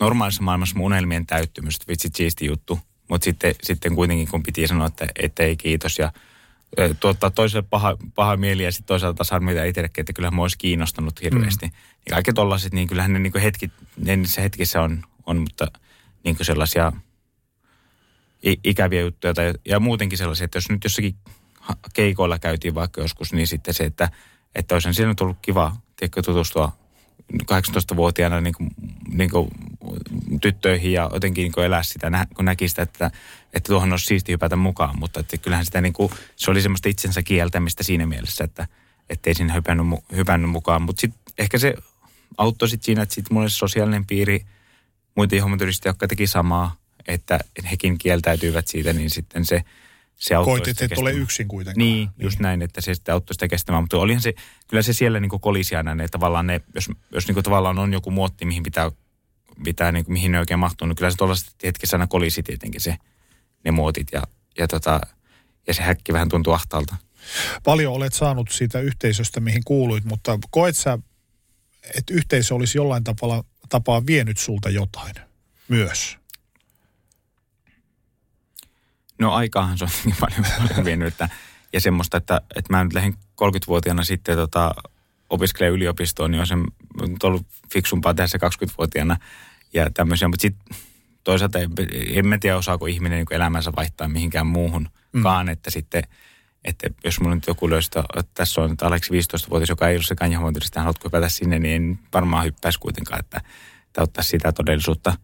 normaalissa 0.00 0.42
maailmassa 0.42 0.76
mun 0.76 0.86
unelmien 0.86 1.26
täyttymys, 1.26 1.88
vitsi 1.88 2.08
siisti 2.14 2.46
juttu. 2.46 2.80
Mutta 3.08 3.24
sitten, 3.24 3.54
sitten 3.62 3.94
kuitenkin 3.94 4.28
kun 4.28 4.42
piti 4.42 4.68
sanoa, 4.68 4.86
että, 4.86 5.06
että 5.22 5.42
ei 5.42 5.56
kiitos 5.56 5.98
ja 5.98 6.12
tuottaa 7.00 7.30
toiselle 7.30 7.66
paha, 7.70 7.96
paha 8.14 8.36
mieli 8.36 8.64
ja 8.64 8.72
sitten 8.72 8.86
toisaalta 8.86 9.16
taas 9.16 9.30
harmita 9.30 9.64
itsellekin, 9.64 10.02
että 10.02 10.12
kyllähän 10.12 10.34
mä 10.34 10.42
olisi 10.42 10.58
kiinnostanut 10.58 11.22
hirveästi. 11.22 11.66
Mm. 11.66 11.72
Ja 12.06 12.12
kaikki 12.12 12.32
tollaset, 12.32 12.72
niin 12.72 12.88
kyllähän 12.88 13.12
ne 13.12 13.18
niin 13.18 13.32
hetki, 13.42 13.70
ne 13.96 14.16
niissä 14.16 14.40
hetkissä 14.40 14.82
on, 14.82 15.04
on 15.26 15.36
mutta 15.36 15.66
niin 16.24 16.36
sellaisia– 16.42 16.92
ikäviä 18.42 19.00
juttuja 19.00 19.34
tai, 19.34 19.52
ja 19.64 19.80
muutenkin 19.80 20.18
sellaisia, 20.18 20.44
että 20.44 20.56
jos 20.56 20.70
nyt 20.70 20.84
jossakin 20.84 21.14
keikoilla 21.92 22.38
käytiin 22.38 22.74
vaikka 22.74 23.00
joskus, 23.00 23.32
niin 23.32 23.46
sitten 23.46 23.74
se, 23.74 23.84
että, 23.84 24.10
että 24.54 24.74
olisi 24.74 24.94
siellä 24.94 25.14
tullut 25.14 25.36
kiva 25.42 25.76
tiedätkö, 25.96 26.22
tutustua 26.22 26.72
18-vuotiaana 27.52 28.40
niin 28.40 28.54
kuin, 28.54 28.70
niin 29.12 29.30
kuin 29.30 29.48
tyttöihin 30.40 30.92
ja 30.92 31.10
jotenkin 31.12 31.42
niin 31.42 31.52
kuin 31.52 31.64
elää 31.64 31.82
sitä, 31.82 32.26
kun 32.36 32.44
näki 32.44 32.68
sitä, 32.68 32.82
että, 32.82 33.10
että 33.54 33.68
tuohon 33.68 33.90
olisi 33.92 34.06
siisti 34.06 34.32
hypätä 34.32 34.56
mukaan. 34.56 34.98
Mutta 34.98 35.20
että 35.20 35.38
kyllähän 35.38 35.64
sitä 35.64 35.80
niin 35.80 35.92
kuin, 35.92 36.12
se 36.36 36.50
oli 36.50 36.62
semmoista 36.62 36.88
itsensä 36.88 37.22
kieltämistä 37.22 37.84
siinä 37.84 38.06
mielessä, 38.06 38.44
että 38.44 38.66
ei 39.26 39.34
siinä 39.34 39.54
hypännyt, 39.54 39.86
hypännyt 40.16 40.50
mukaan. 40.50 40.82
Mutta 40.82 41.00
sitten 41.00 41.22
ehkä 41.38 41.58
se 41.58 41.74
auttoi 42.38 42.68
sit 42.68 42.82
siinä, 42.82 43.02
että 43.02 43.14
sitten 43.14 43.34
mulla 43.34 43.44
olisi 43.44 43.56
sosiaalinen 43.56 44.06
piiri, 44.06 44.44
muita 45.16 45.36
ihomoturisteja, 45.36 45.90
jotka 45.90 46.08
teki 46.08 46.26
samaa 46.26 46.82
että 47.08 47.40
hekin 47.70 47.98
kieltäytyivät 47.98 48.68
siitä, 48.68 48.92
niin 48.92 49.10
sitten 49.10 49.44
se, 49.44 49.64
se 50.22 50.34
auttoi 50.34 50.58
Koitit, 50.58 50.82
että 50.82 51.00
ole 51.00 51.12
yksin 51.12 51.48
kuitenkaan. 51.48 51.78
Niin, 51.78 51.96
niin, 52.16 52.24
just 52.24 52.38
näin, 52.38 52.62
että 52.62 52.80
se 52.80 52.94
sitten 52.94 53.12
auttoi 53.12 53.34
sitä 53.34 53.48
kestämään. 53.48 53.82
Mutta 53.82 53.98
olihan 53.98 54.22
se, 54.22 54.34
kyllä 54.68 54.82
se 54.82 54.92
siellä 54.92 55.20
niin 55.20 55.40
kolisi 55.40 55.76
aina, 55.76 55.92
että 55.92 56.08
tavallaan 56.08 56.46
ne, 56.46 56.60
jos, 56.74 56.88
jos 57.12 57.28
niin 57.28 57.42
tavallaan 57.42 57.78
on 57.78 57.92
joku 57.92 58.10
muotti, 58.10 58.44
mihin 58.44 58.62
pitää, 58.62 58.90
pitää 59.64 59.92
niin 59.92 60.04
kuin, 60.04 60.12
mihin 60.12 60.32
ne 60.32 60.38
oikein 60.38 60.60
mahtuu, 60.60 60.88
niin 60.88 60.96
kyllä 60.96 61.10
se 61.10 61.16
tuollaisessa 61.16 61.56
hetkessä 61.64 61.96
aina 61.96 62.06
kolisi 62.06 62.42
tietenkin 62.42 62.80
se, 62.80 62.96
ne 63.64 63.70
muotit 63.70 64.06
ja, 64.12 64.22
ja, 64.58 64.68
tota, 64.68 65.00
ja 65.66 65.74
se 65.74 65.82
häkki 65.82 66.12
vähän 66.12 66.28
tuntuu 66.28 66.52
ahtaalta. 66.52 66.96
Paljon 67.64 67.92
olet 67.92 68.12
saanut 68.12 68.50
siitä 68.50 68.80
yhteisöstä, 68.80 69.40
mihin 69.40 69.62
kuuluit, 69.64 70.04
mutta 70.04 70.38
koet 70.50 70.76
sä, 70.76 70.98
että 71.94 72.14
yhteisö 72.14 72.54
olisi 72.54 72.78
jollain 72.78 73.04
tapaa, 73.04 73.44
tapaa 73.68 74.06
vienyt 74.06 74.38
sulta 74.38 74.70
jotain 74.70 75.14
myös? 75.68 76.21
No 79.22 79.32
aikaahan 79.32 79.78
se 79.78 79.84
on 79.84 79.90
niin 80.04 80.16
paljon, 80.20 80.44
paljon 80.58 80.84
vienyt, 80.84 81.08
että, 81.08 81.28
ja 81.72 81.80
semmoista, 81.80 82.16
että, 82.16 82.40
että 82.56 82.72
mä 82.72 82.84
nyt 82.84 82.92
lähdin 82.92 83.14
30-vuotiaana 83.42 84.04
sitten 84.04 84.36
tota, 84.36 84.74
opiskelemaan 85.30 85.76
yliopistoon, 85.76 86.30
niin 86.30 86.40
on 86.40 86.46
se 86.46 86.54
ollut 87.26 87.46
fiksumpaa 87.72 88.14
tehdä 88.14 88.26
se 88.26 88.38
20-vuotiaana 88.38 89.16
ja 89.72 89.90
tämmöisiä, 89.90 90.28
mutta 90.28 90.42
sitten 90.42 90.76
toisaalta 91.24 91.58
en, 91.58 91.70
en 92.12 92.26
mä 92.26 92.38
tiedä 92.38 92.56
osaako 92.56 92.86
ihminen 92.86 93.18
niin 93.18 93.36
elämänsä 93.36 93.72
vaihtaa 93.76 94.08
mihinkään 94.08 94.46
muuhunkaan, 94.46 95.46
mm. 95.46 95.52
että 95.52 95.70
sitten 95.70 96.02
että 96.64 96.90
jos 97.04 97.20
mulla 97.20 97.34
nyt 97.34 97.46
joku 97.46 97.70
löysi, 97.70 97.90
että 98.16 98.30
tässä 98.34 98.60
on 98.60 98.74
Aleksi 98.82 99.12
15-vuotias, 99.12 99.68
joka 99.68 99.88
ei 99.88 99.96
ole 99.96 100.02
sekaan 100.02 100.32
Jehovan 100.32 100.54
haluatko 100.76 101.04
hypätä 101.04 101.28
sinne, 101.28 101.58
niin 101.58 101.74
en 101.82 101.98
varmaan 102.14 102.44
hyppäisi 102.44 102.78
kuitenkaan, 102.78 103.20
että, 103.20 103.40
että 103.86 104.02
ottaa 104.02 104.24
sitä 104.24 104.52
todellisuutta. 104.52 105.16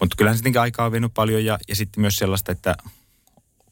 Mutta 0.00 0.16
kyllähän 0.16 0.36
sittenkin 0.36 0.60
aikaa 0.60 0.86
on 0.86 0.92
vienyt 0.92 1.14
paljon 1.14 1.44
ja, 1.44 1.58
ja 1.68 1.76
sitten 1.76 2.00
myös 2.00 2.16
sellaista, 2.16 2.52
että 2.52 2.76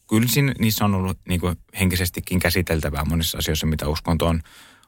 kyllä 0.09 0.29
siinä, 0.29 0.55
niissä 0.59 0.85
on 0.85 0.95
ollut 0.95 1.19
niin 1.29 1.41
kuin 1.41 1.57
henkisestikin 1.81 2.41
käsiteltävää 2.41 3.05
monissa 3.05 3.39
asioissa, 3.39 3.67
mitä 3.67 3.89
uskonto 3.89 4.27
on, 4.27 4.41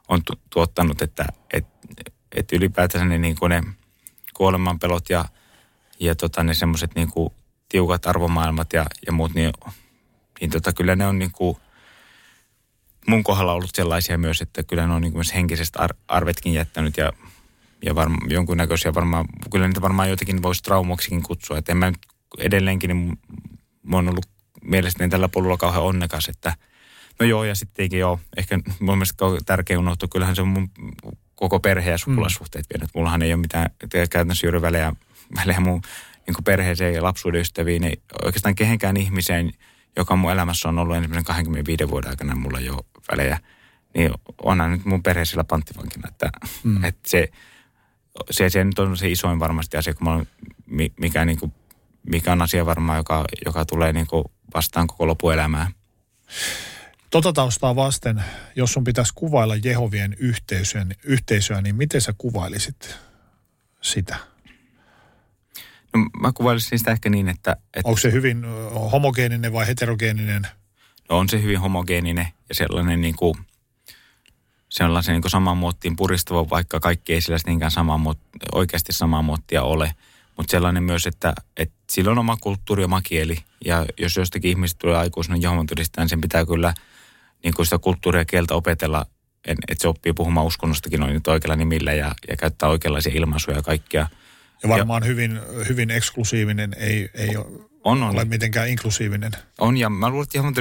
on 0.07 0.21
tu- 0.25 0.41
tuottanut, 0.49 1.01
että 1.01 1.25
et, 1.53 1.65
et 2.35 2.51
ylipäätänsä 2.51 3.05
ne, 3.05 3.17
niin 3.17 3.35
kuin 3.35 3.49
ne 3.49 3.63
kuolemanpelot 4.33 5.09
ja, 5.09 5.25
ja 5.99 6.15
tota, 6.15 6.43
ne 6.43 6.53
semmoiset 6.53 6.95
niin 6.95 7.11
kuin 7.11 7.33
tiukat 7.69 8.05
arvomaailmat 8.05 8.73
ja, 8.73 8.85
ja 9.05 9.11
muut, 9.11 9.33
niin, 9.33 9.51
niin 10.41 10.51
tota, 10.51 10.73
kyllä 10.73 10.95
ne 10.95 11.07
on 11.07 11.19
niin 11.19 11.31
kuin, 11.31 11.57
mun 13.07 13.23
kohdalla 13.23 13.53
ollut 13.53 13.75
sellaisia 13.75 14.17
myös, 14.17 14.41
että 14.41 14.63
kyllä 14.63 14.87
ne 14.87 14.93
on 14.93 15.01
niin 15.01 15.11
kuin 15.11 15.19
myös 15.19 15.33
henkisestä 15.33 15.79
ar- 15.79 15.95
arvetkin 16.07 16.53
jättänyt 16.53 16.97
ja, 16.97 17.13
ja 17.85 17.95
varma, 17.95 18.17
jonkunnäköisiä 18.29 18.93
varmaan, 18.93 19.25
kyllä 19.51 19.67
niitä 19.67 19.81
varmaan 19.81 20.09
jotenkin 20.09 20.43
voisi 20.43 20.63
traumoksikin 20.63 21.23
kutsua. 21.23 21.57
Että 21.57 21.71
en 21.71 21.77
mä 21.77 21.91
nyt 21.91 21.99
edelleenkin, 22.37 22.87
niin 22.87 23.19
mä 23.83 23.95
oon 23.95 24.09
ollut 24.09 24.34
mielestäni 24.65 25.09
tällä 25.09 25.29
polulla 25.29 25.57
kauhean 25.57 25.83
onnekas, 25.83 26.29
että 26.29 26.53
no 27.19 27.25
joo, 27.25 27.43
ja 27.43 27.55
sittenkin 27.55 27.99
joo, 27.99 28.19
ehkä 28.37 28.59
mun 28.79 28.97
mielestä 28.97 29.25
tärkeä 29.45 29.79
unohtua, 29.79 30.09
kyllähän 30.11 30.35
se 30.35 30.41
on 30.41 30.47
mun 30.47 30.69
koko 31.35 31.59
perhe 31.59 31.91
ja 31.91 31.97
sukulasuhteet 31.97 32.65
vienyt. 32.73 32.89
Mullahan 32.95 33.21
ei 33.21 33.33
ole 33.33 33.41
mitään 33.41 33.69
käytännössä 33.91 34.47
juuri 34.47 34.61
välejä, 34.61 34.93
välejä 35.35 35.59
mun 35.59 35.81
niin 36.27 36.43
perheeseen 36.43 36.93
ja 36.93 37.03
lapsuuden 37.03 37.41
ystäviin, 37.41 37.81
niin 37.81 38.01
oikeastaan 38.23 38.55
kehenkään 38.55 38.97
ihmiseen, 38.97 39.51
joka 39.97 40.15
mun 40.15 40.31
elämässä 40.31 40.69
on 40.69 40.79
ollut 40.79 40.95
ensimmäisen 40.95 41.25
25 41.25 41.89
vuoden 41.89 42.09
aikana 42.09 42.35
mulla 42.35 42.59
jo 42.59 42.85
välejä, 43.11 43.39
niin 43.95 44.11
onhan 44.43 44.71
nyt 44.71 44.85
mun 44.85 45.03
perhe 45.03 45.25
sillä 45.25 45.43
panttivankina, 45.43 46.07
että, 46.07 46.29
mm. 46.63 46.83
että 46.83 47.09
se 47.09 47.29
se, 48.31 48.49
se 48.49 48.63
nyt 48.63 48.79
on 48.79 48.97
se 48.97 49.09
isoin 49.09 49.39
varmasti 49.39 49.77
asia, 49.77 49.93
kun 49.93 50.07
mä 50.07 50.13
olen, 50.13 50.27
mikä, 50.99 51.25
niin 51.25 51.39
kuin, 51.39 51.53
mikä 52.09 52.31
on 52.31 52.41
asia 52.41 52.65
varmaan, 52.65 52.97
joka, 52.97 53.25
joka 53.45 53.65
tulee 53.65 53.93
niin 53.93 54.07
kuin 54.07 54.23
vastaan 54.55 54.87
koko 54.87 55.07
lopuelämää. 55.07 55.71
Tota 57.09 57.33
taustaa 57.33 57.75
vasten, 57.75 58.23
jos 58.55 58.73
sun 58.73 58.83
pitäisi 58.83 59.13
kuvailla 59.15 59.55
Jehovien 59.55 60.15
yhteisöä, 60.19 60.85
yhteisöä 61.03 61.61
niin 61.61 61.75
miten 61.75 62.01
sä 62.01 62.13
kuvailisit 62.17 62.97
sitä? 63.81 64.17
No, 65.93 66.09
mä 66.21 66.31
kuvailisin 66.31 66.79
sitä 66.79 66.91
ehkä 66.91 67.09
niin, 67.09 67.27
että... 67.29 67.51
että 67.73 67.89
Onko 67.89 67.97
se 67.97 68.11
hyvin 68.11 68.45
homogeeninen 68.91 69.53
vai 69.53 69.67
heterogeeninen? 69.67 70.47
No 71.09 71.17
on 71.17 71.29
se 71.29 71.41
hyvin 71.41 71.59
homogeeninen 71.59 72.27
ja 72.49 72.55
sellainen 72.55 73.01
niin 73.01 73.15
kuin, 73.15 73.35
sellaisen 74.69 75.13
niin 75.13 75.21
kuin 75.21 75.31
samaan 75.31 75.57
muottiin 75.57 75.95
puristava, 75.95 76.49
vaikka 76.49 76.79
kaikki 76.79 77.13
ei 77.13 77.21
sillä 77.21 77.37
niinkään 77.45 77.71
sama, 77.71 78.15
oikeasti 78.53 78.93
samaa 78.93 79.21
muottia 79.21 79.63
ole. 79.63 79.95
Mutta 80.37 80.51
sellainen 80.51 80.83
myös, 80.83 81.07
että, 81.07 81.33
että 81.57 81.75
sillä 81.89 82.11
on 82.11 82.17
oma 82.17 82.37
kulttuuri 82.37 82.81
ja 82.81 82.85
oma 82.85 83.01
kieli. 83.01 83.37
Ja 83.65 83.85
jos 83.97 84.15
jostakin 84.17 84.51
ihmistä 84.51 84.79
tulee 84.79 84.97
aikuisena 84.97 85.37
Jehovan 85.37 85.67
niin 85.97 86.09
sen 86.09 86.21
pitää 86.21 86.45
kyllä 86.45 86.73
niin 87.43 87.53
kuin 87.53 87.65
sitä 87.65 87.77
kulttuuria 87.77 88.21
ja 88.21 88.25
kieltä 88.25 88.55
opetella, 88.55 89.05
että 89.45 89.81
se 89.81 89.87
oppii 89.87 90.13
puhumaan 90.13 90.45
uskonnostakin 90.45 90.99
noin 90.99 91.13
nyt 91.13 91.27
oikealla 91.27 91.55
nimillä 91.55 91.93
ja, 91.93 92.15
ja 92.27 92.37
käyttää 92.37 92.69
oikeanlaisia 92.69 93.13
ilmaisuja 93.15 93.57
ja 93.57 93.63
kaikkia. 93.63 94.07
Ja 94.63 94.69
varmaan 94.69 95.03
ja, 95.03 95.07
hyvin, 95.07 95.39
hyvin 95.69 95.91
eksklusiivinen, 95.91 96.75
ei, 96.77 97.09
ei 97.13 97.37
on, 97.37 98.03
on. 98.03 98.03
ole 98.03 98.25
mitenkään 98.25 98.69
inklusiivinen. 98.69 99.31
On, 99.59 99.77
ja 99.77 99.89
mä 99.89 100.09
luulen, 100.09 100.23
että 100.23 100.37
Jehovan 100.37 100.53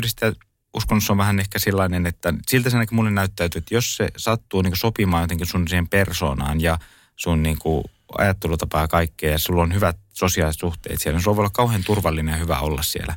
uskonnossa 0.75 1.13
on 1.13 1.19
vähän 1.19 1.41
ehkä 1.41 1.59
sellainen, 1.59 2.07
että 2.07 2.35
siltä 2.49 2.71
se 2.71 2.77
ainakin 2.77 2.97
mulle 2.97 3.11
näyttäytyy, 3.11 3.59
että 3.59 3.75
jos 3.75 3.97
se 3.97 4.09
sattuu 4.17 4.63
niin 4.63 4.77
sopimaan 4.77 5.23
jotenkin 5.23 5.47
sun 5.47 5.69
siihen 5.69 5.89
persoonaan 5.89 6.61
ja 6.61 6.79
sun 7.17 7.43
niin 7.43 7.59
kuin 7.59 7.85
ajattelutapaa 8.19 8.81
ja 8.81 8.89
kaikkea 8.89 9.31
ja 9.31 9.39
sulla 9.39 9.63
on 9.63 9.75
hyvät 9.75 9.97
sosiaaliset 10.13 10.61
suhteet 10.61 11.01
siellä, 11.01 11.17
niin 11.17 11.23
sulla 11.25 11.37
voi 11.37 11.43
olla 11.43 11.51
kauhean 11.51 11.85
turvallinen 11.85 12.33
ja 12.33 12.39
hyvä 12.39 12.59
olla 12.59 12.83
siellä. 12.83 13.15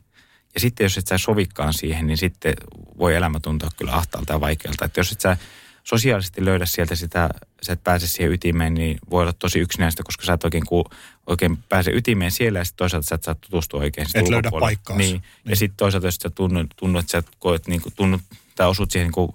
Ja 0.54 0.60
sitten 0.60 0.86
jos 0.86 0.98
et 0.98 1.08
sä 1.08 1.18
sovikkaan 1.18 1.74
siihen, 1.74 2.08
niin 2.08 2.18
sitten 2.18 2.54
voi 2.98 3.16
elämä 3.16 3.40
tuntua 3.40 3.70
kyllä 3.78 3.92
ahtaalta 3.92 4.34
ja 4.34 4.42
vaikealta. 4.42 4.86
Että 4.86 5.00
jos 5.00 5.12
et 5.12 5.22
sä 5.22 5.38
sosiaalisesti 5.84 6.46
löydä 6.46 6.66
sieltä 6.66 6.96
sitä, 6.96 7.30
sä 7.62 7.74
et 7.74 7.84
pääse 7.84 8.08
siihen 8.08 8.32
ytimeen, 8.32 8.74
niin 8.74 8.98
voi 9.10 9.22
olla 9.22 9.34
tosi 9.34 9.60
yksinäistä, 9.60 10.04
koska 10.04 10.26
sä 10.26 10.34
et 10.34 10.44
oikein, 10.44 10.66
ku, 10.66 10.86
oikein 11.28 11.58
pääse 11.58 11.92
ytimeen 11.92 12.32
siellä 12.32 12.60
ja 12.60 12.66
sitten 12.66 12.78
toisaalta 12.78 13.08
sä 13.08 13.16
et 13.16 13.24
saa 13.24 13.36
tutustua 13.36 13.80
oikein. 13.80 14.08
Et 14.14 14.28
löydä 14.28 14.50
paikkaa. 14.60 14.98
Niin. 14.98 15.12
niin. 15.12 15.24
Ja 15.46 15.56
sitten 15.56 15.78
toisaalta 15.78 16.08
jos 16.08 16.16
sä 16.16 16.30
tunnut, 16.30 16.68
tunnut, 16.76 17.00
että 17.00 17.12
sä 17.12 17.24
koet, 17.40 17.68
niin 17.68 17.82
kuin, 17.82 17.94
tunnut, 17.96 18.22
tai 18.56 18.68
osut 18.68 18.92
siihen 18.92 19.06
niin 19.06 19.14
kuin, 19.14 19.30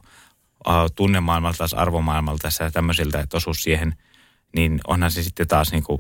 uh, 0.67 0.91
tunnemaailmalta, 0.95 1.59
taas 1.59 1.75
arvomaailmalta 1.75 2.49
ja 2.61 2.71
tämmöisiltä, 2.71 3.21
että 3.21 3.37
osuu 3.37 3.55
siihen, 3.55 3.95
niin 4.57 4.81
onhan 4.87 5.11
se 5.11 5.23
sitten 5.23 5.49
taas 5.49 5.73
niin 5.73 5.83
kuin, 5.83 5.99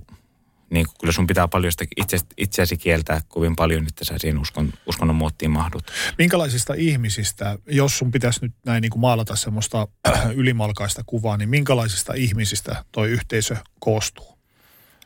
niin 0.71 0.87
kuin, 0.87 0.97
kyllä 1.01 1.13
sun 1.13 1.27
pitää 1.27 1.49
paljon 1.49 1.73
sitä 1.73 1.85
itse, 1.97 2.19
itseäsi 2.37 2.77
kieltää 2.77 3.21
kovin 3.29 3.57
paljon, 3.57 3.87
että 3.87 4.05
sä 4.05 4.15
siihen 4.19 4.39
uskon, 4.39 4.73
uskonnon 4.87 5.17
muottiin 5.17 5.51
mahdut. 5.51 5.91
Minkälaisista 6.19 6.75
ihmisistä, 6.75 7.59
jos 7.67 7.99
sun 7.99 8.11
pitäisi 8.11 8.39
nyt 8.43 8.53
näin 8.67 8.83
niin 8.83 8.91
kuin 8.91 9.01
maalata 9.01 9.37
semmoista 9.37 9.89
ylimalkaista 10.35 11.03
kuvaa, 11.07 11.37
niin 11.37 11.49
minkälaisista 11.49 12.15
ihmisistä 12.15 12.85
toi 12.93 13.11
yhteisö 13.11 13.57
koostuu? 13.81 14.39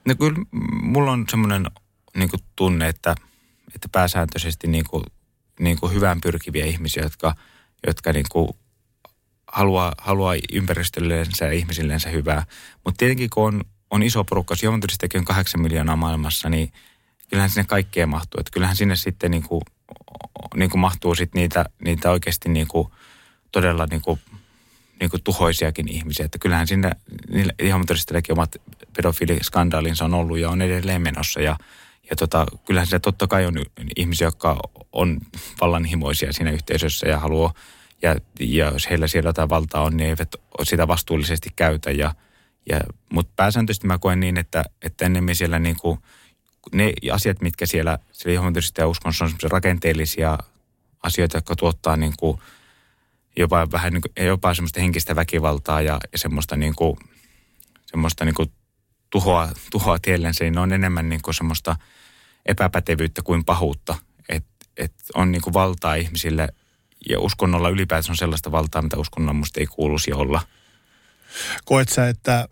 No 0.06 0.14
kyllä 0.14 0.38
mulla 0.82 1.12
on 1.12 1.24
semmoinen 1.30 1.66
niin 2.16 2.30
kuin 2.30 2.40
tunne, 2.56 2.88
että, 2.88 3.14
että 3.74 3.88
pääsääntöisesti 3.92 4.66
niin 4.66 4.84
kuin, 4.90 5.04
niin 5.60 5.80
kuin 5.80 5.92
hyvään 5.92 6.20
pyrkiviä 6.20 6.64
ihmisiä, 6.64 7.02
jotka, 7.02 7.34
jotka 7.86 8.12
niin 8.12 8.26
kuin 8.32 8.48
haluaa, 9.56 9.92
haluaa 9.98 10.34
ympäristölleensä 10.52 11.44
ja 11.44 11.52
ihmisillensä 11.52 12.08
hyvää. 12.08 12.46
Mutta 12.84 12.98
tietenkin 12.98 13.30
kun 13.30 13.44
on 13.44 13.64
on 13.90 14.02
iso 14.02 14.24
porukka, 14.24 14.54
jos 14.62 14.74
on 15.14 15.24
kahdeksan 15.24 15.60
miljoonaa 15.60 15.96
maailmassa, 15.96 16.48
niin 16.48 16.72
kyllähän 17.30 17.50
sinne 17.50 17.64
kaikkea 17.64 18.06
mahtuu. 18.06 18.40
Että 18.40 18.50
kyllähän 18.50 18.76
sinne 18.76 18.96
sitten 18.96 19.30
niin 19.30 19.42
kuin, 19.42 19.62
niin 20.54 20.70
kuin 20.70 20.80
mahtuu 20.80 21.14
sitten 21.14 21.40
niitä, 21.40 21.64
niitä 21.84 22.10
oikeasti 22.10 22.48
niin 22.48 22.68
kuin, 22.68 22.88
todella 23.52 23.86
niin 23.90 24.02
kuin, 24.02 24.20
niin 25.00 25.10
tuhoisiakin 25.24 25.88
ihmisiä. 25.88 26.26
Että 26.26 26.38
kyllähän 26.38 26.66
sinne 26.66 26.90
Joventuristakin 27.62 28.32
omat 28.32 28.56
pedofiiliskandaalinsa 28.96 30.04
on 30.04 30.14
ollut 30.14 30.38
ja 30.38 30.50
on 30.50 30.62
edelleen 30.62 31.02
menossa. 31.02 31.40
Ja, 31.40 31.56
ja 32.10 32.16
tota, 32.16 32.46
kyllähän 32.64 32.86
se 32.86 32.98
totta 32.98 33.26
kai 33.26 33.46
on 33.46 33.54
ihmisiä, 33.96 34.26
jotka 34.26 34.60
on 34.92 35.20
vallanhimoisia 35.60 36.32
siinä 36.32 36.50
yhteisössä 36.50 37.08
ja 37.08 37.18
haluaa, 37.18 37.54
ja, 38.02 38.16
ja 38.40 38.70
jos 38.70 38.90
heillä 38.90 39.06
siellä 39.08 39.28
jotain 39.28 39.48
valtaa 39.48 39.82
on, 39.82 39.96
niin 39.96 40.08
eivät 40.08 40.34
sitä 40.62 40.88
vastuullisesti 40.88 41.48
käytä. 41.56 41.90
Ja, 41.90 42.14
ja, 42.70 42.80
mutta 43.12 43.32
pääsääntöisesti 43.36 43.86
mä 43.86 43.98
koen 43.98 44.20
niin, 44.20 44.38
että, 44.38 44.64
että 44.82 45.06
ennemmin 45.06 45.36
siellä 45.36 45.58
niin 45.58 45.76
kuin, 45.80 45.98
ne 46.72 46.92
asiat, 47.12 47.40
mitkä 47.40 47.66
siellä, 47.66 47.98
siellä 48.12 48.34
johontyisesti 48.34 48.80
ja 48.80 48.88
uskonnossa 48.88 49.24
on 49.24 49.32
rakenteellisia 49.50 50.38
asioita, 51.02 51.36
jotka 51.36 51.56
tuottaa 51.56 51.96
niin 51.96 52.14
kuin, 52.18 52.40
jopa 53.36 53.66
vähän 53.72 53.92
niin 53.92 54.02
kuin, 54.02 54.26
jopa 54.26 54.54
semmoista 54.54 54.80
henkistä 54.80 55.16
väkivaltaa 55.16 55.82
ja, 55.82 55.98
ja 56.12 56.18
semmoista 56.18 56.56
niin 56.56 56.74
kuin, 56.74 56.96
semmoista 57.86 58.24
niin 58.24 58.34
kuin 58.34 58.52
tuhoa, 59.10 59.48
tuhoa 59.70 59.98
tiellensä, 59.98 60.44
niin 60.44 60.54
ne 60.54 60.60
on 60.60 60.72
enemmän 60.72 61.08
niin 61.08 61.22
kuin 61.22 61.34
semmoista 61.34 61.76
epäpätevyyttä 62.46 63.22
kuin 63.22 63.44
pahuutta. 63.44 63.94
Että 64.28 64.66
et 64.76 64.94
on 65.14 65.32
niin 65.32 65.42
kuin 65.42 65.54
valtaa 65.54 65.94
ihmisille 65.94 66.48
ja 67.08 67.20
uskonnolla 67.20 67.68
ylipäätään 67.68 68.10
on 68.10 68.16
sellaista 68.16 68.52
valtaa, 68.52 68.82
mitä 68.82 68.96
uskonnon 68.96 69.36
musta 69.36 69.60
ei 69.60 69.66
kuuluisi 69.66 70.12
olla. 70.12 70.42
Koet 71.64 71.88
sä, 71.88 72.08
että 72.08 72.48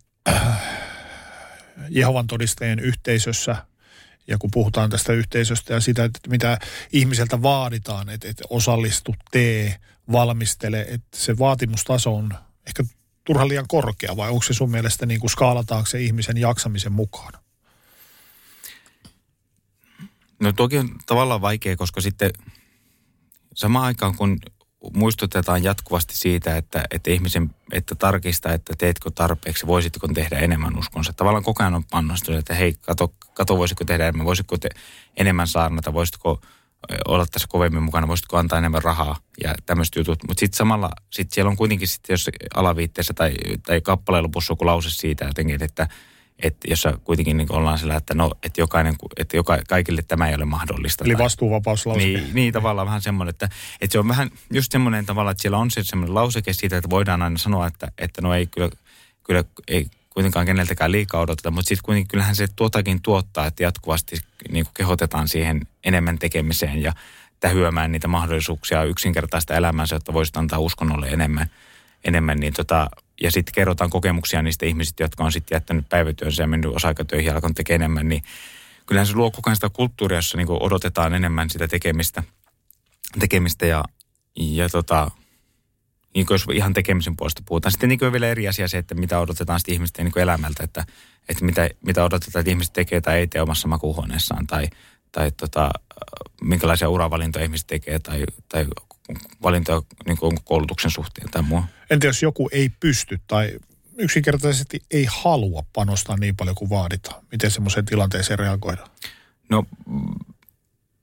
Jehovan 1.88 2.26
todistajien 2.26 2.78
yhteisössä 2.78 3.56
ja 4.26 4.38
kun 4.38 4.50
puhutaan 4.50 4.90
tästä 4.90 5.12
yhteisöstä 5.12 5.74
ja 5.74 5.80
sitä, 5.80 6.04
että 6.04 6.20
mitä 6.28 6.58
ihmiseltä 6.92 7.42
vaaditaan, 7.42 8.08
että, 8.08 8.28
että 8.28 8.44
osallistu, 8.50 9.14
tee, 9.30 9.76
valmistele, 10.12 10.80
että 10.80 11.18
se 11.18 11.38
vaatimustaso 11.38 12.16
on 12.16 12.34
ehkä 12.66 12.84
turhan 13.24 13.48
liian 13.48 13.68
korkea 13.68 14.16
vai 14.16 14.30
onko 14.30 14.42
se 14.42 14.54
sun 14.54 14.70
mielestä 14.70 15.06
niin 15.06 15.20
kuin 15.20 15.30
skaalataanko 15.30 15.86
se 15.86 16.00
ihmisen 16.00 16.36
jaksamisen 16.36 16.92
mukaan? 16.92 17.32
No 20.40 20.52
toki 20.52 20.78
on 20.78 20.88
tavallaan 21.06 21.40
vaikea, 21.40 21.76
koska 21.76 22.00
sitten 22.00 22.30
samaan 23.54 23.84
aikaan 23.84 24.14
kun 24.16 24.38
muistutetaan 24.92 25.62
jatkuvasti 25.62 26.16
siitä, 26.16 26.56
että, 26.56 26.84
että 26.90 27.10
ihmisen, 27.10 27.50
että 27.72 27.94
tarkista, 27.94 28.52
että 28.52 28.74
teetkö 28.78 29.10
tarpeeksi, 29.14 29.66
voisitko 29.66 30.08
tehdä 30.08 30.38
enemmän 30.38 30.78
uskonsa. 30.78 31.12
Tavallaan 31.12 31.44
koko 31.44 31.62
ajan 31.62 31.74
on 31.74 31.84
pannostunut, 31.84 32.38
että 32.38 32.54
hei, 32.54 32.74
kato, 32.80 33.12
kato 33.34 33.58
voisiko 33.58 33.84
tehdä 33.84 34.04
enemmän, 34.04 34.26
voisitko 34.26 34.58
te 34.58 34.68
enemmän 35.16 35.48
saarnata, 35.48 35.92
voisitko 35.92 36.40
olla 37.08 37.26
tässä 37.26 37.48
kovemmin 37.50 37.82
mukana, 37.82 38.08
voisitko 38.08 38.36
antaa 38.36 38.58
enemmän 38.58 38.82
rahaa 38.82 39.16
ja 39.42 39.54
tämmöiset 39.66 39.96
jutut. 39.96 40.18
Mutta 40.28 40.40
sitten 40.40 40.56
samalla, 40.56 40.90
sit 41.10 41.32
siellä 41.32 41.50
on 41.50 41.56
kuitenkin 41.56 41.88
sitten 41.88 42.14
jos 42.14 42.30
alaviitteessä 42.54 43.14
tai, 43.14 43.34
tai 43.66 43.80
kappaleen 43.80 44.24
lopussa 44.24 44.52
joku 44.52 44.66
lause 44.66 44.90
siitä 44.90 45.24
jotenkin, 45.24 45.62
että– 45.62 45.88
että 46.42 46.68
jossa 46.70 46.98
kuitenkin 47.04 47.36
niin 47.36 47.52
ollaan 47.52 47.78
sillä, 47.78 47.96
että 47.96 48.14
no, 48.14 48.30
että 48.42 48.60
jokainen, 48.60 48.94
että 49.16 49.36
joka, 49.36 49.58
kaikille 49.68 50.02
tämä 50.02 50.28
ei 50.28 50.34
ole 50.34 50.44
mahdollista. 50.44 51.04
Eli 51.04 51.18
vastuuvapauslauseke. 51.18 52.06
Niin, 52.06 52.34
niin, 52.34 52.52
tavallaan 52.52 52.86
vähän 52.86 53.02
semmoinen, 53.02 53.30
että, 53.30 53.48
että 53.80 53.92
se 53.92 53.98
on 53.98 54.08
vähän 54.08 54.30
just 54.52 54.72
semmoinen 54.72 55.06
tavalla, 55.06 55.30
että 55.30 55.42
siellä 55.42 55.58
on 55.58 55.70
se 55.70 55.82
semmoinen 55.84 56.14
lauseke 56.14 56.52
siitä, 56.52 56.76
että 56.76 56.90
voidaan 56.90 57.22
aina 57.22 57.38
sanoa, 57.38 57.66
että, 57.66 57.88
että 57.98 58.22
no 58.22 58.34
ei 58.34 58.46
kyllä, 58.46 58.70
kyllä 59.22 59.44
ei 59.68 59.86
kuitenkaan 60.10 60.46
keneltäkään 60.46 60.92
liikaa 60.92 61.20
odoteta, 61.20 61.50
mutta 61.50 61.68
sitten 61.68 61.84
kuitenkin 61.84 62.08
kyllähän 62.08 62.36
se 62.36 62.46
tuotakin 62.56 63.02
tuottaa, 63.02 63.46
että 63.46 63.62
jatkuvasti 63.62 64.16
niin 64.50 64.64
kuin 64.64 64.74
kehotetaan 64.74 65.28
siihen 65.28 65.60
enemmän 65.84 66.18
tekemiseen 66.18 66.82
ja 66.82 66.92
tähyämään 67.40 67.92
niitä 67.92 68.08
mahdollisuuksia 68.08 68.84
yksinkertaista 68.84 69.54
elämänsä, 69.54 69.96
jotta 69.96 70.12
voisit 70.12 70.36
antaa 70.36 70.58
uskonnolle 70.58 71.08
enemmän, 71.08 71.50
enemmän 72.04 72.40
niin 72.40 72.52
tota, 72.52 72.88
ja 73.22 73.30
sitten 73.30 73.54
kerrotaan 73.54 73.90
kokemuksia 73.90 74.42
niistä 74.42 74.66
ihmisistä, 74.66 75.04
jotka 75.04 75.24
on 75.24 75.32
sitten 75.32 75.56
jättänyt 75.56 75.88
päivätyönsä 75.88 76.42
ja 76.42 76.46
mennyt 76.46 76.76
osa-aikatöihin 76.76 77.26
ja 77.26 77.34
alkanut 77.34 77.56
tekemään 77.56 77.80
enemmän, 77.80 78.08
niin 78.08 78.22
kyllähän 78.86 79.06
se 79.06 79.14
luo 79.14 79.30
koko 79.30 79.50
ajan 79.50 79.56
sitä 79.56 79.70
kulttuuria, 79.70 80.18
jossa 80.18 80.36
niin 80.36 80.48
odotetaan 80.50 81.14
enemmän 81.14 81.50
sitä 81.50 81.68
tekemistä, 81.68 82.22
tekemistä 83.18 83.66
ja, 83.66 83.84
ja 84.36 84.68
tota, 84.68 85.10
niin 86.14 86.26
jos 86.30 86.46
ihan 86.52 86.72
tekemisen 86.72 87.16
puolesta 87.16 87.42
puhutaan. 87.46 87.72
Sitten 87.72 87.88
niin 87.88 88.12
vielä 88.12 88.26
eri 88.26 88.48
asia 88.48 88.68
se, 88.68 88.78
että 88.78 88.94
mitä 88.94 89.20
odotetaan 89.20 89.60
sitten 89.60 89.74
ihmisten 89.74 90.04
niin 90.04 90.18
elämältä, 90.18 90.64
että, 90.64 90.84
että 91.28 91.44
mitä, 91.44 91.70
mitä 91.86 92.04
odotetaan, 92.04 92.40
että 92.40 92.50
ihmiset 92.50 92.72
tekee 92.72 93.00
tai 93.00 93.18
ei 93.18 93.26
tee 93.26 93.42
omassa 93.42 93.68
makuuhuoneessaan 93.68 94.46
tai, 94.46 94.68
tai 95.12 95.30
tota, 95.30 95.70
minkälaisia 96.42 96.88
uravalintoja 96.88 97.44
ihmiset 97.44 97.66
tekee 97.66 97.98
tai, 97.98 98.24
tai 98.48 98.66
valintoja 99.42 99.82
niin 100.06 100.18
kuin 100.18 100.36
koulutuksen 100.44 100.90
suhteen 100.90 101.30
tai 101.30 101.42
muu. 101.42 101.62
Entä 101.90 102.06
jos 102.06 102.22
joku 102.22 102.48
ei 102.52 102.68
pysty 102.80 103.20
tai 103.26 103.58
yksinkertaisesti 103.98 104.82
ei 104.90 105.06
halua 105.10 105.64
panostaa 105.72 106.16
niin 106.16 106.36
paljon 106.36 106.56
kuin 106.56 106.70
vaaditaan? 106.70 107.24
Miten 107.32 107.50
semmoiseen 107.50 107.84
tilanteeseen 107.84 108.38
reagoidaan? 108.38 108.90
No, 109.48 109.64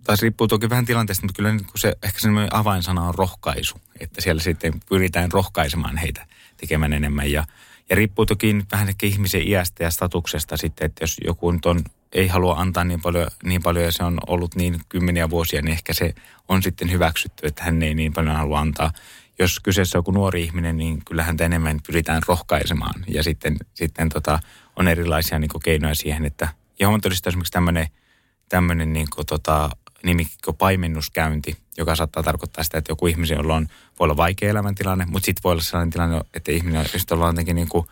taas 0.04 0.22
riippuu 0.22 0.48
toki 0.48 0.70
vähän 0.70 0.86
tilanteesta, 0.86 1.26
mutta 1.26 1.38
kyllä 1.38 1.52
niin 1.52 1.66
se, 1.76 1.96
ehkä 2.04 2.20
semmoinen 2.20 2.56
avainsana 2.56 3.08
on 3.08 3.16
rohkaisu. 3.16 3.82
Että 4.00 4.22
siellä 4.22 4.42
sitten 4.42 4.74
pyritään 4.90 5.32
rohkaisemaan 5.32 5.98
heitä 5.98 6.28
tekemään 6.58 6.94
enemmän. 6.94 7.32
Ja, 7.32 7.44
Ja 7.90 7.96
riippuu 7.96 8.26
toki 8.26 8.56
vähän 8.72 8.90
ehkä 8.90 9.06
ihmisen 9.06 9.48
iästä 9.48 9.84
ja 9.84 9.92
statuksesta 9.92 10.58
sitten, 10.58 10.86
että 10.86 11.04
jos 11.04 11.18
joku 11.26 11.52
nyt 11.52 11.66
on, 11.66 11.82
ei 12.12 12.28
halua 12.28 12.56
antaa 12.56 12.84
niin 12.84 13.02
paljon, 13.02 13.28
niin 13.44 13.64
paljon 13.64 13.86
ja 13.86 13.92
se 13.92 14.04
on 14.04 14.18
ollut 14.28 14.56
niin 14.56 14.80
kymmeniä 14.90 15.30
vuosia, 15.30 15.62
niin 15.62 15.74
ehkä 15.74 15.94
se 15.94 16.16
on 16.48 16.64
sitten 16.64 16.92
hyväksytty, 16.92 17.48
että 17.48 17.64
hän 17.64 17.84
ei 17.84 17.94
niin 17.94 18.14
paljon 18.14 18.36
halua 18.36 18.60
antaa. 18.60 18.92
Jos 19.40 19.60
kyseessä 19.60 19.98
on 19.98 20.00
joku 20.00 20.12
nuori 20.12 20.44
ihminen, 20.44 20.78
niin 20.78 21.06
kyllähän 21.06 21.28
häntä 21.28 21.46
enemmän 21.46 21.80
pyritään 21.88 22.22
rohkaisemaan. 22.28 23.06
Ja 23.08 23.24
sitten, 23.24 23.58
sitten 23.74 24.10
tota, 24.10 24.40
on 24.76 24.88
erilaisia 24.88 25.40
niin 25.40 25.50
keinoja 25.64 25.96
siihen, 25.96 26.26
että 26.26 26.50
Jehovan 26.80 27.02
todistaa 27.02 27.30
esimerkiksi 27.30 27.52
tämmöinen, 27.52 27.88
tämmöinen 28.50 28.94
niin 28.94 29.08
kuin, 29.16 29.26
tota, 29.26 29.70
nimikko 30.04 30.54
paimennuskäynti, 30.54 31.58
joka 31.78 31.96
saattaa 31.96 32.24
tarkoittaa 32.24 32.64
sitä, 32.64 32.78
että 32.78 32.92
joku 32.92 33.08
ihmisen, 33.08 33.38
jolla 33.38 33.56
on, 33.56 33.68
voi 34.00 34.06
olla 34.06 34.18
vaikea 34.18 34.50
elämäntilanne, 34.50 35.06
mutta 35.06 35.26
sitten 35.26 35.44
voi 35.44 35.52
olla 35.52 35.62
sellainen 35.62 35.92
tilanne, 35.92 36.22
että 36.34 36.52
ihminen, 36.52 36.86
just 36.94 37.12
ollaan 37.12 37.34
jotenkin 37.34 37.56
niin 37.56 37.70
kuin, 37.70 37.88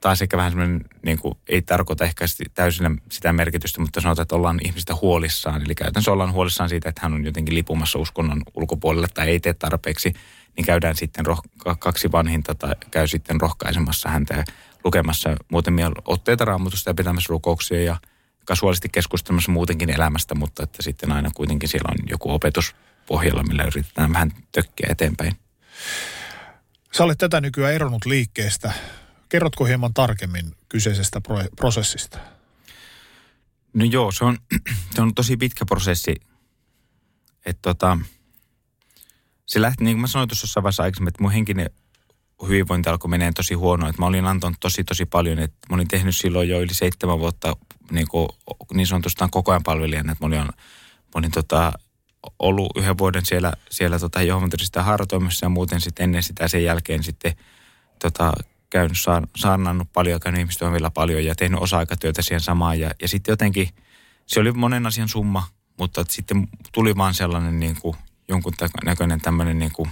taas 0.00 0.22
ehkä 0.22 0.36
vähän 0.36 0.52
semmoinen, 0.52 0.84
niin 1.02 1.18
kuin, 1.18 1.34
ei 1.48 1.62
tarkoita 1.62 2.04
ehkä 2.04 2.24
täysin 2.54 3.00
sitä 3.12 3.32
merkitystä, 3.32 3.80
mutta 3.80 4.00
sanotaan, 4.00 4.22
että 4.22 4.36
ollaan 4.36 4.60
ihmistä 4.64 4.94
huolissaan. 4.94 5.62
Eli 5.62 5.74
käytännössä 5.74 6.12
ollaan 6.12 6.32
huolissaan 6.32 6.68
siitä, 6.68 6.88
että 6.88 7.00
hän 7.02 7.14
on 7.14 7.24
jotenkin 7.24 7.54
lipumassa 7.54 7.98
uskonnon 7.98 8.42
ulkopuolelle 8.54 9.08
tai 9.14 9.28
ei 9.28 9.40
tee 9.40 9.54
tarpeeksi, 9.54 10.12
niin 10.56 10.64
käydään 10.64 10.96
sitten 10.96 11.26
roh- 11.26 11.76
kaksi 11.78 12.12
vanhinta 12.12 12.54
tai 12.54 12.74
käy 12.90 13.06
sitten 13.06 13.40
rohkaisemassa 13.40 14.08
häntä 14.08 14.34
ja 14.34 14.44
lukemassa 14.84 15.36
muutamia 15.48 15.90
otteita 16.04 16.44
raamatusta 16.44 16.90
ja 16.90 16.94
pitämässä 16.94 17.30
rukouksia 17.30 17.82
ja 17.82 17.96
kasuaalisesti 18.46 18.88
keskustelemassa 18.88 19.52
muutenkin 19.52 19.90
elämästä, 19.90 20.34
mutta 20.34 20.62
että 20.62 20.82
sitten 20.82 21.12
aina 21.12 21.30
kuitenkin 21.34 21.68
siellä 21.68 21.88
on 21.92 22.08
joku 22.10 22.32
opetus 22.32 22.74
pohjalla, 23.06 23.42
millä 23.42 23.64
yritetään 23.64 24.12
vähän 24.12 24.32
tökkiä 24.52 24.86
eteenpäin. 24.90 25.36
Sä 26.92 27.04
olet 27.04 27.18
tätä 27.18 27.40
nykyään 27.40 27.74
eronnut 27.74 28.04
liikkeestä. 28.04 28.72
Kerrotko 29.28 29.64
hieman 29.64 29.94
tarkemmin 29.94 30.56
kyseisestä 30.68 31.20
pro- 31.20 31.48
prosessista? 31.56 32.18
No 33.74 33.84
joo, 33.84 34.12
se 34.12 34.24
on, 34.24 34.38
se 34.94 35.02
on 35.02 35.14
tosi 35.14 35.36
pitkä 35.36 35.64
prosessi. 35.64 36.14
Että 37.46 37.62
tota, 37.62 37.98
se 39.46 39.60
lähti, 39.60 39.84
niin 39.84 39.96
kuin 39.96 40.00
mä 40.00 40.06
sanoin 40.06 40.28
tuossa 40.28 40.44
jossain 40.44 40.62
vaiheessa 40.62 40.82
aikaisemmin, 40.82 41.08
että 41.08 41.22
mun 41.22 41.32
henkinen 41.32 41.70
hyvinvointi 42.42 42.88
alkoi 42.88 43.10
menee 43.10 43.32
tosi 43.32 43.54
huono. 43.54 43.88
Että 43.88 44.02
mä 44.02 44.06
olin 44.06 44.26
antanut 44.26 44.56
tosi 44.60 44.84
tosi 44.84 45.06
paljon. 45.06 45.38
Että 45.38 45.56
mä 45.70 45.74
olin 45.74 45.88
tehnyt 45.88 46.16
silloin 46.16 46.48
jo 46.48 46.60
yli 46.60 46.74
seitsemän 46.74 47.18
vuotta 47.18 47.56
niin, 47.90 48.08
kuin, 48.08 48.28
niin 48.74 48.86
sanotustaan 48.86 49.30
koko 49.30 49.50
ajan 49.52 49.62
palvelijana. 49.62 50.12
Että 50.12 50.24
mä 50.24 50.26
olin, 50.26 50.38
mä 50.38 51.14
olin 51.14 51.30
tota, 51.30 51.72
ollut 52.38 52.72
yhden 52.76 52.98
vuoden 52.98 53.26
siellä, 53.26 53.52
siellä 53.70 53.98
tota, 53.98 54.20
sitä 54.56 54.82
harjoitoimissa 54.82 55.46
ja 55.46 55.50
muuten 55.50 55.80
sitten 55.80 56.04
ennen 56.04 56.22
sitä 56.22 56.48
sen 56.48 56.64
jälkeen 56.64 57.02
sitten 57.02 57.36
tota, 58.02 58.32
käynyt, 58.70 58.96
saarnannut 59.36 59.88
paljon, 59.92 60.20
käynyt 60.20 60.40
ihmistoimilla 60.40 60.90
paljon 60.90 61.24
ja 61.24 61.34
tehnyt 61.34 61.60
osa-aikatyötä 61.60 62.22
siihen 62.22 62.40
samaan. 62.40 62.80
Ja, 62.80 62.90
ja 63.02 63.08
sitten 63.08 63.32
jotenkin, 63.32 63.68
se 64.26 64.40
oli 64.40 64.52
monen 64.52 64.86
asian 64.86 65.08
summa, 65.08 65.46
mutta 65.78 66.04
sitten 66.08 66.48
tuli 66.72 66.96
vaan 66.96 67.14
sellainen 67.14 67.60
niin 67.60 67.76
kuin, 67.80 67.96
jonkun 68.28 68.52
näköinen 68.84 69.20
tämmöinen 69.20 69.58
niin 69.58 69.72
kuin, 69.72 69.90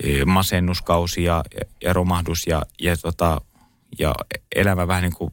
e, 0.00 0.24
masennuskausi 0.24 1.24
ja, 1.24 1.44
ja 1.80 1.92
romahdus 1.92 2.46
ja, 2.46 2.62
ja, 2.80 2.96
tota, 2.96 3.40
ja 3.98 4.14
elämä 4.56 4.88
vähän 4.88 5.02
niin 5.02 5.14
kuin 5.14 5.32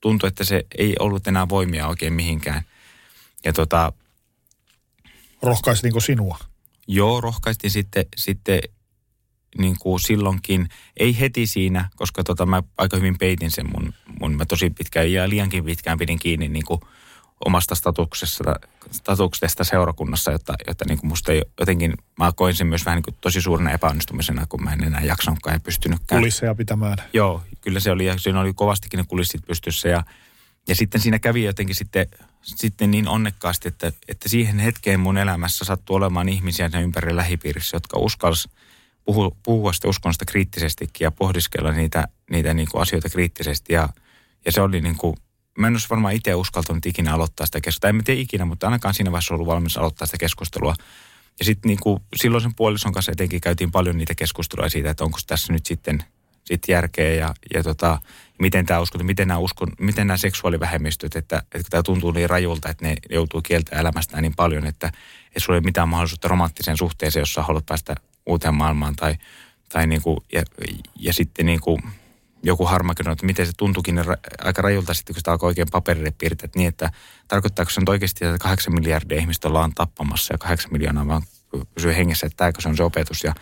tuntui, 0.00 0.28
että 0.28 0.44
se 0.44 0.66
ei 0.78 0.94
ollut 0.98 1.26
enää 1.26 1.48
voimia 1.48 1.88
oikein 1.88 2.12
mihinkään. 2.12 2.62
Ja 3.44 3.52
tota, 3.52 3.92
Rohkaistinko 5.42 6.00
sinua? 6.00 6.38
Joo, 6.88 7.20
rohkaistin 7.20 7.70
sitten, 7.70 8.04
sitten 8.16 8.60
niin 9.58 9.76
kuin 9.80 10.00
silloinkin, 10.00 10.68
ei 10.96 11.20
heti 11.20 11.46
siinä, 11.46 11.90
koska 11.96 12.24
tota, 12.24 12.46
mä 12.46 12.62
aika 12.78 12.96
hyvin 12.96 13.18
peitin 13.18 13.50
sen 13.50 13.66
mun, 13.72 13.94
mun 14.20 14.36
mä 14.36 14.46
tosi 14.46 14.70
pitkään 14.70 15.12
ja 15.12 15.28
liiankin 15.28 15.64
pitkään 15.64 15.98
pidin 15.98 16.18
kiinni 16.18 16.48
niin 16.48 16.64
kuin 16.64 16.80
omasta 17.44 17.74
statuksesta, 17.74 18.54
statuksesta 18.90 19.64
seurakunnassa, 19.64 20.32
jotta, 20.32 20.54
jotta 20.66 20.84
niin 20.88 20.98
kuin 20.98 21.08
musta 21.08 21.32
ei 21.32 21.42
jotenkin, 21.60 21.94
mä 22.18 22.32
koin 22.36 22.54
sen 22.54 22.66
myös 22.66 22.84
vähän 22.84 22.96
niin 22.96 23.02
kuin 23.02 23.16
tosi 23.20 23.40
suurena 23.40 23.70
epäonnistumisena, 23.70 24.46
kun 24.48 24.64
mä 24.64 24.72
en 24.72 24.84
enää 24.84 25.00
jaksanutkaan 25.00 25.54
ja 25.54 25.60
pystynytkään. 25.60 26.20
Kulisseja 26.20 26.54
pitämään. 26.54 26.98
Joo, 27.12 27.42
kyllä 27.60 27.80
se 27.80 27.90
oli, 27.90 28.06
ja 28.06 28.18
siinä 28.18 28.40
oli 28.40 28.52
kovastikin 28.52 28.98
ne 28.98 29.04
kulissit 29.08 29.46
pystyssä 29.46 29.88
ja, 29.88 30.04
ja 30.68 30.74
sitten 30.74 31.00
siinä 31.00 31.18
kävi 31.18 31.44
jotenkin 31.44 31.76
sitten, 31.76 32.06
sitten 32.42 32.90
niin 32.90 33.08
onnekkaasti, 33.08 33.68
että, 33.68 33.92
että 34.08 34.28
siihen 34.28 34.58
hetkeen 34.58 35.00
mun 35.00 35.18
elämässä 35.18 35.64
sattui 35.64 35.96
olemaan 35.96 36.28
ihmisiä 36.28 36.68
sen 36.68 36.82
ympärillä 36.82 37.16
lähipiirissä, 37.16 37.76
jotka 37.76 37.98
uskalsi 37.98 38.48
puhua, 39.04 39.30
puhua 39.42 39.72
sitä 39.72 39.88
uskonnosta 39.88 40.24
kriittisestikin 40.24 41.04
ja 41.04 41.10
pohdiskella 41.10 41.72
niitä, 41.72 42.08
niitä 42.30 42.54
niin 42.54 42.68
kuin 42.70 42.82
asioita 42.82 43.08
kriittisesti. 43.08 43.72
Ja, 43.72 43.88
ja 44.44 44.52
se 44.52 44.60
oli 44.60 44.80
niin 44.80 44.96
kuin, 44.96 45.16
mä 45.60 45.66
en 45.66 45.74
olisi 45.74 45.90
varmaan 45.90 46.14
itse 46.14 46.34
uskaltanut 46.34 46.86
ikinä 46.86 47.14
aloittaa 47.14 47.46
sitä 47.46 47.60
keskustelua. 47.60 47.98
En 47.98 48.04
tiedä 48.04 48.20
ikinä, 48.20 48.44
mutta 48.44 48.66
ainakaan 48.66 48.94
siinä 48.94 49.12
vaiheessa 49.12 49.34
ollut 49.34 49.46
valmis 49.46 49.76
aloittaa 49.76 50.06
sitä 50.06 50.18
keskustelua. 50.18 50.74
Ja 51.38 51.44
sitten 51.44 51.68
niin 51.68 51.78
kuin 51.80 52.02
silloisen 52.16 52.54
puolison 52.54 52.92
kanssa 52.92 53.12
etenkin 53.12 53.40
käytiin 53.40 53.70
paljon 53.70 53.98
niitä 53.98 54.14
keskusteluja 54.14 54.68
siitä, 54.68 54.90
että 54.90 55.04
onko 55.04 55.18
tässä 55.26 55.52
nyt 55.52 55.66
sitten 55.66 56.04
sit 56.44 56.62
järkeä 56.68 57.14
ja, 57.14 57.34
ja 57.54 57.62
tota, 57.62 57.98
miten 58.38 58.66
tämä 58.66 58.80
uskonto, 58.80 59.04
miten 59.04 59.28
nämä, 59.28 59.38
uskon, 59.38 59.68
miten 59.80 60.06
nämä 60.06 60.16
seksuaalivähemmistöt, 60.16 61.16
että, 61.16 61.42
että 61.54 61.70
tämä 61.70 61.82
tuntuu 61.82 62.10
niin 62.12 62.30
rajulta, 62.30 62.68
että 62.68 62.86
ne 62.86 62.96
joutuu 63.10 63.42
kieltämään 63.42 63.80
elämästään 63.80 64.22
niin 64.22 64.36
paljon, 64.36 64.66
että, 64.66 64.86
että 65.26 65.40
sulla 65.40 65.56
ei 65.56 65.58
ole 65.58 65.64
mitään 65.64 65.88
mahdollisuutta 65.88 66.28
romanttiseen 66.28 66.76
suhteeseen, 66.76 67.20
jos 67.20 67.34
sä 67.34 67.42
haluat 67.42 67.66
päästä 67.66 67.94
uuteen 68.26 68.54
maailmaan 68.54 68.96
tai, 68.96 69.14
tai 69.68 69.86
niin 69.86 70.02
kuin, 70.02 70.16
ja, 70.32 70.42
ja 70.98 71.12
sitten 71.12 71.46
niin 71.46 71.60
kuin 71.60 71.82
joku 72.42 72.66
harmakin, 72.66 73.08
että 73.08 73.26
miten 73.26 73.46
se 73.46 73.52
tuntuukin 73.56 73.94
niin 73.94 74.06
aika 74.44 74.62
rajulta 74.62 74.94
sitten, 74.94 75.14
kun 75.14 75.20
sitä 75.20 75.32
alkoi 75.32 75.46
oikein 75.46 75.68
paperille 75.72 76.10
piirtää, 76.10 76.48
niin, 76.56 76.68
että 76.68 76.90
tarkoittaako 77.28 77.70
se 77.70 77.80
nyt 77.80 77.88
oikeasti, 77.88 78.24
että 78.24 78.38
kahdeksan 78.38 78.74
miljardia 78.74 79.18
ihmistä 79.18 79.48
ollaan 79.48 79.72
tappamassa 79.74 80.34
ja 80.34 80.38
kahdeksan 80.38 80.72
miljoonaa 80.72 81.06
vaan 81.06 81.22
pysyy 81.74 81.96
hengessä, 81.96 82.26
että 82.26 82.36
tämäkö 82.36 82.60
se 82.60 82.68
on 82.68 82.76
se 82.76 82.82
opetus 82.82 83.24
ja 83.24 83.34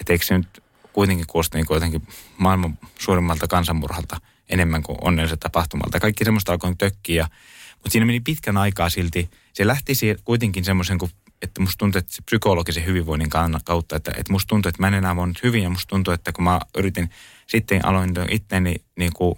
että 0.00 0.12
eikö 0.12 0.24
se 0.24 0.38
nyt 0.38 0.62
kuitenkin 0.92 1.26
kuulosta 1.26 1.58
niin 1.58 1.66
jotenkin 1.70 2.08
maailman 2.38 2.78
suurimmalta 2.98 3.46
kansanmurhalta 3.46 4.20
enemmän 4.48 4.82
kuin 4.82 4.98
onnelliselta 5.00 5.40
tapahtumalta. 5.40 6.00
Kaikki 6.00 6.24
semmoista 6.24 6.52
alkoi 6.52 6.74
tökkiä, 6.78 7.28
mutta 7.74 7.90
siinä 7.90 8.06
meni 8.06 8.20
pitkän 8.20 8.56
aikaa 8.56 8.90
silti. 8.90 9.30
Se 9.52 9.66
lähti 9.66 9.92
kuitenkin 10.24 10.64
semmoisen 10.64 10.98
kuin 10.98 11.10
että 11.42 11.60
musta 11.60 11.78
tuntuu, 11.78 11.98
että 11.98 12.12
se 12.12 12.22
psykologisen 12.22 12.86
hyvinvoinnin 12.86 13.30
kautta, 13.64 13.96
että, 13.96 14.12
että 14.16 14.32
musta 14.32 14.48
tuntuu, 14.48 14.68
että 14.68 14.82
mä 14.82 14.88
en 14.88 14.94
enää 14.94 15.16
voinut 15.16 15.42
hyvin 15.42 15.62
ja 15.62 15.70
musta 15.70 15.88
tuntuu, 15.88 16.14
että 16.14 16.32
kun 16.32 16.44
mä 16.44 16.60
yritin, 16.78 17.10
sitten 17.50 17.86
aloin 17.86 18.14
itteni 18.30 18.74
niin 18.96 19.12
kuin 19.12 19.34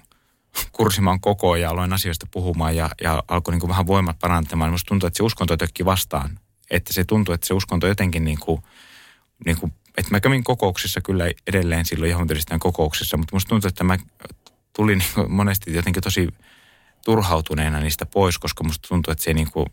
kursimaan 0.72 1.20
koko 1.20 1.56
ja 1.56 1.70
aloin 1.70 1.92
asioista 1.92 2.26
puhumaan 2.30 2.76
ja, 2.76 2.90
ja 3.02 3.22
alkoi 3.28 3.52
niin 3.52 3.60
kuin 3.60 3.70
vähän 3.70 3.86
voimat 3.86 4.18
parantamaan, 4.18 4.70
musta 4.70 4.88
tuntuu, 4.88 5.06
että 5.06 5.16
se 5.16 5.22
uskonto 5.22 5.56
tökki 5.56 5.84
vastaan. 5.84 6.38
Että 6.70 6.92
se 6.92 7.04
tuntuu, 7.04 7.34
että 7.34 7.46
se 7.46 7.54
uskonto 7.54 7.86
jotenkin 7.86 8.24
niin 8.24 8.38
kuin, 8.40 8.62
niin 9.46 9.56
kuin 9.56 9.72
että 9.98 10.10
mä 10.10 10.20
kävin 10.20 10.44
kokouksissa 10.44 11.00
kyllä 11.00 11.24
edelleen 11.46 11.84
silloin 11.84 12.10
johonkin 12.10 12.36
kokouksissa, 12.58 13.16
mutta 13.16 13.36
musta 13.36 13.48
tuntuu, 13.48 13.68
että 13.68 13.84
mä 13.84 13.98
tulin 14.76 14.98
niin 14.98 15.30
monesti 15.30 15.74
jotenkin 15.74 16.02
tosi 16.02 16.28
turhautuneena 17.04 17.80
niistä 17.80 18.06
pois, 18.06 18.38
koska 18.38 18.64
musta 18.64 18.88
tuntuu, 18.88 19.12
että 19.12 19.24
se 19.24 19.34
niin 19.34 19.50
kuin 19.50 19.66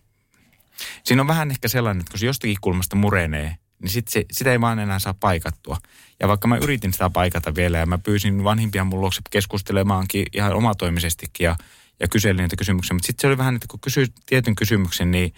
Siinä 1.03 1.21
on 1.21 1.27
vähän 1.27 1.51
ehkä 1.51 1.67
sellainen, 1.67 1.99
että 1.99 2.11
kun 2.11 2.19
se 2.19 2.25
jostakin 2.25 2.57
kulmasta 2.61 2.95
murenee, 2.95 3.55
niin 3.81 3.89
sit 3.89 4.07
se, 4.07 4.25
sitä 4.31 4.51
ei 4.51 4.61
vaan 4.61 4.79
enää 4.79 4.99
saa 4.99 5.13
paikattua. 5.13 5.77
Ja 6.19 6.27
vaikka 6.27 6.47
mä 6.47 6.57
yritin 6.57 6.93
sitä 6.93 7.09
paikata 7.09 7.55
vielä 7.55 7.77
ja 7.77 7.85
mä 7.85 7.97
pyysin 7.97 8.43
vanhimpia 8.43 8.83
mun 8.83 9.01
luokse 9.01 9.21
keskustelemaankin 9.29 10.25
ihan 10.33 10.53
omatoimisestikin 10.53 11.45
ja, 11.45 11.55
ja 11.99 12.07
kyselin 12.07 12.37
niitä 12.37 12.55
kysymyksiä, 12.55 12.93
mutta 12.93 13.07
sitten 13.07 13.21
se 13.21 13.27
oli 13.27 13.37
vähän, 13.37 13.55
että 13.55 13.67
kun 13.67 13.79
kysyy 13.79 14.05
tietyn 14.25 14.55
kysymyksen, 14.55 15.11
niin, 15.11 15.33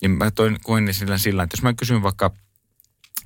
niin 0.00 0.10
mä 0.10 0.30
toin, 0.30 0.58
koin 0.62 0.94
sillä 0.94 1.18
sillä, 1.18 1.42
että 1.42 1.56
jos 1.56 1.62
mä 1.62 1.74
kysyn 1.74 2.02
vaikka– 2.02 2.30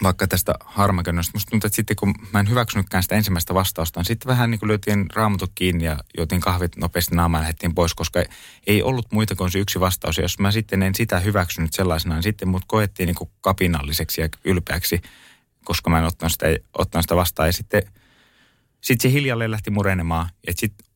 vaikka 0.02 0.26
tästä 0.26 0.54
harmakennosta. 0.64 1.32
Musta 1.34 1.50
tuntuu, 1.50 1.66
että 1.66 1.76
sitten 1.76 1.96
kun 1.96 2.14
mä 2.32 2.40
en 2.40 2.48
hyväksynytkään 2.48 3.02
sitä 3.02 3.14
ensimmäistä 3.14 3.54
vastausta, 3.54 4.00
niin 4.00 4.06
sitten 4.06 4.28
vähän 4.28 4.50
niin 4.50 4.58
kuin 4.58 4.68
lyötiin 4.68 5.06
raamutut 5.14 5.52
kiinni 5.54 5.84
ja 5.84 5.98
jotin 6.18 6.40
kahvit 6.40 6.76
nopeasti 6.76 7.14
naamaan 7.14 7.40
lähdettiin 7.40 7.74
pois, 7.74 7.94
koska 7.94 8.22
ei 8.66 8.82
ollut 8.82 9.06
muita 9.12 9.36
kuin 9.36 9.50
se 9.50 9.58
yksi 9.58 9.80
vastaus. 9.80 10.16
Ja 10.16 10.24
jos 10.24 10.38
mä 10.38 10.50
sitten 10.50 10.82
en 10.82 10.94
sitä 10.94 11.20
hyväksynyt 11.20 11.72
sellaisena, 11.72 12.14
niin 12.14 12.22
sitten 12.22 12.48
mut 12.48 12.62
koettiin 12.66 13.06
niin 13.06 13.14
kuin 13.14 13.30
kapinalliseksi 13.40 14.20
ja 14.20 14.28
ylpeäksi, 14.44 15.02
koska 15.64 15.90
mä 15.90 15.98
en 15.98 16.04
ottanut 16.04 16.32
sitä, 16.32 16.46
ottanut 16.78 17.04
sitä 17.04 17.16
vastaan. 17.16 17.48
Ja 17.48 17.52
sitten, 17.52 17.82
sitten 18.80 19.10
se 19.10 19.14
hiljalleen 19.14 19.50
lähti 19.50 19.70
murenemaan. 19.70 20.28
Ja 20.46 20.52
sitten 20.56 20.86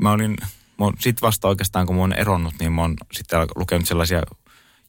mä 0.00 0.12
olin, 0.12 0.36
sitten 1.00 1.26
vasta 1.26 1.48
oikeastaan 1.48 1.86
kun 1.86 1.96
mä 1.96 2.00
oon 2.00 2.12
eronnut, 2.12 2.54
niin 2.60 2.72
mä 2.72 2.82
oon 2.82 2.96
sitten 3.12 3.40
lukenut 3.56 3.88
sellaisia 3.88 4.22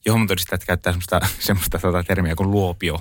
johon 0.05 0.27
todistajat 0.27 0.65
käyttää 0.65 0.93
semmoista, 0.93 1.19
semmoista 1.39 1.79
tota 1.79 2.03
termiä 2.03 2.35
kuin 2.35 2.51
luopio 2.51 2.99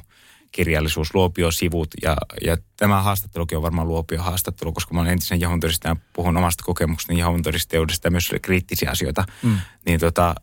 kirjallisuus, 0.55 1.15
luopiosivut. 1.15 1.89
Ja, 2.03 2.17
ja 2.45 2.57
tämä 2.77 3.03
haastattelukin 3.03 3.59
on 3.59 3.63
varmaan 3.63 3.89
luopio-haastattelu, 3.89 4.73
koska 4.73 4.95
mä 4.95 5.01
olen 5.01 5.13
entisen 5.13 5.41
todistajan, 5.61 6.01
puhun 6.13 6.37
omasta 6.37 6.65
kokemuksestani 6.65 7.43
todistajuudesta 7.43 8.07
ja 8.07 8.11
myös 8.11 8.31
kriittisiä 8.43 8.91
asioita. 8.91 9.25
Mm. 9.43 9.59
Niin 9.87 10.01
tota, 10.01 10.35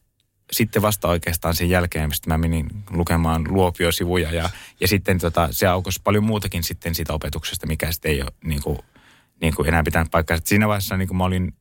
sitten 0.52 0.82
vasta 0.82 1.08
oikeastaan 1.08 1.56
sen 1.56 1.70
jälkeen, 1.70 2.10
mistä 2.10 2.30
mä 2.30 2.38
menin 2.38 2.68
lukemaan 2.90 3.46
luopiosivuja 3.50 4.32
ja, 4.32 4.50
ja 4.80 4.88
sitten 4.88 5.20
tota, 5.20 5.48
se 5.52 5.68
aukosi 5.68 6.02
paljon 6.04 6.24
muutakin 6.24 6.64
sitten 6.64 6.96
siitä 6.96 7.14
opetuksesta, 7.14 7.68
mikä 7.68 7.92
sitten 7.92 8.12
ei 8.12 8.22
ole 8.22 8.32
niin 8.44 8.62
kuin, 8.62 8.80
niin 9.42 9.56
kuin 9.56 9.68
enää 9.68 9.84
pitänyt 9.84 10.12
paikkaa. 10.12 10.38
Siinä 10.44 10.68
vaiheessa 10.68 10.98
niin 10.98 11.08
kuin 11.08 11.18
mä 11.18 11.24
olin 11.24 11.54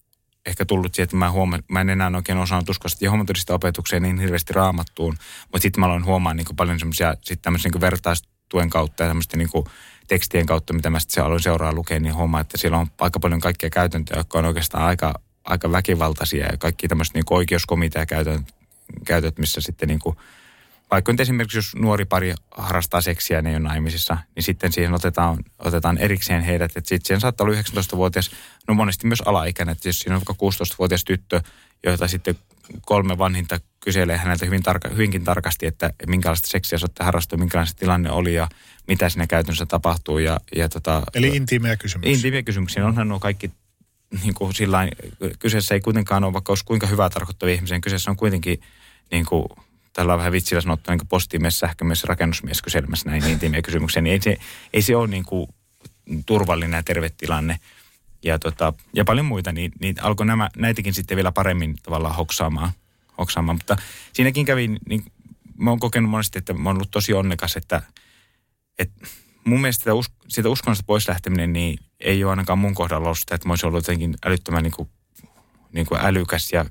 ehkä 0.47 0.65
tullut 0.65 0.95
siihen, 0.95 1.05
että 1.05 1.17
mä, 1.17 1.31
huoma, 1.31 1.59
mä 1.69 1.81
en 1.81 1.91
enää 1.91 2.11
oikein 2.17 2.39
osannut 2.39 2.69
uskoa 2.69 2.91
johonmetodista 3.01 3.55
opetukseen 3.55 4.03
niin 4.03 4.19
hirveästi 4.19 4.53
raamattuun. 4.53 5.17
Mutta 5.43 5.63
sitten 5.63 5.81
mä 5.81 5.87
aloin 5.87 6.05
huomaa 6.05 6.35
niin 6.35 6.47
paljon 6.57 6.79
semmoisia 6.79 7.15
sitten 7.15 7.43
tämmöisen 7.43 7.71
niin 7.71 7.81
vertaistuen 7.81 8.71
kautta 8.71 9.03
ja 9.03 9.09
tämmöisten 9.09 9.39
niin 9.39 9.65
tekstien 10.07 10.47
kautta, 10.47 10.73
mitä 10.73 10.91
mä 10.91 11.01
sitten 11.01 11.25
aloin 11.25 11.43
seuraa 11.43 11.73
lukea, 11.73 12.01
niin 12.01 12.15
huomaa, 12.15 12.41
että 12.41 12.59
siellä 12.59 12.79
on 12.79 12.87
aika 13.01 13.21
paljon 13.21 13.41
kaikkia 13.41 13.71
käytäntöjä, 13.71 14.21
jotka 14.21 14.39
on 14.39 14.45
oikeastaan 14.45 14.85
aika, 14.85 15.15
aika 15.45 15.73
väkivaltaisia 15.73 16.47
ja 16.47 16.57
kaikki 16.59 16.89
tämmöiset 16.89 17.15
niin 17.15 17.25
oikeuskomiteakäytöt, 17.31 18.41
käytöt, 19.05 19.39
missä 19.39 19.61
sitten 19.61 19.89
niin 19.89 20.01
kuin, 20.01 20.17
vaikka 20.91 21.13
nyt 21.13 21.21
esimerkiksi 21.21 21.59
jos 21.59 21.77
nuori 21.77 22.05
pari 22.05 22.35
harrastaa 22.57 23.01
seksiä 23.01 23.39
ja 23.39 23.43
ne 23.43 23.51
ei 23.51 23.57
ole 23.57 23.63
naimisissa, 23.63 24.19
niin 24.37 24.43
sitten 24.43 24.73
siihen 24.73 24.95
otetaan, 24.95 25.39
otetaan 25.59 25.99
erikseen 25.99 26.43
heidät. 26.43 26.77
Että 26.77 26.89
sitten 26.89 27.07
siihen 27.07 27.21
saattaa 27.21 27.45
olla 27.45 27.57
19-vuotias, 27.57 28.31
no 28.69 28.75
monesti 28.75 29.07
myös 29.07 29.21
alaikäinen, 29.21 29.73
että 29.73 29.89
jos 29.89 29.99
siinä 29.99 30.17
on 30.17 30.23
vaikka 30.29 30.65
16-vuotias 30.65 31.05
tyttö, 31.05 31.41
joita 31.87 32.09
sitten 32.09 32.35
kolme 32.81 33.19
vanhinta 33.19 33.61
kyselee 33.81 34.17
häneltä 34.17 34.47
hyvin 34.47 34.63
tarka, 34.63 34.89
hyvinkin 34.89 35.25
tarkasti, 35.25 35.67
että 35.67 35.91
minkälaista 36.07 36.49
seksiä 36.51 36.79
sä 36.79 36.87
harrastua, 37.01 37.39
minkälainen 37.39 37.77
tilanne 37.77 38.11
oli 38.11 38.35
ja 38.35 38.49
mitä 38.87 39.09
siinä 39.09 39.27
käytännössä 39.27 39.67
tapahtuu. 39.67 40.19
Ja, 40.19 40.41
ja 40.57 40.69
tota, 40.69 41.03
Eli 41.15 41.37
intiimejä 41.37 41.77
kysymyksiä. 41.77 42.15
Intiimejä 42.15 42.43
kysymyksiä. 42.43 42.87
Onhan 42.87 43.09
nuo 43.09 43.19
kaikki 43.19 43.51
niin 44.23 44.35
kuin 44.35 44.55
sillain, 44.55 44.91
kyseessä 45.39 45.75
ei 45.75 45.81
kuitenkaan 45.81 46.25
ole, 46.25 46.33
vaikka 46.33 46.51
olisi 46.51 46.65
kuinka 46.65 46.87
hyvää 46.87 47.11
tarkoittavia 47.11 47.55
ihmisiä, 47.55 47.81
kyseessä 47.81 48.11
on 48.11 48.17
kuitenkin 48.17 48.61
niin 49.11 49.27
kuin, 49.27 49.45
tällä 49.93 50.13
on 50.13 50.19
vähän 50.19 50.33
vitsillä 50.33 50.61
sanottu 50.61 50.91
niin 50.91 51.09
postimies, 51.09 51.59
sähkömies, 51.59 52.05
rakennusmies 52.05 52.63
kyselemässä 52.63 53.11
näin 53.11 53.27
intiimejä 53.27 53.63
kysymyksiä, 53.63 54.03
niin 54.03 54.13
ei 54.13 54.21
se, 54.21 54.37
ei 54.73 54.83
se 54.83 54.97
ole 54.97 55.09
niin 55.09 55.25
kuin 55.25 55.49
turvallinen 56.27 56.79
ja 56.79 56.83
terve 56.83 57.11
tilanne. 57.11 57.61
Ja, 58.23 58.39
tota, 58.39 58.73
ja 58.95 59.05
paljon 59.05 59.27
muita, 59.27 59.53
niin, 59.53 59.73
niin 59.81 60.03
alkoi 60.03 60.27
nämä, 60.27 60.51
näitäkin 60.57 60.95
sitten 60.95 61.17
vielä 61.17 61.33
paremmin 61.33 61.77
tavallaan 61.83 62.15
hoksaamaan. 62.15 62.71
hoksaamaan. 63.19 63.57
Mutta 63.57 63.77
siinäkin 64.13 64.47
kävi, 64.47 64.69
niin 64.89 65.05
mä 65.59 65.71
oon 65.71 65.81
kokenut 65.81 66.11
monesti, 66.11 66.39
että 66.39 66.55
mä 66.55 66.69
oon 66.69 66.77
ollut 66.77 66.91
tosi 66.91 67.15
onnekas, 67.15 67.57
että, 67.57 67.83
että 68.79 69.07
mun 69.45 69.61
mielestä 69.61 69.81
sitä, 69.81 69.95
us, 69.95 70.07
siitä 70.29 70.49
uskonnosta 70.49 70.85
pois 70.87 71.09
lähteminen 71.09 71.53
niin 71.53 71.79
ei 72.01 72.25
ole 72.25 72.31
ainakaan 72.31 72.59
mun 72.59 72.75
kohdalla 72.75 73.05
ollut 73.05 73.19
sitä, 73.19 73.35
että 73.35 73.49
mä 73.49 73.53
olisin 73.53 73.67
ollut 73.67 73.79
jotenkin 73.79 74.15
älyttömän 74.27 74.63
niin 74.63 74.73
kuin, 74.73 74.89
niin 75.73 75.87
kuin 75.87 76.01
älykäs 76.01 76.53
ja 76.53 76.65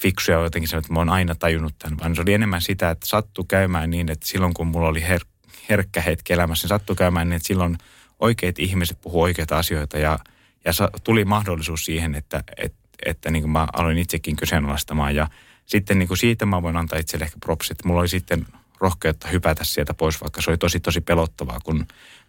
fiksu 0.00 0.32
ja 0.32 0.38
jotenkin 0.38 0.68
se, 0.68 0.76
että 0.76 0.92
mä 0.92 0.98
oon 0.98 1.08
aina 1.08 1.34
tajunnut 1.34 1.74
tämän, 1.78 1.98
vaan 1.98 2.14
se 2.16 2.22
oli 2.22 2.34
enemmän 2.34 2.62
sitä, 2.62 2.90
että 2.90 3.06
sattui 3.06 3.44
käymään 3.48 3.90
niin, 3.90 4.10
että 4.10 4.26
silloin 4.26 4.54
kun 4.54 4.66
mulla 4.66 4.88
oli 4.88 5.00
her- 5.00 5.26
herkkä 5.68 6.00
hetki 6.00 6.32
elämässä, 6.32 6.64
niin 6.64 6.68
sattui 6.68 6.96
käymään 6.96 7.28
niin, 7.28 7.36
että 7.36 7.46
silloin 7.46 7.78
oikeat 8.20 8.58
ihmiset 8.58 9.00
puhuu 9.00 9.22
oikeita 9.22 9.58
asioita 9.58 9.98
ja, 9.98 10.18
ja 10.64 10.72
sa- 10.72 10.90
tuli 11.04 11.24
mahdollisuus 11.24 11.84
siihen, 11.84 12.14
että, 12.14 12.44
että, 12.56 12.78
että 13.06 13.30
niin 13.30 13.42
kuin 13.42 13.50
mä 13.50 13.68
aloin 13.72 13.98
itsekin 13.98 14.36
kyseenalaistamaan 14.36 15.14
ja 15.14 15.28
sitten 15.66 15.98
niin 15.98 16.08
kuin 16.08 16.18
siitä 16.18 16.46
mä 16.46 16.62
voin 16.62 16.76
antaa 16.76 16.98
itselle 16.98 17.24
ehkä 17.24 17.36
propsit. 17.44 17.84
Mulla 17.84 18.00
oli 18.00 18.08
sitten 18.08 18.46
rohkeutta 18.80 19.28
hypätä 19.28 19.64
sieltä 19.64 19.94
pois, 19.94 20.20
vaikka 20.20 20.42
se 20.42 20.50
oli 20.50 20.58
tosi 20.58 20.80
tosi 20.80 21.00
pelottavaa, 21.00 21.60
kun 21.64 21.78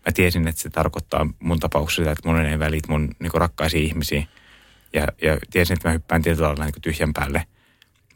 mä 0.06 0.12
tiesin, 0.14 0.48
että 0.48 0.62
se 0.62 0.70
tarkoittaa 0.70 1.28
mun 1.40 1.60
tapauksessa 1.60 2.12
että 2.12 2.30
mun 2.30 2.40
ei 2.40 2.60
välit 2.60 2.88
mun 2.88 3.10
niin 3.20 3.32
rakkaisiin 3.34 3.84
ihmisiin. 3.86 4.28
Ja, 4.94 5.07
ja 5.22 5.38
tiesin, 5.52 5.74
että 5.74 5.88
mä 5.90 5.94
hyppään 5.94 6.22
tietyllä 6.22 6.48
lailla 6.48 6.65
niin 6.65 6.82
tyhjän 6.82 7.14
päälle. 7.14 7.45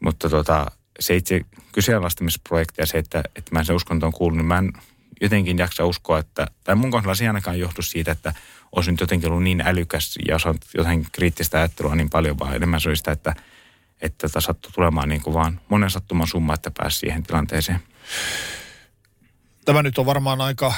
Mutta 0.00 0.30
tota, 0.30 0.66
se 1.00 1.16
itse 1.16 1.40
kyseenalaistamisprojekti 1.72 2.82
ja 2.82 2.86
se, 2.86 2.98
että, 2.98 3.22
että 3.36 3.54
mä 3.54 3.64
sen 3.64 3.76
uskontoon 3.76 4.12
kuulun, 4.12 4.38
niin 4.38 4.46
mä 4.46 4.58
en 4.58 4.72
jotenkin 5.20 5.58
jaksa 5.58 5.84
uskoa, 5.84 6.18
että, 6.18 6.46
tai 6.64 6.74
mun 6.74 6.90
kohdalla 6.90 7.14
se 7.14 7.26
ainakaan 7.26 7.58
johdu 7.58 7.82
siitä, 7.82 8.12
että 8.12 8.34
olisin 8.72 8.92
nyt 8.92 9.00
jotenkin 9.00 9.28
ollut 9.28 9.42
niin 9.42 9.62
älykäs 9.66 10.18
ja 10.28 10.36
osannut 10.36 10.64
jotain 10.74 11.06
kriittistä 11.12 11.58
ajattelua 11.58 11.94
niin 11.94 12.10
paljon, 12.10 12.38
vaan 12.38 12.56
enemmän 12.56 12.80
se 12.80 12.88
oli 12.88 12.96
sitä, 12.96 13.12
että, 13.12 13.34
että 14.00 14.28
tätä 14.28 14.40
sattui 14.40 14.72
tulemaan 14.72 15.08
niin 15.08 15.22
kuin 15.22 15.34
vaan 15.34 15.60
monen 15.68 15.90
sattuman 15.90 16.26
summa, 16.26 16.54
että 16.54 16.70
pääsi 16.78 16.98
siihen 16.98 17.22
tilanteeseen. 17.22 17.80
Tämä 19.64 19.82
nyt 19.82 19.98
on 19.98 20.06
varmaan 20.06 20.40
aika 20.40 20.74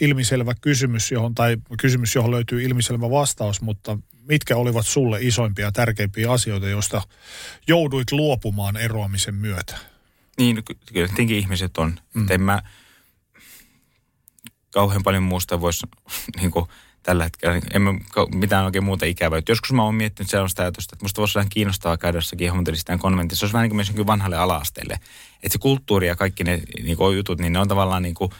ilmiselvä 0.00 0.54
kysymys, 0.60 1.12
johon, 1.12 1.34
tai 1.34 1.56
kysymys, 1.80 2.14
johon 2.14 2.30
löytyy 2.30 2.62
ilmiselvä 2.62 3.10
vastaus, 3.10 3.60
mutta 3.60 3.98
mitkä 4.28 4.56
olivat 4.56 4.86
sulle 4.86 5.18
isoimpia 5.20 5.64
ja 5.64 5.72
tärkeimpiä 5.72 6.32
asioita, 6.32 6.68
joista 6.68 7.02
jouduit 7.66 8.12
luopumaan 8.12 8.76
eroamisen 8.76 9.34
myötä? 9.34 9.78
Niin, 10.38 10.64
kyllä 10.64 11.08
tietenkin 11.08 11.36
ihmiset 11.36 11.78
on. 11.78 12.00
Mm. 12.14 12.26
En 12.30 12.40
mä 12.40 12.62
kauhean 14.70 15.02
paljon 15.02 15.22
muusta 15.22 15.60
voisi 15.60 15.86
niin 16.40 16.50
kuin, 16.50 16.66
tällä 17.06 17.24
hetkellä, 17.24 17.54
niin 17.54 17.76
en 17.76 17.82
mä 17.82 17.94
mitään 18.34 18.64
oikein 18.64 18.84
muuta 18.84 19.06
ikävää. 19.06 19.42
Joskus 19.48 19.72
mä 19.72 19.82
oon 19.82 19.94
miettinyt 19.94 20.30
sellaista 20.30 20.62
ajatusta, 20.62 20.94
että 20.94 21.04
musta 21.04 21.20
voisi 21.20 21.38
olla 21.38 21.48
kiinnostavaa 21.50 21.96
käydä 21.96 22.18
jossakin 22.18 22.50
homotelistaan 22.50 22.98
konventissa. 22.98 23.40
Se 23.40 23.44
olisi 23.44 23.52
vähän 23.52 23.62
niin 23.62 23.70
kuin 23.86 23.96
myös 23.96 24.06
vanhalle 24.06 24.36
ala-asteelle. 24.36 24.94
Että 25.42 25.52
se 25.52 25.58
kulttuuri 25.58 26.06
ja 26.06 26.16
kaikki 26.16 26.44
ne 26.44 26.62
niin 26.82 26.96
kuin, 26.96 27.16
jutut, 27.16 27.38
niin 27.38 27.52
ne 27.52 27.58
on 27.58 27.68
tavallaan 27.68 28.02
niin 28.02 28.14
kuin, 28.14 28.30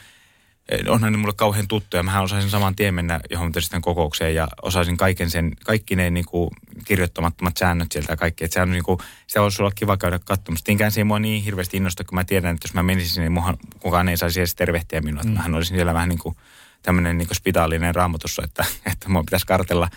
onhan 0.87 1.11
ne 1.11 1.17
mulle 1.17 1.33
kauhean 1.33 1.67
tuttuja. 1.67 2.03
Mähän 2.03 2.23
osaisin 2.23 2.49
saman 2.49 2.75
tien 2.75 2.93
mennä 2.93 3.19
johon 3.29 3.51
kokoukseen 3.81 4.35
ja 4.35 4.47
osaisin 4.61 4.97
kaiken 4.97 5.29
sen, 5.29 5.51
kaikki 5.65 5.95
ne 5.95 6.09
niin 6.09 6.25
kuin, 6.25 6.49
kirjoittamattomat 6.85 7.57
säännöt 7.57 7.91
sieltä 7.91 8.13
ja 8.13 8.17
kaikki. 8.17 8.43
Että 8.45 8.53
se 8.53 8.61
on 8.61 8.71
niin 8.71 8.83
kuin, 8.83 8.99
sitä 9.27 9.41
voisi 9.41 9.61
olla 9.61 9.71
kiva 9.75 9.97
käydä 9.97 10.19
katsomassa. 10.19 10.65
Tinkään 10.65 10.91
se 10.91 10.99
ei 10.99 11.03
mua 11.03 11.19
niin 11.19 11.43
hirveästi 11.43 11.77
innosta, 11.77 12.03
kun 12.03 12.15
mä 12.15 12.23
tiedän, 12.23 12.55
että 12.55 12.65
jos 12.65 12.73
mä 12.73 12.83
menisin, 12.83 13.21
niin 13.21 13.31
muhan, 13.31 13.57
kukaan 13.79 14.09
ei 14.09 14.17
saisi 14.17 14.39
edes 14.39 14.55
tervehtiä 14.55 15.01
minua. 15.01 15.23
Mm. 15.23 15.31
Mähän 15.31 15.55
olisin 15.55 15.75
siellä 15.77 15.93
vähän 15.93 16.09
niin 16.09 16.19
kuin 16.19 16.35
tämmöinen 16.81 17.17
niin 17.17 17.27
spitaalinen 17.33 17.95
raamatussa, 17.95 18.41
että, 18.43 18.65
että 18.91 19.09
mua 19.09 19.23
pitäisi 19.23 19.45
kartella. 19.45 19.89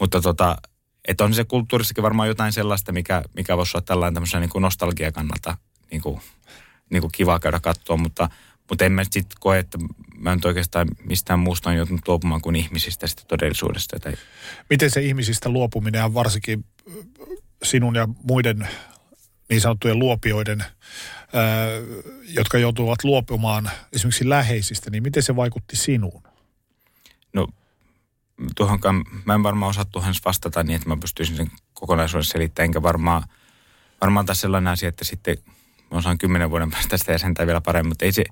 Mutta 0.00 0.20
tota, 0.20 0.56
että 1.08 1.24
on 1.24 1.34
se 1.34 1.44
kulttuurissakin 1.44 2.02
varmaan 2.02 2.28
jotain 2.28 2.52
sellaista, 2.52 2.92
mikä, 2.92 3.22
mikä 3.36 3.56
voisi 3.56 3.76
olla 3.76 3.84
tällainen 3.84 4.14
tämmöisen 4.14 4.40
niin 4.40 4.50
kuin 4.50 4.62
nostalgia 4.62 5.12
kannalta 5.12 5.56
niin 5.90 6.02
kuin, 6.02 6.20
niin 6.90 7.00
kuin 7.00 7.12
kiva 7.12 7.40
käydä 7.40 7.60
katsoa, 7.60 7.96
mutta, 7.96 8.28
mutta 8.72 8.84
en 8.84 8.92
mä 8.92 9.04
sitten 9.04 9.36
koe, 9.40 9.58
että 9.58 9.78
mä 10.18 10.32
en 10.32 10.40
oikeastaan 10.44 10.88
mistään 11.04 11.38
muusta 11.38 11.70
on 11.70 11.76
joutunut 11.76 12.08
luopumaan 12.08 12.40
kuin 12.40 12.56
ihmisistä 12.56 13.06
sitä 13.06 13.22
todellisuudesta. 13.28 14.00
Tai... 14.00 14.12
Miten 14.70 14.90
se 14.90 15.02
ihmisistä 15.02 15.48
luopuminen 15.48 16.04
on 16.04 16.14
varsinkin 16.14 16.64
sinun 17.62 17.94
ja 17.94 18.08
muiden 18.22 18.68
niin 19.48 19.60
sanottujen 19.60 19.98
luopioiden, 19.98 20.60
ää, 20.60 21.66
jotka 22.28 22.58
joutuvat 22.58 23.04
luopumaan 23.04 23.70
esimerkiksi 23.92 24.28
läheisistä, 24.28 24.90
niin 24.90 25.02
miten 25.02 25.22
se 25.22 25.36
vaikutti 25.36 25.76
sinuun? 25.76 26.22
No 27.32 27.48
tuohonkaan, 28.56 29.04
mä 29.24 29.34
en 29.34 29.42
varmaan 29.42 29.70
osaa 29.70 29.84
tuohon 29.84 30.14
vastata 30.24 30.62
niin, 30.62 30.76
että 30.76 30.88
mä 30.88 30.96
pystyisin 30.96 31.36
sen 31.36 31.50
kokonaisuudessa 31.74 32.32
selittämään, 32.32 32.64
enkä 32.64 32.82
varmaan, 32.82 33.22
varmaan 34.00 34.26
tässä 34.26 34.40
sellainen 34.40 34.72
asia, 34.72 34.88
että 34.88 35.04
sitten 35.04 35.36
mä 35.90 35.98
osaan 35.98 36.18
kymmenen 36.18 36.50
vuoden 36.50 36.70
päästä 36.70 36.96
sitä 36.96 37.12
jäsentää 37.12 37.46
vielä 37.46 37.60
paremmin, 37.60 37.88
mutta 37.88 38.04
ei 38.04 38.12
se, 38.12 38.24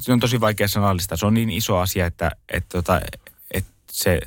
se 0.00 0.12
on 0.12 0.20
tosi 0.20 0.40
vaikea 0.40 0.68
sanallista. 0.68 1.16
Se 1.16 1.26
on 1.26 1.34
niin 1.34 1.50
iso 1.50 1.78
asia, 1.78 2.06
että, 2.06 2.30
että, 2.48 2.68
tota, 2.68 3.00
että 3.50 3.72
se, 3.92 4.20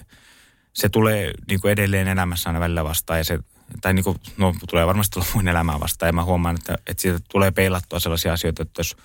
se 0.73 0.89
tulee 0.89 1.31
niin 1.47 1.61
kuin 1.61 1.71
edelleen 1.71 2.07
elämässä 2.07 2.49
aina 2.49 2.59
välillä 2.59 2.83
vastaan 2.83 3.19
ja 3.19 3.23
se, 3.23 3.39
tai 3.81 3.93
niin 3.93 4.03
kuin, 4.03 4.17
no, 4.37 4.55
tulee 4.69 4.87
varmasti 4.87 5.13
tulla 5.13 5.27
muun 5.33 5.47
elämään 5.47 5.79
vastaan 5.79 6.07
ja 6.09 6.13
mä 6.13 6.23
huomaan, 6.23 6.55
että, 6.55 6.77
että 6.87 7.01
siitä 7.01 7.19
tulee 7.31 7.51
peilattua 7.51 7.99
sellaisia 7.99 8.33
asioita, 8.33 8.61
että 8.61 8.79
jos, 8.79 8.97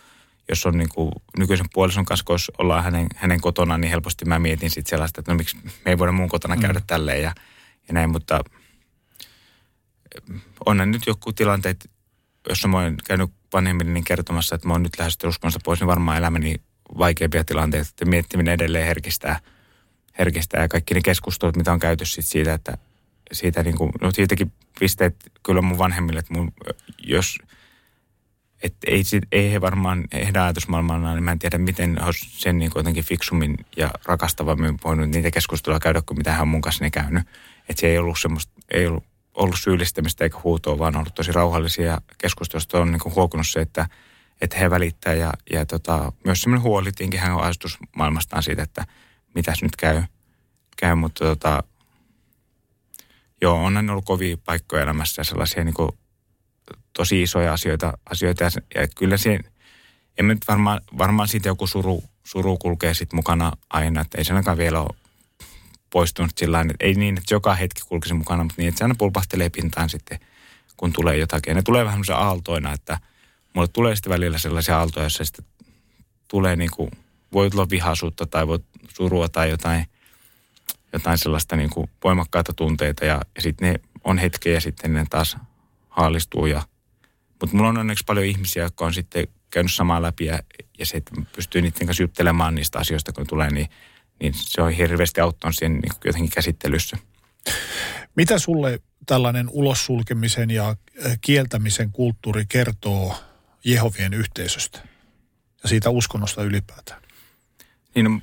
jos 0.48 0.66
on 0.66 0.78
niin 0.78 0.88
kuin 0.88 1.12
nykyisen 1.38 1.66
puolison 1.72 2.04
kanssa, 2.04 2.24
kun 2.24 2.38
ollaan 2.58 2.84
hänen, 2.84 3.06
hänen 3.16 3.40
kotona, 3.40 3.78
niin 3.78 3.90
helposti 3.90 4.24
mä 4.24 4.38
mietin 4.38 4.70
sitten 4.70 4.90
sellaista, 4.90 5.20
että 5.20 5.32
no 5.32 5.36
miksi 5.36 5.56
me 5.64 5.90
ei 5.90 5.98
voida 5.98 6.12
mun 6.12 6.28
kotona 6.28 6.54
mm. 6.54 6.60
käydä 6.60 6.80
tälleen 6.86 7.22
ja, 7.22 7.32
ja 7.88 7.94
näin, 7.94 8.10
mutta 8.10 8.40
onhan 10.66 10.90
nyt 10.90 11.06
joku 11.06 11.32
tilanteet, 11.32 11.90
jos 12.48 12.66
mä 12.66 12.78
oon 12.78 12.96
käynyt 13.04 13.30
vanhemmille 13.52 13.92
niin 13.92 14.04
kertomassa, 14.04 14.54
että 14.54 14.68
mä 14.68 14.74
oon 14.74 14.82
nyt 14.82 14.98
lähes 14.98 15.18
uskonnosta 15.26 15.60
pois, 15.64 15.80
niin 15.80 15.88
varmaan 15.88 16.16
elämäni 16.16 16.54
vaikeimpia 16.98 17.44
tilanteita, 17.44 17.88
että 17.90 18.04
miettiminen 18.04 18.54
edelleen 18.54 18.86
herkistää, 18.86 19.40
herkistää 20.18 20.62
ja 20.62 20.68
kaikki 20.68 20.94
ne 20.94 21.00
keskustelut, 21.04 21.56
mitä 21.56 21.72
on 21.72 21.78
käyty 21.78 22.04
sit 22.04 22.26
siitä, 22.26 22.54
että 22.54 22.78
siitä 23.32 23.62
niin 23.62 23.76
kuin, 23.76 23.92
no 24.00 24.10
siitäkin 24.10 24.52
pisteet 24.80 25.16
kyllä 25.42 25.62
mun 25.62 25.78
vanhemmille, 25.78 26.20
että 26.20 26.34
mun, 26.34 26.52
jos, 26.98 27.38
että 28.62 28.78
ei, 28.86 29.02
ei 29.32 29.52
he 29.52 29.60
varmaan 29.60 30.04
heidän 30.12 30.42
ajatusmaailmalla, 30.42 31.14
niin 31.14 31.24
mä 31.24 31.32
en 31.32 31.38
tiedä, 31.38 31.58
miten 31.58 32.04
olisi 32.04 32.26
sen 32.30 32.58
niin 32.58 32.70
jotenkin 32.74 33.04
fiksummin 33.04 33.56
ja 33.76 33.90
rakastavammin 34.04 34.78
voinut 34.84 35.10
niitä 35.10 35.30
keskustelua 35.30 35.80
käydä, 35.80 36.02
kuin 36.02 36.18
mitä 36.18 36.32
hän 36.32 36.42
on 36.42 36.48
mun 36.48 36.60
kanssa 36.60 36.84
ne 36.84 36.90
käynyt. 36.90 37.22
Että 37.68 37.80
se 37.80 37.86
ei 37.86 37.98
ollut 37.98 38.18
semmoista, 38.20 38.52
ei 38.70 38.86
ollut 38.86 39.04
ollut 39.38 39.58
syyllistämistä 39.58 40.24
eikä 40.24 40.38
huutoa, 40.44 40.78
vaan 40.78 40.96
ollut 40.96 41.14
tosi 41.14 41.32
rauhallisia 41.32 42.00
keskustelusta. 42.18 42.78
On 42.78 42.92
niin 42.92 43.14
huokunut 43.14 43.46
se, 43.48 43.60
että, 43.60 43.88
että 44.40 44.58
he 44.58 44.70
välittää 44.70 45.14
ja, 45.14 45.32
ja 45.52 45.66
tota, 45.66 46.12
myös 46.24 46.40
semmoinen 46.40 46.62
huoli, 46.62 46.84
tietenkin 46.84 47.20
hän 47.20 47.34
on 47.34 47.42
ajatus 47.42 47.78
maailmastaan 47.96 48.42
siitä, 48.42 48.62
että 48.62 48.84
mitäs 49.34 49.62
nyt 49.62 49.76
käy. 49.76 50.02
käy 50.76 50.94
mutta 50.94 51.24
tota, 51.24 51.62
joo, 53.40 53.64
on 53.64 53.90
ollut 53.90 54.04
kovia 54.04 54.36
paikkoja 54.44 54.82
elämässä 54.82 55.20
ja 55.20 55.24
sellaisia 55.24 55.64
niin 55.64 55.74
kuin, 55.74 55.90
tosi 56.92 57.22
isoja 57.22 57.52
asioita, 57.52 57.92
asioita 58.10 58.44
ja, 58.44 58.50
ja 58.74 58.88
kyllä 58.88 59.16
se, 59.16 59.38
en 60.18 60.28
nyt 60.28 60.38
varmaan, 60.48 60.80
varmaan 60.98 61.28
siitä 61.28 61.48
joku 61.48 61.66
suru, 61.66 62.04
suru 62.24 62.56
kulkee 62.58 62.94
sitten 62.94 63.16
mukana 63.16 63.52
aina, 63.70 64.00
että 64.00 64.18
ei 64.18 64.24
se 64.24 64.32
ainakaan 64.32 64.58
vielä 64.58 64.80
ole 64.80 65.07
poistunut 65.90 66.38
sillä 66.38 66.60
että 66.60 66.74
ei 66.80 66.94
niin, 66.94 67.18
että 67.18 67.34
joka 67.34 67.54
hetki 67.54 67.82
kulkisi 67.88 68.14
mukana, 68.14 68.44
mutta 68.44 68.54
niin, 68.58 68.68
että 68.68 68.78
se 68.78 68.84
aina 68.84 68.94
pulpahtelee 68.98 69.50
pintaan 69.50 69.88
sitten, 69.88 70.18
kun 70.76 70.92
tulee 70.92 71.16
jotakin. 71.16 71.50
Ja 71.50 71.54
ne 71.54 71.62
tulee 71.62 71.84
vähän 71.84 72.02
aaltoina, 72.14 72.72
että 72.72 72.98
mulle 73.54 73.68
tulee 73.68 73.96
sitten 73.96 74.12
välillä 74.12 74.38
sellaisia 74.38 74.78
aaltoja, 74.78 75.04
joissa 75.04 75.24
sitten 75.24 75.44
tulee 76.28 76.56
niin 76.56 76.70
kuin, 76.70 76.90
voi 77.32 77.50
tulla 77.50 77.70
vihaisuutta 77.70 78.26
tai 78.26 78.46
voi 78.46 78.58
surua 78.88 79.28
tai 79.28 79.50
jotain, 79.50 79.86
jotain 80.92 81.18
sellaista 81.18 81.56
niin 81.56 81.70
kuin 81.70 81.90
voimakkaita 82.04 82.52
tunteita 82.52 83.04
ja, 83.04 83.20
ja 83.34 83.42
sitten 83.42 83.72
ne 83.72 83.80
on 84.04 84.18
hetkeä 84.18 84.54
ja 84.54 84.60
sitten 84.60 84.92
ne 84.92 85.06
taas 85.10 85.36
haalistuu. 85.88 86.46
Ja, 86.46 86.62
mutta 87.40 87.56
mulla 87.56 87.68
on 87.68 87.78
onneksi 87.78 88.04
paljon 88.04 88.26
ihmisiä, 88.26 88.62
jotka 88.62 88.86
on 88.86 88.94
sitten 88.94 89.28
käynyt 89.50 89.72
samaa 89.72 90.02
läpi 90.02 90.24
ja, 90.24 90.38
ja 90.78 90.86
se, 90.86 90.96
että 90.96 91.12
pystyy 91.36 91.62
niiden 91.62 91.86
kanssa 91.86 92.02
juttelemaan 92.02 92.54
niistä 92.54 92.78
asioista, 92.78 93.12
kun 93.12 93.26
tulee, 93.26 93.50
niin, 93.50 93.68
niin 94.20 94.34
se 94.36 94.62
on 94.62 94.72
hirveästi 94.72 95.20
auttanut 95.20 95.56
siihen 95.56 95.72
niin 95.72 95.92
jotenkin 96.04 96.30
käsittelyssä. 96.30 96.96
Mitä 98.14 98.38
sulle 98.38 98.80
tällainen 99.06 99.48
ulossulkemisen 99.50 100.50
ja 100.50 100.68
äh, 100.68 101.18
kieltämisen 101.20 101.92
kulttuuri 101.92 102.44
kertoo 102.48 103.16
Jehovien 103.64 104.14
yhteisöstä 104.14 104.80
ja 105.62 105.68
siitä 105.68 105.90
uskonnosta 105.90 106.42
ylipäätään? 106.42 107.02
Niin, 107.94 108.04
no, 108.04 108.20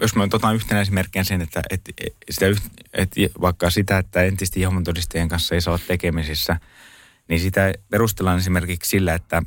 jos 0.00 0.14
mä 0.14 0.22
otan 0.22 0.54
yhtenä 0.54 0.80
esimerkkinä 0.80 1.24
sen, 1.24 1.40
että, 1.40 1.62
että, 1.70 1.92
sitä, 2.30 2.46
että 2.92 3.20
vaikka 3.40 3.70
sitä, 3.70 3.98
että 3.98 4.22
entisten 4.22 4.60
Jehovan 4.60 4.84
todistajien 4.84 5.28
kanssa 5.28 5.54
ei 5.54 5.60
saa 5.60 5.74
olla 5.74 5.84
tekemisissä, 5.86 6.56
niin 7.28 7.40
sitä 7.40 7.72
perustellaan 7.90 8.38
esimerkiksi 8.38 8.90
sillä, 8.90 9.14
että, 9.14 9.42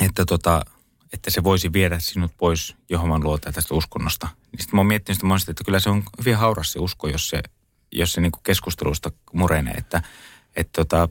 että, 0.00 0.24
tota, 0.24 0.64
että 1.12 1.30
se 1.30 1.44
voisi 1.44 1.72
viedä 1.72 1.98
sinut 1.98 2.32
pois 2.38 2.76
Jehovan 2.90 3.24
luota 3.24 3.52
tästä 3.52 3.74
uskonnosta. 3.74 4.28
Niin 4.52 4.60
sitten 4.60 4.76
mä 4.76 4.80
oon 4.80 4.86
miettinyt 4.86 5.16
sitä 5.16 5.26
monesti, 5.26 5.50
että 5.50 5.64
kyllä 5.64 5.80
se 5.80 5.90
on 5.90 6.02
hyvin 6.18 6.36
hauras 6.36 6.72
se 6.72 6.78
usko, 6.78 7.08
jos 7.08 7.28
se, 7.28 7.42
jos 7.92 8.12
se 8.12 8.20
niin 8.20 8.32
kuin 8.32 8.42
keskustelusta 8.42 9.10
murenee. 9.32 9.74
Että, 9.74 10.02
että 10.56 10.84
tota, 10.84 11.08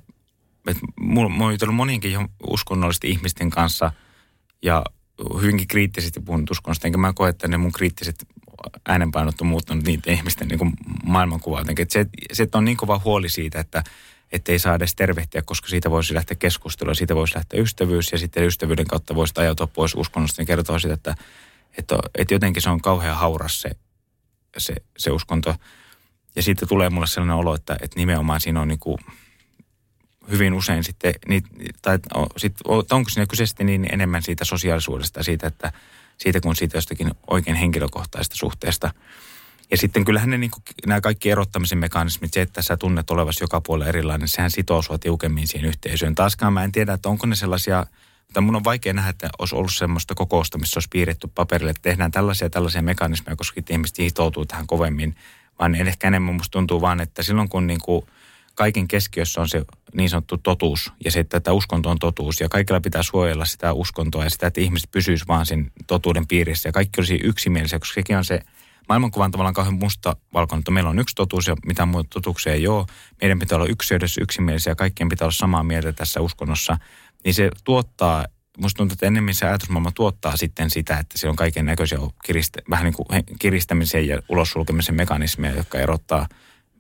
että 0.68 0.86
mä 1.10 1.44
oon 1.44 1.54
jutellut 1.54 1.76
monienkin 1.76 2.28
uskonnollisten 2.48 3.10
ihmisten 3.10 3.50
kanssa 3.50 3.92
ja 4.62 4.84
hyvinkin 5.42 5.68
kriittisesti 5.68 6.20
puhunut 6.20 6.52
uskonnosta, 6.52 6.88
enkä 6.88 6.98
mä 6.98 7.14
koe, 7.14 7.30
että 7.30 7.48
ne 7.48 7.58
mun 7.58 7.72
kriittiset 7.72 8.28
äänenpainot 8.88 9.42
on 9.42 9.48
muuttanut 9.48 9.86
niiden 9.86 10.14
ihmisten 10.14 10.48
niin 10.48 10.74
maailmankuvaa. 11.04 11.62
Että 11.62 11.94
se, 11.94 12.06
se, 12.34 12.44
että 12.44 12.58
on 12.58 12.66
niin 12.66 12.78
kova 12.78 13.02
huoli 13.06 13.30
siitä, 13.30 13.60
että 13.60 13.84
ei 14.32 14.60
saa 14.60 14.76
edes 14.76 14.96
tervehtiä, 14.96 15.42
koska 15.42 15.68
siitä 15.68 15.92
voisi 15.92 16.14
lähteä 16.14 16.36
keskustelua, 16.36 16.94
siitä 16.94 17.16
voisi 17.16 17.36
lähteä 17.36 17.62
ystävyys 17.62 18.12
ja 18.12 18.18
sitten 18.18 18.44
ystävyyden 18.44 18.88
kautta 18.88 19.16
voisi 19.16 19.34
ajautua 19.38 19.68
pois 19.68 19.96
uskonnosta, 19.96 20.42
niin 20.42 20.48
kertoo 20.48 20.80
sitä, 20.80 20.94
että, 20.94 21.16
että, 21.78 21.96
että 22.16 22.34
jotenkin 22.34 22.62
se 22.62 22.70
on 22.70 22.82
kauhean 22.82 23.18
hauras 23.18 23.62
se, 23.62 23.72
se, 24.58 24.76
se 24.98 25.12
uskonto. 25.12 25.56
Ja 26.36 26.44
siitä 26.44 26.66
tulee 26.66 26.90
mulle 26.90 27.08
sellainen 27.08 27.36
olo, 27.36 27.56
että, 27.56 27.78
että 27.82 28.00
nimenomaan 28.00 28.42
siinä 28.42 28.62
on 28.62 28.68
niin 28.68 28.80
kuin 28.80 28.98
hyvin 30.32 30.54
usein 30.54 30.84
sitten, 30.84 31.14
niin, 31.28 31.44
tai 31.82 32.00
sit, 32.38 32.54
onko 32.66 33.10
siinä 33.10 33.26
kyse 33.26 33.46
sitten 33.46 33.66
niin 33.66 33.94
enemmän 33.94 34.24
siitä 34.24 34.46
sosiaalisuudesta, 34.46 35.24
siitä, 35.24 35.48
että 35.48 35.74
siitä 36.18 36.42
kun 36.42 36.56
siitä 36.56 36.78
jostakin 36.78 37.12
oikein 37.28 37.56
henkilökohtaisesta 37.56 38.36
suhteesta. 38.36 38.94
Ja 39.72 39.78
sitten 39.78 40.06
kyllähän 40.06 40.30
ne 40.30 40.38
niin 40.38 40.52
kuin, 40.52 40.64
nämä 40.86 41.02
kaikki 41.02 41.32
erottamisen 41.32 41.78
mekanismit, 41.78 42.34
se, 42.34 42.42
että 42.42 42.62
sä 42.62 42.78
tunnet 42.78 43.10
olevasi 43.10 43.44
joka 43.44 43.62
puolella 43.62 43.90
erilainen, 43.90 44.28
sehän 44.28 44.52
sitoo 44.52 44.82
sua 44.82 44.98
tiukemmin 44.98 45.48
siihen 45.48 45.70
yhteisöön. 45.70 46.16
Taaskaan 46.16 46.54
mä 46.54 46.64
en 46.64 46.72
tiedä, 46.72 46.94
että 46.94 47.10
onko 47.10 47.28
ne 47.28 47.36
sellaisia, 47.36 47.86
mutta 48.28 48.42
mun 48.42 48.56
on 48.56 48.64
vaikea 48.64 48.94
nähdä, 48.94 49.10
että 49.10 49.30
olisi 49.40 49.56
ollut 49.56 49.74
semmoista 49.74 50.16
kokousta, 50.16 50.58
missä 50.58 50.78
olisi 50.78 50.90
piirretty 50.92 51.28
paperille, 51.36 51.72
että 51.72 51.82
tehdään 51.82 52.12
tällaisia 52.12 52.50
tällaisia 52.50 52.82
mekanismeja, 52.82 53.36
koska 53.36 53.62
ihmiset 53.70 53.98
hitoutuu 53.98 54.46
tähän 54.46 54.68
kovemmin. 54.68 55.16
Vaan 55.60 55.76
ehkä 55.76 56.08
enemmän 56.08 56.36
musta 56.36 56.52
tuntuu 56.52 56.82
vaan, 56.82 57.02
että 57.02 57.24
silloin 57.24 57.50
kun 57.50 57.68
niin 57.68 57.82
kuin 57.82 58.06
kaiken 58.56 58.88
keskiössä 58.88 59.42
on 59.42 59.50
se 59.50 59.66
niin 59.94 60.10
sanottu 60.10 60.38
totuus 60.38 60.92
ja 61.06 61.12
se, 61.12 61.20
että 61.20 61.40
tämä 61.40 61.54
uskonto 61.54 61.90
on 61.90 62.00
totuus 62.00 62.40
ja 62.40 62.50
kaikilla 62.50 62.82
pitää 62.82 63.04
suojella 63.04 63.46
sitä 63.46 63.74
uskontoa 63.74 64.24
ja 64.24 64.30
sitä, 64.30 64.48
että 64.48 64.62
ihmiset 64.62 64.92
pysyisivät 64.92 65.28
vaan 65.28 65.46
sen 65.46 65.72
totuuden 65.88 66.28
piirissä 66.28 66.70
ja 66.70 66.74
kaikki 66.74 67.02
olisi 67.02 67.20
yksimielisiä, 67.24 67.80
koska 67.80 67.94
sekin 67.94 68.18
on 68.18 68.26
se 68.26 68.40
maailmankuva 68.92 69.26
on 69.26 69.32
tavallaan 69.32 69.54
kauhean 69.54 69.80
musta 69.80 70.16
valkoinen, 70.34 70.60
että 70.60 70.72
meillä 70.72 70.90
on 70.90 71.00
yksi 71.00 71.16
totuus 71.16 71.48
ja 71.48 71.56
mitään 71.66 71.88
muuta 71.88 72.10
totuuksia 72.10 72.54
ei 72.54 72.68
ole. 72.68 72.86
Meidän 73.22 73.40
pitää 73.40 73.56
olla 73.56 73.68
ykseydessä 73.68 74.22
yksimielisiä 74.24 74.72
ja 74.72 74.76
kaikkien 74.76 75.10
pitää 75.10 75.26
olla 75.26 75.32
samaa 75.32 75.64
mieltä 75.64 75.94
tässä 75.94 76.22
uskonnossa. 76.22 76.78
Niin 77.24 77.34
se 77.34 77.52
tuottaa, 77.64 78.26
musta 78.58 78.78
tuntuu, 78.78 78.94
että 78.94 79.06
enemmän 79.06 79.34
se 79.34 79.46
ajatusmaailma 79.46 79.92
tuottaa 79.92 80.38
sitten 80.38 80.70
sitä, 80.70 80.98
että 80.98 81.18
siellä 81.18 81.32
on 81.32 81.36
kaiken 81.36 81.66
näköisiä 81.66 81.98
kiristä, 82.24 82.60
vähän 82.70 82.86
niin 82.86 82.94
kuin 82.94 83.08
kiristämisen 83.40 84.08
ja 84.08 84.22
ulossulkemisen 84.30 84.96
mekanismeja, 84.96 85.56
jotka 85.56 85.80
erottaa 85.80 86.28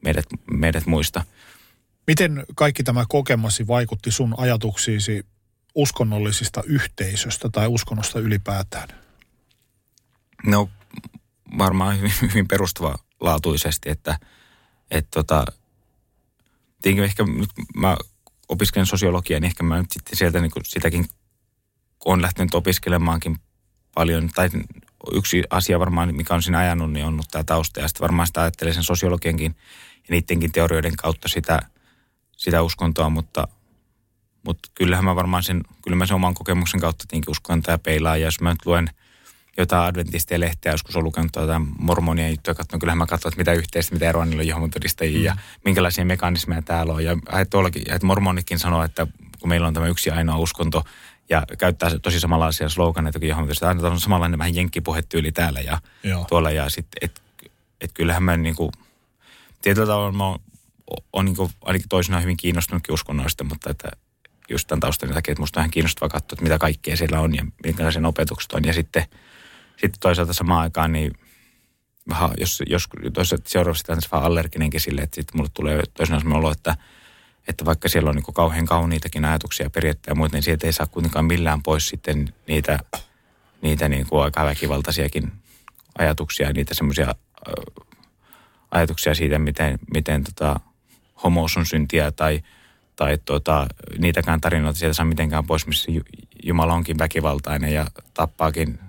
meidät, 0.03 0.25
meidät 0.51 0.85
muista. 0.85 1.23
Miten 2.07 2.43
kaikki 2.55 2.83
tämä 2.83 3.05
kokemasi 3.09 3.67
vaikutti 3.67 4.11
sun 4.11 4.35
ajatuksiisi 4.37 5.25
uskonnollisista 5.75 6.63
yhteisöstä 6.65 7.49
tai 7.49 7.67
uskonnosta 7.67 8.19
ylipäätään? 8.19 8.89
No 10.45 10.69
varmaan 11.57 11.97
hyvin, 11.97 12.11
hyvin 12.33 12.47
laatuisesti, 13.19 13.89
että 13.89 14.19
et 14.91 15.07
tota, 15.11 15.45
ehkä 16.85 17.23
nyt 17.23 17.49
mä 17.75 17.97
opiskelen 18.49 18.85
sosiologiaa, 18.85 19.39
niin 19.39 19.47
ehkä 19.47 19.63
mä 19.63 19.77
nyt 19.77 19.91
sitten 19.91 20.17
sieltä 20.17 20.41
niin 20.41 20.51
kuin 20.51 20.65
sitäkin 20.65 21.05
on 22.05 22.21
lähtenyt 22.21 22.55
opiskelemaankin 22.55 23.37
paljon, 23.95 24.29
tai 24.35 24.49
yksi 25.13 25.43
asia 25.49 25.79
varmaan, 25.79 26.15
mikä 26.15 26.33
on 26.33 26.43
siinä 26.43 26.59
ajanut, 26.59 26.91
niin 26.91 27.05
on 27.05 27.13
ollut 27.13 27.27
tämä 27.31 27.43
tausta, 27.43 27.79
ja 27.79 27.87
sitten 27.87 28.01
varmaan 28.01 28.27
sitä 28.27 28.41
ajattelee 28.41 28.73
sen 28.73 28.83
sosiologiankin 28.83 29.55
ja 29.95 30.07
niidenkin 30.09 30.51
teorioiden 30.51 30.95
kautta 30.95 31.27
sitä– 31.27 31.59
sitä 32.41 32.61
uskontoa, 32.61 33.09
mutta, 33.09 33.47
mutta 34.45 34.69
kyllähän 34.75 35.05
mä 35.05 35.15
varmaan 35.15 35.43
sen, 35.43 35.63
kyllä 35.83 35.97
mä 35.97 36.05
sen 36.05 36.15
oman 36.15 36.33
kokemuksen 36.33 36.79
kautta 36.79 37.05
tietenkin 37.07 37.31
uskon 37.31 37.61
tämä 37.61 37.77
peilaa. 37.77 38.17
Ja 38.17 38.25
jos 38.25 38.41
mä 38.41 38.49
nyt 38.49 38.65
luen 38.65 38.89
jotain 39.61 39.83
adventistien 39.83 40.41
lehteä, 40.41 40.71
joskus 40.71 40.95
on 40.95 41.03
lukenut 41.03 41.31
jotain 41.35 41.67
mormonia 41.79 42.29
juttuja, 42.29 42.55
katson, 42.55 42.79
kyllähän 42.79 42.97
mä 42.97 43.05
katson, 43.05 43.29
että 43.29 43.37
mitä 43.37 43.53
yhteistä, 43.53 43.93
mitä 43.93 44.09
eroa 44.09 44.25
niillä 44.25 44.55
on 44.55 44.71
mm. 45.01 45.23
ja 45.23 45.35
minkälaisia 45.65 46.05
mekanismeja 46.05 46.61
täällä 46.61 46.93
on. 46.93 47.03
Ja 47.03 47.15
tuollakin, 47.49 47.81
että 47.91 48.07
mormonikin 48.07 48.59
sanoo, 48.59 48.83
että 48.83 49.07
kun 49.39 49.49
meillä 49.49 49.67
on 49.67 49.73
tämä 49.73 49.87
yksi 49.87 50.09
ainoa 50.09 50.37
uskonto, 50.37 50.83
ja 51.29 51.43
käyttää 51.57 51.99
tosi 52.01 52.19
samanlaisia 52.19 52.69
sloganeita 52.69 53.19
kuin 53.19 53.29
johonmuntodistajia, 53.29 53.69
aina 53.69 53.87
on 53.87 53.99
samanlainen 53.99 54.39
vähän 54.39 54.55
jenkkipuhetyyli 54.55 55.31
täällä 55.31 55.59
ja 55.59 55.77
Joo. 56.03 56.25
tuolla. 56.29 56.51
Ja 56.51 56.69
sitten, 56.69 56.97
että 57.01 57.21
et 57.81 57.91
kyllähän 57.93 58.23
mä 58.23 58.37
niin 58.37 58.55
kuin, 58.55 58.71
tietyllä 59.61 59.87
tavalla 59.87 60.11
mä 60.11 60.25
oon 60.25 60.39
on 61.13 61.25
niin 61.25 61.35
kuin, 61.35 61.51
ainakin 61.61 61.89
toisinaan 61.89 62.23
hyvin 62.23 62.37
kiinnostunutkin 62.37 62.93
uskonnoista, 62.93 63.43
mutta 63.43 63.69
että 63.69 63.91
just 64.49 64.67
tämän 64.67 64.79
taustan 64.79 65.09
takia, 65.09 65.31
että 65.31 65.41
musta 65.41 65.59
on 65.59 65.61
ihan 65.61 65.71
kiinnostavaa 65.71 66.09
katsoa, 66.09 66.35
että 66.35 66.43
mitä 66.43 66.57
kaikkea 66.57 66.97
siellä 66.97 67.19
on 67.19 67.35
ja 67.35 67.45
minkälaisia 67.63 68.07
opetukset 68.07 68.53
on. 68.53 68.65
Ja 68.65 68.73
sitten, 68.73 69.05
sitten 69.81 69.99
toisaalta 69.99 70.33
samaan 70.33 70.61
aikaan, 70.61 70.91
niin 70.91 71.13
vähän, 72.09 72.29
jos, 72.37 72.63
jos 72.67 72.87
toisaalta 73.13 73.49
seuraavasti 73.49 73.91
on 73.91 73.97
vähän 74.11 74.25
allerginenkin 74.25 74.81
sille, 74.81 75.01
että 75.01 75.15
sitten 75.15 75.37
mulle 75.37 75.49
tulee 75.53 75.83
toisinaan 75.93 76.21
sellainen 76.21 76.45
olo, 76.45 76.51
että, 76.51 76.75
että 77.47 77.65
vaikka 77.65 77.89
siellä 77.89 78.09
on 78.09 78.15
niin 78.15 78.33
kauhean 78.33 78.65
kauniitakin 78.65 79.25
ajatuksia, 79.25 79.69
periaatteja 79.69 80.11
ja 80.11 80.15
muuten, 80.15 80.37
niin 80.37 80.43
sieltä 80.43 80.67
ei 80.67 80.73
saa 80.73 80.87
kuitenkaan 80.87 81.25
millään 81.25 81.63
pois 81.63 81.87
sitten 81.87 82.33
niitä, 82.47 82.79
niitä 83.61 83.89
niin 83.89 84.07
kuin 84.07 84.23
aika 84.23 84.45
väkivaltaisiakin 84.45 85.31
ajatuksia 85.97 86.47
ja 86.47 86.53
niitä 86.53 86.73
semmoisia 86.73 87.15
ajatuksia 88.71 89.15
siitä, 89.15 89.39
miten, 89.39 89.79
miten 89.93 90.23
tota, 90.23 90.59
homous 91.23 91.57
on 91.57 91.65
syntiä 91.65 92.11
tai, 92.11 92.43
tai 92.95 93.17
tuota, 93.25 93.67
niitäkään 93.97 94.41
tarinoita 94.41 94.79
sieltä 94.79 94.93
saa 94.93 95.05
mitenkään 95.05 95.45
pois, 95.47 95.67
missä 95.67 95.91
Jumala 96.43 96.73
onkin 96.73 96.99
väkivaltainen 96.99 97.73
ja 97.73 97.87
tappaakin 98.13 98.79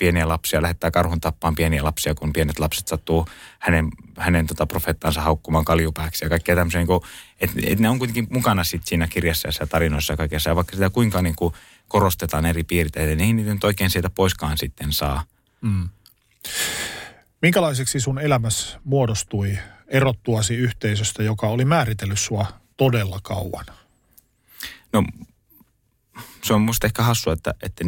pieniä 0.00 0.28
lapsia, 0.28 0.62
lähettää 0.62 0.90
karhun 0.90 1.20
tappaan 1.20 1.54
pieniä 1.54 1.84
lapsia, 1.84 2.14
kun 2.14 2.32
pienet 2.32 2.58
lapset 2.58 2.88
sattuu 2.88 3.26
hänen, 3.58 3.88
hänen 4.16 4.46
tota 4.46 4.66
profeettansa 4.66 5.20
haukkumaan 5.20 5.64
kaljupääksi 5.64 6.24
ja 6.24 6.28
kaikkea 6.28 6.54
tämmöisiä. 6.56 6.84
Niin 6.84 7.00
että 7.40 7.60
et 7.66 7.78
ne 7.78 7.88
on 7.88 7.98
kuitenkin 7.98 8.26
mukana 8.30 8.64
sit 8.64 8.86
siinä 8.86 9.06
kirjassa 9.06 9.48
ja 9.60 9.66
tarinoissa 9.66 10.12
ja 10.12 10.16
kaikessa. 10.16 10.50
Ja 10.50 10.56
vaikka 10.56 10.72
sitä 10.72 10.90
kuinka 10.90 11.22
niin 11.22 11.36
kuin 11.36 11.54
korostetaan 11.88 12.46
eri 12.46 12.64
piirteitä, 12.64 13.14
niin 13.14 13.26
ei 13.26 13.32
niitä 13.32 13.54
nyt 13.54 13.64
oikein 13.64 13.90
sieltä 13.90 14.10
poiskaan 14.10 14.58
sitten 14.58 14.92
saa. 14.92 15.24
Mm. 15.60 15.88
Minkälaiseksi 17.42 18.00
sun 18.00 18.18
elämässä 18.18 18.80
muodostui 18.84 19.58
erottuasi 19.88 20.54
yhteisöstä, 20.54 21.22
joka 21.22 21.48
oli 21.48 21.64
määritellyt 21.64 22.18
sua 22.18 22.46
todella 22.76 23.18
kauan? 23.22 23.66
No, 24.92 25.04
se 26.42 26.54
on 26.54 26.60
musta 26.60 26.86
ehkä 26.86 27.02
hassua, 27.02 27.32
että, 27.32 27.54
että 27.62 27.84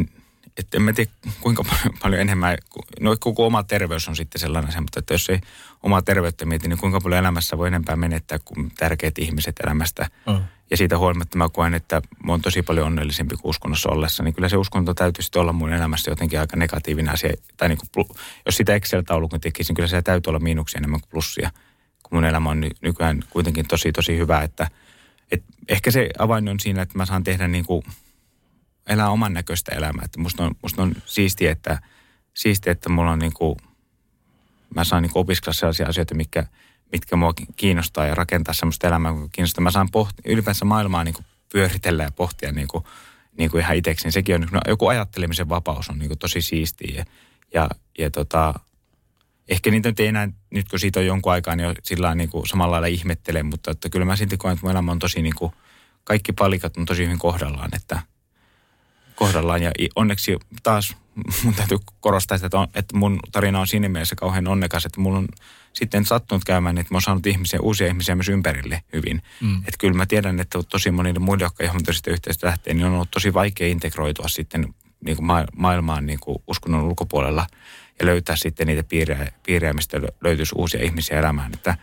että 0.57 0.77
en 0.77 0.81
mä 0.81 0.93
tiedä 0.93 1.11
kuinka 1.41 1.63
paljon, 2.01 2.21
enemmän, 2.21 2.57
no 2.99 3.15
koko 3.19 3.45
oma 3.45 3.63
terveys 3.63 4.07
on 4.07 4.15
sitten 4.15 4.41
sellainen 4.41 4.69
asia, 4.69 4.81
mutta 4.81 4.99
että 4.99 5.13
jos 5.13 5.29
ei 5.29 5.39
oma 5.83 6.01
terveyttä 6.01 6.45
mieti, 6.45 6.67
niin 6.67 6.79
kuinka 6.79 7.01
paljon 7.01 7.19
elämässä 7.19 7.57
voi 7.57 7.67
enempää 7.67 7.95
menettää 7.95 8.39
kuin 8.45 8.71
tärkeät 8.77 9.17
ihmiset 9.17 9.55
elämästä. 9.63 10.09
Mm. 10.27 10.43
Ja 10.71 10.77
siitä 10.77 10.97
huolimatta 10.97 11.37
mä 11.37 11.49
koen, 11.49 11.73
että 11.73 12.01
mä 12.23 12.31
oon 12.31 12.41
tosi 12.41 12.61
paljon 12.61 12.87
onnellisempi 12.87 13.35
kuin 13.35 13.49
uskonnossa 13.49 13.89
ollessa, 13.89 14.23
niin 14.23 14.33
kyllä 14.33 14.49
se 14.49 14.57
uskonto 14.57 14.93
täytyy 14.93 15.23
sitten 15.23 15.41
olla 15.41 15.53
mun 15.53 15.73
elämässä 15.73 16.11
jotenkin 16.11 16.39
aika 16.39 16.57
negatiivinen 16.57 17.13
asia. 17.13 17.33
Tai 17.57 17.69
niin 17.69 17.79
kuin, 17.95 18.07
jos 18.45 18.57
sitä 18.57 18.75
Excel-taulukon 18.75 19.39
tekisin, 19.41 19.71
niin 19.71 19.75
kyllä 19.75 19.87
se 19.87 20.01
täytyy 20.01 20.31
olla 20.31 20.39
miinuksia 20.39 20.77
enemmän 20.77 21.01
kuin 21.01 21.09
plussia. 21.09 21.51
Kun 22.03 22.17
mun 22.17 22.25
elämä 22.25 22.49
on 22.49 22.69
nykyään 22.81 23.23
kuitenkin 23.29 23.67
tosi, 23.67 23.91
tosi 23.91 24.17
hyvä, 24.17 24.41
että 24.41 24.67
et 25.31 25.43
ehkä 25.67 25.91
se 25.91 26.09
avain 26.19 26.49
on 26.49 26.59
siinä, 26.59 26.81
että 26.81 26.97
mä 26.97 27.05
saan 27.05 27.23
tehdä 27.23 27.47
niin 27.47 27.65
kuin– 27.65 27.83
elää 28.87 29.09
oman 29.09 29.33
näköistä 29.33 29.75
elämää. 29.75 30.05
Että 30.05 30.19
musta, 30.19 30.43
on, 30.43 30.55
musta 30.61 30.81
on 30.81 30.95
siistiä, 31.05 31.51
että, 31.51 31.81
siistiä, 32.33 32.71
että 32.71 32.89
mulla 32.89 33.11
on 33.11 33.19
niin 33.19 33.33
kuin, 33.33 33.55
mä 34.75 34.83
saan 34.83 35.03
niin 35.03 35.11
opiskella 35.15 35.53
sellaisia 35.53 35.87
asioita, 35.87 36.15
mitkä, 36.15 36.45
mitkä 36.91 37.15
mua 37.15 37.33
kiinnostaa 37.55 38.07
ja 38.07 38.15
rakentaa 38.15 38.53
sellaista 38.53 38.87
elämää, 38.87 39.13
kun 39.13 39.29
kiinnostaa. 39.31 39.63
Mä 39.63 39.71
saan 39.71 39.91
pohtia, 39.91 40.33
ylipäänsä 40.33 40.65
maailmaa 40.65 41.03
niin 41.03 41.13
kuin 41.13 41.25
pyöritellä 41.51 42.03
ja 42.03 42.11
pohtia 42.11 42.51
niin 42.51 42.67
kuin, 42.67 42.83
niin 43.37 43.51
kuin 43.51 43.61
ihan 43.61 43.75
itseksi. 43.75 44.11
Sekin 44.11 44.35
on, 44.35 44.47
no, 44.51 44.59
joku 44.67 44.87
ajattelemisen 44.87 45.49
vapaus 45.49 45.89
on 45.89 45.99
niin 45.99 46.09
kuin 46.09 46.19
tosi 46.19 46.41
siistiä 46.41 46.95
ja, 46.95 47.05
ja, 47.53 47.69
ja 47.99 48.11
tota, 48.11 48.53
ehkä 49.47 49.71
niitä 49.71 49.89
nyt 49.89 49.99
ei 49.99 50.07
enää, 50.07 50.29
nyt 50.49 50.69
kun 50.69 50.79
siitä 50.79 50.99
on 50.99 51.05
jonkun 51.05 51.31
aikaa, 51.31 51.55
niin 51.55 51.75
sillä 51.83 52.15
niin 52.15 52.29
kuin 52.29 52.47
samalla 52.47 52.71
lailla 52.71 52.87
ihmettelen, 52.87 53.45
mutta 53.45 53.71
että 53.71 53.89
kyllä 53.89 54.05
mä 54.05 54.15
silti 54.15 54.37
koen, 54.37 54.53
että 54.53 54.65
mun 54.65 54.71
elämä 54.71 54.91
on 54.91 54.99
tosi 54.99 55.21
niin 55.21 55.35
kuin, 55.35 55.53
kaikki 56.03 56.33
palikat 56.33 56.77
on 56.77 56.85
tosi 56.85 57.03
hyvin 57.05 57.19
kohdallaan, 57.19 57.69
että– 57.75 58.01
kohdallaan. 59.15 59.63
Ja 59.63 59.71
onneksi 59.95 60.37
taas 60.63 60.95
mun 61.43 61.53
täytyy 61.53 61.77
korostaa 61.99 62.37
sitä, 62.37 62.45
että, 62.47 62.59
on, 62.59 62.67
että 62.75 62.97
mun 62.97 63.19
tarina 63.31 63.59
on 63.59 63.67
siinä 63.67 63.89
mielessä 63.89 64.15
kauhean 64.15 64.47
onnekas, 64.47 64.85
että 64.85 65.01
mulla 65.01 65.17
on 65.17 65.27
sitten 65.73 66.05
sattunut 66.05 66.43
käymään, 66.43 66.77
että 66.77 66.93
mä 66.93 66.95
oon 66.95 67.01
saanut 67.01 67.27
ihmisiä, 67.27 67.59
uusia 67.61 67.87
ihmisiä 67.87 68.15
myös 68.15 68.29
ympärille 68.29 68.83
hyvin. 68.93 69.21
Mm. 69.41 69.57
Että 69.57 69.77
kyllä 69.79 69.93
mä 69.93 70.05
tiedän, 70.05 70.39
että 70.39 70.59
tosi 70.69 70.91
monille 70.91 71.19
muille, 71.19 71.43
jotka 71.43 71.63
ihan 71.63 71.83
tästä 71.83 72.11
yhteistä 72.11 72.47
lähtee, 72.47 72.73
niin 72.73 72.85
on 72.85 72.93
ollut 72.93 73.11
tosi 73.11 73.33
vaikea 73.33 73.67
integroitua 73.67 74.27
sitten 74.27 74.73
niin 75.05 75.15
kuin 75.15 75.25
ma- 75.25 75.45
maailmaan 75.55 76.05
niin 76.05 76.19
kuin 76.19 76.43
uskonnon 76.47 76.83
ulkopuolella 76.83 77.47
ja 77.99 78.05
löytää 78.05 78.35
sitten 78.35 78.67
niitä 78.67 78.83
piirejä, 78.83 79.31
piirejä 79.45 79.73
mistä 79.73 80.01
löytyisi 80.21 80.55
uusia 80.57 80.83
ihmisiä 80.83 81.19
elämään. 81.19 81.53
Että, 81.53 81.77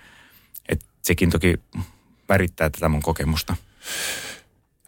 että 0.68 0.86
sekin 1.02 1.30
toki 1.30 1.54
värittää 2.28 2.70
tätä 2.70 2.88
mun 2.88 3.02
kokemusta 3.02 3.56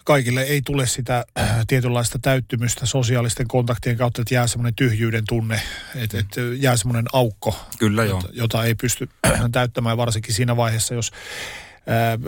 kaikille 0.05 0.43
ei 0.43 0.63
tule 0.63 0.87
sitä 0.87 1.25
äh, 1.39 1.67
tietynlaista 1.67 2.19
täyttymystä 2.19 2.87
sosiaalisten 2.87 3.49
kontaktien 3.49 3.97
kautta, 3.97 4.23
että 4.23 4.35
jää 4.35 4.47
semmoinen 4.47 4.75
tyhjyyden 4.75 5.25
tunne, 5.29 5.63
että, 5.95 6.19
että 6.19 6.41
jää 6.41 6.77
semmoinen 6.77 7.05
aukko, 7.13 7.67
Kyllä 7.79 8.05
joo. 8.05 8.21
Jota, 8.21 8.29
jota 8.33 8.65
ei 8.65 8.75
pysty 8.75 9.09
täyttämään 9.53 9.97
varsinkin 9.97 10.35
siinä 10.35 10.57
vaiheessa, 10.57 10.95
jos 10.95 11.13
äh, 11.77 12.19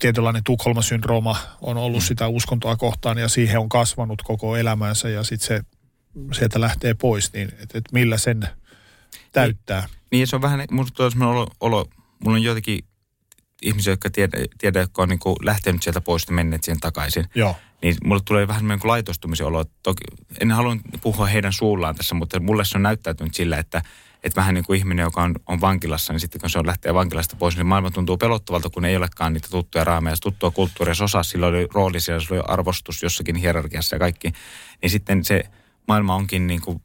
tietynlainen 0.00 0.44
Tukholma-syndrooma 0.44 1.36
on 1.60 1.76
ollut 1.76 2.02
mm. 2.02 2.06
sitä 2.06 2.28
uskontoa 2.28 2.76
kohtaan 2.76 3.18
ja 3.18 3.28
siihen 3.28 3.58
on 3.58 3.68
kasvanut 3.68 4.22
koko 4.22 4.56
elämänsä 4.56 5.08
ja 5.08 5.22
sitten 5.22 5.46
se 5.46 5.64
sieltä 6.32 6.60
lähtee 6.60 6.94
pois, 6.94 7.32
niin 7.32 7.52
että 7.62 7.78
et 7.78 7.84
millä 7.92 8.18
sen 8.18 8.48
täyttää. 9.32 9.80
Niin, 9.80 9.98
niin 10.10 10.26
se 10.26 10.36
on 10.36 10.42
vähän, 10.42 10.64
minusta 10.70 11.04
on 11.04 11.22
olo, 11.22 11.48
olo, 11.60 11.88
mulla 12.24 12.36
on 12.36 12.42
jotenkin 12.42 12.84
ihmisiä, 13.62 13.92
jotka 13.92 14.10
tiedä, 14.10 14.38
tiedä 14.58 14.80
jotka 14.80 15.02
on 15.02 15.08
niin 15.08 15.18
kuin 15.18 15.36
lähtenyt 15.42 15.82
sieltä 15.82 16.00
pois 16.00 16.26
ja 16.28 16.34
menneet 16.34 16.64
siihen 16.64 16.80
takaisin. 16.80 17.26
Joo. 17.34 17.56
Niin 17.82 17.96
mulle 18.04 18.22
tulee 18.24 18.48
vähän 18.48 18.68
niin 18.68 18.80
kuin 18.80 18.88
laitostumisen 18.88 19.46
olo. 19.46 19.64
Toki, 19.82 20.04
en 20.40 20.50
halua 20.50 20.76
puhua 21.00 21.26
heidän 21.26 21.52
suullaan 21.52 21.94
tässä, 21.94 22.14
mutta 22.14 22.40
mulle 22.40 22.64
se 22.64 22.78
on 22.78 22.82
näyttäytynyt 22.82 23.34
sillä, 23.34 23.58
että, 23.58 23.82
että 24.22 24.40
vähän 24.40 24.54
niin 24.54 24.64
kuin 24.64 24.78
ihminen, 24.78 25.02
joka 25.02 25.22
on, 25.22 25.34
on 25.46 25.60
vankilassa, 25.60 26.12
niin 26.12 26.20
sitten 26.20 26.40
kun 26.40 26.50
se 26.50 26.58
on 26.58 26.66
lähtee 26.66 26.94
vankilasta 26.94 27.36
pois, 27.36 27.56
niin 27.56 27.66
maailma 27.66 27.90
tuntuu 27.90 28.16
pelottavalta, 28.16 28.70
kun 28.70 28.84
ei 28.84 28.96
olekaan 28.96 29.32
niitä 29.32 29.48
tuttuja 29.50 29.84
raameja, 29.84 30.16
tuttua 30.22 30.50
kulttuuria, 30.50 30.94
se 30.94 31.04
osaa, 31.04 31.22
sillä 31.22 31.46
oli 31.46 31.68
rooli 31.74 32.00
siellä, 32.00 32.20
sillä 32.20 32.34
oli 32.34 32.44
arvostus 32.48 33.02
jossakin 33.02 33.36
hierarkiassa 33.36 33.96
ja 33.96 34.00
kaikki. 34.00 34.32
Niin 34.82 34.90
sitten 34.90 35.24
se 35.24 35.42
maailma 35.88 36.14
onkin 36.14 36.46
niin 36.46 36.60
kuin, 36.60 36.82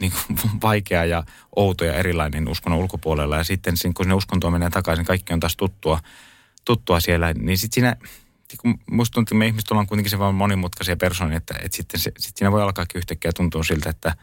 niin 0.00 0.12
kuin 0.12 0.38
vaikea 0.62 1.04
ja 1.04 1.24
outo 1.56 1.84
ja 1.84 1.94
erilainen 1.94 2.48
uskonnon 2.48 2.80
ulkopuolella. 2.80 3.36
Ja 3.36 3.44
sitten 3.44 3.74
kun 3.94 4.04
sinne 4.04 4.14
uskontoon 4.14 4.52
menee 4.52 4.70
takaisin, 4.70 5.04
kaikki 5.04 5.32
on 5.32 5.40
taas 5.40 5.56
tuttua, 5.56 6.00
tuttua 6.64 7.00
siellä. 7.00 7.32
Niin 7.32 7.58
sitten 7.58 7.74
siinä, 7.74 7.96
kun 8.60 8.78
musta 8.90 9.14
tuntuu, 9.14 9.28
että 9.28 9.38
me 9.38 9.46
ihmiset 9.46 9.70
ollaan 9.70 9.86
kuitenkin 9.86 10.10
se 10.10 10.18
vaan 10.18 10.34
monimutkaisia 10.34 10.96
persoonia, 10.96 11.36
että, 11.36 11.54
että 11.62 11.76
sitten 11.76 12.00
se, 12.00 12.12
sit 12.18 12.36
siinä 12.36 12.52
voi 12.52 12.62
alkaa 12.62 12.86
yhtäkkiä 12.94 13.32
tuntua 13.32 13.64
siltä, 13.64 13.90
että, 13.90 14.16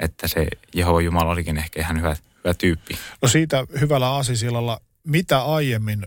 että 0.00 0.28
se 0.28 0.46
Jehova 0.74 1.00
Jumala 1.00 1.30
olikin 1.30 1.58
ehkä 1.58 1.80
ihan 1.80 1.98
hyvä, 1.98 2.16
hyvä 2.44 2.54
tyyppi. 2.54 2.98
No 3.22 3.28
siitä 3.28 3.66
hyvällä 3.80 4.08
aasisillalla, 4.08 4.80
mitä 5.04 5.42
aiemmin 5.42 6.06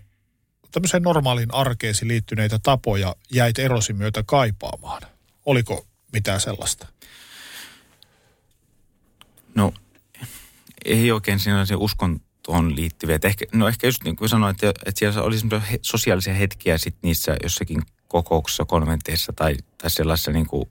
tämmöiseen 0.72 1.04
normaaliin 1.04 1.54
arkeesi 1.54 2.08
liittyneitä 2.08 2.60
tapoja 2.64 3.16
jäit 3.32 3.60
erosi 3.60 3.94
myötä 3.94 4.24
kaipaamaan? 4.24 5.02
Oliko 5.46 5.88
mitään 6.14 6.42
sellaista? 6.42 6.88
No 9.60 9.74
ei 10.86 11.12
oikein 11.12 11.40
siinä 11.40 11.66
se 11.66 11.76
uskontoon 11.76 12.76
liittyviä. 12.76 13.16
Että 13.16 13.28
ehkä, 13.28 13.46
no 13.54 13.68
ehkä 13.68 13.88
just 13.88 14.04
niin 14.04 14.16
kuin 14.16 14.30
sanoin, 14.30 14.52
että, 14.52 14.70
että 14.70 15.00
siellä 15.00 15.22
oli 15.22 15.36
sosiaalisia 15.82 16.34
hetkiä 16.34 16.78
sit 16.78 16.96
niissä 17.02 17.38
jossakin 17.44 17.82
kokouksessa, 18.08 18.66
konventeissa 18.66 19.34
tai, 19.34 19.56
tai 19.78 19.90
sellaisessa 19.90 20.32
niin 20.32 20.48
kuin 20.48 20.70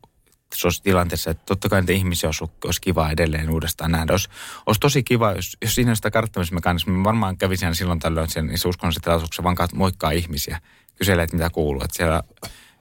tilanteessa, 0.82 1.30
että 1.30 1.42
totta 1.46 1.68
kai 1.68 1.80
niitä 1.80 1.92
ihmisiä 1.92 2.28
olisi, 2.28 2.44
olisi 2.64 2.80
kiva 2.80 3.10
edelleen 3.10 3.50
uudestaan 3.50 3.90
nähdä. 3.90 4.12
Olisi, 4.12 4.28
olisi 4.66 4.80
tosi 4.80 5.02
kiva, 5.02 5.32
jos, 5.32 5.56
jos 5.62 5.74
siinä 5.74 5.90
on 5.90 5.96
sitä 5.96 6.10
karttamismekanismia, 6.10 6.96
mä 6.96 7.04
varmaan 7.04 7.38
kävisin 7.38 7.74
silloin 7.74 7.98
tällöin 7.98 8.28
sen, 8.28 8.46
niissä 8.46 8.68
uskonnollisissa 8.68 9.04
tilaisuuksissa 9.04 9.42
vaan 9.42 9.56
moikkaa 9.74 10.10
ihmisiä, 10.10 10.60
kyselee, 10.96 11.24
että 11.24 11.36
mitä 11.36 11.50
kuuluu. 11.50 11.82
Että 11.84 11.96
siellä 11.96 12.22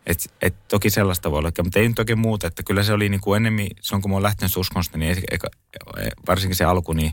et, 0.08 0.34
et 0.42 0.68
toki 0.68 0.90
sellaista 0.90 1.32
voi 1.32 1.40
olla, 1.40 1.52
mutta 1.64 1.80
ei 1.80 1.88
nyt 1.88 2.16
muuta. 2.16 2.48
Että 2.48 2.64
kyllä 2.64 2.84
se 2.84 2.94
oli 2.94 3.10
niin 3.10 3.22
kuin 3.22 3.38
enemmän, 3.38 3.68
on 3.94 4.02
kun 4.02 4.12
mä 4.12 4.16
oon 4.16 4.24
lähtenyt 4.24 4.58
uskonnosta, 4.58 4.98
niin 4.98 5.18
eikä, 5.32 5.48
varsinkin 6.28 6.56
se 6.56 6.64
alku, 6.64 6.94
niin 6.94 7.12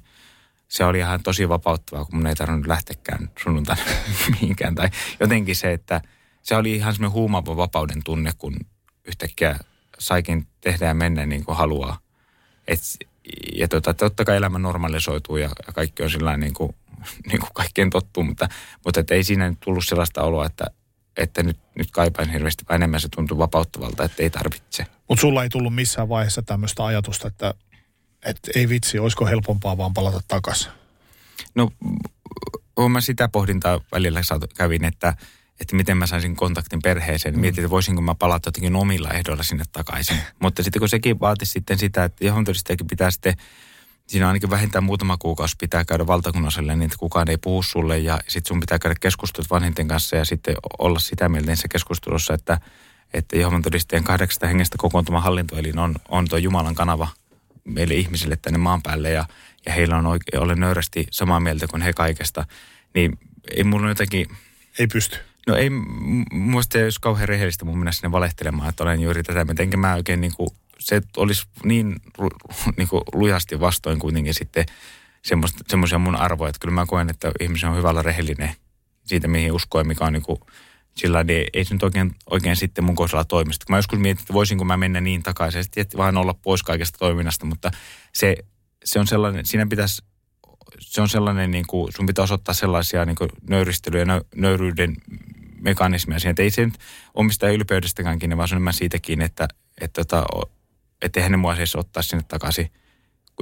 se 0.68 0.84
oli 0.84 0.98
ihan 0.98 1.22
tosi 1.22 1.48
vapauttavaa, 1.48 2.04
kun 2.04 2.16
mun 2.16 2.26
ei 2.26 2.34
tarvinnut 2.34 2.66
lähtekään 2.66 3.30
sunnuntaina 3.42 3.82
mihinkään. 4.40 4.74
Tai 4.74 4.88
jotenkin 5.20 5.56
se, 5.56 5.72
että 5.72 6.00
se 6.42 6.56
oli 6.56 6.76
ihan 6.76 6.94
semmoinen 6.94 7.14
huumaava 7.14 7.56
vapauden 7.56 8.04
tunne, 8.04 8.32
kun 8.38 8.56
yhtäkkiä 9.04 9.58
saikin 9.98 10.46
tehdä 10.60 10.86
ja 10.86 10.94
mennä 10.94 11.26
niin 11.26 11.44
kuin 11.44 11.56
haluaa. 11.56 11.98
Et, 12.68 12.80
ja 13.54 13.68
tota, 13.68 13.94
totta 13.94 14.24
kai 14.24 14.36
elämä 14.36 14.58
normalisoituu 14.58 15.36
ja 15.36 15.50
kaikki 15.74 16.02
on 16.02 16.10
sillä 16.10 16.36
niin 16.36 16.54
kuin, 16.54 16.74
niin 17.28 17.40
kuin 17.40 17.50
kaikkeen 17.54 17.90
tottuu, 17.90 18.22
mutta, 18.22 18.48
mutta 18.84 19.00
et 19.00 19.10
ei 19.10 19.24
siinä 19.24 19.48
nyt 19.48 19.60
tullut 19.60 19.84
sellaista 19.86 20.22
oloa, 20.22 20.46
että 20.46 20.64
että 21.16 21.42
nyt, 21.42 21.58
nyt 21.74 21.90
kaipaan 21.90 22.30
hirveästi, 22.30 22.64
vaan 22.68 22.76
enemmän 22.76 23.00
se 23.00 23.08
tuntuu 23.08 23.38
vapauttavalta, 23.38 24.04
että 24.04 24.22
ei 24.22 24.30
tarvitse. 24.30 24.86
Mutta 25.08 25.20
sulla 25.20 25.42
ei 25.42 25.48
tullut 25.48 25.74
missään 25.74 26.08
vaiheessa 26.08 26.42
tämmöistä 26.42 26.84
ajatusta, 26.84 27.28
että, 27.28 27.54
että 28.24 28.50
ei 28.54 28.68
vitsi, 28.68 28.98
olisiko 28.98 29.26
helpompaa 29.26 29.78
vaan 29.78 29.94
palata 29.94 30.20
takaisin? 30.28 30.72
No, 31.54 31.70
mä 32.88 33.00
sitä 33.00 33.28
pohdintaa 33.28 33.80
välillä 33.92 34.20
kävin, 34.56 34.84
että, 34.84 35.14
että 35.60 35.76
miten 35.76 35.96
mä 35.96 36.06
saisin 36.06 36.36
kontaktin 36.36 36.82
perheeseen. 36.82 37.34
Mm. 37.34 37.40
Mietin, 37.40 37.64
että 37.64 37.70
voisinko 37.70 38.02
mä 38.02 38.14
palata 38.14 38.48
jotenkin 38.48 38.76
omilla 38.76 39.10
ehdoilla 39.10 39.42
sinne 39.42 39.64
takaisin. 39.72 40.16
Mutta 40.42 40.62
sitten 40.62 40.80
kun 40.80 40.88
sekin 40.88 41.20
vaati 41.20 41.46
sitten 41.46 41.78
sitä, 41.78 42.04
että 42.04 42.24
johon 42.24 42.44
todistajakin 42.44 42.86
pitää 42.86 43.10
sitten 43.10 43.34
siinä 44.06 44.26
ainakin 44.26 44.50
vähintään 44.50 44.84
muutama 44.84 45.16
kuukausi 45.16 45.56
pitää 45.60 45.84
käydä 45.84 46.06
valtakunnalliselle, 46.06 46.76
niin 46.76 46.82
että 46.82 46.96
kukaan 46.98 47.30
ei 47.30 47.36
puhu 47.36 47.62
sulle 47.62 47.98
ja 47.98 48.20
sitten 48.28 48.48
sun 48.48 48.60
pitää 48.60 48.78
käydä 48.78 48.94
keskustelut 49.00 49.50
vanhinten 49.50 49.88
kanssa 49.88 50.16
ja 50.16 50.24
sitten 50.24 50.56
olla 50.78 50.98
sitä 50.98 51.28
mieltä 51.28 51.50
niissä 51.50 51.68
keskustelussa, 51.68 52.34
että, 52.34 52.60
että 53.14 53.38
Jehovan 53.38 53.62
todistajien 53.62 54.04
kahdeksasta 54.04 54.46
hengestä 54.46 54.78
kokoontuma 54.78 55.20
hallintoelin 55.20 55.78
on, 55.78 55.94
on 56.08 56.28
tuo 56.28 56.38
Jumalan 56.38 56.74
kanava 56.74 57.08
meille 57.64 57.94
ihmisille 57.94 58.36
tänne 58.36 58.58
maan 58.58 58.82
päälle 58.82 59.10
ja, 59.10 59.24
ja 59.66 59.72
heillä 59.72 59.96
on 59.96 60.06
oikein, 60.06 60.42
olen 60.42 60.60
nöyrästi 60.60 61.06
samaa 61.10 61.40
mieltä 61.40 61.66
kuin 61.66 61.82
he 61.82 61.92
kaikesta, 61.92 62.44
niin 62.94 63.18
ei 63.56 63.64
mulla 63.64 63.88
jotenkin... 63.88 64.26
Ei 64.78 64.86
pysty. 64.86 65.16
No 65.46 65.56
ei, 65.56 65.70
muista 66.32 66.78
jos 66.78 66.98
kauhean 66.98 67.28
rehellistä 67.28 67.64
mun 67.64 67.78
mennä 67.78 67.92
sinne 67.92 68.12
valehtelemaan, 68.12 68.68
että 68.68 68.82
olen 68.82 69.00
juuri 69.00 69.22
tätä, 69.22 69.46
enkä 69.58 69.76
mä 69.76 69.94
oikein 69.94 70.20
niin 70.20 70.32
kuin 70.36 70.50
se 70.84 71.02
olisi 71.16 71.46
niin, 71.64 71.96
niin 72.76 72.88
kuin 72.88 73.02
lujasti 73.12 73.60
vastoin 73.60 73.98
kuitenkin 73.98 74.34
sitten 74.34 74.66
semmoisia 75.68 75.98
mun 75.98 76.16
arvoja, 76.16 76.48
että 76.48 76.58
kyllä 76.60 76.74
mä 76.74 76.86
koen, 76.86 77.10
että 77.10 77.32
ihmisen 77.40 77.70
on 77.70 77.76
hyvällä 77.76 78.02
rehellinen 78.02 78.56
siitä, 79.04 79.28
mihin 79.28 79.52
uskoo 79.52 79.80
ja 79.80 79.84
mikä 79.84 80.04
on 80.04 80.12
niin 80.12 80.22
kuin, 80.22 80.40
sillä 80.96 81.24
niin 81.24 81.46
ei 81.52 81.64
se 81.64 81.74
nyt 81.74 81.82
oikein, 81.82 82.14
oikein 82.30 82.56
sitten 82.56 82.84
mun 82.84 82.94
kohdalla 82.94 83.24
toimista. 83.24 83.66
Mä 83.68 83.76
joskus 83.76 83.98
mietin, 83.98 84.22
että 84.22 84.32
voisinko 84.32 84.64
mä 84.64 84.76
mennä 84.76 85.00
niin 85.00 85.22
takaisin, 85.22 85.64
että 85.76 85.98
vaan 85.98 86.16
olla 86.16 86.34
pois 86.34 86.62
kaikesta 86.62 86.98
toiminnasta, 86.98 87.46
mutta 87.46 87.70
se, 88.12 88.36
se 88.84 88.98
on 88.98 89.06
sellainen, 89.06 89.46
siinä 89.46 89.66
pitäisi, 89.66 90.02
se 90.80 91.00
on 91.00 91.08
sellainen, 91.08 91.50
niin 91.50 91.66
kuin, 91.66 91.92
sun 91.92 92.06
pitää 92.06 92.22
osoittaa 92.22 92.54
sellaisia 92.54 93.04
niin 93.04 93.16
kuin 93.16 93.30
nöyristelyjä, 93.48 94.04
nö, 94.04 94.20
nöyryyden 94.36 94.96
mekanismeja 95.60 96.20
siihen, 96.20 96.30
että 96.30 96.42
ei 96.42 96.50
se 96.50 96.64
nyt 96.64 96.78
omista 97.14 97.48
ylpeydestäkään 97.48 98.18
kiinni, 98.18 98.36
vaan 98.36 98.48
se 98.48 98.56
on 98.56 98.72
siitäkin, 98.72 99.22
että, 99.22 99.48
että, 99.80 100.00
että 100.00 100.22
että 101.04 101.20
eihän 101.20 101.32
ne 101.32 101.36
mua 101.36 101.56
siis 101.56 101.76
ottaa 101.76 102.02
sinne 102.02 102.24
takaisin, 102.28 102.70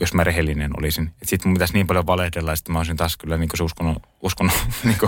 jos 0.00 0.14
mä 0.14 0.24
rehellinen 0.24 0.70
olisin. 0.78 1.10
Sitten 1.22 1.48
mun 1.48 1.54
pitäisi 1.54 1.74
niin 1.74 1.86
paljon 1.86 2.06
valehdella, 2.06 2.52
että 2.52 2.72
mä 2.72 2.78
olisin 2.78 2.96
taas 2.96 3.16
kyllä 3.16 3.36
niin 3.36 3.48
se 3.54 3.62
uskonut, 3.62 4.02
uskonut 4.20 4.54
niin 4.84 4.98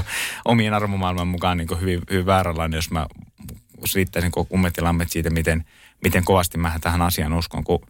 omien 0.44 0.74
arvomaailman 0.74 1.28
mukaan 1.28 1.56
niin 1.56 1.80
hyvin, 1.80 2.00
hyvin 2.10 2.26
vääränlainen, 2.26 2.78
jos 2.78 2.90
mä 2.90 3.06
selittäisin 3.84 4.30
kummet 4.48 4.76
ja 4.76 4.84
lammet 4.84 5.10
siitä, 5.10 5.30
miten, 5.30 5.64
miten 6.04 6.24
kovasti 6.24 6.58
mä 6.58 6.78
tähän 6.80 7.02
asiaan 7.02 7.32
uskon, 7.32 7.64
kun 7.64 7.86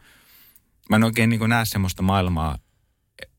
mä 0.91 0.97
en 0.97 1.05
oikein 1.05 1.31
niin 1.31 1.49
näe 1.49 1.65
semmoista 1.65 2.03
maailmaa, 2.03 2.59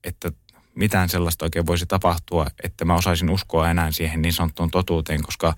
että 0.03 0.31
mitään 0.75 1.09
sellaista 1.09 1.45
oikein 1.45 1.65
voisi 1.65 1.85
tapahtua, 1.85 2.47
että 2.63 2.85
mä 2.85 2.95
osaisin 2.95 3.29
uskoa 3.29 3.69
enää 3.69 3.91
siihen 3.91 4.21
niin 4.21 4.33
sanottuun 4.33 4.71
totuuteen, 4.71 5.23
koska 5.23 5.53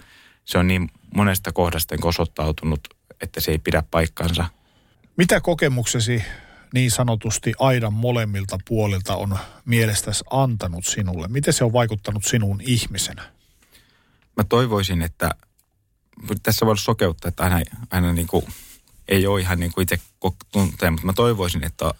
se 0.45 0.57
on 0.57 0.67
niin 0.67 0.91
monesta 1.15 1.51
kohdasta 1.51 1.95
osoittautunut, 2.03 2.87
että 3.21 3.41
se 3.41 3.51
ei 3.51 3.57
pidä 3.57 3.83
paikkansa. 3.91 4.45
Mitä 5.17 5.41
kokemuksesi 5.41 6.23
niin 6.73 6.91
sanotusti 6.91 7.53
aidan 7.59 7.93
molemmilta 7.93 8.57
puolilta 8.67 9.15
on 9.15 9.37
mielestäsi 9.65 10.23
antanut 10.29 10.85
sinulle? 10.85 11.27
Miten 11.27 11.53
se 11.53 11.63
on 11.63 11.73
vaikuttanut 11.73 12.25
sinuun 12.25 12.61
ihmisenä? 12.61 13.23
Mä 14.37 14.43
toivoisin, 14.43 15.01
että 15.01 15.31
tässä 16.43 16.65
voi 16.65 16.77
sokeutta, 16.77 17.27
että 17.27 17.43
aina, 17.43 17.61
aina 17.91 18.13
niin 18.13 18.27
kuin, 18.27 18.45
ei 19.07 19.27
ole 19.27 19.41
ihan 19.41 19.59
niin 19.59 19.71
kuin 19.71 19.83
itse 19.83 19.99
tuntee, 20.51 20.89
mutta 20.89 21.05
mä 21.05 21.13
toivoisin, 21.13 21.63
että 21.63 21.93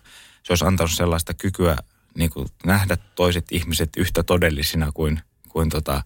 se 0.44 0.54
olisi 0.54 0.66
antanut 0.66 0.92
sellaista 0.92 1.34
kykyä 1.34 1.78
niin 2.18 2.30
kuin 2.30 2.48
nähdä 2.66 2.98
toiset 3.16 3.46
ihmiset 3.52 3.90
yhtä 3.98 4.24
todellisina 4.24 4.92
kuin, 4.92 5.22
kuin 5.50 5.70
tota, 5.70 6.04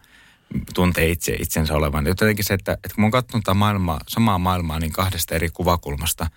tuntee 0.74 1.10
itse 1.10 1.34
itsensä 1.40 1.74
olevan. 1.74 2.06
Jotenkin 2.06 2.46
se, 2.46 2.54
että, 2.54 2.74
että 2.74 2.96
kun 2.96 3.02
mä 3.02 3.06
oon 3.06 3.12
katsonut 3.12 3.46
maailmaa, 3.54 4.00
samaa 4.08 4.38
maailmaa 4.38 4.80
niin 4.80 4.92
kahdesta 4.92 5.36
eri 5.36 5.50
kuvakulmasta 5.50 6.28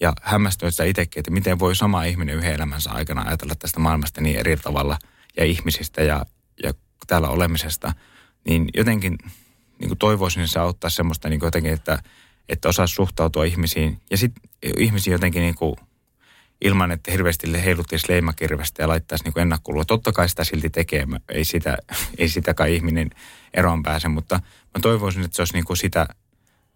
ja 0.00 0.12
hämmästynyt 0.22 0.74
sitä 0.74 0.84
itsekin, 0.84 1.20
että 1.20 1.30
miten 1.30 1.58
voi 1.58 1.76
sama 1.76 2.04
ihminen 2.04 2.36
yhden 2.36 2.54
elämänsä 2.54 2.90
aikana 2.90 3.22
ajatella 3.22 3.54
tästä 3.54 3.80
maailmasta 3.80 4.20
niin 4.20 4.38
eri 4.38 4.56
tavalla 4.56 4.98
ja 5.36 5.44
ihmisistä 5.44 6.02
ja, 6.02 6.26
ja 6.62 6.72
täällä 7.06 7.28
olemisesta, 7.28 7.92
niin 8.48 8.68
jotenkin 8.74 9.18
niin 9.78 9.88
kuin 9.88 9.98
toivoisin, 9.98 10.48
se 10.48 10.58
auttaa 10.58 10.90
semmoista 10.90 11.28
niin 11.28 11.40
kuin 11.40 11.46
jotenkin, 11.46 11.72
että, 11.72 12.02
että 12.48 12.68
osaisi 12.68 12.94
suhtautua 12.94 13.44
ihmisiin 13.44 14.00
ja 14.10 14.16
sitten 14.16 14.50
ihmisiin 14.78 15.12
jotenkin 15.12 15.42
niin 15.42 15.54
kuin 15.54 15.76
ilman, 16.60 16.90
että 16.90 17.10
hirveästi 17.10 17.64
heiluttaisi 17.64 18.08
leimakirvestä 18.08 18.82
ja 18.82 18.88
laittaisi 18.88 19.24
niin 19.24 19.38
ennakkolua. 19.38 19.84
Totta 19.84 20.12
kai 20.12 20.28
sitä 20.28 20.44
silti 20.44 20.70
tekee, 20.70 21.06
ei 21.28 21.44
sitä, 21.44 21.78
ei 22.18 22.28
sitä 22.28 22.54
kai 22.54 22.74
ihminen 22.74 23.10
eroon 23.54 23.82
pääse, 23.82 24.08
mutta 24.08 24.34
mä 24.74 24.80
toivoisin, 24.82 25.24
että 25.24 25.36
se 25.36 25.42
olisi 25.42 25.54
niin 25.54 25.64
kuin 25.64 25.76
sitä, 25.76 26.06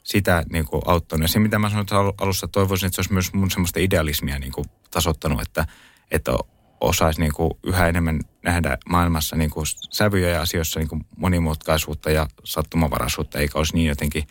sitä 0.03 0.43
niin 0.51 0.65
kuin 0.65 0.83
auttanut. 0.87 1.23
Ja 1.23 1.29
se, 1.29 1.39
mitä 1.39 1.59
mä 1.59 1.71
sanoin 1.71 2.15
alussa, 2.21 2.49
toivoisin, 2.49 2.87
että 2.87 2.95
se 2.95 3.01
olisi 3.01 3.13
myös 3.13 3.33
mun 3.33 3.51
semmoista 3.51 3.81
idealismia 3.81 4.39
niin 4.39 4.53
kuin 4.53 4.67
tasoittanut, 4.91 5.41
että, 5.41 5.67
että 6.11 6.33
osaisi 6.81 7.21
niin 7.21 7.33
kuin 7.33 7.51
yhä 7.63 7.89
enemmän 7.89 8.21
nähdä 8.43 8.79
maailmassa 8.89 9.37
niin 9.37 9.51
kuin 9.51 9.67
sävyjä 9.91 10.29
ja 10.29 10.43
asioissa 10.43 10.81
niin 10.81 10.89
kuin 10.89 11.07
monimutkaisuutta 11.17 12.11
ja 12.11 12.27
sattumavaraisuutta, 12.45 13.39
eikä 13.39 13.59
olisi 13.59 13.75
niin 13.75 13.89
jotenkin 13.89 14.27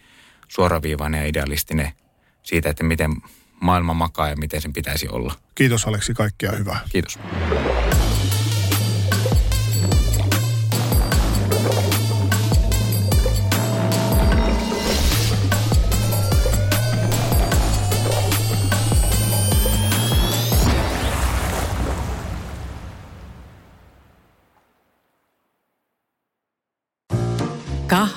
suoraviivainen 0.48 1.22
ja 1.22 1.28
idealistinen 1.28 1.92
siitä, 2.44 2.70
että 2.70 2.84
miten 2.84 3.12
maailma 3.62 3.94
makaa 3.94 4.30
ja 4.30 4.36
miten 4.36 4.62
sen 4.62 4.74
pitäisi 4.74 5.08
olla. 5.08 5.34
Kiitos 5.56 5.88
Aleksi, 5.88 6.14
kaikkea 6.14 6.52
hyvää. 6.52 6.80
Kiitos. 6.90 7.20